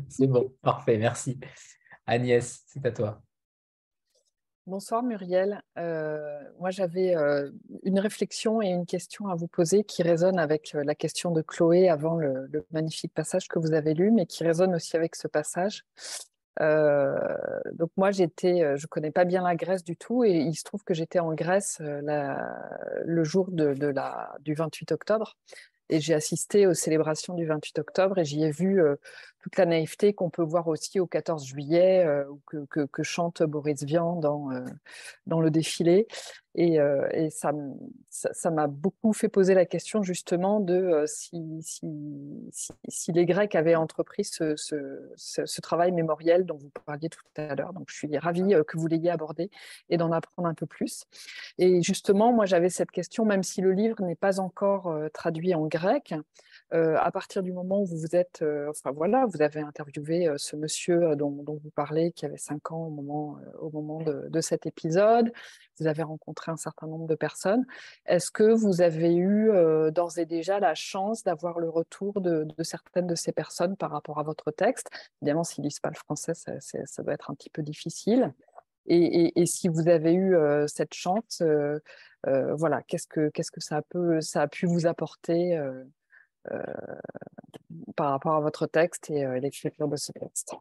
c'est 0.09 0.29
bon, 0.29 0.57
parfait, 0.63 0.99
merci. 0.99 1.41
Agnès, 2.07 2.63
c'est 2.67 2.87
à 2.87 2.93
toi. 2.93 3.23
Bonsoir 4.71 5.03
Muriel. 5.03 5.65
Euh, 5.79 6.41
moi 6.61 6.71
j'avais 6.71 7.17
euh, 7.17 7.51
une 7.83 7.99
réflexion 7.99 8.63
et 8.63 8.69
une 8.69 8.87
question 8.87 9.27
à 9.27 9.35
vous 9.35 9.49
poser 9.49 9.83
qui 9.83 10.05
résonne 10.05 10.39
avec 10.39 10.77
euh, 10.77 10.85
la 10.85 10.95
question 10.95 11.33
de 11.33 11.43
Chloé 11.43 11.89
avant 11.89 12.15
le, 12.15 12.49
magnifique 12.71 13.13
passage 13.13 13.49
que 13.49 13.59
vous 13.59 13.73
avez 13.73 13.95
lu, 13.95 14.13
mais 14.13 14.27
qui 14.27 14.45
résonne 14.45 14.73
aussi 14.77 14.97
avec 14.97 15.17
ce 15.17 15.27
passage. 15.27 15.85
donc 16.61 17.91
moi 17.97 18.13
j'étais, 18.13 18.77
je 18.77 18.87
connais 18.87 19.11
pas 19.11 19.25
bien 19.25 19.43
la 19.43 19.57
Grèce 19.57 19.83
du 19.83 19.97
tout 19.97 20.23
et 20.23 20.37
il 20.37 20.55
se 20.55 20.63
trouve 20.63 20.85
que 20.85 20.95
j'étais 20.95 21.19
en 21.19 21.35
Grèce 21.35 21.81
le 21.81 23.25
jour 23.25 23.51
du 23.51 24.55
28 24.55 24.93
octobre 24.93 25.37
et 25.91 26.01
j'ai 26.01 26.15
assisté 26.15 26.67
aux 26.67 26.75
célébrations 26.75 27.35
du 27.35 27.45
28 27.45 27.81
octobre 27.81 28.19
et 28.19 28.25
j'y 28.25 28.43
ai 28.43 28.51
vu 28.51 28.81
euh, 28.81 28.97
toute 29.43 29.57
la 29.57 29.67
naïveté 29.67 30.15
qu'on 30.15 30.31
peut 30.31 30.43
voir 30.43 30.69
aussi 30.69 31.01
au 31.01 31.07
14 31.07 31.45
juillet 31.45 32.05
euh, 32.07 32.25
que, 32.71 33.03
chante 33.03 33.43
Boris 33.43 33.83
Vian 33.83 34.17
dans, 34.17 34.51
euh, 34.53 34.65
dans 35.27 35.41
le 35.41 35.51
défilé. 35.51 36.07
Et, 36.57 36.81
euh, 36.81 37.09
et 37.13 37.31
ça 37.31 37.53
m'a 38.51 38.67
beaucoup 38.67 39.13
fait 39.13 39.29
poser 39.29 39.55
la 39.55 39.67
question 39.67 40.03
justement 40.03 40.59
de 40.59 41.05
si, 41.07 41.41
si, 41.63 41.87
si, 42.89 43.13
les 43.13 43.25
Grecs 43.25 43.55
avaient 43.55 43.77
entrepris 43.77 44.25
ce, 44.25 44.57
ce, 44.57 45.11
ce, 45.17 45.61
travail 45.61 45.93
mémoriel 45.93 46.47
dont 46.47 46.57
vous 46.57 46.71
parliez 46.87 47.09
tout 47.09 47.23
à 47.37 47.55
l'heure. 47.55 47.73
Donc 47.73 47.89
je 47.89 47.95
suis 47.95 48.19
ravie 48.19 48.55
que 48.67 48.79
vous 48.79 48.89
l'ayez 48.89 49.11
abordé 49.11 49.51
et 49.91 49.97
d'en 49.97 50.11
apprendre 50.11 50.49
un 50.49 50.55
peu 50.55 50.67
plus. 50.67 51.05
Et 51.59 51.83
justement, 51.83 52.33
moi 52.33 52.47
j'avais 52.47 52.71
cette 52.71 52.91
question, 52.91 53.25
même 53.25 53.45
si 53.45 53.61
le 53.61 53.73
livre 53.73 54.03
n'est 54.03 54.17
pas 54.17 54.41
encore 54.41 54.93
traduit 55.13 55.55
en 55.55 55.67
grec, 55.67 56.15
euh, 56.73 56.97
à 56.99 57.11
partir 57.11 57.43
du 57.43 57.53
moment 57.53 57.83
où 57.83 57.87
vous 57.87 58.15
êtes, 58.15 58.43
euh, 58.43 58.71
enfin 58.71 58.93
voilà, 58.93 59.27
vous 59.27 59.43
avez 59.43 59.61
interviewé 59.61 60.29
euh, 60.29 60.37
ce 60.39 60.55
monsieur 60.55 61.17
dont, 61.17 61.31
vous 61.31 61.71
parlez, 61.75 62.13
qui 62.13 62.27
avait 62.27 62.39
5 62.39 62.71
ans 62.71 62.87
au 62.87 62.91
moment, 62.91 63.39
au 63.59 63.71
moment 63.71 64.01
de, 64.03 64.41
cet 64.41 64.67
épisode, 64.67 65.33
vous 65.79 65.87
avez 65.87 66.03
rencontré 66.03 66.53
un 66.53 66.57
certain 66.57 66.87
nombre 66.87 67.07
de 67.07 67.17
personnes. 67.17 67.67
Est-ce 68.07 68.31
que 68.31 68.45
vous 68.45 68.81
avez 68.81 69.17
eu 69.17 69.51
d'ores 69.93 70.19
et 70.19 70.27
déjà 70.27 70.61
la 70.61 70.75
chance 70.75 71.25
d'avoir 71.25 71.59
le 71.59 71.69
retour 71.69 72.21
de, 72.21 72.47
certaines 72.63 73.07
de 73.07 73.15
ces 73.15 73.33
personnes 73.33 73.77
par 73.77 73.91
rapport 73.91 74.19
à 74.19 74.23
votre 74.23 74.51
texte? 74.51 74.89
Évidemment, 75.21 75.45
s'ils 75.45 75.63
ne 75.63 75.69
lisent 75.69 75.81
pas 75.81 75.91
le 75.91 75.97
français, 75.97 76.35
ça, 76.35 76.53
ça, 76.61 77.03
doit 77.03 77.15
être 77.15 77.31
un 77.31 77.35
petit 77.35 77.51
peu 77.51 77.63
difficile. 77.63 78.33
Et, 78.87 79.45
si 79.47 79.69
vous 79.69 79.89
avez 79.89 80.15
eu 80.15 80.37
cette 80.67 80.95
chance, 80.95 81.43
voilà, 82.25 82.83
qu'est-ce 82.83 83.07
que, 83.07 83.29
qu'est-ce 83.29 83.51
que 83.51 83.61
ça, 83.61 83.83
peut, 83.83 84.21
ça 84.21 84.43
a 84.43 84.49
pu 84.49 84.67
vous 84.67 84.87
apporter 84.87 85.59
par 87.97 88.11
rapport 88.11 88.35
à 88.35 88.41
votre 88.41 88.67
texte 88.67 89.11
et 89.11 89.25
euh, 89.25 89.39
l'écriture 89.41 89.89
de 89.89 89.97
ce 89.97 90.13
texte. 90.13 90.55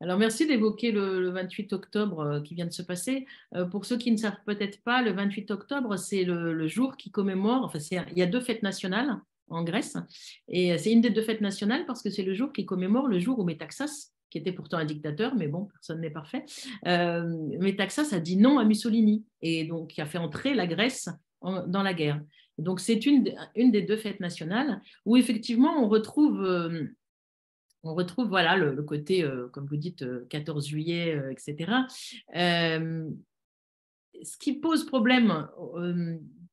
Alors, 0.00 0.18
merci 0.18 0.46
d'évoquer 0.46 0.92
le, 0.92 1.30
28 1.30 1.72
octobre 1.72 2.20
euh, 2.20 2.40
qui 2.40 2.54
vient 2.54 2.66
de 2.66 2.72
se 2.72 2.82
passer. 2.82 3.26
pour 3.70 3.84
ceux 3.84 3.98
qui 3.98 4.12
ne 4.12 4.16
savent 4.16 4.38
peut-être 4.46 4.82
pas, 4.82 5.02
le 5.02 5.12
28 5.12 5.50
octobre, 5.50 5.96
c'est 5.96 6.24
le, 6.24 6.68
jour 6.68 6.96
qui 6.96 7.10
commémore, 7.10 7.64
enfin, 7.64 7.78
il 8.12 8.18
y 8.18 8.22
a 8.22 8.26
deux 8.26 8.40
fêtes 8.40 8.62
nationales 8.62 9.20
en 9.50 9.64
Grèce, 9.64 9.96
et 10.48 10.76
c'est 10.76 10.92
une 10.92 11.00
des 11.00 11.08
deux 11.08 11.22
fêtes 11.22 11.40
nationales 11.40 11.86
parce 11.86 12.02
que 12.02 12.10
c'est 12.10 12.22
le 12.22 12.34
jour 12.34 12.52
qui 12.52 12.66
commémore 12.66 13.08
le 13.08 13.18
jour 13.18 13.38
où 13.38 13.44
Métaxas, 13.44 14.12
qui 14.28 14.36
était 14.36 14.52
pourtant 14.52 14.76
un 14.76 14.84
dictateur, 14.84 15.34
mais 15.34 15.48
bon, 15.48 15.64
personne 15.64 16.02
n'est 16.02 16.10
parfait, 16.10 16.44
euh, 16.86 17.24
Métaxas 17.58 18.12
a 18.12 18.20
dit 18.20 18.36
non 18.36 18.58
à 18.58 18.64
Mussolini, 18.64 19.24
et 19.40 19.64
donc 19.64 19.88
qui 19.88 20.02
a 20.02 20.06
fait 20.06 20.18
entrer 20.18 20.52
la 20.52 20.66
Grèce 20.66 21.08
dans 21.42 21.82
la 21.82 21.94
guerre. 21.94 22.20
Donc 22.58 22.80
c'est 22.80 23.06
une, 23.06 23.32
des 23.56 23.82
deux 23.82 23.96
fêtes 23.96 24.20
nationales 24.20 24.82
où 25.06 25.16
effectivement 25.16 25.82
on 25.82 25.88
retrouve, 25.88 26.44
euh, 26.44 26.84
on 27.84 27.94
retrouve 27.94 28.28
voilà, 28.28 28.56
le, 28.56 28.82
côté, 28.82 29.22
euh, 29.22 29.48
comme 29.48 29.66
vous 29.66 29.76
dites, 29.76 30.04
14 30.28 30.64
euh, 30.64 30.68
juillet, 30.68 31.22
etc. 31.30 31.72
ce 32.34 34.36
qui 34.38 34.54
pose 34.54 34.84
problème, 34.84 35.48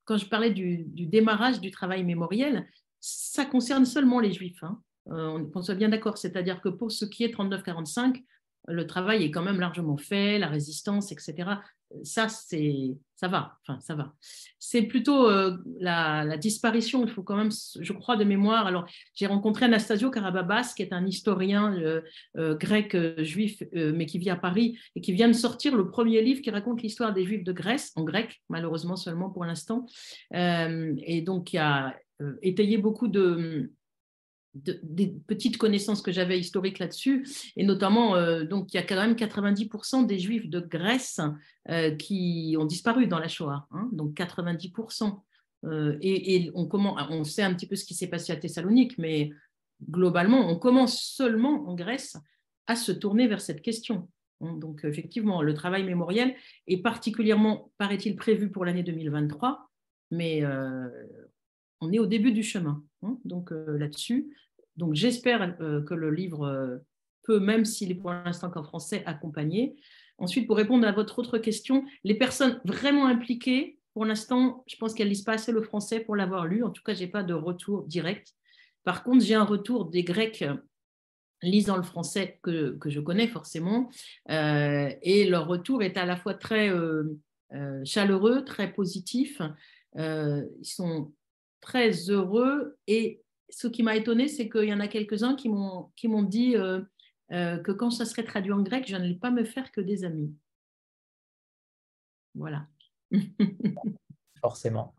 quand 0.06 0.18
je 0.18 0.28
parlais 0.28 0.52
du, 0.52 0.86
démarrage 0.86 1.60
du 1.60 1.72
travail 1.72 2.04
mémoriel, 2.04 2.68
ça 3.00 3.46
concerne 3.46 3.86
seulement 3.86 4.20
les 4.20 4.32
juifs. 4.32 4.64
Hein. 4.64 4.80
on, 5.08 5.62
soit 5.64 5.76
bien 5.76 5.90
d'accord, 5.90 6.20
c'est-à-dire 6.20 6.62
que 6.62 6.70
pour 6.70 6.92
ce 6.92 7.06
qui 7.06 7.24
est 7.24 7.36
39-45, 7.36 8.24
le 8.68 8.88
travail 8.88 9.24
est 9.24 9.32
quand 9.32 9.44
même 9.44 9.60
largement 9.60 9.98
fait, 9.98 10.40
la 10.40 10.48
résistance, 10.48 11.12
etc 11.12 11.56
ça, 12.04 12.28
c'est, 12.30 12.98
ça 13.16 13.28
va. 13.28 13.58
Enfin, 13.62 13.80
ça 13.80 13.96
va. 13.96 14.14
C'est 14.60 14.84
plutôt 14.84 15.30
euh, 15.30 15.58
la, 15.80 16.38
disparition, 16.38 17.04
il 17.06 17.12
faut 17.12 17.24
quand 17.24 17.36
même, 17.36 17.52
je 17.80 17.94
crois, 17.94 18.18
de 18.18 18.24
mémoire. 18.24 18.68
Alors, 18.68 18.88
j'ai 19.14 19.28
rencontré 19.28 19.66
Anastasio 19.66 20.10
Karababas, 20.10 20.74
qui 20.76 20.82
est 20.82 20.94
un 20.94 21.06
historien 21.06 21.74
euh, 21.78 22.02
euh, 22.38 22.56
grec 22.56 22.98
juif, 23.24 23.64
mais 23.74 24.06
qui 24.06 24.18
vit 24.20 24.30
à 24.30 24.36
Paris 24.36 24.78
et 24.96 25.02
qui 25.02 25.14
vient 25.14 25.28
de 25.28 25.34
sortir 25.34 25.76
le 25.76 25.90
premier 25.90 26.22
livre 26.22 26.42
qui 26.42 26.52
raconte 26.52 26.82
l'histoire 26.82 27.14
des 27.14 27.26
juifs 27.26 27.44
de 27.44 27.54
Grèce, 27.54 27.92
en 27.96 28.04
grec, 28.04 28.42
malheureusement 28.50 28.96
seulement 28.96 29.30
pour 29.30 29.46
l'instant, 29.46 29.86
et 30.34 31.22
donc 31.22 31.46
qui 31.46 31.58
a 31.58 31.96
étayé 32.42 32.78
beaucoup 32.78 33.08
de 33.08 33.72
des 34.56 35.14
petites 35.28 35.58
connaissances 35.58 36.02
que 36.02 36.12
j'avais 36.12 36.40
historiques 36.40 36.80
là-dessus, 36.80 37.28
et 37.58 37.64
notamment, 37.64 38.16
euh, 38.16 38.46
donc 38.46 38.74
il 38.74 38.78
y 38.78 38.80
a 38.80 38.84
quand 38.84 38.96
même 38.96 39.14
90% 39.14 40.06
des 40.06 40.18
juifs 40.18 40.50
de 40.50 40.62
Grèce 40.62 41.20
euh, 41.70 41.92
qui 41.96 42.56
ont 42.58 42.66
disparu 42.66 43.08
dans 43.08 43.20
la 43.20 43.28
Shoah, 43.28 43.68
hein, 43.72 43.90
donc 43.92 44.14
90%. 44.16 45.20
Euh, 45.66 45.98
et, 46.02 46.52
on, 46.54 46.70
on 46.72 47.24
sait 47.24 47.44
un 47.44 47.54
petit 47.54 47.68
peu 47.68 47.76
ce 47.76 47.86
qui 47.86 47.96
s'est 47.96 48.08
passé 48.08 48.32
à 48.32 48.38
Thessalonique, 48.38 48.98
mais 48.98 49.32
globalement, 49.90 50.50
on 50.50 50.58
commence 50.58 51.02
seulement 51.02 51.68
en 51.68 51.76
Grèce 51.76 52.18
à 52.68 52.76
se 52.76 52.92
tourner 52.92 53.28
vers 53.28 53.42
cette 53.42 53.62
question. 53.62 54.08
Hein, 54.42 54.54
donc 54.54 54.86
effectivement, 54.86 55.42
le 55.42 55.54
travail 55.54 55.84
mémoriel 55.84 56.34
est 56.68 56.82
particulièrement, 56.82 57.72
paraît-il, 57.78 58.16
prévu 58.16 58.50
pour 58.52 58.64
l'année 58.64 58.84
2023, 58.84 59.70
mais 60.12 60.44
on 61.82 61.92
est 61.92 62.00
au 62.00 62.06
début 62.06 62.32
du 62.32 62.44
chemin. 62.44 62.82
Hein, 63.02 63.18
donc 63.26 63.52
là-dessus, 63.52 64.30
donc 64.78 64.94
j'espère 64.94 65.56
euh, 65.62 65.82
que 65.82 65.94
le 65.94 66.12
livre 66.12 66.46
euh, 66.46 66.78
peut, 67.24 67.40
même 67.40 67.66
s'il 67.66 67.92
est 67.92 67.96
pour 67.96 68.12
l'instant 68.12 68.50
qu'en 68.50 68.64
français, 68.64 69.04
accompagner. 69.06 69.76
Ensuite, 70.18 70.48
pour 70.48 70.58
répondre 70.58 70.88
à 70.88 70.92
votre 70.92 71.20
autre 71.20 71.38
question, 71.38 71.86
les 72.04 72.16
personnes 72.16 72.62
vraiment 72.66 73.08
impliquées, 73.08 73.80
pour 73.94 74.06
l'instant, 74.06 74.64
je 74.68 74.76
pense 74.76 74.94
qu'elles 74.94 75.10
lisent 75.10 75.24
pas 75.24 75.34
assez 75.34 75.52
le 75.52 75.62
français 75.62 76.00
pour 76.00 76.16
l'avoir 76.16 76.46
lu. 76.46 76.64
En 76.64 76.70
tout 76.70 76.84
cas, 76.84 76.94
je 76.94 77.02
n'ai 77.02 77.08
pas 77.08 77.24
de 77.24 77.34
retour 77.34 77.84
direct. 77.84 78.34
Par 78.84 79.04
contre, 79.04 79.24
j'ai 79.24 79.36
un 79.36 79.46
retour 79.46 79.86
des 79.86 80.04
Grecs 80.04 80.44
lisant 81.42 81.78
le 81.78 81.84
français 81.84 82.40
que, 82.44 82.78
je 82.86 83.00
connais 83.00 83.28
forcément. 83.28 83.90
Euh, 84.30 84.90
et 85.02 85.26
leur 85.28 85.48
retour 85.48 85.84
est 85.84 85.98
à 85.98 86.06
la 86.06 86.18
fois 86.18 86.34
très 86.34 86.70
chaleureux, 87.86 88.44
très 88.44 88.74
positif. 88.74 89.42
ils 89.96 90.46
sont 90.64 91.14
très 91.62 91.92
heureux 92.10 92.78
et 92.88 93.25
ce 93.50 93.68
qui 93.68 93.84
m'a 93.84 93.96
étonné, 93.96 94.28
c'est 94.28 94.50
qu'il 94.50 94.66
y 94.66 94.74
en 94.74 94.80
a 94.80 94.88
quelques-uns 94.88 95.36
qui 95.36 95.50
m'ont 95.50 96.24
dit 96.24 96.56
euh, 96.56 96.82
euh, 97.32 97.58
que 97.58 97.72
quand 97.72 97.92
ça 97.92 98.06
serait 98.06 98.24
traduit 98.24 98.52
en 98.52 98.62
grec, 98.62 98.86
je 98.88 98.96
n'allais 98.96 99.16
pas 99.16 99.32
me 99.32 99.44
faire 99.44 99.72
que 99.72 99.82
des 99.82 100.04
amis. 100.04 100.34
Voilà. 102.34 102.68
Forcément. 104.42 104.96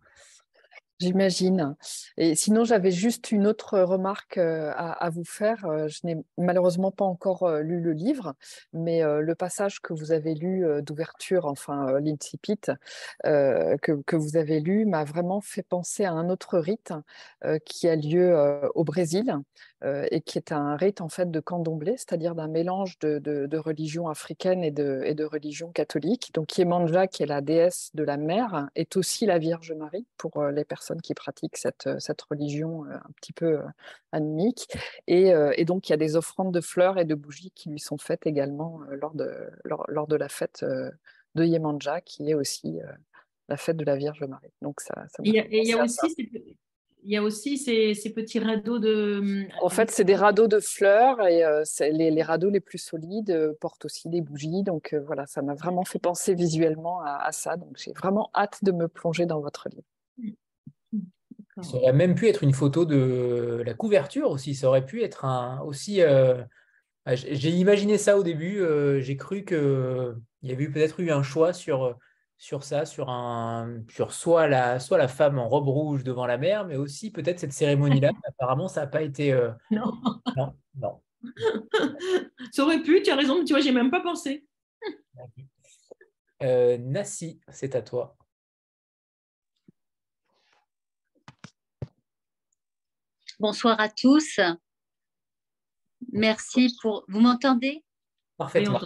J'imagine. 0.99 1.77
Et 2.17 2.35
sinon, 2.35 2.65
j'avais 2.65 2.91
juste 2.91 3.31
une 3.31 3.47
autre 3.47 3.79
remarque 3.81 4.39
euh, 4.39 4.73
à, 4.75 5.11
vous 5.11 5.25
faire. 5.25 5.67
Euh, 5.67 5.89
je 5.89 6.01
n'ai 6.05 6.17
malheureusement 6.39 6.91
pas 6.91 7.05
encore 7.05 7.43
euh, 7.43 7.61
lu 7.61 7.81
le 7.81 7.93
livre, 7.93 8.35
mais 8.73 9.03
le 9.03 9.35
passage 9.35 9.81
que 9.81 9.93
vous 9.93 10.13
avez 10.13 10.35
lu 10.35 10.65
d'ouverture, 10.83 11.45
enfin 11.45 12.01
l'incipit, 12.01 12.61
que, 13.23 14.17
vous 14.17 14.37
avez 14.37 14.61
lu, 14.61 14.87
m'a 14.87 15.05
vraiment 15.05 15.41
fait 15.41 15.63
penser 15.63 16.05
à 16.05 16.13
un 16.13 16.31
autre 16.31 16.59
rite 16.59 16.93
qui 17.65 17.89
a 17.89 17.97
lieu 17.97 18.35
au 18.75 18.85
Brésil 18.85 19.37
et 19.85 20.21
qui 20.23 20.39
est 20.39 20.53
un 20.53 20.77
rite 20.77 21.01
en 21.01 21.09
fait 21.09 21.31
de 21.31 21.41
candomblé, 21.41 21.97
c'est-à-dire 21.97 22.35
d'un 22.35 22.49
mélange 22.49 22.99
de, 23.01 23.19
de, 23.19 23.59
religion 23.59 24.09
africaine 24.09 24.65
et 24.65 24.71
de, 24.71 25.03
et 25.05 25.15
de 25.15 25.25
religion 25.25 25.71
catholique. 25.71 26.31
Donc, 26.35 26.57
Yemanja, 26.57 27.07
qui 27.07 27.23
est 27.23 27.27
la 27.27 27.41
déesse 27.41 27.91
de 27.95 28.03
la 28.03 28.17
mer, 28.17 28.69
est 28.75 28.97
aussi 28.97 29.27
la 29.27 29.39
Vierge 29.39 29.73
Marie 29.73 30.07
pour 30.17 30.43
les 30.45 30.65
personnes 30.65 30.86
qui 31.03 31.15
pratiquent 31.15 31.57
cette, 31.57 31.87
euh, 31.87 31.99
cette 31.99 32.23
religion 32.23 32.85
euh, 32.85 32.95
un 32.95 33.11
petit 33.21 33.33
peu 33.33 33.59
euh, 33.59 33.63
animique. 34.13 34.69
Et, 35.07 35.33
et, 35.57 35.65
donc, 35.65 35.89
il 35.89 35.93
y 35.93 35.95
a 35.95 35.99
des 35.99 36.17
offrandes 36.17 36.53
de 36.53 36.61
fleurs 36.61 36.99
et 36.99 37.05
de 37.05 37.15
bougies 37.15 37.51
qui 37.55 37.69
lui 37.69 37.79
sont 37.79 37.99
faites 37.99 38.27
également 38.27 38.81
lors 38.91 39.15
de, 39.15 39.51
lors, 39.65 40.07
de 40.07 40.17
la 40.17 40.29
fête 40.29 40.65
de 41.35 41.45
Yemanja, 41.45 42.01
qui 42.01 42.31
est 42.31 42.35
aussi 42.35 42.79
la 43.49 43.57
fête 43.57 43.77
de 43.77 43.85
la 43.85 43.97
Vierge 43.97 44.23
Marie. 44.25 44.53
Donc, 44.63 44.81
ça, 44.81 45.07
et 45.25 45.61
il 45.61 45.69
y 45.69 45.73
a 45.73 45.83
aussi 45.83 46.31
il 47.03 47.13
y 47.13 47.17
a 47.17 47.23
aussi 47.23 47.57
ces, 47.57 47.95
ces, 47.95 48.11
petits 48.11 48.41
radeaux 48.41 48.81
de. 48.81 49.47
En 49.61 49.69
fait, 49.69 49.93
c'est 49.93 50.03
des 50.03 50.17
radeaux 50.17 50.49
de 50.49 50.59
fleurs 50.59 51.25
et 51.27 51.45
les, 51.93 52.11
les, 52.11 52.23
radeaux 52.23 52.51
les 52.51 52.61
plus 52.61 52.79
solides 52.79 53.55
portent 53.61 53.85
aussi 53.85 54.09
des 54.09 54.21
bougies. 54.21 54.65
Donc 54.65 54.95
voilà, 55.07 55.27
ça 55.27 55.43
m'a 55.43 55.55
vraiment 55.55 55.85
fait 55.85 56.01
penser 56.01 56.35
visuellement 56.35 57.01
à, 57.03 57.19
à 57.23 57.33
ça. 57.33 57.57
Donc 57.57 57.77
j'ai 57.77 57.93
vraiment 57.93 58.31
hâte 58.35 58.59
de 58.63 58.73
me 58.73 58.89
plonger 58.89 59.27
dans 59.27 59.41
votre 59.41 59.69
livre. 59.69 59.87
Ça 61.63 61.77
aurait 61.77 61.93
même 61.95 62.15
pu 62.15 62.29
être 62.29 62.43
une 62.43 62.53
photo 62.53 62.85
de 62.85 63.63
la 63.65 63.73
couverture 63.73 64.31
aussi. 64.31 64.55
Ça 64.55 64.69
aurait 64.69 64.85
pu 64.85 65.03
être 65.03 65.25
un 65.25 65.61
aussi. 65.61 66.03
Euh, 66.03 66.43
ah, 67.07 67.15
j'ai 67.15 67.51
imaginé 67.51 67.97
ça 67.97 68.19
au 68.19 68.23
début. 68.23 68.61
Euh, 68.61 69.01
j'ai 69.01 69.17
cru 69.17 69.45
qu'il 69.45 70.17
y 70.43 70.53
avait 70.53 70.69
peut-être 70.69 71.01
eu 71.01 71.11
un 71.11 71.23
choix 71.23 71.55
sur, 71.55 71.97
sur 72.37 72.63
ça, 72.63 72.85
sur, 72.85 73.09
un, 73.09 73.81
sur 73.89 74.13
soit, 74.13 74.49
la, 74.49 74.81
soit 74.81 74.99
la 74.99 75.09
femme 75.09 75.39
en 75.39 75.49
robe 75.49 75.69
rouge 75.69 76.05
devant 76.05 76.27
la 76.27 76.37
mer, 76.37 76.67
mais 76.67 76.77
aussi 76.77 77.11
peut-être 77.11 77.41
cette 77.41 77.55
cérémonie-là. 77.55 78.11
Apparemment, 78.29 78.69
ça 78.69 78.83
n'a 78.83 78.87
pas 78.89 79.03
été. 79.03 79.33
Euh, 79.33 79.51
non. 79.71 79.93
non. 80.75 81.01
ça 82.53 82.65
aurait 82.65 82.83
pu, 82.83 83.01
tu 83.03 83.11
as 83.11 83.17
raison, 83.17 83.39
mais 83.39 83.45
tu 83.45 83.55
vois, 83.55 83.63
j'ai 83.63 83.73
même 83.73 83.91
pas 83.91 84.01
pensé. 84.01 84.47
Nassi, 86.43 87.41
c'est 87.49 87.75
à 87.75 87.81
toi. 87.81 88.15
Bonsoir 93.39 93.79
à 93.81 93.89
tous. 93.89 94.41
Merci 96.13 96.75
pour. 96.81 97.05
Vous 97.09 97.21
m'entendez? 97.21 97.85
Parfaitement. 98.39 98.81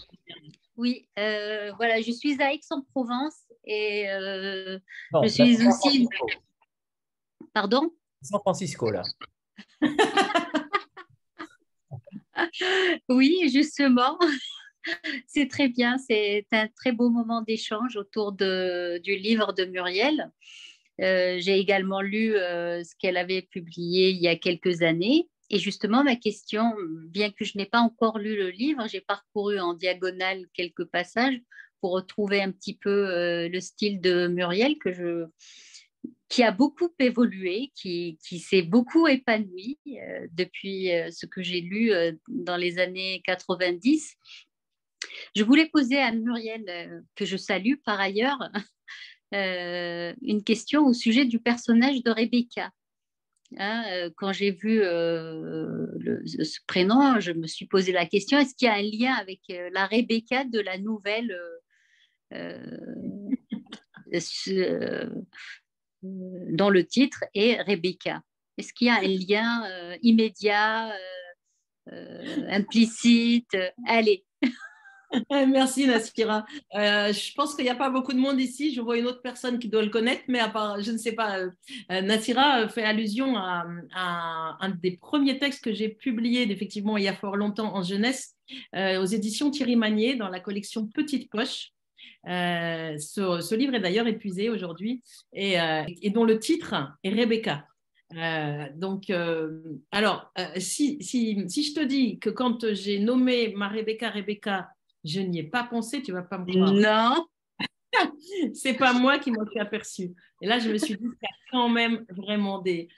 Oui, 0.77 1.09
voilà, 1.17 2.01
je 2.01 2.11
suis 2.11 2.41
à 2.43 2.53
Aix-en-Provence 2.53 3.45
et 3.65 4.07
je 4.09 5.29
suis 5.29 5.67
aussi. 5.67 6.09
Pardon? 7.53 7.91
San 8.23 8.41
Francisco, 8.41 8.91
là. 8.91 9.03
oui, 13.09 13.51
justement. 13.53 14.19
C'est 15.27 15.49
très 15.49 15.69
bien, 15.69 15.99
c'est 15.99 16.47
un 16.53 16.67
très 16.69 16.93
beau 16.93 17.11
moment 17.11 17.43
d'échange 17.43 17.99
autour 17.99 18.33
de, 18.33 18.99
du 19.05 19.15
livre 19.15 19.53
de 19.53 19.67
Muriel. 19.67 20.33
Euh, 21.01 21.37
j'ai 21.39 21.59
également 21.59 22.01
lu 22.01 22.35
euh, 22.37 22.83
ce 22.85 22.95
qu'elle 22.99 23.17
avait 23.17 23.43
publié 23.43 24.11
il 24.11 24.19
y 24.19 24.29
a 24.29 24.37
quelques 24.37 24.83
années. 24.83 25.29
Et 25.49 25.59
justement, 25.59 26.05
ma 26.05 26.17
question, 26.17 26.75
bien 27.07 27.31
que 27.31 27.45
je 27.45 27.59
n'ai 27.59 27.67
pas 27.67 27.81
encore 27.81 28.19
lu 28.19 28.37
le 28.37 28.51
livre, 28.51 28.87
j'ai 28.89 29.01
parcouru 29.01 29.59
en 29.59 29.75
diagonale 29.75 30.45
quelques 30.55 30.85
passages 30.85 31.41
pour 31.81 31.93
retrouver 31.93 32.43
un 32.43 32.53
petit 32.53 32.77
peu 32.77 33.09
euh, 33.09 33.49
le 33.49 33.61
style 33.61 34.01
de 34.01 34.29
Muriel 34.29 34.77
que 34.79 34.93
je, 34.93 35.27
qui 36.29 36.45
a 36.45 36.53
beaucoup 36.53 36.91
évolué, 37.01 37.73
qui, 37.75 38.19
qui 38.25 38.39
s'est 38.39 38.63
beaucoup 38.63 39.09
épanoui 39.09 39.79
depuis 40.33 40.91
ce 41.11 41.27
que 41.27 41.43
j'ai 41.43 41.61
lu 41.61 41.91
dans 42.29 42.57
les 42.57 42.79
années 42.79 43.21
90 43.25 44.17
je 45.35 45.45
voulais 45.45 45.67
poser 45.67 45.99
à 45.99 46.13
Muriel, 46.13 47.05
que 47.17 47.25
je 47.25 47.37
salue 47.37 47.75
par 47.85 48.01
ailleurs, 48.01 48.39
euh, 49.35 50.15
une 50.23 50.43
question 50.43 50.87
au 50.87 50.93
sujet 50.93 51.25
du 51.25 51.39
personnage 51.39 52.03
de 52.03 52.11
Rebecca. 52.11 52.71
Hein, 53.57 53.85
euh, 53.89 54.11
quand 54.17 54.33
j'ai 54.33 54.51
vu 54.53 54.81
ce 54.81 56.59
prénom, 56.67 57.21
je 57.21 57.33
me 57.33 57.47
suis 57.47 57.67
posé 57.67 57.93
la 57.93 58.07
question 58.07 58.39
est-ce 58.39 58.55
qu'il 58.55 58.67
y 58.67 58.69
a 58.69 58.75
un 58.75 58.83
lien 58.83 59.15
avec 59.15 59.41
la 59.73 59.87
Rebecca 59.87 60.45
de 60.45 60.61
la 60.61 60.77
nouvelle 60.79 61.37
dans 66.03 66.71
le 66.71 66.87
titre 66.87 67.25
et 67.35 67.61
Rebecca. 67.61 68.23
Est-ce 68.57 68.73
qu'il 68.73 68.87
y 68.87 68.91
a 68.91 68.99
un 68.99 69.03
lien 69.03 69.99
immédiat, 70.03 70.97
implicite? 72.49 73.57
Allez, 73.87 74.25
Merci 75.31 75.87
Nassira. 75.87 76.45
Euh, 76.75 77.13
je 77.13 77.35
pense 77.35 77.55
qu'il 77.55 77.65
n'y 77.65 77.71
a 77.71 77.75
pas 77.75 77.91
beaucoup 77.91 78.13
de 78.13 78.19
monde 78.19 78.41
ici. 78.41 78.73
Je 78.73 78.81
vois 78.81 78.99
une 78.99 79.07
autre 79.07 79.23
personne 79.23 79.59
qui 79.59 79.69
doit 79.69 79.83
le 79.83 79.91
connaître, 79.91 80.23
mais 80.29 80.39
à 80.39 80.49
part, 80.49 80.81
je 80.81 80.93
ne 80.93 80.99
sais 80.99 81.13
pas. 81.13 81.39
Euh, 81.41 82.01
Nassira 82.01 82.69
fait 82.69 82.85
allusion 82.85 83.37
à, 83.37 83.67
un 84.61 84.69
des 84.71 84.97
premiers 84.97 85.39
textes 85.39 85.65
que 85.65 85.73
j'ai 85.73 85.89
publié 85.89 86.51
effectivement 86.51 86.97
il 86.97 87.05
y 87.05 87.09
a 87.09 87.15
fort 87.15 87.37
longtemps 87.37 87.75
en 87.75 87.83
jeunesse 87.83 88.35
euh, 88.75 89.01
aux 89.01 89.07
éditions 89.07 89.51
Thierry 89.51 89.77
Magnier 89.77 90.17
dans 90.17 90.29
la 90.29 90.41
collection 90.41 90.87
Petite 90.87 91.31
Poche. 91.31 91.73
Ce, 92.25 93.55
livre 93.55 93.75
est 93.75 93.81
d'ailleurs 93.81 94.07
épuisé 94.07 94.49
aujourd'hui 94.51 95.03
et, 95.33 95.57
dont 96.11 96.25
le 96.25 96.39
titre 96.39 96.75
est 97.03 97.11
Rebecca. 97.11 97.67
donc, 98.77 99.11
alors, 99.91 100.33
si, 100.57 101.03
si, 101.03 101.45
si, 101.49 101.63
je 101.65 101.75
te 101.75 101.85
dis 101.85 102.19
que 102.19 102.31
quand 102.31 102.73
j'ai 102.75 102.99
nommé 102.99 103.55
ma 103.55 103.69
Rebecca 103.69 104.11
Rebecca 104.11 104.69
je 105.05 105.21
n'y 105.21 105.39
ai 105.39 105.45
pas 105.45 105.65
pensé, 105.65 106.03
tu 106.03 106.13
vas 106.13 106.23
pas 106.23 106.39
me 106.39 106.47
croire. 106.47 106.73
Non. 106.73 107.27
c'est 108.55 108.75
pas 108.75 108.93
moi 108.93 109.19
qui 109.19 109.31
m'en 109.31 109.47
suis 109.47 109.61
aperçue. 109.61 110.13
Et 110.41 110.47
là, 110.47 110.59
je 110.59 110.71
me 110.71 110.79
suis 110.79 110.95
dit 110.95 111.03
qu'il 111.03 111.11
y 111.23 111.27
a 111.27 111.37
quand 111.51 111.69
même 111.69 112.05
vraiment 112.11 112.59
des, 112.59 112.89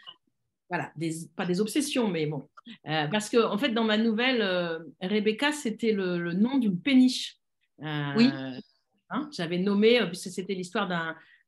voilà, 0.68 0.92
des, 0.96 1.12
pas 1.36 1.46
des 1.46 1.60
obsessions, 1.60 2.08
mais 2.08 2.26
bon. 2.26 2.48
Euh, 2.86 3.06
parce 3.08 3.28
que, 3.28 3.44
en 3.44 3.58
fait, 3.58 3.70
dans 3.70 3.84
ma 3.84 3.98
nouvelle, 3.98 4.40
euh, 4.42 4.78
Rebecca, 5.00 5.52
c'était 5.52 5.92
le, 5.92 6.32
nom 6.32 6.58
d'une 6.58 6.80
péniche. 6.80 7.36
Euh, 7.82 8.12
oui. 8.16 8.30
Hein, 9.10 9.28
J'avais 9.32 9.58
nommé, 9.58 10.00
puisque 10.06 10.30
c'était 10.30 10.54
l'histoire 10.54 10.88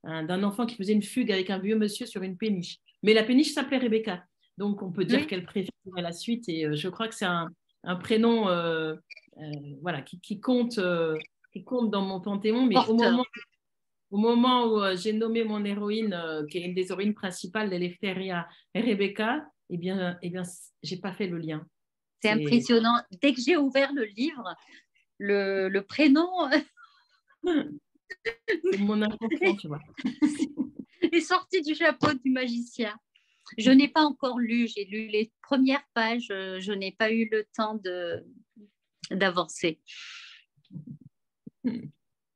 d'un 0.05 0.43
enfant 0.43 0.67
qui 0.67 0.77
faisait 0.77 0.93
une 0.93 1.03
fugue 1.03 1.33
avec 1.33 1.51
un 1.51 1.59
vieux 1.59 1.77
monsieur 1.77 2.07
sur 2.07 2.23
une 2.23 2.37
péniche. 2.37 2.79
Mais 3.03 3.15
la 3.15 3.23
péniche 3.23 3.53
s'appelait 3.53 3.79
Rebecca. 3.79 4.25
Donc, 4.59 4.83
on 4.83 4.93
peut 4.93 5.05
dire 5.05 5.27
qu'elle 5.27 5.45
préfère 5.45 5.73
la 5.97 6.13
suite. 6.13 6.49
Et 6.49 6.77
je 6.77 6.89
crois 6.89 7.09
que 7.09 7.15
c'est 7.15 7.25
un, 7.25 7.51
un, 7.85 7.97
prénom 7.97 8.49
euh, 9.39 9.53
voilà, 9.83 10.03
qui, 10.03 10.41
compte, 10.41 10.79
euh, 10.79 11.19
qui 11.53 11.65
compte 11.65 11.91
dans 11.91 12.03
mon 12.03 12.21
panthéon. 12.21 12.67
Mais 12.67 12.77
au 12.89 12.95
moment, 12.95 13.25
au 14.11 14.17
moment, 14.17 14.67
où 14.67 14.81
euh, 14.81 14.97
j'ai 14.97 15.13
nommé 15.13 15.45
mon 15.45 15.65
héroïne, 15.65 16.17
qui 16.51 16.59
est 16.59 16.63
une 16.63 16.75
des 16.75 16.91
héroïnes 16.91 17.15
principales 17.15 17.71
d'Eleftheria, 17.71 18.49
Rebecca, 18.75 19.47
eh 19.71 19.79
bien, 19.79 20.19
eh 20.23 20.31
bien 20.31 20.43
j'ai 20.83 20.99
pas 20.99 21.13
fait 21.13 21.27
le 21.27 21.39
lien. 21.39 21.67
C'est 22.23 22.31
impressionnant. 22.31 23.01
Dès 23.21 23.35
que 23.35 23.41
j'ai 23.41 23.57
ouvert 23.57 23.93
le 23.93 24.05
livre, 24.05 24.55
le, 25.19 25.69
le 25.69 25.83
prénom. 25.83 26.29
mon 28.79 29.03
inconscient, 29.03 29.57
tu 29.57 29.69
vois. 29.69 29.81
est 31.03 31.21
sorti 31.21 31.61
du 31.61 31.75
chapeau 31.75 32.13
du 32.15 32.31
magicien. 32.31 32.95
Je 33.59 33.71
n'ai 33.71 33.89
pas 33.89 34.03
encore 34.03 34.39
lu, 34.39 34.69
j'ai 34.69 34.85
lu 34.85 35.07
les 35.09 35.33
premières 35.43 35.85
pages, 35.95 36.29
je 36.29 36.73
n'ai 36.73 36.93
pas 36.93 37.11
eu 37.11 37.29
le 37.31 37.45
temps 37.57 37.79
d'avancer. 39.11 39.81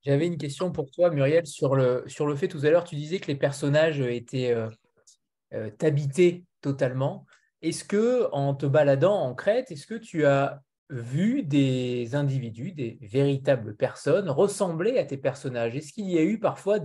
J'avais 0.05 0.27
une 0.27 0.39
question 0.39 0.73
pour 0.73 0.91
toi, 0.91 1.11
Muriel, 1.11 1.47
sur 1.47 1.75
le, 1.77 2.05
sur 2.07 2.27
le 2.27 2.35
fait 2.35 2.49
tout 2.49 2.61
à 2.63 2.71
l'heure, 2.71 2.85
tu 2.85 2.97
disais 2.97 3.19
que 3.19 3.27
les 3.27 3.37
personnages 3.37 4.01
étaient 4.01 4.53
euh, 4.53 4.71
euh, 5.53 5.71
habités 5.83 6.45
totalement. 6.61 7.27
Est-ce 7.61 7.85
que, 7.85 8.29
en 8.33 8.55
te 8.55 8.67
baladant 8.67 9.21
en 9.21 9.35
Crète, 9.35 9.71
est-ce 9.71 9.87
que 9.87 9.97
tu 9.97 10.25
as 10.25 10.63
vu 10.89 11.43
des 11.43 12.15
individus, 12.15 12.73
des 12.73 12.99
véritables 13.03 13.77
personnes 13.77 14.31
ressembler 14.31 14.99
à 14.99 15.05
tes 15.05 15.19
personnages? 15.19 15.77
Est-ce 15.77 15.93
qu'il 15.93 16.09
y 16.09 16.17
a 16.17 16.23
eu 16.23 16.39
parfois 16.39 16.79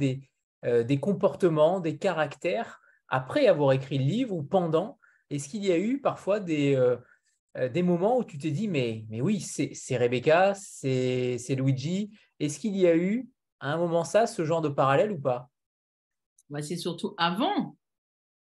euh, 0.65 0.83
des 0.83 0.99
comportements, 0.99 1.79
des 1.79 1.97
caractères 1.97 2.81
après 3.13 3.45
avoir 3.45 3.73
écrit 3.73 3.99
le 3.99 4.05
livre 4.05 4.33
ou 4.33 4.41
pendant 4.41 4.97
Est-ce 5.29 5.47
qu'il 5.47 5.63
y 5.63 5.71
a 5.71 5.77
eu 5.77 6.01
parfois 6.01 6.39
des, 6.39 6.75
euh, 6.75 7.69
des 7.69 7.83
moments 7.83 8.17
où 8.17 8.23
tu 8.23 8.39
t'es 8.39 8.49
dit, 8.49 8.67
mais, 8.67 9.05
mais 9.07 9.21
oui, 9.21 9.39
c'est 9.39 9.97
Rebecca, 9.97 10.55
c'est 10.55 11.55
Luigi. 11.55 12.09
Est-ce 12.39 12.59
qu'il 12.59 12.75
y 12.75 12.87
a 12.87 12.97
eu 12.97 13.29
à 13.59 13.71
un 13.71 13.77
moment 13.77 14.03
ça, 14.03 14.25
ce 14.25 14.43
genre 14.43 14.61
de 14.61 14.69
parallèle 14.69 15.11
ou 15.11 15.19
pas? 15.19 15.51
Bah, 16.49 16.63
C'est 16.63 16.75
surtout 16.75 17.13
avant. 17.19 17.77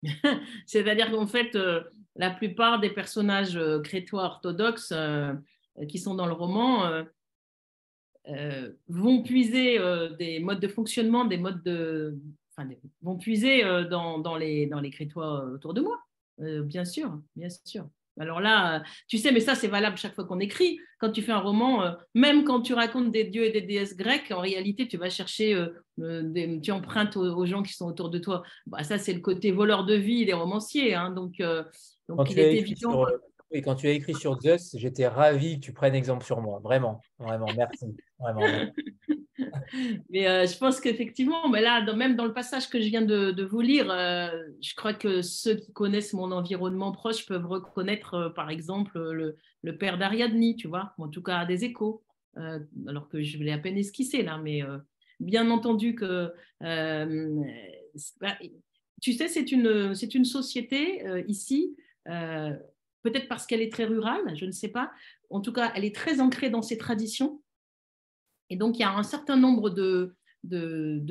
C'est-à-dire 0.65 1.11
qu'en 1.11 1.27
fait, 1.27 1.55
euh, 1.55 1.81
la 2.17 2.29
plupart 2.29 2.81
des 2.81 2.89
personnages 2.89 3.55
euh, 3.55 3.79
crétois 3.79 4.25
orthodoxes 4.25 4.93
qui 5.87 5.97
sont 5.97 6.15
dans 6.15 6.25
le 6.25 6.33
roman 6.33 7.03
vont 8.89 9.23
puiser 9.23 9.77
des 10.17 10.39
modes 10.39 10.59
de 10.59 10.67
fonctionnement, 10.67 11.23
des 11.23 11.37
modes 11.37 11.63
de. 11.63 12.19
Enfin, 12.57 12.69
vont 13.01 13.17
puiser 13.17 13.61
dans, 13.89 14.17
dans, 14.17 14.35
les, 14.35 14.65
dans 14.65 14.79
les 14.79 14.89
crétois 14.89 15.43
autour 15.45 15.73
de 15.73 15.81
moi, 15.81 15.99
bien 16.39 16.85
sûr, 16.85 17.21
bien 17.35 17.49
sûr. 17.49 17.87
Alors 18.19 18.39
là, 18.39 18.83
tu 19.07 19.17
sais, 19.17 19.31
mais 19.31 19.39
ça, 19.39 19.55
c'est 19.55 19.67
valable 19.67 19.97
chaque 19.97 20.15
fois 20.15 20.25
qu'on 20.25 20.39
écrit. 20.39 20.79
Quand 20.99 21.11
tu 21.11 21.21
fais 21.21 21.31
un 21.31 21.39
roman, 21.39 21.83
euh, 21.83 21.91
même 22.15 22.43
quand 22.43 22.61
tu 22.61 22.73
racontes 22.73 23.11
des 23.11 23.23
dieux 23.23 23.43
et 23.43 23.51
des 23.51 23.61
déesses 23.61 23.95
grecques, 23.95 24.31
en 24.31 24.39
réalité, 24.39 24.87
tu 24.87 24.97
vas 24.97 25.09
chercher, 25.09 25.53
euh, 25.53 25.67
euh, 25.99 26.59
tu 26.61 26.71
empruntes 26.71 27.15
aux, 27.15 27.45
gens 27.45 27.63
qui 27.63 27.73
sont 27.73 27.85
autour 27.85 28.09
de 28.09 28.17
toi. 28.17 28.43
Bah, 28.65 28.83
ça, 28.83 28.97
c'est 28.97 29.13
le 29.13 29.19
côté 29.19 29.51
voleur 29.51 29.85
de 29.85 29.95
vie 29.95 30.25
des 30.25 30.33
romanciers. 30.33 30.95
Hein. 30.95 31.11
donc, 31.11 31.41
donc 32.09 32.29
il 32.31 32.39
est 32.39 32.57
évident. 32.57 33.05
Et 33.51 33.61
quand 33.61 33.75
tu 33.75 33.87
as 33.87 33.91
écrit 33.91 34.13
sur 34.13 34.37
Zeus, 34.41 34.75
j'étais 34.77 35.07
ravi 35.07 35.59
que 35.59 35.65
tu 35.65 35.71
prennes 35.73 35.95
exemple 35.95 36.25
sur 36.25 36.41
moi. 36.41 36.59
Vraiment, 36.61 36.99
vraiment, 37.17 37.47
merci. 37.55 37.85
Mais 40.09 40.27
euh, 40.27 40.47
je 40.47 40.57
pense 40.57 40.79
qu'effectivement, 40.79 41.49
mais 41.49 41.61
là, 41.61 41.81
même 41.93 42.15
dans 42.15 42.25
le 42.25 42.33
passage 42.33 42.69
que 42.69 42.79
je 42.79 42.87
viens 42.87 43.03
de, 43.03 43.43
vous 43.43 43.61
lire, 43.61 43.91
euh, 43.91 44.29
je 44.61 44.73
crois 44.75 44.93
que 44.93 45.21
ceux 45.21 45.55
qui 45.55 45.71
connaissent 45.73 46.13
mon 46.13 46.31
environnement 46.31 46.91
proche 46.91 47.25
peuvent 47.25 47.45
reconnaître, 47.45 48.13
euh, 48.15 48.29
par 48.29 48.49
exemple, 48.49 48.99
le, 48.99 49.77
père 49.77 49.97
d'Ariadne, 49.97 50.55
tu 50.55 50.67
vois, 50.67 50.93
en 50.97 51.09
tout 51.09 51.21
cas 51.21 51.45
des 51.45 51.65
échos, 51.65 52.03
alors 52.35 53.09
que 53.09 53.21
je 53.21 53.37
l'ai 53.39 53.51
à 53.51 53.57
peine 53.57 53.77
esquissé 53.77 54.23
là, 54.23 54.37
mais 54.37 54.61
bien 55.19 55.49
entendu 55.49 55.93
que, 55.93 56.31
tu 59.01 59.13
sais, 59.13 59.27
c'est 59.27 59.51
une 59.51 60.25
société 60.25 61.03
ici 61.27 61.75
peut-être 63.03 63.27
parce 63.27 63.45
qu'elle 63.45 63.61
est 63.61 63.71
très 63.71 63.85
rurale, 63.85 64.35
je 64.35 64.45
ne 64.45 64.51
sais 64.51 64.69
pas. 64.69 64.91
En 65.29 65.41
tout 65.41 65.51
cas, 65.51 65.71
elle 65.75 65.85
est 65.85 65.95
très 65.95 66.19
ancrée 66.21 66.49
dans 66.49 66.61
ses 66.61 66.77
traditions. 66.77 67.41
Et 68.49 68.55
donc, 68.55 68.77
il 68.77 68.81
y 68.81 68.85
a 68.85 68.95
un 68.95 69.03
certain 69.03 69.35
nombre 69.35 69.69
de, 69.69 70.15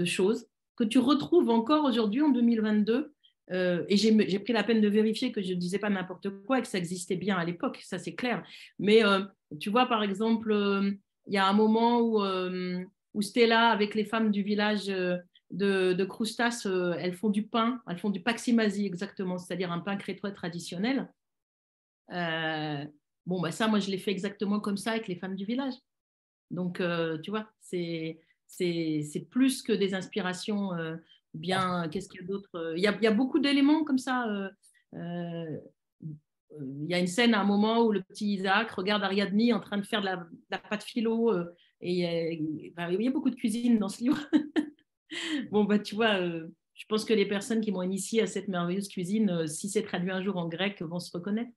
choses 0.05 0.47
que 0.77 0.85
tu 0.85 0.99
retrouves 0.99 1.51
encore 1.51 1.85
aujourd'hui 1.85 2.23
en 2.23 2.29
2022. 2.29 3.13
Euh, 3.53 3.85
et 3.89 3.97
j'ai 3.97 4.39
pris 4.41 4.53
la 4.53 4.65
peine 4.65 4.81
de 4.81 4.89
vérifier 4.89 5.31
que 5.31 5.41
je 5.41 5.53
ne 5.53 5.59
disais 5.59 5.79
pas 5.79 5.89
n'importe 5.89 6.29
quoi 6.47 6.59
et 6.59 6.63
que 6.63 6.69
ça 6.69 6.79
existait 6.79 7.17
bien 7.17 7.37
à 7.37 7.45
l'époque, 7.45 7.81
ça 7.85 7.99
c'est 7.99 8.15
clair. 8.15 8.45
Mais 8.81 9.05
euh, 9.05 9.21
tu 9.61 9.71
vois, 9.71 9.87
par 9.87 10.03
exemple, 10.03 10.51
euh, 10.51 10.91
il 11.29 11.35
y 11.35 11.39
a 11.39 11.47
un 11.47 11.53
moment 11.53 12.01
où, 12.01 12.23
où, 13.15 13.23
Stella, 13.23 13.71
avec 13.71 13.95
les 13.95 14.05
femmes 14.05 14.31
du 14.31 14.43
village 14.43 14.87
de, 14.87 15.23
de 15.51 16.97
elles 16.99 17.15
font 17.15 17.31
du 17.31 17.47
pain, 17.47 17.81
elles 17.89 17.99
font 17.99 18.11
du 18.11 18.21
paximasi 18.21 18.87
exactement, 18.87 19.39
c'est-à-dire 19.39 19.73
un 19.73 19.81
pain 19.81 19.97
crétois 19.97 20.33
traditionnel. 20.33 21.09
bon, 22.09 23.41
bah 23.41 23.51
ça, 23.53 23.69
moi, 23.69 23.81
je 23.81 23.91
l'ai 23.91 23.99
fait 23.99 24.13
exactement 24.13 24.61
comme 24.61 24.77
ça 24.77 24.93
avec 24.93 25.09
les 25.09 25.17
femmes 25.17 25.37
du 25.37 25.45
village. 25.45 25.75
Donc, 26.51 26.83
tu 27.23 27.31
vois, 27.31 27.49
c'est 27.61 28.19
plus 29.31 29.63
que 29.63 29.73
des 29.73 29.95
inspirations 29.95 30.71
bien. 31.35 31.89
Qu'est-ce 31.89 32.09
qu'il 32.09 32.21
y 32.21 32.25
a 32.25 32.27
d'autre 32.27 32.75
il, 32.77 32.83
y 32.83 32.87
a, 32.87 33.11
beaucoup 33.13 33.39
d'éléments 33.39 33.85
comme 33.85 33.99
ça. 33.99 34.27
il 34.93 35.61
y 36.89 36.95
a 36.95 36.99
une 36.99 37.07
scène 37.07 37.35
à 37.35 37.41
un 37.41 37.45
moment 37.45 37.85
où 37.85 37.93
le 37.93 38.03
petit 38.03 38.35
Isaac 38.35 38.71
regarde 38.71 39.03
Ariadne 39.03 39.53
en 39.53 39.61
train 39.61 39.79
de 39.79 39.87
faire 39.87 40.01
de 40.01 40.07
la, 40.07 40.59
pâte 40.59 40.85
philo. 40.85 41.33
et 41.81 41.93
il 41.93 42.73
y 42.75 43.09
a 43.09 43.11
beaucoup 43.11 43.31
de 43.31 43.37
cuisine 43.37 43.79
dans 43.79 43.89
ce 43.89 44.03
livre. 44.03 44.21
bon, 45.51 45.65
bah, 45.65 45.79
tu 45.79 45.95
vois, 45.95 46.19
je 46.77 46.85
pense 46.89 47.05
que 47.05 47.15
les 47.15 47.27
personnes 47.27 47.61
qui 47.61 47.73
m'ont 47.73 47.83
initié 47.83 48.23
à 48.23 48.27
cette 48.27 48.49
merveilleuse 48.49 48.89
cuisine, 48.89 49.47
si 49.47 49.69
c'est 49.71 49.83
traduit 49.83 50.11
un 50.11 50.23
jour 50.23 50.37
en 50.37 50.47
grec, 50.47 50.83
vont 50.83 51.01
se 51.01 51.11
reconnaître. 51.11 51.51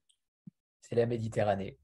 C'est 0.81 0.95
la 0.95 1.05
Méditerranée. 1.05 1.77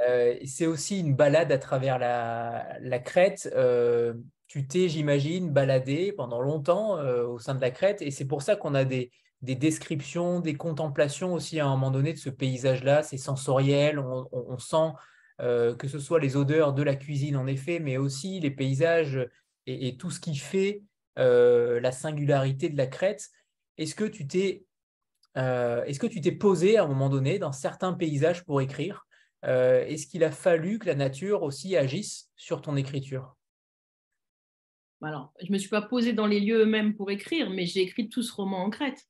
Euh, 0.00 0.36
c'est 0.44 0.66
aussi 0.66 1.00
une 1.00 1.14
balade 1.14 1.52
à 1.52 1.58
travers 1.58 1.98
la, 1.98 2.98
Crète. 2.98 3.50
Euh, 3.54 4.14
tu 4.46 4.66
t'es, 4.66 4.88
j'imagine, 4.88 5.50
baladé 5.50 6.12
pendant 6.12 6.40
longtemps 6.40 6.98
euh, 6.98 7.26
au 7.26 7.38
sein 7.38 7.54
de 7.54 7.60
la 7.60 7.70
Crète 7.70 8.02
et 8.02 8.10
c'est 8.10 8.26
pour 8.26 8.42
ça 8.42 8.56
qu'on 8.56 8.74
a 8.74 8.84
des, 8.84 9.10
descriptions, 9.42 10.40
des 10.40 10.54
contemplations 10.54 11.34
aussi 11.34 11.60
à 11.60 11.66
un 11.66 11.70
moment 11.70 11.90
donné 11.90 12.12
de 12.12 12.18
ce 12.18 12.30
paysage-là. 12.30 13.02
C'est 13.02 13.18
sensoriel, 13.18 13.98
on, 13.98 14.58
sent 14.58 14.92
que 15.38 15.88
ce 15.88 15.98
soit 15.98 16.20
les 16.20 16.36
odeurs 16.36 16.72
de 16.72 16.82
la 16.82 16.94
cuisine 16.94 17.36
en 17.36 17.46
effet, 17.46 17.78
mais 17.78 17.96
aussi 17.96 18.40
les 18.40 18.50
paysages 18.50 19.28
et, 19.66 19.96
tout 19.96 20.10
ce 20.10 20.20
qui 20.20 20.36
fait 20.36 20.82
la 21.16 21.92
singularité 21.92 22.70
de 22.70 22.76
la 22.76 22.86
Crète. 22.86 23.28
Est-ce 23.76 23.94
que 23.94 24.04
tu 24.04 24.26
t'es 24.26 24.64
est-ce 25.36 25.98
que 25.98 26.06
tu 26.06 26.20
t'es 26.20 26.32
posé 26.32 26.78
à 26.78 26.84
un 26.84 26.88
moment 26.88 27.10
donné 27.10 27.38
dans 27.38 27.52
certains 27.52 27.92
paysages 27.92 28.44
pour 28.44 28.62
écrire 28.62 29.04
euh, 29.44 29.84
est-ce 29.84 30.06
qu'il 30.06 30.24
a 30.24 30.30
fallu 30.30 30.78
que 30.78 30.86
la 30.86 30.94
nature 30.94 31.42
aussi 31.42 31.76
agisse 31.76 32.30
sur 32.36 32.62
ton 32.62 32.76
écriture? 32.76 33.36
Alors, 35.02 35.34
je 35.40 35.48
ne 35.48 35.52
me 35.52 35.58
suis 35.58 35.68
pas 35.68 35.82
posée 35.82 36.14
dans 36.14 36.26
les 36.26 36.40
lieux 36.40 36.62
eux-mêmes 36.62 36.94
pour 36.94 37.10
écrire, 37.10 37.50
mais 37.50 37.66
j'ai 37.66 37.82
écrit 37.82 38.08
tout 38.08 38.22
ce 38.22 38.32
roman 38.32 38.64
en 38.64 38.70
Crète. 38.70 39.06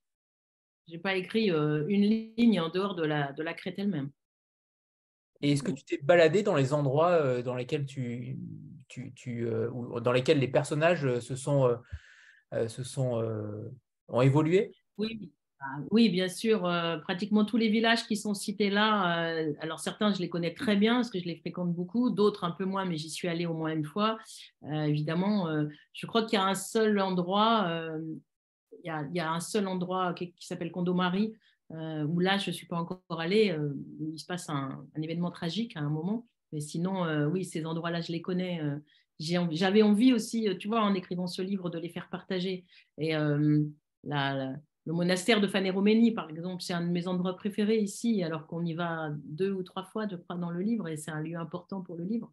Je 0.88 0.94
n'ai 0.94 0.98
pas 0.98 1.14
écrit 1.14 1.50
euh, 1.52 1.84
une 1.88 2.02
ligne 2.02 2.60
en 2.60 2.68
dehors 2.68 2.96
de 2.96 3.04
la, 3.04 3.32
de 3.32 3.42
la 3.42 3.54
Crète 3.54 3.78
elle-même. 3.78 4.10
Et 5.40 5.52
est-ce 5.52 5.62
que 5.62 5.70
tu 5.70 5.84
t'es 5.84 5.98
baladé 6.02 6.42
dans 6.42 6.54
les 6.56 6.72
endroits 6.72 7.12
euh, 7.12 7.42
dans 7.42 7.54
lesquels 7.54 7.86
tu, 7.86 8.36
tu, 8.88 9.12
tu 9.14 9.46
dans 10.02 10.12
lesquels 10.12 10.38
les 10.38 10.48
personnages 10.48 11.20
se 11.20 11.36
sont, 11.36 11.78
se 12.52 12.82
sont 12.82 13.22
ont 14.08 14.20
évolué? 14.20 14.74
Oui, 14.96 15.32
oui, 15.90 16.08
bien 16.08 16.28
sûr. 16.28 16.66
Euh, 16.66 16.98
pratiquement 16.98 17.44
tous 17.44 17.56
les 17.56 17.68
villages 17.68 18.06
qui 18.06 18.16
sont 18.16 18.34
cités 18.34 18.70
là, 18.70 19.28
euh, 19.28 19.52
alors 19.60 19.80
certains, 19.80 20.12
je 20.12 20.20
les 20.20 20.28
connais 20.28 20.54
très 20.54 20.76
bien 20.76 20.96
parce 20.96 21.10
que 21.10 21.18
je 21.18 21.24
les 21.24 21.36
fréquente 21.36 21.72
beaucoup, 21.72 22.10
d'autres 22.10 22.44
un 22.44 22.50
peu 22.50 22.64
moins, 22.64 22.84
mais 22.84 22.96
j'y 22.96 23.10
suis 23.10 23.28
allée 23.28 23.46
au 23.46 23.54
moins 23.54 23.72
une 23.72 23.84
fois. 23.84 24.18
Euh, 24.64 24.84
évidemment, 24.84 25.48
je 25.92 26.06
crois 26.06 26.22
qu'il 26.24 26.38
y 26.38 26.42
a 26.42 26.46
un 26.46 26.54
seul 26.54 26.98
endroit, 27.00 27.70
il 28.82 29.06
y, 29.12 29.20
a, 29.20 29.30
un 29.30 29.40
seul 29.40 29.66
endroit 29.66 30.14
qui, 30.14 30.34
s'appelle 30.40 30.70
Condomari, 30.70 31.34
où 31.70 32.20
là, 32.20 32.38
je 32.38 32.50
ne 32.50 32.54
suis 32.54 32.66
pas 32.66 32.76
encore 32.76 33.02
allée, 33.18 33.56
où 33.56 34.10
il 34.12 34.18
se 34.18 34.26
passe 34.26 34.48
un, 34.50 34.84
événement 35.00 35.30
tragique 35.30 35.76
à 35.76 35.80
un 35.80 35.88
moment. 35.88 36.26
Mais 36.52 36.60
sinon, 36.60 37.04
oui, 37.26 37.44
ces 37.44 37.66
endroits-là, 37.66 38.00
je 38.00 38.12
les 38.12 38.22
connais. 38.22 38.60
J'avais 39.18 39.82
envie 39.82 40.12
aussi, 40.12 40.48
tu 40.58 40.68
vois, 40.68 40.82
en 40.82 40.94
écrivant 40.94 41.26
ce 41.26 41.42
livre, 41.42 41.70
de 41.70 41.78
les 41.78 41.88
faire 41.88 42.08
partager. 42.10 42.64
Et 42.98 43.14
la 44.04 44.56
le 44.86 44.92
monastère 44.92 45.40
de 45.40 45.46
Fanéroménie, 45.46 46.12
par 46.12 46.28
exemple, 46.28 46.62
c'est 46.62 46.74
un 46.74 46.86
de 46.86 46.90
mes 46.90 47.08
endroits 47.08 47.36
préférés 47.36 47.78
ici, 47.78 48.22
alors 48.22 48.46
qu'on 48.46 48.64
y 48.64 48.74
va 48.74 49.10
deux 49.24 49.50
ou 49.50 49.62
trois 49.62 49.84
fois, 49.84 50.06
je 50.08 50.16
crois, 50.16 50.36
dans 50.36 50.50
le 50.50 50.60
livre, 50.60 50.88
et 50.88 50.96
c'est 50.96 51.10
un 51.10 51.22
lieu 51.22 51.36
important 51.36 51.80
pour 51.80 51.96
le 51.96 52.04
livre. 52.04 52.32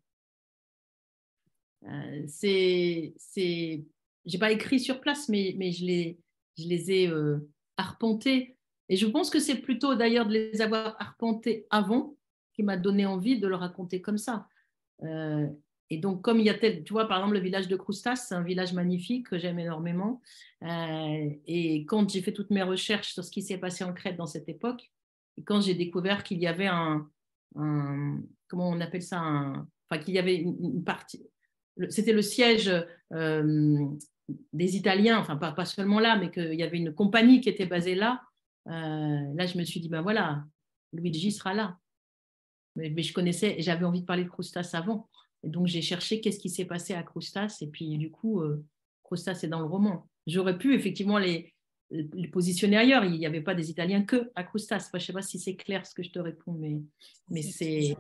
Euh, 1.88 2.24
c'est, 2.28 3.14
c'est, 3.18 3.86
j'ai 4.26 4.38
pas 4.38 4.52
écrit 4.52 4.80
sur 4.80 5.00
place, 5.00 5.30
mais, 5.30 5.56
mais 5.58 5.72
je, 5.72 5.86
les, 5.86 6.20
je 6.58 6.68
les 6.68 6.92
ai 6.92 7.08
euh, 7.08 7.50
arpentés. 7.78 8.58
Et 8.90 8.98
je 8.98 9.08
pense 9.08 9.30
que 9.30 9.40
c'est 9.40 9.62
plutôt 9.62 9.96
d'ailleurs 9.96 10.26
de 10.26 10.34
les 10.34 10.62
avoir 10.62 10.96
arpentés 11.00 11.66
avant 11.70 12.18
qui 12.54 12.64
m'a 12.64 12.76
donné 12.76 13.06
envie 13.06 13.40
de 13.40 13.48
le 13.48 13.56
raconter 13.56 14.02
comme 14.02 14.18
ça. 14.18 14.48
Euh, 15.04 15.48
et 15.92 15.98
donc, 15.98 16.22
comme 16.22 16.40
il 16.40 16.46
y 16.46 16.50
a 16.50 16.54
tel, 16.54 16.86
tu 16.86 16.94
vois, 16.94 17.06
par 17.06 17.18
exemple, 17.18 17.34
le 17.34 17.42
village 17.42 17.68
de 17.68 17.76
Croustas, 17.76 18.16
c'est 18.16 18.34
un 18.34 18.44
village 18.44 18.72
magnifique 18.72 19.30
que 19.30 19.38
j'aime 19.38 19.60
énormément. 19.60 20.22
Euh, 20.64 21.30
et 21.46 21.86
quand 21.86 22.10
j'ai 22.10 22.22
fait 22.22 22.32
toutes 22.32 22.50
mes 22.50 22.64
recherches 22.64 23.12
sur 23.12 23.26
ce 23.26 23.30
qui 23.30 23.42
s'est 23.42 23.58
passé 23.58 23.84
en 23.84 23.92
Crète 23.92 24.16
dans 24.16 24.26
cette 24.26 24.48
époque, 24.48 24.90
et 25.38 25.44
quand 25.44 25.60
j'ai 25.60 25.76
découvert 25.76 26.24
qu'il 26.24 26.40
y 26.40 26.48
avait 26.48 26.68
un, 26.68 27.10
comment 27.54 28.70
on 28.70 28.80
appelle 28.80 29.02
ça, 29.02 29.22
enfin 29.22 30.02
qu'il 30.02 30.14
y 30.14 30.18
avait 30.18 30.38
une, 30.38 30.82
partie, 30.86 31.28
c'était 31.90 32.14
le 32.14 32.22
siège 32.22 32.72
euh, 33.12 33.86
des 34.54 34.78
Italiens, 34.78 35.20
enfin 35.20 35.36
pas, 35.36 35.66
seulement 35.66 36.00
là, 36.00 36.16
mais 36.16 36.32
qu'il 36.32 36.54
y 36.54 36.64
avait 36.64 36.78
une 36.78 36.94
compagnie 36.94 37.42
qui 37.42 37.50
était 37.50 37.66
basée 37.66 37.96
là. 37.96 38.22
Euh, 38.68 39.34
là, 39.36 39.46
je 39.46 39.58
me 39.58 39.66
suis 39.66 39.82
dit, 39.82 39.90
ben 39.90 40.02
voilà, 40.02 40.46
Luigi 40.94 41.34
sera 41.34 41.54
là. 41.54 41.78
Mais, 42.78 42.90
mais 42.92 43.04
je 43.04 43.12
connaissais, 43.12 43.58
j'avais 43.60 43.84
envie 43.84 44.00
de 44.00 44.06
parler 44.06 44.24
de 44.24 44.30
Croustas 44.30 44.70
avant. 44.72 45.10
Et 45.44 45.50
donc, 45.50 45.68
j'ai 45.68 45.82
cherché 45.82 46.22
qu'est-ce 46.22 46.40
qui 46.40 46.50
s'est 46.50 46.66
passé 46.66 46.94
à 46.94 47.04
Croustas. 47.04 47.58
Et 47.62 47.68
puis, 47.68 47.98
du 47.98 48.12
coup, 48.12 48.42
euh, 48.42 48.64
Croustas 49.04 49.40
est 49.44 49.48
dans 49.48 49.60
le 49.60 49.66
roman. 49.66 50.08
J'aurais 50.28 50.58
pu 50.58 50.76
effectivement 50.76 51.18
les, 51.18 51.54
les, 51.90 52.28
positionner 52.28 52.78
ailleurs. 52.78 53.04
Il 53.06 53.18
n'y 53.18 53.26
avait 53.26 53.42
pas 53.42 53.56
des 53.56 53.72
Italiens 53.72 54.04
que 54.04 54.32
à 54.36 54.44
Croustas. 54.44 54.90
je 54.92 54.98
ne 54.98 55.02
sais 55.02 55.14
pas 55.14 55.22
si 55.22 55.40
c'est 55.40 55.56
clair 55.56 55.86
ce 55.86 55.96
que 55.96 56.04
je 56.04 56.12
te 56.12 56.20
réponds, 56.20 56.54
mais, 56.54 56.80
mais 57.30 57.42
c'est 57.42 57.96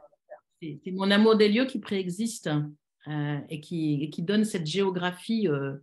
mon 0.91 1.09
amour 1.09 1.35
des 1.35 1.49
lieux 1.49 1.65
qui 1.65 1.80
préexiste 1.80 2.49
euh, 3.07 3.39
et, 3.49 3.59
qui, 3.59 4.09
qui, 4.11 4.22
donne 4.22 4.45
cette 4.45 4.68
géographie 4.68 5.47
euh, 5.47 5.77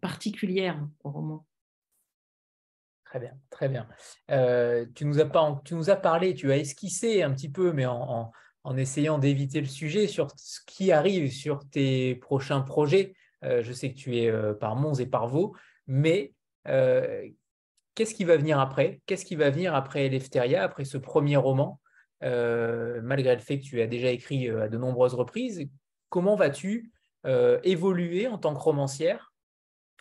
particulière 0.00 0.86
au 1.02 1.10
roman. 1.10 1.46
Très 3.04 3.18
bien, 3.18 3.36
très 3.50 3.68
bien. 3.68 3.88
tu, 4.94 5.04
nous 5.04 5.18
as 5.18 5.26
pas, 5.26 5.60
tu 5.64 5.74
nous 5.74 5.90
as 5.90 5.96
parlé, 5.96 6.34
tu 6.34 6.50
as 6.52 6.56
esquissé 6.56 7.22
un 7.22 7.34
petit 7.34 7.50
peu, 7.50 7.72
mais 7.72 7.84
en, 7.84 8.00
en 8.00 8.32
essayant 8.76 9.18
d'éviter 9.18 9.60
le 9.60 9.66
sujet 9.66 10.06
sur 10.06 10.28
ce 10.36 10.60
qui 10.66 10.92
arrive 10.92 11.30
sur 11.32 11.68
tes 11.68 12.14
prochains 12.16 12.60
projets. 12.60 13.14
Euh, 13.44 13.62
je 13.62 13.72
sais 13.72 13.92
que 13.92 13.98
tu 13.98 14.18
es 14.18 14.30
euh, 14.30 14.54
par 14.54 14.76
Mons 14.76 14.94
et 14.94 15.06
par 15.06 15.26
Vaux, 15.26 15.54
mais 15.86 16.32
euh, 16.68 17.28
qu'est-ce 17.94 18.14
qui 18.14 18.24
va 18.24 18.36
venir 18.36 18.60
après? 18.60 19.00
Qu'est-ce 19.06 19.24
qui 19.24 19.34
va 19.34 19.50
venir 19.50 19.74
après 19.74 20.06
Eleftheria, 20.06 20.62
après 20.62 20.84
ce 20.84 20.98
premier 20.98 21.36
roman? 21.36 21.80
Malgré 22.24 23.34
le 23.34 23.40
fait 23.40 23.58
que 23.58 23.64
tu 23.64 23.80
as 23.80 23.88
déjà 23.88 24.10
écrit 24.10 24.48
à 24.48 24.68
de 24.68 24.78
nombreuses 24.78 25.14
reprises, 25.14 25.68
comment 26.08 26.36
vas-tu 26.36 26.92
évoluer 27.64 28.28
en 28.28 28.38
tant 28.38 28.54
que 28.54 28.60
romancière 28.60 29.34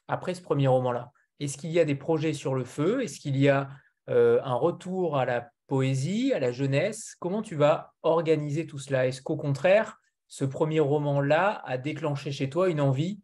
après 0.08 0.36
ce 0.36 0.42
premier 0.44 0.68
roman-là? 0.68 1.12
Est-ce 1.40 1.58
qu'il 1.58 1.72
y 1.72 1.80
a 1.80 1.86
des 1.86 1.96
projets 1.96 2.34
sur 2.34 2.54
le 2.54 2.64
feu? 2.64 3.02
Est-ce 3.02 3.20
qu'il 3.20 3.38
y 3.38 3.50
a 3.50 3.72
un 4.08 4.54
retour 4.54 5.18
à 5.18 5.26
la 5.26 5.50
poésie, 5.72 6.34
à 6.34 6.40
la 6.42 6.52
jeunesse. 6.52 7.16
Comment 7.22 7.42
tu 7.42 7.56
vas 7.56 7.94
organiser 8.04 8.68
tout 8.68 8.78
cela? 8.78 9.08
Est-ce 9.08 9.22
qu'au 9.22 9.38
contraire, 9.38 10.02
ce 10.28 10.44
premier 10.44 10.82
roman-là 10.82 11.62
a 11.64 11.78
déclenché 11.78 12.34
chez 12.34 12.50
toi 12.50 12.68
une 12.68 12.82
envie 12.82 13.22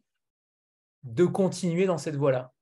de 1.04 1.26
continuer 1.26 1.88
dans 1.88 1.98
cette 1.98 2.16
voie-là? 2.16 2.54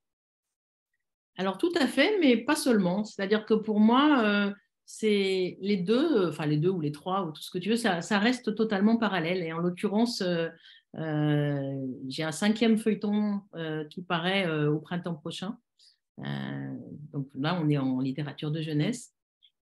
Alors 1.36 1.56
tout 1.56 1.70
à 1.80 1.86
fait, 1.86 2.18
mais 2.18 2.36
pas 2.36 2.56
seulement. 2.56 3.04
C'est-à-dire 3.04 3.46
que 3.46 3.54
pour 3.54 3.78
moi, 3.78 4.24
euh, 4.24 4.52
c'est 4.86 5.56
les 5.60 5.76
deux, 5.76 6.16
euh, 6.16 6.30
enfin 6.30 6.46
les 6.46 6.56
deux 6.56 6.70
ou 6.70 6.80
les 6.80 6.90
trois 6.90 7.24
ou 7.24 7.30
tout 7.30 7.42
ce 7.42 7.52
que 7.52 7.58
tu 7.58 7.70
veux, 7.70 7.76
ça, 7.76 8.18
reste 8.18 8.56
totalement 8.56 8.96
parallèle. 8.96 9.44
Et 9.44 9.52
en 9.52 9.58
l'occurrence, 9.58 10.20
euh, 10.20 10.48
j'ai 12.08 12.24
un 12.24 12.32
cinquième 12.32 12.76
feuilleton 12.76 13.40
qui 13.90 14.02
paraît 14.02 14.50
au 14.66 14.80
printemps 14.80 15.14
prochain. 15.14 15.56
donc 16.18 17.28
là, 17.36 17.56
on 17.62 17.68
est 17.70 17.78
en 17.78 18.00
littérature 18.00 18.50
de 18.50 18.62
jeunesse. 18.62 19.15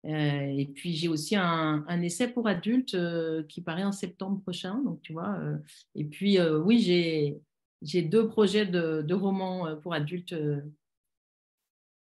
Euh, 0.07 0.55
et 0.59 0.67
puis 0.67 0.95
j'ai 0.95 1.09
aussi 1.09 1.35
un, 1.35 2.03
essai 2.03 2.29
pour 2.29 2.47
adultes 2.47 2.95
euh, 2.95 3.43
qui 3.45 3.63
paraît 3.63 3.85
en 3.85 3.93
septembre 3.93 4.41
prochain. 4.43 4.83
Donc 4.83 5.01
tu 5.03 5.13
vois. 5.13 5.37
Euh, 5.39 5.57
et 5.95 6.05
puis 6.05 6.39
oui, 6.41 6.81
j'ai 6.81 7.41
j'ai 7.83 8.03
deux 8.03 8.29
projets 8.29 8.67
de, 8.67 9.15
romans 9.15 9.77
pour 9.83 9.95
adultes 9.95 10.35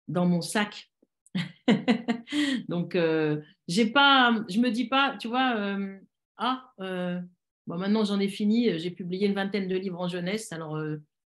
dans 0.08 0.26
mon 0.26 0.40
sac. 0.42 0.90
donc 2.68 2.98
j'ai 3.68 3.86
pas, 3.86 4.44
je 4.48 4.58
me 4.58 4.70
dis 4.70 4.86
pas, 4.86 5.16
tu 5.18 5.28
vois, 5.28 5.78
ah 6.36 6.72
bon 6.78 7.78
maintenant 7.78 8.04
j'en 8.04 8.20
ai 8.20 8.28
fini, 8.28 8.78
j'ai 8.78 8.90
publié 8.90 9.26
une 9.26 9.34
vingtaine 9.34 9.68
de 9.68 9.76
livres 9.76 10.00
en 10.00 10.08
jeunesse, 10.08 10.52
alors 10.52 10.78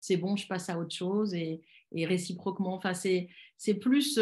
c'est 0.01 0.17
bon, 0.17 0.37
je 0.37 0.49
passe 0.49 0.69
à 0.69 0.79
autre 0.79 0.95
chose 0.95 1.35
et, 1.35 1.63
réciproquement. 1.93 2.75
Enfin 2.75 2.95
c'est 2.95 3.75
plus 3.75 4.19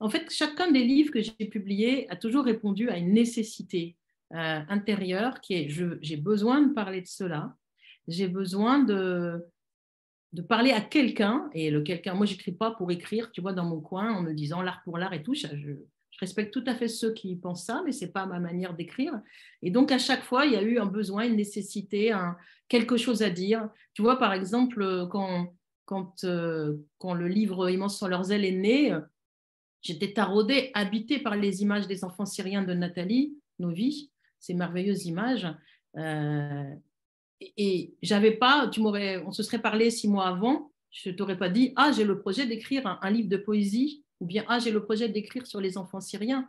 en 0.00 0.08
fait, 0.08 0.30
chacun 0.30 0.70
des 0.70 0.84
livres 0.84 1.12
que 1.12 1.22
j'ai 1.22 1.46
publiés 1.46 2.10
a 2.10 2.16
toujours 2.16 2.44
répondu 2.44 2.90
à 2.90 2.98
une 2.98 3.12
nécessité 3.12 3.96
euh, 4.32 4.60
intérieure 4.68 5.40
qui 5.40 5.54
est 5.54 5.68
j'ai 6.00 6.16
besoin 6.16 6.62
de 6.62 6.74
parler 6.74 7.00
de 7.00 7.06
cela, 7.06 7.56
j'ai 8.08 8.28
besoin 8.28 8.80
de, 8.80 9.44
de 10.32 10.42
parler 10.42 10.72
à 10.72 10.80
quelqu'un, 10.80 11.48
et 11.54 11.70
le 11.70 11.82
quelqu'un, 11.82 12.14
moi, 12.14 12.26
j'écris 12.26 12.52
pas 12.52 12.72
pour 12.72 12.90
écrire, 12.90 13.30
tu 13.32 13.40
vois, 13.40 13.52
dans 13.52 13.64
mon 13.64 13.80
coin, 13.80 14.12
en 14.12 14.22
me 14.22 14.32
disant 14.32 14.62
l'art 14.62 14.82
pour 14.84 14.98
l'art 14.98 15.12
et 15.12 15.22
tout. 15.22 15.34
Je, 15.34 15.46
Je 15.46 16.20
respecte 16.20 16.52
tout 16.52 16.64
à 16.66 16.74
fait 16.74 16.88
ceux 16.88 17.12
qui 17.12 17.34
pensent 17.36 17.66
ça, 17.66 17.82
mais 17.84 17.92
ce 17.92 18.04
n'est 18.04 18.12
pas 18.12 18.26
ma 18.26 18.38
manière 18.38 18.74
d'écrire. 18.74 19.20
Et 19.62 19.70
donc, 19.70 19.90
à 19.90 19.98
chaque 19.98 20.22
fois, 20.22 20.46
il 20.46 20.52
y 20.52 20.56
a 20.56 20.62
eu 20.62 20.78
un 20.78 20.86
besoin, 20.86 21.26
une 21.26 21.36
nécessité, 21.36 22.12
quelque 22.68 22.96
chose 22.96 23.22
à 23.22 23.30
dire. 23.30 23.68
Tu 23.94 24.02
vois, 24.02 24.18
par 24.18 24.32
exemple, 24.32 25.08
quand, 25.10 25.54
quand, 25.86 26.24
euh, 26.24 26.76
quand 26.98 27.14
le 27.14 27.26
livre 27.26 27.68
Immense 27.68 27.98
sur 27.98 28.08
leurs 28.08 28.30
ailes 28.30 28.44
est 28.44 28.52
né, 28.52 28.96
j'étais 29.84 30.12
taraudée, 30.12 30.70
habitée 30.74 31.20
par 31.20 31.36
les 31.36 31.62
images 31.62 31.86
des 31.86 32.04
enfants 32.04 32.26
syriens 32.26 32.64
de 32.64 32.74
Nathalie 32.74 33.36
Novi, 33.60 34.10
ces 34.40 34.54
merveilleuses 34.54 35.06
images. 35.06 35.46
Euh, 35.96 36.74
et, 37.40 37.94
j'avais 38.02 38.32
pas, 38.32 38.68
tu 38.68 38.80
m'aurais, 38.80 39.22
on 39.24 39.30
se 39.30 39.42
serait 39.42 39.60
parlé 39.60 39.90
six 39.90 40.08
mois 40.08 40.26
avant, 40.26 40.72
je 40.90 41.10
t'aurais 41.10 41.38
pas 41.38 41.50
dit, 41.50 41.72
ah, 41.76 41.92
j'ai 41.92 42.04
le 42.04 42.18
projet 42.18 42.46
d'écrire 42.46 42.98
un, 43.00 43.10
livre 43.10 43.28
de 43.28 43.36
poésie, 43.36 44.02
ou 44.20 44.26
bien, 44.26 44.44
ah, 44.48 44.58
j'ai 44.58 44.70
le 44.70 44.82
projet 44.82 45.08
d'écrire 45.08 45.46
sur 45.46 45.60
les 45.60 45.76
enfants 45.76 46.00
syriens. 46.00 46.48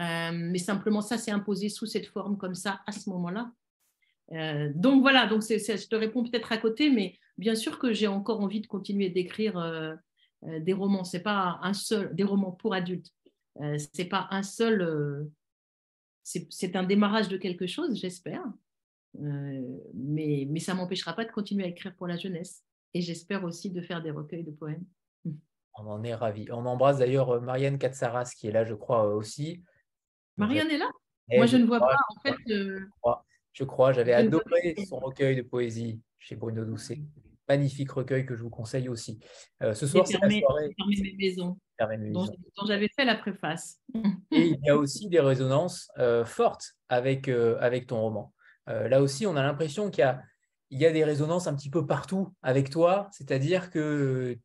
Euh, 0.00 0.30
mais 0.32 0.58
simplement, 0.58 1.00
ça 1.00 1.16
s'est 1.16 1.30
imposé 1.30 1.68
sous 1.68 1.86
cette 1.86 2.06
forme 2.06 2.36
comme 2.36 2.54
ça 2.54 2.80
à 2.86 2.92
ce 2.92 3.08
moment-là. 3.10 3.50
Euh, 4.32 4.70
donc 4.74 5.02
voilà, 5.02 5.26
donc 5.26 5.42
c'est, 5.42 5.58
je 5.58 5.88
te 5.88 5.94
réponds 5.94 6.24
peut-être 6.24 6.52
à 6.52 6.58
côté, 6.58 6.90
mais 6.90 7.18
bien 7.38 7.54
sûr 7.54 7.78
que 7.78 7.92
j'ai 7.92 8.06
encore 8.06 8.40
envie 8.40 8.60
de 8.60 8.66
continuer 8.66 9.10
d'écrire 9.10 9.58
euh, 9.58 9.94
des 10.42 10.72
romans. 10.72 11.04
C'est 11.04 11.22
pas 11.22 11.58
un 11.62 11.72
seul, 11.72 12.14
des 12.14 12.24
romans 12.24 12.52
pour 12.52 12.74
adultes. 12.74 13.12
c'est 13.92 14.06
pas 14.06 14.28
un 14.30 14.42
seul. 14.42 15.30
c'est, 16.22 16.76
un 16.76 16.82
démarrage 16.82 17.28
de 17.28 17.36
quelque 17.36 17.66
chose, 17.66 17.94
j'espère. 17.94 18.44
mais, 19.18 20.46
mais 20.48 20.60
ça 20.60 20.74
m'empêchera 20.74 21.14
pas 21.14 21.24
de 21.24 21.30
continuer 21.32 21.64
à 21.64 21.68
écrire 21.68 21.94
pour 21.96 22.06
la 22.06 22.16
jeunesse. 22.16 22.64
Et 22.94 23.00
j'espère 23.00 23.44
aussi 23.44 23.70
de 23.70 23.80
faire 23.80 24.02
des 24.02 24.10
recueils 24.10 24.44
de 24.44 24.50
poèmes. 24.50 24.84
On 25.74 25.86
en 25.86 26.02
est 26.04 26.14
ravis. 26.14 26.48
On 26.50 26.66
embrasse 26.66 26.98
d'ailleurs 26.98 27.40
Marianne 27.40 27.78
Katsaras 27.78 28.34
qui 28.36 28.48
est 28.48 28.52
là, 28.52 28.64
je 28.64 28.74
crois, 28.74 29.14
aussi. 29.14 29.62
Marianne 30.36 30.70
est 30.70 30.78
là? 30.78 30.90
Moi, 31.30 31.46
je, 31.46 31.56
ne 31.56 31.64
vois 31.64 31.80
pas. 31.80 31.96
En 32.16 32.20
fait, 32.20 32.36
je 33.52 33.64
crois, 33.64 33.92
j'avais 33.92 34.12
adoré 34.12 34.74
son 34.88 34.98
recueil 34.98 35.36
de 35.36 35.42
poésie 35.42 36.00
chez 36.18 36.36
Bruno 36.36 36.64
Doucet. 36.64 37.00
Magnifique 37.48 37.90
recueil 37.90 38.24
que 38.24 38.36
je 38.36 38.42
vous 38.42 38.50
conseille 38.50 38.88
aussi. 38.88 39.18
Euh, 39.62 39.74
ce 39.74 39.86
soir, 39.86 40.06
c'est 40.06 40.18
la 40.20 40.30
soirée. 40.30 40.70
mes 40.78 41.12
maisons, 41.16 41.56
dont, 42.12 42.66
j'avais 42.66 42.88
fait 42.88 43.04
la 43.04 43.16
préface. 43.16 43.80
Et 44.30 44.48
il 44.48 44.58
y 44.64 44.70
a 44.70 44.76
aussi 44.76 45.08
des 45.08 45.20
résonances 45.20 45.90
euh, 45.98 46.24
fortes 46.24 46.74
avec, 46.88 47.28
euh, 47.28 47.56
avec 47.60 47.86
ton 47.88 48.00
roman. 48.00 48.32
là 48.66 49.02
aussi, 49.02 49.26
on 49.26 49.36
a 49.36 49.42
l'impression 49.42 49.90
qu'il 49.90 50.02
y 50.02 50.04
a, 50.04 50.22
il 50.70 50.80
y 50.80 50.86
a 50.86 50.92
des 50.92 51.04
résonances 51.04 51.46
un 51.48 51.54
petit 51.54 51.70
peu 51.70 51.84
partout 51.84 52.32
avec 52.42 52.70
toi. 52.70 53.08
C'est-à-dire 53.12 53.70
que 53.70 54.38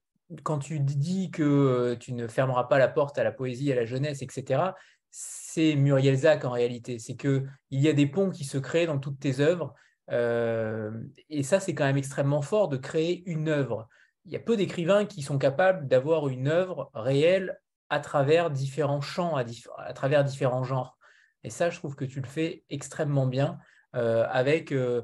quand 0.43 0.59
tu 0.59 0.79
dis 0.79 1.29
que 1.31 1.95
tu 1.99 2.13
ne 2.13 2.27
fermeras 2.27 2.65
pas 2.65 2.79
la 2.79 2.87
porte 2.87 3.17
à 3.17 3.23
la 3.23 3.31
poésie, 3.31 3.71
à 3.71 3.75
la 3.75 3.85
jeunesse, 3.85 4.21
etc., 4.21 4.71
c'est 5.11 5.75
Muriel 5.75 6.15
Zach 6.15 6.45
en 6.45 6.51
réalité. 6.51 6.99
C'est 6.99 7.15
qu'il 7.15 7.47
y 7.71 7.87
a 7.87 7.93
des 7.93 8.07
ponts 8.07 8.29
qui 8.29 8.43
se 8.43 8.57
créent 8.57 8.85
dans 8.85 8.99
toutes 8.99 9.19
tes 9.19 9.39
œuvres. 9.39 9.73
Euh, 10.11 10.91
et 11.29 11.43
ça, 11.43 11.59
c'est 11.59 11.73
quand 11.73 11.85
même 11.85 11.97
extrêmement 11.97 12.41
fort 12.41 12.69
de 12.69 12.77
créer 12.77 13.23
une 13.25 13.49
œuvre. 13.49 13.87
Il 14.25 14.31
y 14.31 14.35
a 14.35 14.39
peu 14.39 14.57
d'écrivains 14.57 15.05
qui 15.05 15.21
sont 15.21 15.37
capables 15.37 15.87
d'avoir 15.87 16.27
une 16.27 16.47
œuvre 16.47 16.89
réelle 16.93 17.59
à 17.89 17.99
travers 17.99 18.51
différents 18.51 19.01
champs, 19.01 19.35
à, 19.35 19.93
travers 19.93 20.23
différents 20.23 20.63
genres. 20.63 20.97
Et 21.43 21.49
ça, 21.49 21.69
je 21.69 21.77
trouve 21.77 21.95
que 21.95 22.05
tu 22.05 22.19
le 22.19 22.27
fais 22.27 22.63
extrêmement 22.69 23.27
bien 23.27 23.57
euh, 23.95 24.25
avec 24.29 24.71
euh, 24.71 25.03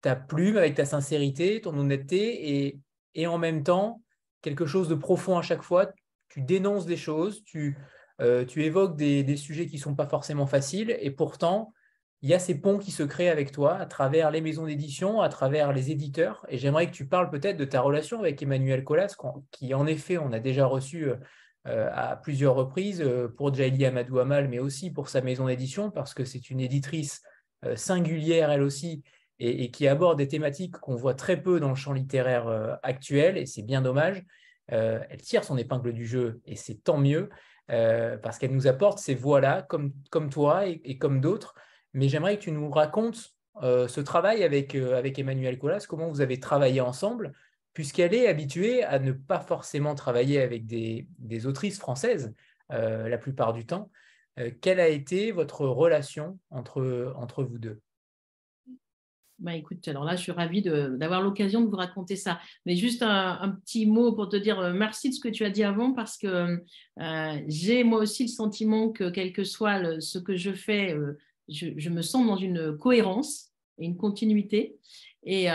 ta 0.00 0.16
plume, 0.16 0.56
avec 0.56 0.74
ta 0.74 0.84
sincérité, 0.84 1.60
ton 1.60 1.78
honnêteté 1.78 2.80
et, 3.14 3.26
en 3.26 3.38
même 3.38 3.62
temps 3.62 4.02
quelque 4.40 4.66
chose 4.66 4.88
de 4.88 4.96
profond 4.96 5.38
à 5.38 5.42
chaque 5.42 5.62
fois. 5.62 5.92
Tu 6.28 6.40
dénonces 6.40 6.86
des 6.86 6.96
choses, 6.96 7.44
tu, 7.44 7.78
tu 8.48 8.64
évoques 8.64 8.96
des, 8.96 9.36
sujets 9.36 9.66
qui 9.66 9.76
ne 9.76 9.80
sont 9.80 9.94
pas 9.94 10.08
forcément 10.08 10.46
faciles, 10.46 10.96
et 10.98 11.10
pourtant, 11.12 11.72
il 12.22 12.30
y 12.30 12.34
a 12.34 12.38
ces 12.38 12.60
ponts 12.60 12.78
qui 12.78 12.90
se 12.90 13.02
créent 13.02 13.28
avec 13.28 13.52
toi 13.52 13.76
à 13.76 13.86
travers 13.86 14.30
les 14.30 14.40
maisons 14.40 14.66
d'édition, 14.66 15.20
à 15.20 15.28
travers 15.28 15.72
les 15.72 15.90
éditeurs. 15.90 16.46
Et 16.48 16.58
j'aimerais 16.58 16.86
que 16.86 16.92
tu 16.92 17.06
parles 17.06 17.30
peut-être 17.30 17.56
de 17.56 17.64
ta 17.64 17.80
relation 17.80 18.20
avec 18.20 18.42
Emmanuel 18.42 18.84
Colas, 18.84 19.14
qui 19.50 19.74
en 19.74 19.86
effet, 19.86 20.18
on 20.18 20.32
a 20.32 20.38
déjà 20.38 20.66
reçu 20.66 21.08
euh, 21.08 21.16
euh, 21.66 21.88
à 21.92 22.16
plusieurs 22.16 22.54
reprises 22.54 23.04
pour 23.36 23.54
Jaili 23.54 23.84
Amadou 23.84 24.18
Amal, 24.18 24.48
mais 24.48 24.58
aussi 24.58 24.90
pour 24.90 25.08
sa 25.08 25.20
maison 25.20 25.46
d'édition, 25.46 25.90
parce 25.90 26.14
que 26.14 26.24
c'est 26.24 26.50
une 26.50 26.60
éditrice 26.60 27.22
singulière 27.76 28.50
elle 28.50 28.62
aussi, 28.62 29.04
et, 29.38 29.70
qui 29.70 29.86
aborde 29.86 30.18
des 30.18 30.26
thématiques 30.26 30.76
qu'on 30.78 30.96
voit 30.96 31.14
très 31.14 31.40
peu 31.40 31.60
dans 31.60 31.68
le 31.68 31.76
champ 31.76 31.92
littéraire 31.92 32.78
actuel, 32.82 33.38
et 33.38 33.46
c'est 33.46 33.62
bien 33.62 33.82
dommage. 33.82 34.24
elle 34.66 35.22
tire 35.22 35.44
son 35.44 35.56
épingle 35.56 35.92
du 35.92 36.04
jeu, 36.04 36.40
et 36.44 36.56
c'est 36.56 36.82
tant 36.82 36.98
mieux. 36.98 37.28
Euh, 37.70 38.18
parce 38.18 38.38
qu'elle 38.38 38.52
nous 38.52 38.66
apporte 38.66 38.98
ces 38.98 39.14
voix-là, 39.14 39.62
comme, 39.62 39.92
comme 40.10 40.30
toi 40.30 40.66
et, 40.66 40.98
comme 40.98 41.20
d'autres. 41.20 41.54
Mais 41.94 42.08
j'aimerais 42.08 42.38
que 42.38 42.42
tu 42.42 42.52
nous 42.52 42.70
racontes 42.70 43.34
euh, 43.62 43.88
ce 43.88 44.00
travail 44.00 44.44
avec, 44.44 44.74
euh, 44.74 44.96
avec 44.96 45.18
Emmanuel 45.18 45.58
Colas, 45.58 45.84
comment 45.88 46.08
vous 46.08 46.20
avez 46.20 46.40
travaillé 46.40 46.80
ensemble, 46.80 47.32
puisqu'elle 47.74 48.14
est 48.14 48.28
habituée 48.28 48.82
à 48.82 48.98
ne 48.98 49.12
pas 49.12 49.40
forcément 49.40 49.94
travailler 49.94 50.40
avec 50.40 50.66
des, 50.66 51.06
des 51.18 51.46
autrices 51.46 51.78
françaises 51.78 52.34
la 52.70 53.18
plupart 53.18 53.52
du 53.52 53.66
temps. 53.66 53.90
quelle 54.62 54.80
a 54.80 54.88
été 54.88 55.30
votre 55.30 55.66
relation 55.66 56.38
entre, 56.48 57.12
entre 57.18 57.44
vous 57.44 57.58
deux? 57.58 57.82
Bah, 59.42 59.56
écoute, 59.56 59.86
alors 59.88 60.04
là, 60.04 60.14
je 60.14 60.22
suis 60.22 60.30
ravie 60.30 60.62
d'avoir 60.62 61.20
l'occasion 61.20 61.62
de 61.62 61.66
vous 61.66 61.76
raconter 61.76 62.14
ça. 62.14 62.38
Mais 62.64 62.76
juste 62.76 63.02
un, 63.02 63.58
petit 63.64 63.86
mot 63.86 64.12
pour 64.12 64.28
te 64.28 64.36
dire 64.36 64.60
euh, 64.60 64.72
merci 64.72 65.10
de 65.10 65.14
ce 65.14 65.20
que 65.20 65.28
tu 65.28 65.44
as 65.44 65.50
dit 65.50 65.64
avant, 65.64 65.92
parce 65.92 66.16
que 66.16 66.62
euh, 67.00 67.40
j'ai 67.48 67.82
moi 67.82 67.98
aussi 67.98 68.22
le 68.22 68.28
sentiment 68.28 68.90
que, 68.90 69.10
quel 69.10 69.32
que 69.32 69.42
soit 69.42 70.00
ce 70.00 70.20
que 70.20 70.36
je 70.36 70.52
fais, 70.52 70.94
euh, 70.94 71.18
je, 71.48 71.88
me 71.90 72.02
sens 72.02 72.26
dans 72.26 72.36
une 72.36 72.76
cohérence 72.76 73.52
et 73.78 73.84
une 73.84 73.96
continuité. 73.96 74.76
Et, 75.24 75.48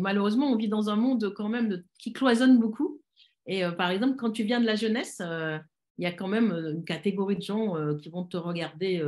malheureusement, 0.00 0.50
on 0.52 0.56
vit 0.56 0.68
dans 0.68 0.90
un 0.90 0.96
monde 0.96 1.32
quand 1.34 1.48
même 1.48 1.82
qui 1.98 2.12
cloisonne 2.12 2.58
beaucoup. 2.58 3.00
Et 3.46 3.62
par 3.76 3.90
exemple, 3.90 4.16
quand 4.16 4.30
tu 4.30 4.44
viens 4.44 4.60
de 4.60 4.66
la 4.66 4.76
jeunesse, 4.76 5.20
il 5.20 6.04
y 6.04 6.06
a 6.06 6.12
quand 6.12 6.28
même 6.28 6.52
une 6.52 6.84
catégorie 6.84 7.36
de 7.36 7.42
gens 7.42 7.74
qui 7.98 8.08
vont 8.08 8.24
te 8.24 8.36
regarder 8.36 9.02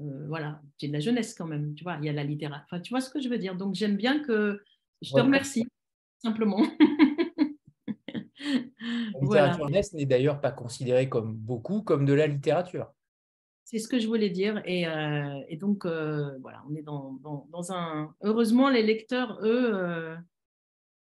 euh, 0.00 0.26
voilà, 0.28 0.60
j'ai 0.78 0.88
de 0.88 0.92
la 0.92 1.00
jeunesse 1.00 1.34
quand 1.34 1.46
même, 1.46 1.74
tu 1.74 1.82
vois, 1.82 1.96
il 2.00 2.04
y 2.04 2.08
a 2.08 2.12
la 2.12 2.24
littérature. 2.24 2.64
Enfin, 2.70 2.80
tu 2.80 2.90
vois 2.90 3.00
ce 3.00 3.10
que 3.10 3.20
je 3.20 3.28
veux 3.28 3.38
dire? 3.38 3.56
Donc, 3.56 3.74
j'aime 3.74 3.96
bien 3.96 4.20
que 4.22 4.62
je 5.02 5.12
te 5.12 5.20
remercie, 5.20 5.66
simplement. 6.22 6.62
la 8.38 8.64
littérature 9.20 9.66
jeunesse 9.66 9.92
n'est 9.94 10.06
d'ailleurs 10.06 10.40
pas 10.40 10.52
considérée 10.52 11.08
comme 11.08 11.34
beaucoup 11.34 11.82
comme 11.82 12.04
de 12.04 12.12
la 12.12 12.26
littérature. 12.28 12.92
C'est 13.70 13.78
ce 13.78 13.86
que 13.86 13.98
je 13.98 14.06
voulais 14.06 14.30
dire. 14.30 14.62
Et, 14.64 14.86
euh, 14.86 15.40
donc, 15.60 15.84
euh, 15.84 16.38
voilà, 16.38 16.64
on 16.70 16.74
est 16.74 16.80
dans, 16.80 17.18
un. 17.70 18.14
Heureusement, 18.22 18.70
les 18.70 18.82
lecteurs, 18.82 19.38
eux, 19.42 20.16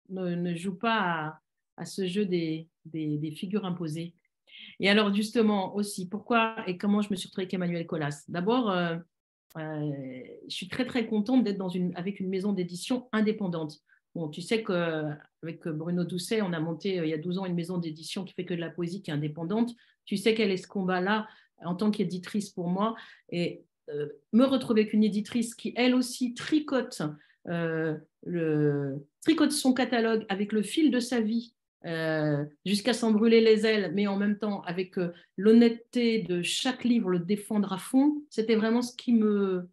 ne, 0.10 0.54
jouent 0.54 0.78
pas 0.78 1.40
à, 1.78 1.86
ce 1.86 2.06
jeu 2.06 2.26
des, 2.26 2.70
figures 3.36 3.66
imposées. 3.66 4.14
Et 4.80 4.88
alors, 4.88 5.12
justement, 5.12 5.76
aussi, 5.76 6.08
pourquoi 6.08 6.56
et 6.68 6.78
comment 6.78 7.02
je 7.02 7.10
me 7.10 7.16
suis 7.16 7.26
retrouvée 7.26 7.46
avec 7.46 7.56
Emmanuel 7.56 7.88
Colas 7.88 8.24
D'abord, 8.28 8.70
euh, 8.70 8.98
euh, 9.58 9.92
je 10.48 10.56
suis 10.56 10.68
très, 10.68 10.86
très 10.86 11.08
contente 11.08 11.44
d'être 11.44 11.58
dans 11.58 11.70
une, 11.70 11.92
avec 11.96 12.20
une 12.20 12.30
maison 12.30 12.54
d'édition 12.54 13.10
indépendante. 13.14 13.80
Bon, 14.14 14.30
tu 14.30 14.42
sais 14.42 14.64
qu'avec 14.64 15.68
Bruno 15.68 16.04
Doucet, 16.04 16.44
on 16.44 16.54
a 16.54 16.60
monté 16.60 17.00
euh, 17.00 17.06
il 17.08 17.10
y 17.10 17.14
a 17.14 17.18
12 17.18 17.40
ans 17.40 17.46
une 17.46 17.56
maison 17.56 17.80
d'édition 17.80 18.24
qui 18.24 18.36
fait 18.36 18.46
que 18.46 18.54
de 18.54 18.60
la 18.60 18.70
poésie 18.70 19.02
qui 19.02 19.10
est 19.10 19.14
indépendante. 19.14 19.74
Tu 20.06 20.18
sais 20.18 20.36
quel 20.36 20.52
est 20.52 20.58
ce 20.58 20.68
combat-là? 20.68 21.28
En 21.66 21.76
tant 21.76 21.92
qu'éditrice 21.92 22.50
pour 22.50 22.68
moi. 22.68 22.96
Et 23.30 23.64
me 24.32 24.46
retrouver 24.46 24.82
avec 24.82 24.94
une 24.94 25.04
éditrice 25.04 25.56
qui, 25.56 25.74
elle 25.76 25.94
aussi, 25.94 26.34
tricote, 26.34 27.02
tricote 29.22 29.52
son 29.52 29.74
catalogue 29.74 30.26
avec 30.30 30.52
le 30.52 30.62
fil 30.62 30.92
de 30.92 31.00
sa 31.00 31.20
vie 31.20 31.54
euh, 31.86 32.46
jusqu'à 32.66 32.94
s'en 32.94 33.12
brûler 33.12 33.42
les 33.42 33.66
ailes, 33.66 33.92
mais 33.94 34.08
en 34.08 34.16
même 34.16 34.38
temps 34.38 34.62
avec 34.62 34.98
euh, 34.98 35.12
l'honnêteté 35.36 36.20
de 36.20 36.42
chaque 36.42 36.86
livre, 36.86 37.10
le 37.10 37.20
défendre 37.20 37.74
à 37.74 37.78
fond, 37.78 38.22
c'était 38.30 38.56
vraiment 38.56 38.82
ce 38.82 38.96
qui 38.96 39.12
me, 39.12 39.68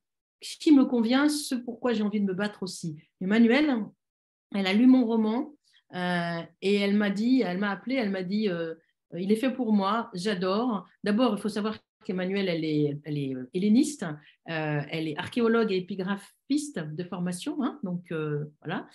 convient, 0.87 1.29
ce 1.29 1.55
pourquoi 1.55 1.93
j'ai 1.93 2.03
envie 2.03 2.21
de 2.21 2.27
me 2.27 2.35
battre 2.35 2.65
aussi. 2.65 2.97
Emmanuelle, 3.21 3.77
elle 4.53 4.67
a 4.67 4.73
lu 4.73 4.89
mon 4.89 5.07
roman 5.07 5.55
euh, 5.95 6.41
et 6.63 6.75
elle 6.77 6.97
m'a 6.97 7.11
dit, 7.11 7.43
elle 7.43 7.59
m'a 7.59 7.71
appelé, 7.71 7.95
elle 7.95 8.11
m'a 8.11 8.25
dit, 8.25 8.49
il 9.19 9.33
est 9.33 9.37
fait 9.37 9.53
pour 9.53 9.73
moi, 9.73 10.11
j'adore. 10.15 10.87
D'abord, 11.05 11.35
il 11.37 11.41
faut 11.41 11.49
savoir 11.49 11.77
qu'Emmanuelle, 12.05 12.49
elle 12.49 12.65
est, 12.65 12.99
elle 13.05 13.19
est 13.19 13.35
helléniste, 13.55 14.07
elle 14.47 15.09
est 15.09 15.17
archéologue 15.19 15.73
et 15.73 15.77
épigraphiste 15.77 16.79
de 16.79 17.05
formation, 17.05 17.63
hein, 17.63 17.79
donc 17.83 18.13
voilà. 18.63 18.89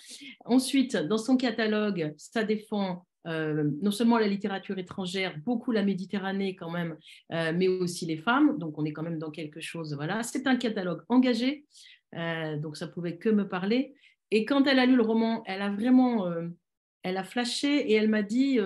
Ensuite, 0.44 0.96
dans 0.96 1.18
son 1.18 1.36
catalogue, 1.36 2.14
ça 2.16 2.42
défend 2.42 3.06
euh, 3.26 3.70
non 3.82 3.90
seulement 3.90 4.18
la 4.18 4.28
littérature 4.28 4.78
étrangère, 4.78 5.36
beaucoup 5.44 5.72
la 5.72 5.82
Méditerranée 5.82 6.54
quand 6.54 6.70
même, 6.70 6.96
euh, 7.32 7.52
mais 7.54 7.66
aussi 7.66 8.06
les 8.06 8.18
femmes. 8.18 8.56
Donc 8.58 8.78
on 8.78 8.84
est 8.84 8.92
quand 8.92 9.02
même 9.02 9.18
dans 9.18 9.30
quelque 9.30 9.60
chose. 9.60 9.94
Voilà, 9.94 10.22
c'est 10.22 10.46
un 10.46 10.56
catalogue 10.56 11.02
engagé, 11.08 11.66
euh, 12.14 12.56
donc 12.56 12.76
ça 12.76 12.86
pouvait 12.86 13.16
que 13.16 13.28
me 13.28 13.48
parler. 13.48 13.94
Et 14.30 14.44
quand 14.44 14.66
elle 14.66 14.78
a 14.78 14.86
lu 14.86 14.96
le 14.96 15.02
roman, 15.02 15.42
elle 15.46 15.62
a 15.62 15.70
vraiment, 15.70 16.26
elle 17.04 17.16
a 17.16 17.22
flashé 17.22 17.90
et 17.90 17.94
elle 17.94 18.08
m'a 18.08 18.22
dit, 18.22 18.58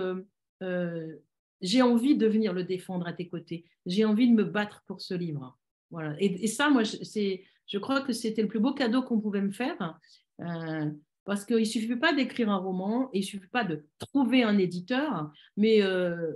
j'ai 1.61 1.82
envie 1.82 2.16
de 2.16 2.27
venir 2.27 2.53
le 2.53 2.65
défendre 2.65 3.07
à 3.07 3.12
tes 3.12 3.28
côtés. 3.28 3.65
J'ai 3.87 4.05
envie 4.05 4.28
de 4.28 4.35
me 4.35 4.45
battre 4.45 4.82
pour 4.87 5.01
ce 5.01 5.15
livre. 5.15 5.59
Voilà. 5.91 6.15
Et, 6.19 6.47
ça, 6.47 6.70
moi, 6.70 6.85
c'est, 6.85 7.45
je 7.66 7.78
crois 7.78 8.01
que 8.01 8.12
c'était 8.12 8.43
le 8.43 8.49
plus 8.49 8.61
beau 8.61 8.73
cadeau 8.73 9.03
qu'on 9.03 9.20
pouvait 9.20 9.43
me 9.43 9.51
faire. 9.51 9.99
Euh, 10.41 10.91
parce 11.24 11.45
qu'il 11.45 11.59
ne 11.59 11.65
suffit 11.65 11.97
pas 11.97 12.12
d'écrire 12.12 12.51
un 12.51 12.57
roman, 12.57 13.11
il 13.12 13.20
ne 13.20 13.24
suffit 13.24 13.49
pas 13.49 13.65
de 13.65 13.85
trouver 13.99 14.43
un 14.43 14.57
éditeur, 14.59 15.31
mais, 15.57 15.82
euh, 15.82 16.32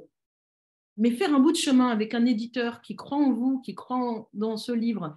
mais 0.97 1.11
faire 1.11 1.35
un 1.35 1.41
bout 1.41 1.53
de 1.53 1.57
chemin 1.57 1.89
avec 1.89 2.15
un 2.15 2.27
éditeur 2.27 2.83
qui 2.83 2.95
croit 2.95 3.19
en 3.19 3.33
vous, 3.33 3.61
qui 3.63 3.75
croit 3.75 4.29
dans 4.35 4.57
ce 4.57 4.73
livre 4.73 5.17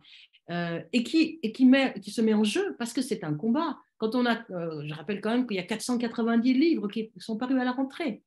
euh, 0.50 0.82
et, 0.94 1.04
qui, 1.04 1.40
et 1.44 1.52
qui, 1.52 1.66
met, 1.66 1.94
qui 2.00 2.12
se 2.12 2.22
met 2.22 2.34
en 2.34 2.44
jeu, 2.44 2.76
parce 2.80 2.94
que 2.94 3.02
c'est 3.02 3.24
un 3.24 3.34
combat. 3.34 3.78
Quand 3.98 4.16
on 4.16 4.26
a, 4.26 4.46
je 4.50 4.94
rappelle 4.94 5.22
quand 5.22 5.32
même 5.32 5.48
qu'il 5.48 5.58
y 5.58 5.60
a 5.60 5.64
490 5.64 6.54
livres 6.54 6.88
qui 6.88 7.12
sont 7.18 7.38
parus 7.38 7.60
à 7.60 7.66
la 7.66 7.72
rentrée. 7.72 8.24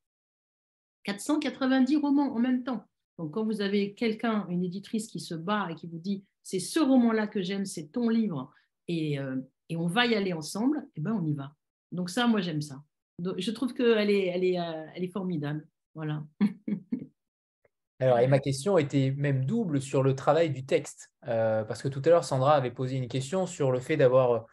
490 1.03 1.97
romans 1.97 2.33
en 2.33 2.39
même 2.39 2.63
temps. 2.63 2.85
Donc, 3.17 3.31
quand 3.31 3.43
vous 3.43 3.61
avez 3.61 3.93
quelqu'un, 3.93 4.47
une 4.49 4.63
éditrice 4.63 5.07
qui 5.07 5.19
se 5.19 5.35
bat 5.35 5.67
et 5.69 5.75
qui 5.75 5.87
vous 5.87 5.99
dit 5.99 6.23
c'est 6.43 6.59
ce 6.59 6.79
roman-là 6.79 7.27
que 7.27 7.41
j'aime, 7.41 7.65
c'est 7.65 7.91
ton 7.91 8.09
livre, 8.09 8.51
et, 8.87 9.19
euh, 9.19 9.37
et, 9.69 9.77
on 9.77 9.87
va 9.87 10.05
y 10.05 10.15
aller 10.15 10.33
ensemble, 10.33 10.79
et 10.79 10.97
eh 10.97 11.01
ben 11.01 11.13
on 11.13 11.25
y 11.25 11.33
va. 11.33 11.53
Donc, 11.91 12.09
ça, 12.09 12.27
moi, 12.27 12.41
j'aime 12.41 12.61
ça. 12.61 12.81
je 13.19 13.51
trouve 13.51 13.73
qu'elle 13.73 14.09
est, 14.09 14.27
elle 14.27 14.43
est, 14.43 14.59
euh, 14.59 14.85
elle 14.95 15.03
est 15.03 15.11
formidable. 15.11 15.67
Voilà. 15.93 16.23
Alors, 17.99 18.17
et 18.17 18.27
ma 18.27 18.39
question 18.39 18.79
était 18.79 19.13
même 19.15 19.45
double 19.45 19.79
sur 19.79 20.01
le 20.01 20.15
travail 20.15 20.49
du 20.49 20.65
texte, 20.65 21.11
euh, 21.27 21.63
parce 21.63 21.83
que 21.83 21.87
tout 21.87 22.01
à 22.05 22.09
l'heure, 22.09 22.23
Sandra 22.23 22.55
avait 22.55 22.71
posé 22.71 22.95
une 22.95 23.07
question 23.07 23.45
sur 23.45 23.71
le 23.71 23.79
fait 23.79 23.97
d'avoir 23.97 24.45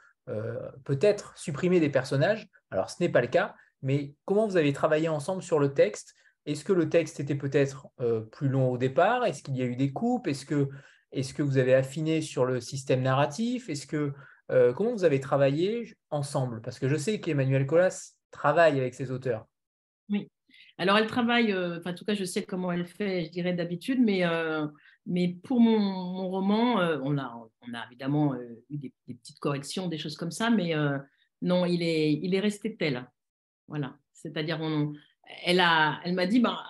peut-être 0.85 1.33
supprimé 1.39 1.81
des 1.81 1.89
personnages. 1.89 2.51
Alors, 2.71 2.91
ce 2.91 3.03
n'est 3.03 3.09
pas 3.09 3.23
le 3.23 3.29
cas, 3.29 3.55
mais 3.81 4.13
comment 4.27 4.47
vous 4.47 4.59
avez 4.59 4.75
travaillé 4.75 5.09
ensemble 5.09 5.43
sur 5.43 5.59
le 5.59 5.73
texte 5.73 6.15
est-ce 6.49 6.65
que 6.65 6.73
le 6.73 6.89
texte 6.89 7.21
était 7.21 7.35
peut-être 7.35 7.89
euh, 8.01 8.21
plus 8.21 8.49
long 8.49 8.71
au 8.71 8.79
départ? 8.79 9.27
Est-ce 9.27 9.43
qu'il 9.43 9.55
y 9.55 9.61
a 9.61 9.67
eu 9.67 9.77
des 9.77 9.93
coupes? 9.93 10.27
Est-ce 10.27 10.47
que, 10.47 10.71
est 11.13 11.35
que 11.35 11.43
vous 11.43 11.59
avez 11.59 11.75
affiné 11.75 12.23
sur 12.23 12.47
le 12.47 12.59
système 12.61 13.03
narratif? 13.03 13.69
Est-ce 13.69 13.87
que 13.87 14.15
euh, 14.51 14.73
comment 14.73 14.93
vous 14.93 15.05
avez 15.05 15.21
travaillé 15.21 15.95
ensemble? 16.09 16.63
Parce 16.63 16.79
que 16.79 16.89
je 16.89 16.97
sais 16.97 17.21
qu'Emmanuel 17.21 17.67
Colas 17.67 18.15
travaille 18.31 18.81
avec 18.81 18.95
ses 18.95 19.11
auteurs. 19.11 19.47
Oui. 20.09 20.31
Alors 20.79 20.97
elle 20.97 21.07
travaille, 21.07 21.53
euh, 21.53 21.81
en 21.85 21.93
tout 21.93 22.07
cas 22.07 22.15
je 22.15 22.25
sais 22.25 22.45
comment 22.45 22.73
elle 22.73 22.87
fait, 22.87 23.27
je 23.27 23.31
dirais 23.31 23.53
d'habitude, 23.53 24.01
mais, 24.01 24.23
mais 25.05 25.37
pour 25.45 25.61
mon, 25.61 26.29
roman, 26.31 26.77
on, 27.03 27.19
a, 27.19 27.47
on 27.61 27.75
a 27.75 27.85
évidemment 27.91 28.35
eu 28.71 28.79
des, 28.79 28.93
petites 29.07 29.41
corrections, 29.41 29.87
des 29.87 29.99
choses 29.99 30.17
comme 30.17 30.31
ça, 30.31 30.49
mais 30.49 30.73
non, 31.43 31.67
il 31.67 31.83
est, 31.83 32.15
il 32.15 32.35
est 32.35 32.41
resté 32.41 32.75
tel. 32.75 33.07
Voilà. 33.67 33.99
C'est-à-dire, 34.15 34.59
on, 34.61 34.95
elle 35.45 35.61
a, 35.61 36.01
elle 36.05 36.15
m'a 36.15 36.27
dit, 36.27 36.41
bah, 36.41 36.65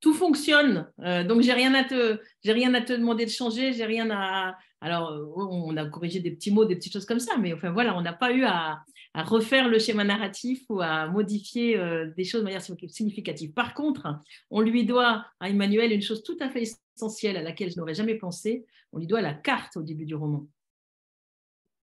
tout 0.00 0.14
fonctionne, 0.14 0.90
euh, 1.00 1.24
donc 1.24 1.42
j'ai 1.42 1.52
rien 1.52 1.74
à 1.74 1.84
te, 1.84 2.20
j'ai 2.44 2.52
rien 2.52 2.74
à 2.74 2.80
te 2.80 2.92
demander 2.92 3.24
de 3.24 3.30
changer, 3.30 3.72
j'ai 3.72 3.84
rien 3.84 4.10
à. 4.10 4.56
Alors, 4.80 5.10
on 5.36 5.76
a 5.76 5.86
corrigé 5.86 6.20
des 6.20 6.30
petits 6.30 6.52
mots, 6.52 6.66
des 6.66 6.76
petites 6.76 6.92
choses 6.92 7.06
comme 7.06 7.18
ça, 7.18 7.38
mais 7.38 7.54
enfin 7.54 7.72
voilà, 7.72 7.96
on 7.96 8.02
n'a 8.02 8.12
pas 8.12 8.32
eu 8.32 8.44
à, 8.44 8.84
refaire 9.14 9.68
le 9.68 9.78
schéma 9.78 10.04
narratif 10.04 10.62
ou 10.68 10.80
à 10.80 11.08
modifier 11.08 11.78
euh, 11.78 12.12
des 12.16 12.24
choses 12.24 12.42
de 12.42 12.44
manière 12.44 12.62
significative. 12.62 13.52
Par 13.52 13.72
contre, 13.72 14.20
on 14.50 14.60
lui 14.60 14.84
doit 14.84 15.24
à 15.40 15.48
Emmanuel 15.48 15.90
une 15.90 16.02
chose 16.02 16.22
tout 16.22 16.36
à 16.40 16.50
fait 16.50 16.64
essentielle 16.94 17.38
à 17.38 17.42
laquelle 17.42 17.70
je 17.70 17.78
n'aurais 17.78 17.94
jamais 17.94 18.16
pensé. 18.16 18.66
On 18.92 18.98
lui 18.98 19.06
doit 19.06 19.22
la 19.22 19.32
carte 19.32 19.78
au 19.78 19.82
début 19.82 20.04
du 20.04 20.14
roman. 20.14 20.46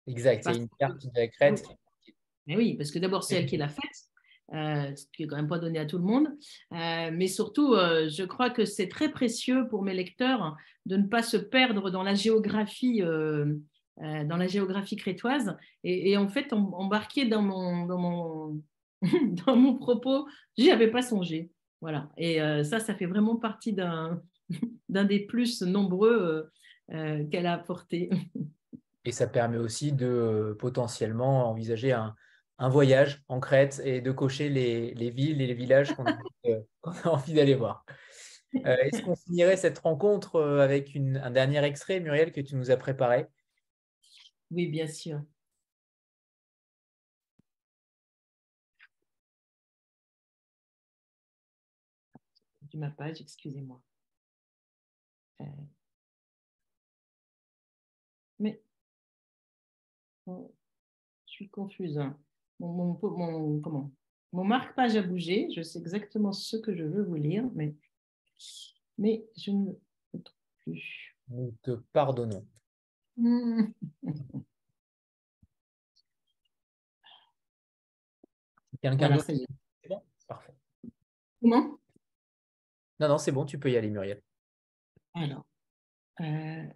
Exact, 0.06 0.44
c'est 0.44 0.56
une 0.56 0.68
carte 0.78 1.02
de 1.02 1.10
la 1.16 1.54
Mais 2.46 2.56
oui, 2.56 2.74
parce 2.74 2.90
que 2.90 2.98
d'abord 2.98 3.24
c'est 3.24 3.36
elle 3.36 3.46
qui 3.46 3.56
l'a 3.56 3.68
faite. 3.68 4.13
Euh, 4.52 4.94
ce 4.94 5.06
qui 5.12 5.22
n'est 5.22 5.28
quand 5.28 5.36
même 5.36 5.48
pas 5.48 5.58
donné 5.58 5.78
à 5.78 5.86
tout 5.86 5.96
le 5.96 6.04
monde. 6.04 6.28
Euh, 6.72 7.10
mais 7.12 7.28
surtout, 7.28 7.72
euh, 7.72 8.08
je 8.10 8.24
crois 8.24 8.50
que 8.50 8.66
c'est 8.66 8.88
très 8.88 9.10
précieux 9.10 9.66
pour 9.68 9.82
mes 9.82 9.94
lecteurs 9.94 10.56
de 10.84 10.96
ne 10.96 11.06
pas 11.06 11.22
se 11.22 11.38
perdre 11.38 11.90
dans 11.90 12.02
la 12.02 12.14
géographie, 12.14 13.00
dans 13.00 14.36
la 14.36 14.46
géographie 14.46 14.96
crétoise 14.96 15.56
et, 15.82 16.16
en 16.18 16.28
fait 16.28 16.52
embarquer 16.52 17.24
dans 17.24 17.40
mon, 17.40 17.86
dans 17.86 17.98
mon, 17.98 18.62
dans 19.46 19.56
mon 19.56 19.76
propos, 19.76 20.28
j'y 20.58 20.70
avais 20.70 20.90
pas 20.90 21.00
songé. 21.00 21.50
Voilà. 21.80 22.10
Et 22.18 22.38
ça, 22.64 22.80
ça 22.80 22.94
fait 22.94 23.06
vraiment 23.06 23.36
partie 23.36 23.72
d'un 23.72 24.20
des 24.90 25.20
plus 25.20 25.62
nombreux 25.62 26.50
qu'elle 26.90 27.46
a 27.46 27.54
apporté. 27.54 28.10
Et 29.06 29.12
ça 29.12 29.26
permet 29.26 29.58
aussi 29.58 29.92
de 29.92 30.54
potentiellement 30.58 31.48
envisager 31.48 31.92
un, 31.92 32.14
un 32.58 32.68
voyage 32.68 33.22
en 33.28 33.40
Crète 33.40 33.80
et 33.84 34.00
de 34.00 34.12
cocher 34.12 34.48
les, 34.48 35.10
villes 35.10 35.40
et 35.40 35.46
les 35.46 35.54
villages 35.54 35.94
qu'on 36.82 36.92
a, 36.92 37.08
envie 37.08 37.34
d'aller 37.34 37.54
voir. 37.54 37.84
Euh, 38.54 38.76
est-ce 38.82 39.02
qu'on 39.02 39.16
finirait 39.16 39.56
cette 39.56 39.78
rencontre 39.78 40.36
euh, 40.36 40.60
avec 40.60 40.96
un 40.96 41.30
dernier 41.30 41.64
extrait, 41.64 42.00
Muriel, 42.00 42.32
que 42.32 42.40
tu 42.40 42.54
nous 42.54 42.70
as 42.70 42.76
préparé? 42.76 43.26
Oui, 44.50 44.68
bien 44.68 44.86
sûr. 44.86 45.20
Excusez-moi. 53.20 53.80
Euh, 55.40 55.44
mais 58.38 58.62
je 60.26 60.32
suis 61.26 61.48
confuse. 61.48 61.98
Hein 61.98 62.16
mon, 62.72 62.98
mon, 63.02 63.60
comment, 63.60 63.90
mon 64.32 64.44
marque-page 64.44 64.96
a 64.96 65.02
bougé. 65.02 65.48
Je 65.54 65.62
sais 65.62 65.78
exactement 65.78 66.32
ce 66.32 66.56
que 66.56 66.74
je 66.74 66.84
veux 66.84 67.04
vous 67.04 67.14
lire, 67.14 67.48
mais, 67.54 67.74
mais 68.98 69.24
je 69.36 69.50
ne 69.50 69.72
le 70.12 70.22
trouve 70.22 70.38
plus. 70.58 71.16
Nous 71.28 71.54
te 71.62 71.70
pardonnons. 71.92 72.46
Quelqu'un 78.82 79.10
d'autre 79.10 79.24
C'est 79.24 79.88
bon? 79.88 80.02
Parfait. 80.26 80.54
Comment? 81.40 81.78
Non, 83.00 83.08
non, 83.08 83.18
c'est 83.18 83.32
bon, 83.32 83.44
tu 83.44 83.58
peux 83.58 83.70
y 83.70 83.76
aller, 83.76 83.90
Muriel. 83.90 84.22
Alors. 85.14 85.46
Euh... 86.20 86.66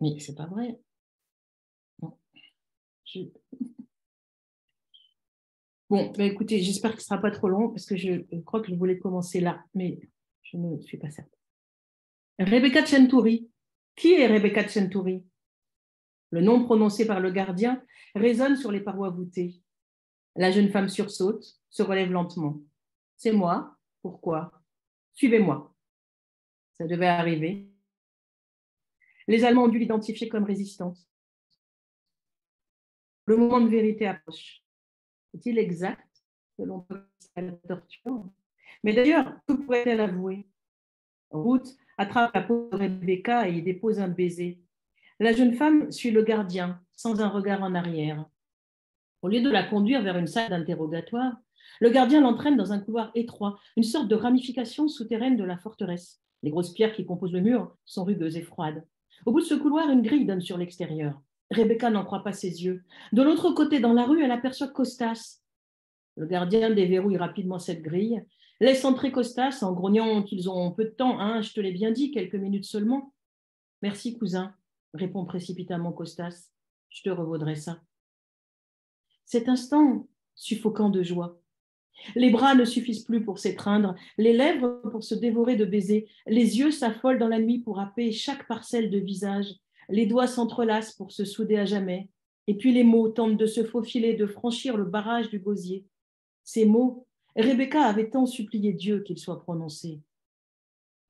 Mais 0.00 0.18
c'est 0.20 0.34
pas 0.34 0.46
vrai. 0.46 0.80
Bon, 5.90 6.12
bah, 6.16 6.24
écoutez, 6.24 6.60
j'espère 6.60 6.94
que 6.94 6.98
ce 7.00 7.04
ne 7.04 7.08
sera 7.08 7.18
pas 7.20 7.30
trop 7.30 7.48
long 7.48 7.70
parce 7.70 7.86
que 7.86 7.96
je 7.96 8.22
crois 8.42 8.60
que 8.60 8.68
je 8.68 8.74
voulais 8.74 8.98
commencer 8.98 9.40
là, 9.40 9.64
mais 9.74 9.98
je 10.42 10.58
ne 10.58 10.78
suis 10.82 10.98
pas 10.98 11.10
certaine. 11.10 11.32
Rebecca 12.38 12.84
Centuri. 12.84 13.50
Qui 13.96 14.12
est 14.12 14.26
Rebecca 14.26 14.68
Centuri 14.68 15.24
Le 16.30 16.40
nom 16.40 16.64
prononcé 16.64 17.06
par 17.06 17.20
le 17.20 17.30
gardien 17.30 17.82
résonne 18.14 18.56
sur 18.56 18.70
les 18.70 18.80
parois 18.80 19.10
voûtées. 19.10 19.60
La 20.36 20.52
jeune 20.52 20.68
femme 20.68 20.88
sursaute, 20.88 21.58
se 21.70 21.82
relève 21.82 22.12
lentement. 22.12 22.60
C'est 23.16 23.32
moi. 23.32 23.76
Pourquoi? 24.02 24.52
Suivez-moi. 25.14 25.74
Ça 26.74 26.86
devait 26.86 27.08
arriver. 27.08 27.68
Les 29.26 29.44
Allemands 29.44 29.64
ont 29.64 29.68
dû 29.68 29.78
l'identifier 29.78 30.28
comme 30.28 30.44
résistante. 30.44 30.98
Le 33.28 33.36
moment 33.36 33.60
de 33.60 33.68
vérité 33.68 34.06
approche. 34.06 34.62
Est-il 35.34 35.58
exact 35.58 36.08
selon 36.56 36.86
la 37.36 37.52
torture? 37.68 38.24
Mais 38.82 38.94
d'ailleurs, 38.94 39.34
que 39.46 39.52
pourrait-elle 39.52 40.00
avouer? 40.00 40.48
Ruth 41.30 41.76
attrape 41.98 42.34
la 42.34 42.40
peau 42.40 42.70
de 42.72 42.76
Rebecca 42.78 43.46
et 43.46 43.58
y 43.58 43.62
dépose 43.62 44.00
un 44.00 44.08
baiser. 44.08 44.62
La 45.20 45.34
jeune 45.34 45.52
femme 45.52 45.92
suit 45.92 46.10
le 46.10 46.22
gardien, 46.22 46.80
sans 46.96 47.20
un 47.20 47.28
regard 47.28 47.62
en 47.62 47.74
arrière. 47.74 48.24
Au 49.20 49.28
lieu 49.28 49.42
de 49.42 49.50
la 49.50 49.64
conduire 49.64 50.00
vers 50.00 50.16
une 50.16 50.26
salle 50.26 50.48
d'interrogatoire, 50.48 51.36
le 51.80 51.90
gardien 51.90 52.22
l'entraîne 52.22 52.56
dans 52.56 52.72
un 52.72 52.80
couloir 52.80 53.10
étroit, 53.14 53.60
une 53.76 53.82
sorte 53.82 54.08
de 54.08 54.16
ramification 54.16 54.88
souterraine 54.88 55.36
de 55.36 55.44
la 55.44 55.58
forteresse. 55.58 56.22
Les 56.42 56.50
grosses 56.50 56.72
pierres 56.72 56.94
qui 56.94 57.04
composent 57.04 57.34
le 57.34 57.42
mur 57.42 57.76
sont 57.84 58.04
rugueuses 58.04 58.38
et 58.38 58.42
froides. 58.42 58.86
Au 59.26 59.32
bout 59.32 59.40
de 59.40 59.44
ce 59.44 59.54
couloir, 59.54 59.90
une 59.90 60.00
grille 60.00 60.24
donne 60.24 60.40
sur 60.40 60.56
l'extérieur. 60.56 61.20
Rebecca 61.50 61.90
n'en 61.90 62.04
croit 62.04 62.22
pas 62.22 62.32
ses 62.32 62.64
yeux. 62.64 62.82
De 63.12 63.22
l'autre 63.22 63.50
côté, 63.52 63.80
dans 63.80 63.92
la 63.92 64.04
rue, 64.04 64.22
elle 64.22 64.30
aperçoit 64.30 64.68
Costas. 64.68 65.42
Le 66.16 66.26
gardien 66.26 66.70
déverrouille 66.70 67.16
rapidement 67.16 67.58
cette 67.58 67.82
grille, 67.82 68.22
laisse 68.60 68.84
entrer 68.84 69.12
Costas 69.12 69.60
en 69.62 69.72
grognant 69.72 70.22
qu'ils 70.22 70.50
ont 70.50 70.72
peu 70.72 70.84
de 70.84 70.90
temps. 70.90 71.20
Hein, 71.20 71.42
je 71.42 71.52
te 71.52 71.60
l'ai 71.60 71.72
bien 71.72 71.90
dit, 71.90 72.10
quelques 72.10 72.34
minutes 72.34 72.66
seulement. 72.66 73.14
Merci, 73.82 74.18
cousin, 74.18 74.54
répond 74.94 75.24
précipitamment 75.24 75.92
Costas. 75.92 76.50
Je 76.90 77.02
te 77.02 77.10
revaudrai 77.10 77.54
ça. 77.54 77.80
Cet 79.24 79.48
instant 79.48 80.08
suffocant 80.34 80.88
de 80.88 81.02
joie. 81.02 81.40
Les 82.14 82.30
bras 82.30 82.54
ne 82.54 82.64
suffisent 82.64 83.04
plus 83.04 83.24
pour 83.24 83.38
s'étreindre, 83.38 83.94
les 84.18 84.32
lèvres 84.32 84.80
pour 84.90 85.02
se 85.02 85.14
dévorer 85.14 85.56
de 85.56 85.64
baisers, 85.64 86.08
les 86.26 86.58
yeux 86.58 86.70
s'affolent 86.70 87.18
dans 87.18 87.28
la 87.28 87.40
nuit 87.40 87.58
pour 87.58 87.80
happer 87.80 88.12
chaque 88.12 88.46
parcelle 88.46 88.90
de 88.90 88.98
visage, 88.98 89.54
les 89.88 90.06
doigts 90.06 90.26
s'entrelacent 90.26 90.94
pour 90.94 91.12
se 91.12 91.24
souder 91.24 91.56
à 91.56 91.64
jamais, 91.64 92.08
et 92.46 92.54
puis 92.54 92.72
les 92.72 92.84
mots 92.84 93.08
tentent 93.08 93.36
de 93.36 93.46
se 93.46 93.64
faufiler, 93.64 94.14
de 94.14 94.26
franchir 94.26 94.76
le 94.76 94.84
barrage 94.84 95.28
du 95.30 95.38
gosier. 95.38 95.86
ces 96.44 96.64
mots, 96.64 97.06
Rebecca 97.36 97.84
avait 97.84 98.10
tant 98.10 98.26
supplié 98.26 98.72
Dieu 98.72 99.02
qu'ils 99.02 99.18
soient 99.18 99.40
prononcés. 99.40 100.00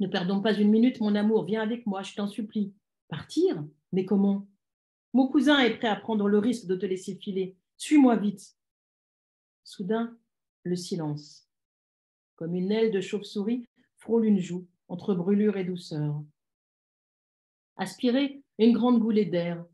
Ne 0.01 0.07
perdons 0.07 0.43
pas 0.43 0.53
une 0.53 0.71
minute, 0.71 1.01
mon 1.01 1.15
amour, 1.15 1.45
viens 1.45 1.63
avec 1.63 1.87
moi, 1.87 2.03
je 2.03 2.15
t'en 2.15 2.29
supplie. 2.29 2.73
Partir? 3.09 3.65
Mais 3.93 4.05
comment? 4.05 4.47
Mon 5.13 5.29
cousin 5.29 5.59
est 5.61 5.77
prêt 5.79 5.89
à 5.89 5.97
prendre 5.97 6.29
le 6.29 6.39
risque 6.39 6.67
de 6.67 6.77
te 6.77 6.87
laisser 6.87 7.15
filer. 7.15 7.57
Suis-moi 7.77 8.17
vite. 8.17 8.57
Soudain, 9.65 10.17
le 10.65 10.77
silence. 10.77 11.49
Comme 12.37 12.55
une 12.55 12.71
aile 12.71 12.91
de 12.91 13.01
chauve-souris 13.01 13.67
frôle 13.97 14.27
une 14.27 14.39
joue 14.39 14.67
entre 14.89 15.15
brûlure 15.15 15.57
et 15.57 15.65
douceur. 15.65 16.23
Aspirer 17.77 18.43
une 18.59 18.73
grande 18.73 19.01
goulée 19.01 19.25
d'air, 19.25 19.65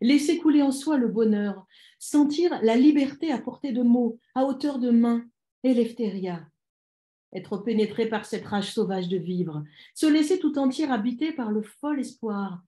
laisser 0.00 0.38
couler 0.38 0.62
en 0.62 0.72
soi 0.72 0.96
le 0.96 1.08
bonheur, 1.08 1.66
sentir 1.98 2.58
la 2.62 2.76
liberté 2.76 3.30
à 3.32 3.38
portée 3.38 3.72
de 3.72 3.82
mots, 3.82 4.18
à 4.34 4.44
hauteur 4.44 4.78
de 4.78 4.90
main, 4.90 5.24
Eleftheria. 5.62 6.46
Être 7.32 7.58
pénétré 7.58 8.08
par 8.08 8.26
cette 8.26 8.44
rage 8.44 8.72
sauvage 8.72 9.08
de 9.08 9.16
vivre, 9.16 9.64
se 9.94 10.06
laisser 10.06 10.38
tout 10.38 10.58
entière 10.58 10.92
habiter 10.92 11.32
par 11.32 11.50
le 11.50 11.62
fol 11.62 12.00
espoir, 12.00 12.62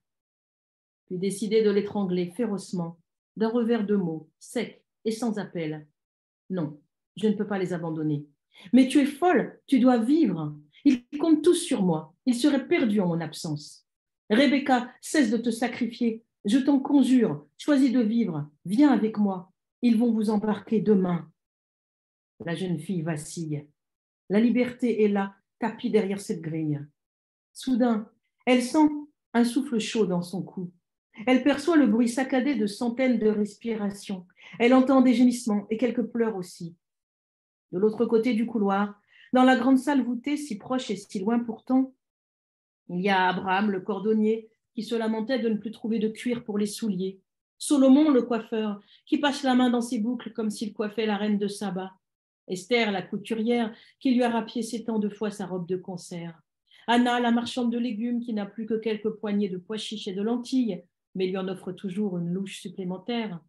puis 1.05 1.17
décider 1.17 1.61
de 1.61 1.69
l'étrangler 1.69 2.31
férocement, 2.35 2.97
d'un 3.35 3.49
revers 3.49 3.85
de 3.85 3.95
mots, 3.95 4.29
sec 4.39 4.83
et 5.03 5.11
sans 5.11 5.37
appel. 5.37 5.85
Non, 6.49 6.79
je 7.15 7.27
ne 7.27 7.33
peux 7.33 7.45
pas 7.45 7.59
les 7.59 7.73
abandonner. 7.73 8.25
Mais 8.73 8.87
tu 8.87 8.99
es 8.99 9.05
folle, 9.05 9.59
tu 9.67 9.79
dois 9.79 9.97
vivre. 9.97 10.55
Ils 10.83 11.03
comptent 11.19 11.43
tous 11.43 11.55
sur 11.55 11.83
moi. 11.83 12.13
Ils 12.25 12.35
seraient 12.35 12.67
perdus 12.67 13.01
en 13.01 13.07
mon 13.07 13.21
absence. 13.21 13.84
Rebecca, 14.29 14.91
cesse 15.01 15.29
de 15.29 15.37
te 15.37 15.51
sacrifier. 15.51 16.23
Je 16.45 16.57
t'en 16.59 16.79
conjure, 16.79 17.45
choisis 17.57 17.91
de 17.91 18.01
vivre. 18.01 18.49
Viens 18.65 18.91
avec 18.91 19.17
moi. 19.17 19.51
Ils 19.81 19.97
vont 19.97 20.11
vous 20.11 20.29
embarquer 20.29 20.81
demain. 20.81 21.29
La 22.43 22.55
jeune 22.55 22.79
fille 22.79 23.01
vacille. 23.01 23.67
La 24.29 24.39
liberté 24.39 25.03
est 25.03 25.07
là, 25.07 25.35
tapie 25.59 25.89
derrière 25.89 26.19
cette 26.19 26.41
grille. 26.41 26.79
Soudain, 27.53 28.09
elle 28.45 28.61
sent 28.61 28.89
un 29.33 29.43
souffle 29.43 29.79
chaud 29.79 30.05
dans 30.05 30.21
son 30.21 30.43
cou. 30.43 30.71
Elle 31.25 31.43
perçoit 31.43 31.77
le 31.77 31.87
bruit 31.87 32.09
saccadé 32.09 32.55
de 32.55 32.67
centaines 32.67 33.19
de 33.19 33.27
respirations. 33.27 34.27
Elle 34.59 34.73
entend 34.73 35.01
des 35.01 35.13
gémissements 35.13 35.65
et 35.69 35.77
quelques 35.77 36.03
pleurs 36.03 36.35
aussi. 36.35 36.75
De 37.71 37.79
l'autre 37.79 38.05
côté 38.05 38.33
du 38.33 38.45
couloir, 38.45 38.99
dans 39.33 39.43
la 39.43 39.55
grande 39.55 39.79
salle 39.79 40.03
voûtée, 40.03 40.37
si 40.37 40.57
proche 40.57 40.91
et 40.91 40.95
si 40.95 41.19
loin 41.19 41.39
pourtant, 41.39 41.94
il 42.89 43.01
y 43.01 43.09
a 43.09 43.29
Abraham, 43.29 43.71
le 43.71 43.81
cordonnier, 43.81 44.49
qui 44.73 44.83
se 44.83 44.95
lamentait 44.95 45.39
de 45.39 45.49
ne 45.49 45.57
plus 45.57 45.71
trouver 45.71 45.99
de 45.99 46.09
cuir 46.09 46.43
pour 46.43 46.57
les 46.57 46.65
souliers. 46.65 47.21
Solomon, 47.57 48.09
le 48.11 48.23
coiffeur, 48.23 48.81
qui 49.05 49.17
passe 49.17 49.43
la 49.43 49.55
main 49.55 49.69
dans 49.69 49.81
ses 49.81 49.99
boucles 49.99 50.33
comme 50.33 50.49
s'il 50.49 50.73
coiffait 50.73 51.05
la 51.05 51.17
reine 51.17 51.37
de 51.37 51.47
Saba. 51.47 51.93
Esther, 52.47 52.91
la 52.91 53.01
couturière, 53.01 53.73
qui 53.99 54.13
lui 54.13 54.23
a 54.23 54.29
rapiécé 54.29 54.83
tant 54.83 54.99
de 54.99 55.09
fois 55.09 55.31
sa 55.31 55.45
robe 55.45 55.67
de 55.67 55.77
concert. 55.77 56.39
Anna, 56.87 57.19
la 57.19 57.31
marchande 57.31 57.71
de 57.71 57.79
légumes, 57.79 58.19
qui 58.19 58.33
n'a 58.33 58.45
plus 58.45 58.67
que 58.67 58.75
quelques 58.75 59.09
poignées 59.09 59.49
de 59.49 59.57
pois 59.57 59.77
chiches 59.77 60.07
et 60.07 60.13
de 60.13 60.21
lentilles, 60.21 60.83
mais 61.15 61.27
lui 61.27 61.37
en 61.37 61.47
offre 61.47 61.71
toujours 61.71 62.17
une 62.17 62.29
louche 62.29 62.59
supplémentaire. 62.59 63.39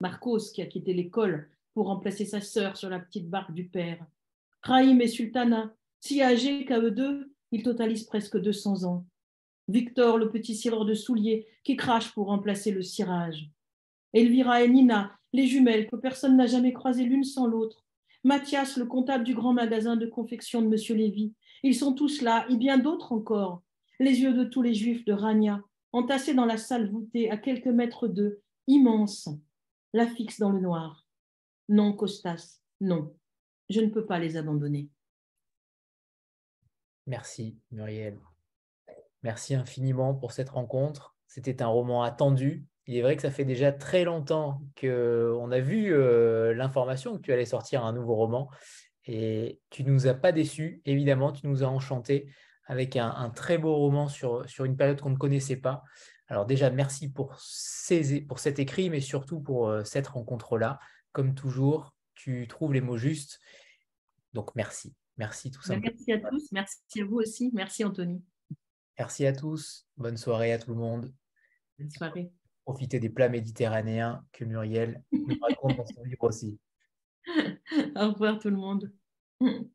Marcos, 0.00 0.50
qui 0.52 0.60
a 0.60 0.66
quitté 0.66 0.92
l'école 0.92 1.48
pour 1.72 1.86
remplacer 1.86 2.26
sa 2.26 2.40
sœur 2.40 2.76
sur 2.76 2.90
la 2.90 2.98
petite 2.98 3.30
barque 3.30 3.54
du 3.54 3.68
père. 3.68 4.04
Rahim 4.62 5.00
et 5.00 5.08
Sultana, 5.08 5.74
si 6.00 6.20
âgés 6.20 6.64
qu'à 6.66 6.80
eux 6.80 6.90
deux, 6.90 7.33
ils 7.54 7.62
totalisent 7.62 8.02
presque 8.02 8.36
200 8.36 8.82
ans. 8.82 9.06
Victor, 9.68 10.18
le 10.18 10.28
petit 10.28 10.56
cireur 10.56 10.84
de 10.84 10.92
souliers, 10.92 11.46
qui 11.62 11.76
crache 11.76 12.12
pour 12.12 12.26
remplacer 12.26 12.72
le 12.72 12.82
cirage. 12.82 13.48
Elvira 14.12 14.64
et 14.64 14.68
Nina, 14.68 15.16
les 15.32 15.46
jumelles 15.46 15.86
que 15.86 15.94
personne 15.94 16.36
n'a 16.36 16.46
jamais 16.46 16.72
croisées 16.72 17.04
l'une 17.04 17.22
sans 17.22 17.46
l'autre. 17.46 17.84
Mathias, 18.24 18.76
le 18.76 18.86
comptable 18.86 19.22
du 19.22 19.34
grand 19.34 19.52
magasin 19.52 19.94
de 19.94 20.06
confection 20.06 20.62
de 20.62 20.66
M. 20.66 20.98
Lévy. 20.98 21.32
Ils 21.62 21.76
sont 21.76 21.92
tous 21.92 22.22
là, 22.22 22.44
et 22.50 22.56
bien 22.56 22.76
d'autres 22.76 23.12
encore. 23.12 23.62
Les 24.00 24.20
yeux 24.20 24.32
de 24.32 24.42
tous 24.42 24.62
les 24.62 24.74
juifs 24.74 25.04
de 25.04 25.12
Rania, 25.12 25.62
entassés 25.92 26.34
dans 26.34 26.46
la 26.46 26.56
salle 26.56 26.90
voûtée 26.90 27.30
à 27.30 27.36
quelques 27.36 27.68
mètres 27.68 28.08
d'eux, 28.08 28.40
immense, 28.66 29.28
la 29.92 30.08
fixe 30.08 30.40
dans 30.40 30.50
le 30.50 30.60
noir. 30.60 31.06
Non, 31.68 31.92
Costas, 31.92 32.58
non, 32.80 33.14
je 33.70 33.80
ne 33.80 33.90
peux 33.90 34.06
pas 34.06 34.18
les 34.18 34.36
abandonner. 34.36 34.88
Merci, 37.06 37.58
Muriel. 37.70 38.18
Merci 39.22 39.54
infiniment 39.54 40.14
pour 40.14 40.32
cette 40.32 40.50
rencontre. 40.50 41.16
C'était 41.26 41.62
un 41.62 41.66
roman 41.66 42.02
attendu. 42.02 42.66
Il 42.86 42.96
est 42.96 43.02
vrai 43.02 43.16
que 43.16 43.22
ça 43.22 43.30
fait 43.30 43.44
déjà 43.44 43.72
très 43.72 44.04
longtemps 44.04 44.62
qu'on 44.78 45.50
a 45.50 45.60
vu 45.60 45.92
euh, 45.92 46.54
l'information 46.54 47.16
que 47.16 47.22
tu 47.22 47.32
allais 47.32 47.46
sortir 47.46 47.84
un 47.84 47.92
nouveau 47.92 48.14
roman 48.14 48.50
et 49.06 49.60
tu 49.70 49.84
ne 49.84 49.90
nous 49.90 50.06
as 50.06 50.14
pas 50.14 50.32
déçus. 50.32 50.82
Évidemment, 50.84 51.32
tu 51.32 51.46
nous 51.46 51.62
as 51.62 51.66
enchantés 51.66 52.30
avec 52.66 52.96
un, 52.96 53.30
très 53.30 53.58
beau 53.58 53.74
roman 53.74 54.08
sur, 54.08 54.48
sur 54.48 54.64
une 54.64 54.76
période 54.76 55.00
qu'on 55.00 55.10
ne 55.10 55.16
connaissait 55.16 55.56
pas. 55.56 55.82
Alors 56.28 56.46
déjà, 56.46 56.70
merci 56.70 57.10
pour, 57.10 57.38
ces, 57.38 58.22
pour 58.22 58.38
cet 58.38 58.58
écrit, 58.58 58.88
mais 58.88 59.00
surtout 59.00 59.40
pour 59.40 59.68
euh, 59.68 59.84
cette 59.84 60.08
rencontre-là. 60.08 60.78
Comme 61.12 61.34
toujours, 61.34 61.94
tu 62.14 62.46
trouves 62.48 62.72
les 62.72 62.80
mots 62.80 62.96
justes. 62.96 63.40
Donc 64.32 64.54
merci. 64.54 64.94
Merci 65.16 65.50
tout 65.50 65.62
simplement. 65.62 65.92
Merci 65.92 66.12
à 66.12 66.30
tous. 66.30 66.52
Merci 66.52 67.00
à 67.00 67.04
vous 67.04 67.16
aussi. 67.16 67.50
Merci 67.52 67.84
Anthony. 67.84 68.22
Merci 68.98 69.26
à 69.26 69.32
tous. 69.32 69.86
Bonne 69.96 70.16
soirée 70.16 70.52
à 70.52 70.58
tout 70.58 70.70
le 70.70 70.76
monde. 70.76 71.14
Bonne 71.78 71.90
soirée. 71.90 72.32
Profitez 72.64 73.00
des 73.00 73.10
plats 73.10 73.28
méditerranéens 73.28 74.24
que 74.32 74.44
Muriel 74.44 75.02
nous 75.12 75.36
raconte 75.40 75.76
dans 75.76 75.86
son 75.86 76.02
livre 76.04 76.24
aussi. 76.24 76.58
Au 77.96 78.12
revoir 78.12 78.38
tout 78.38 78.50
le 78.50 78.56
monde. 78.56 78.92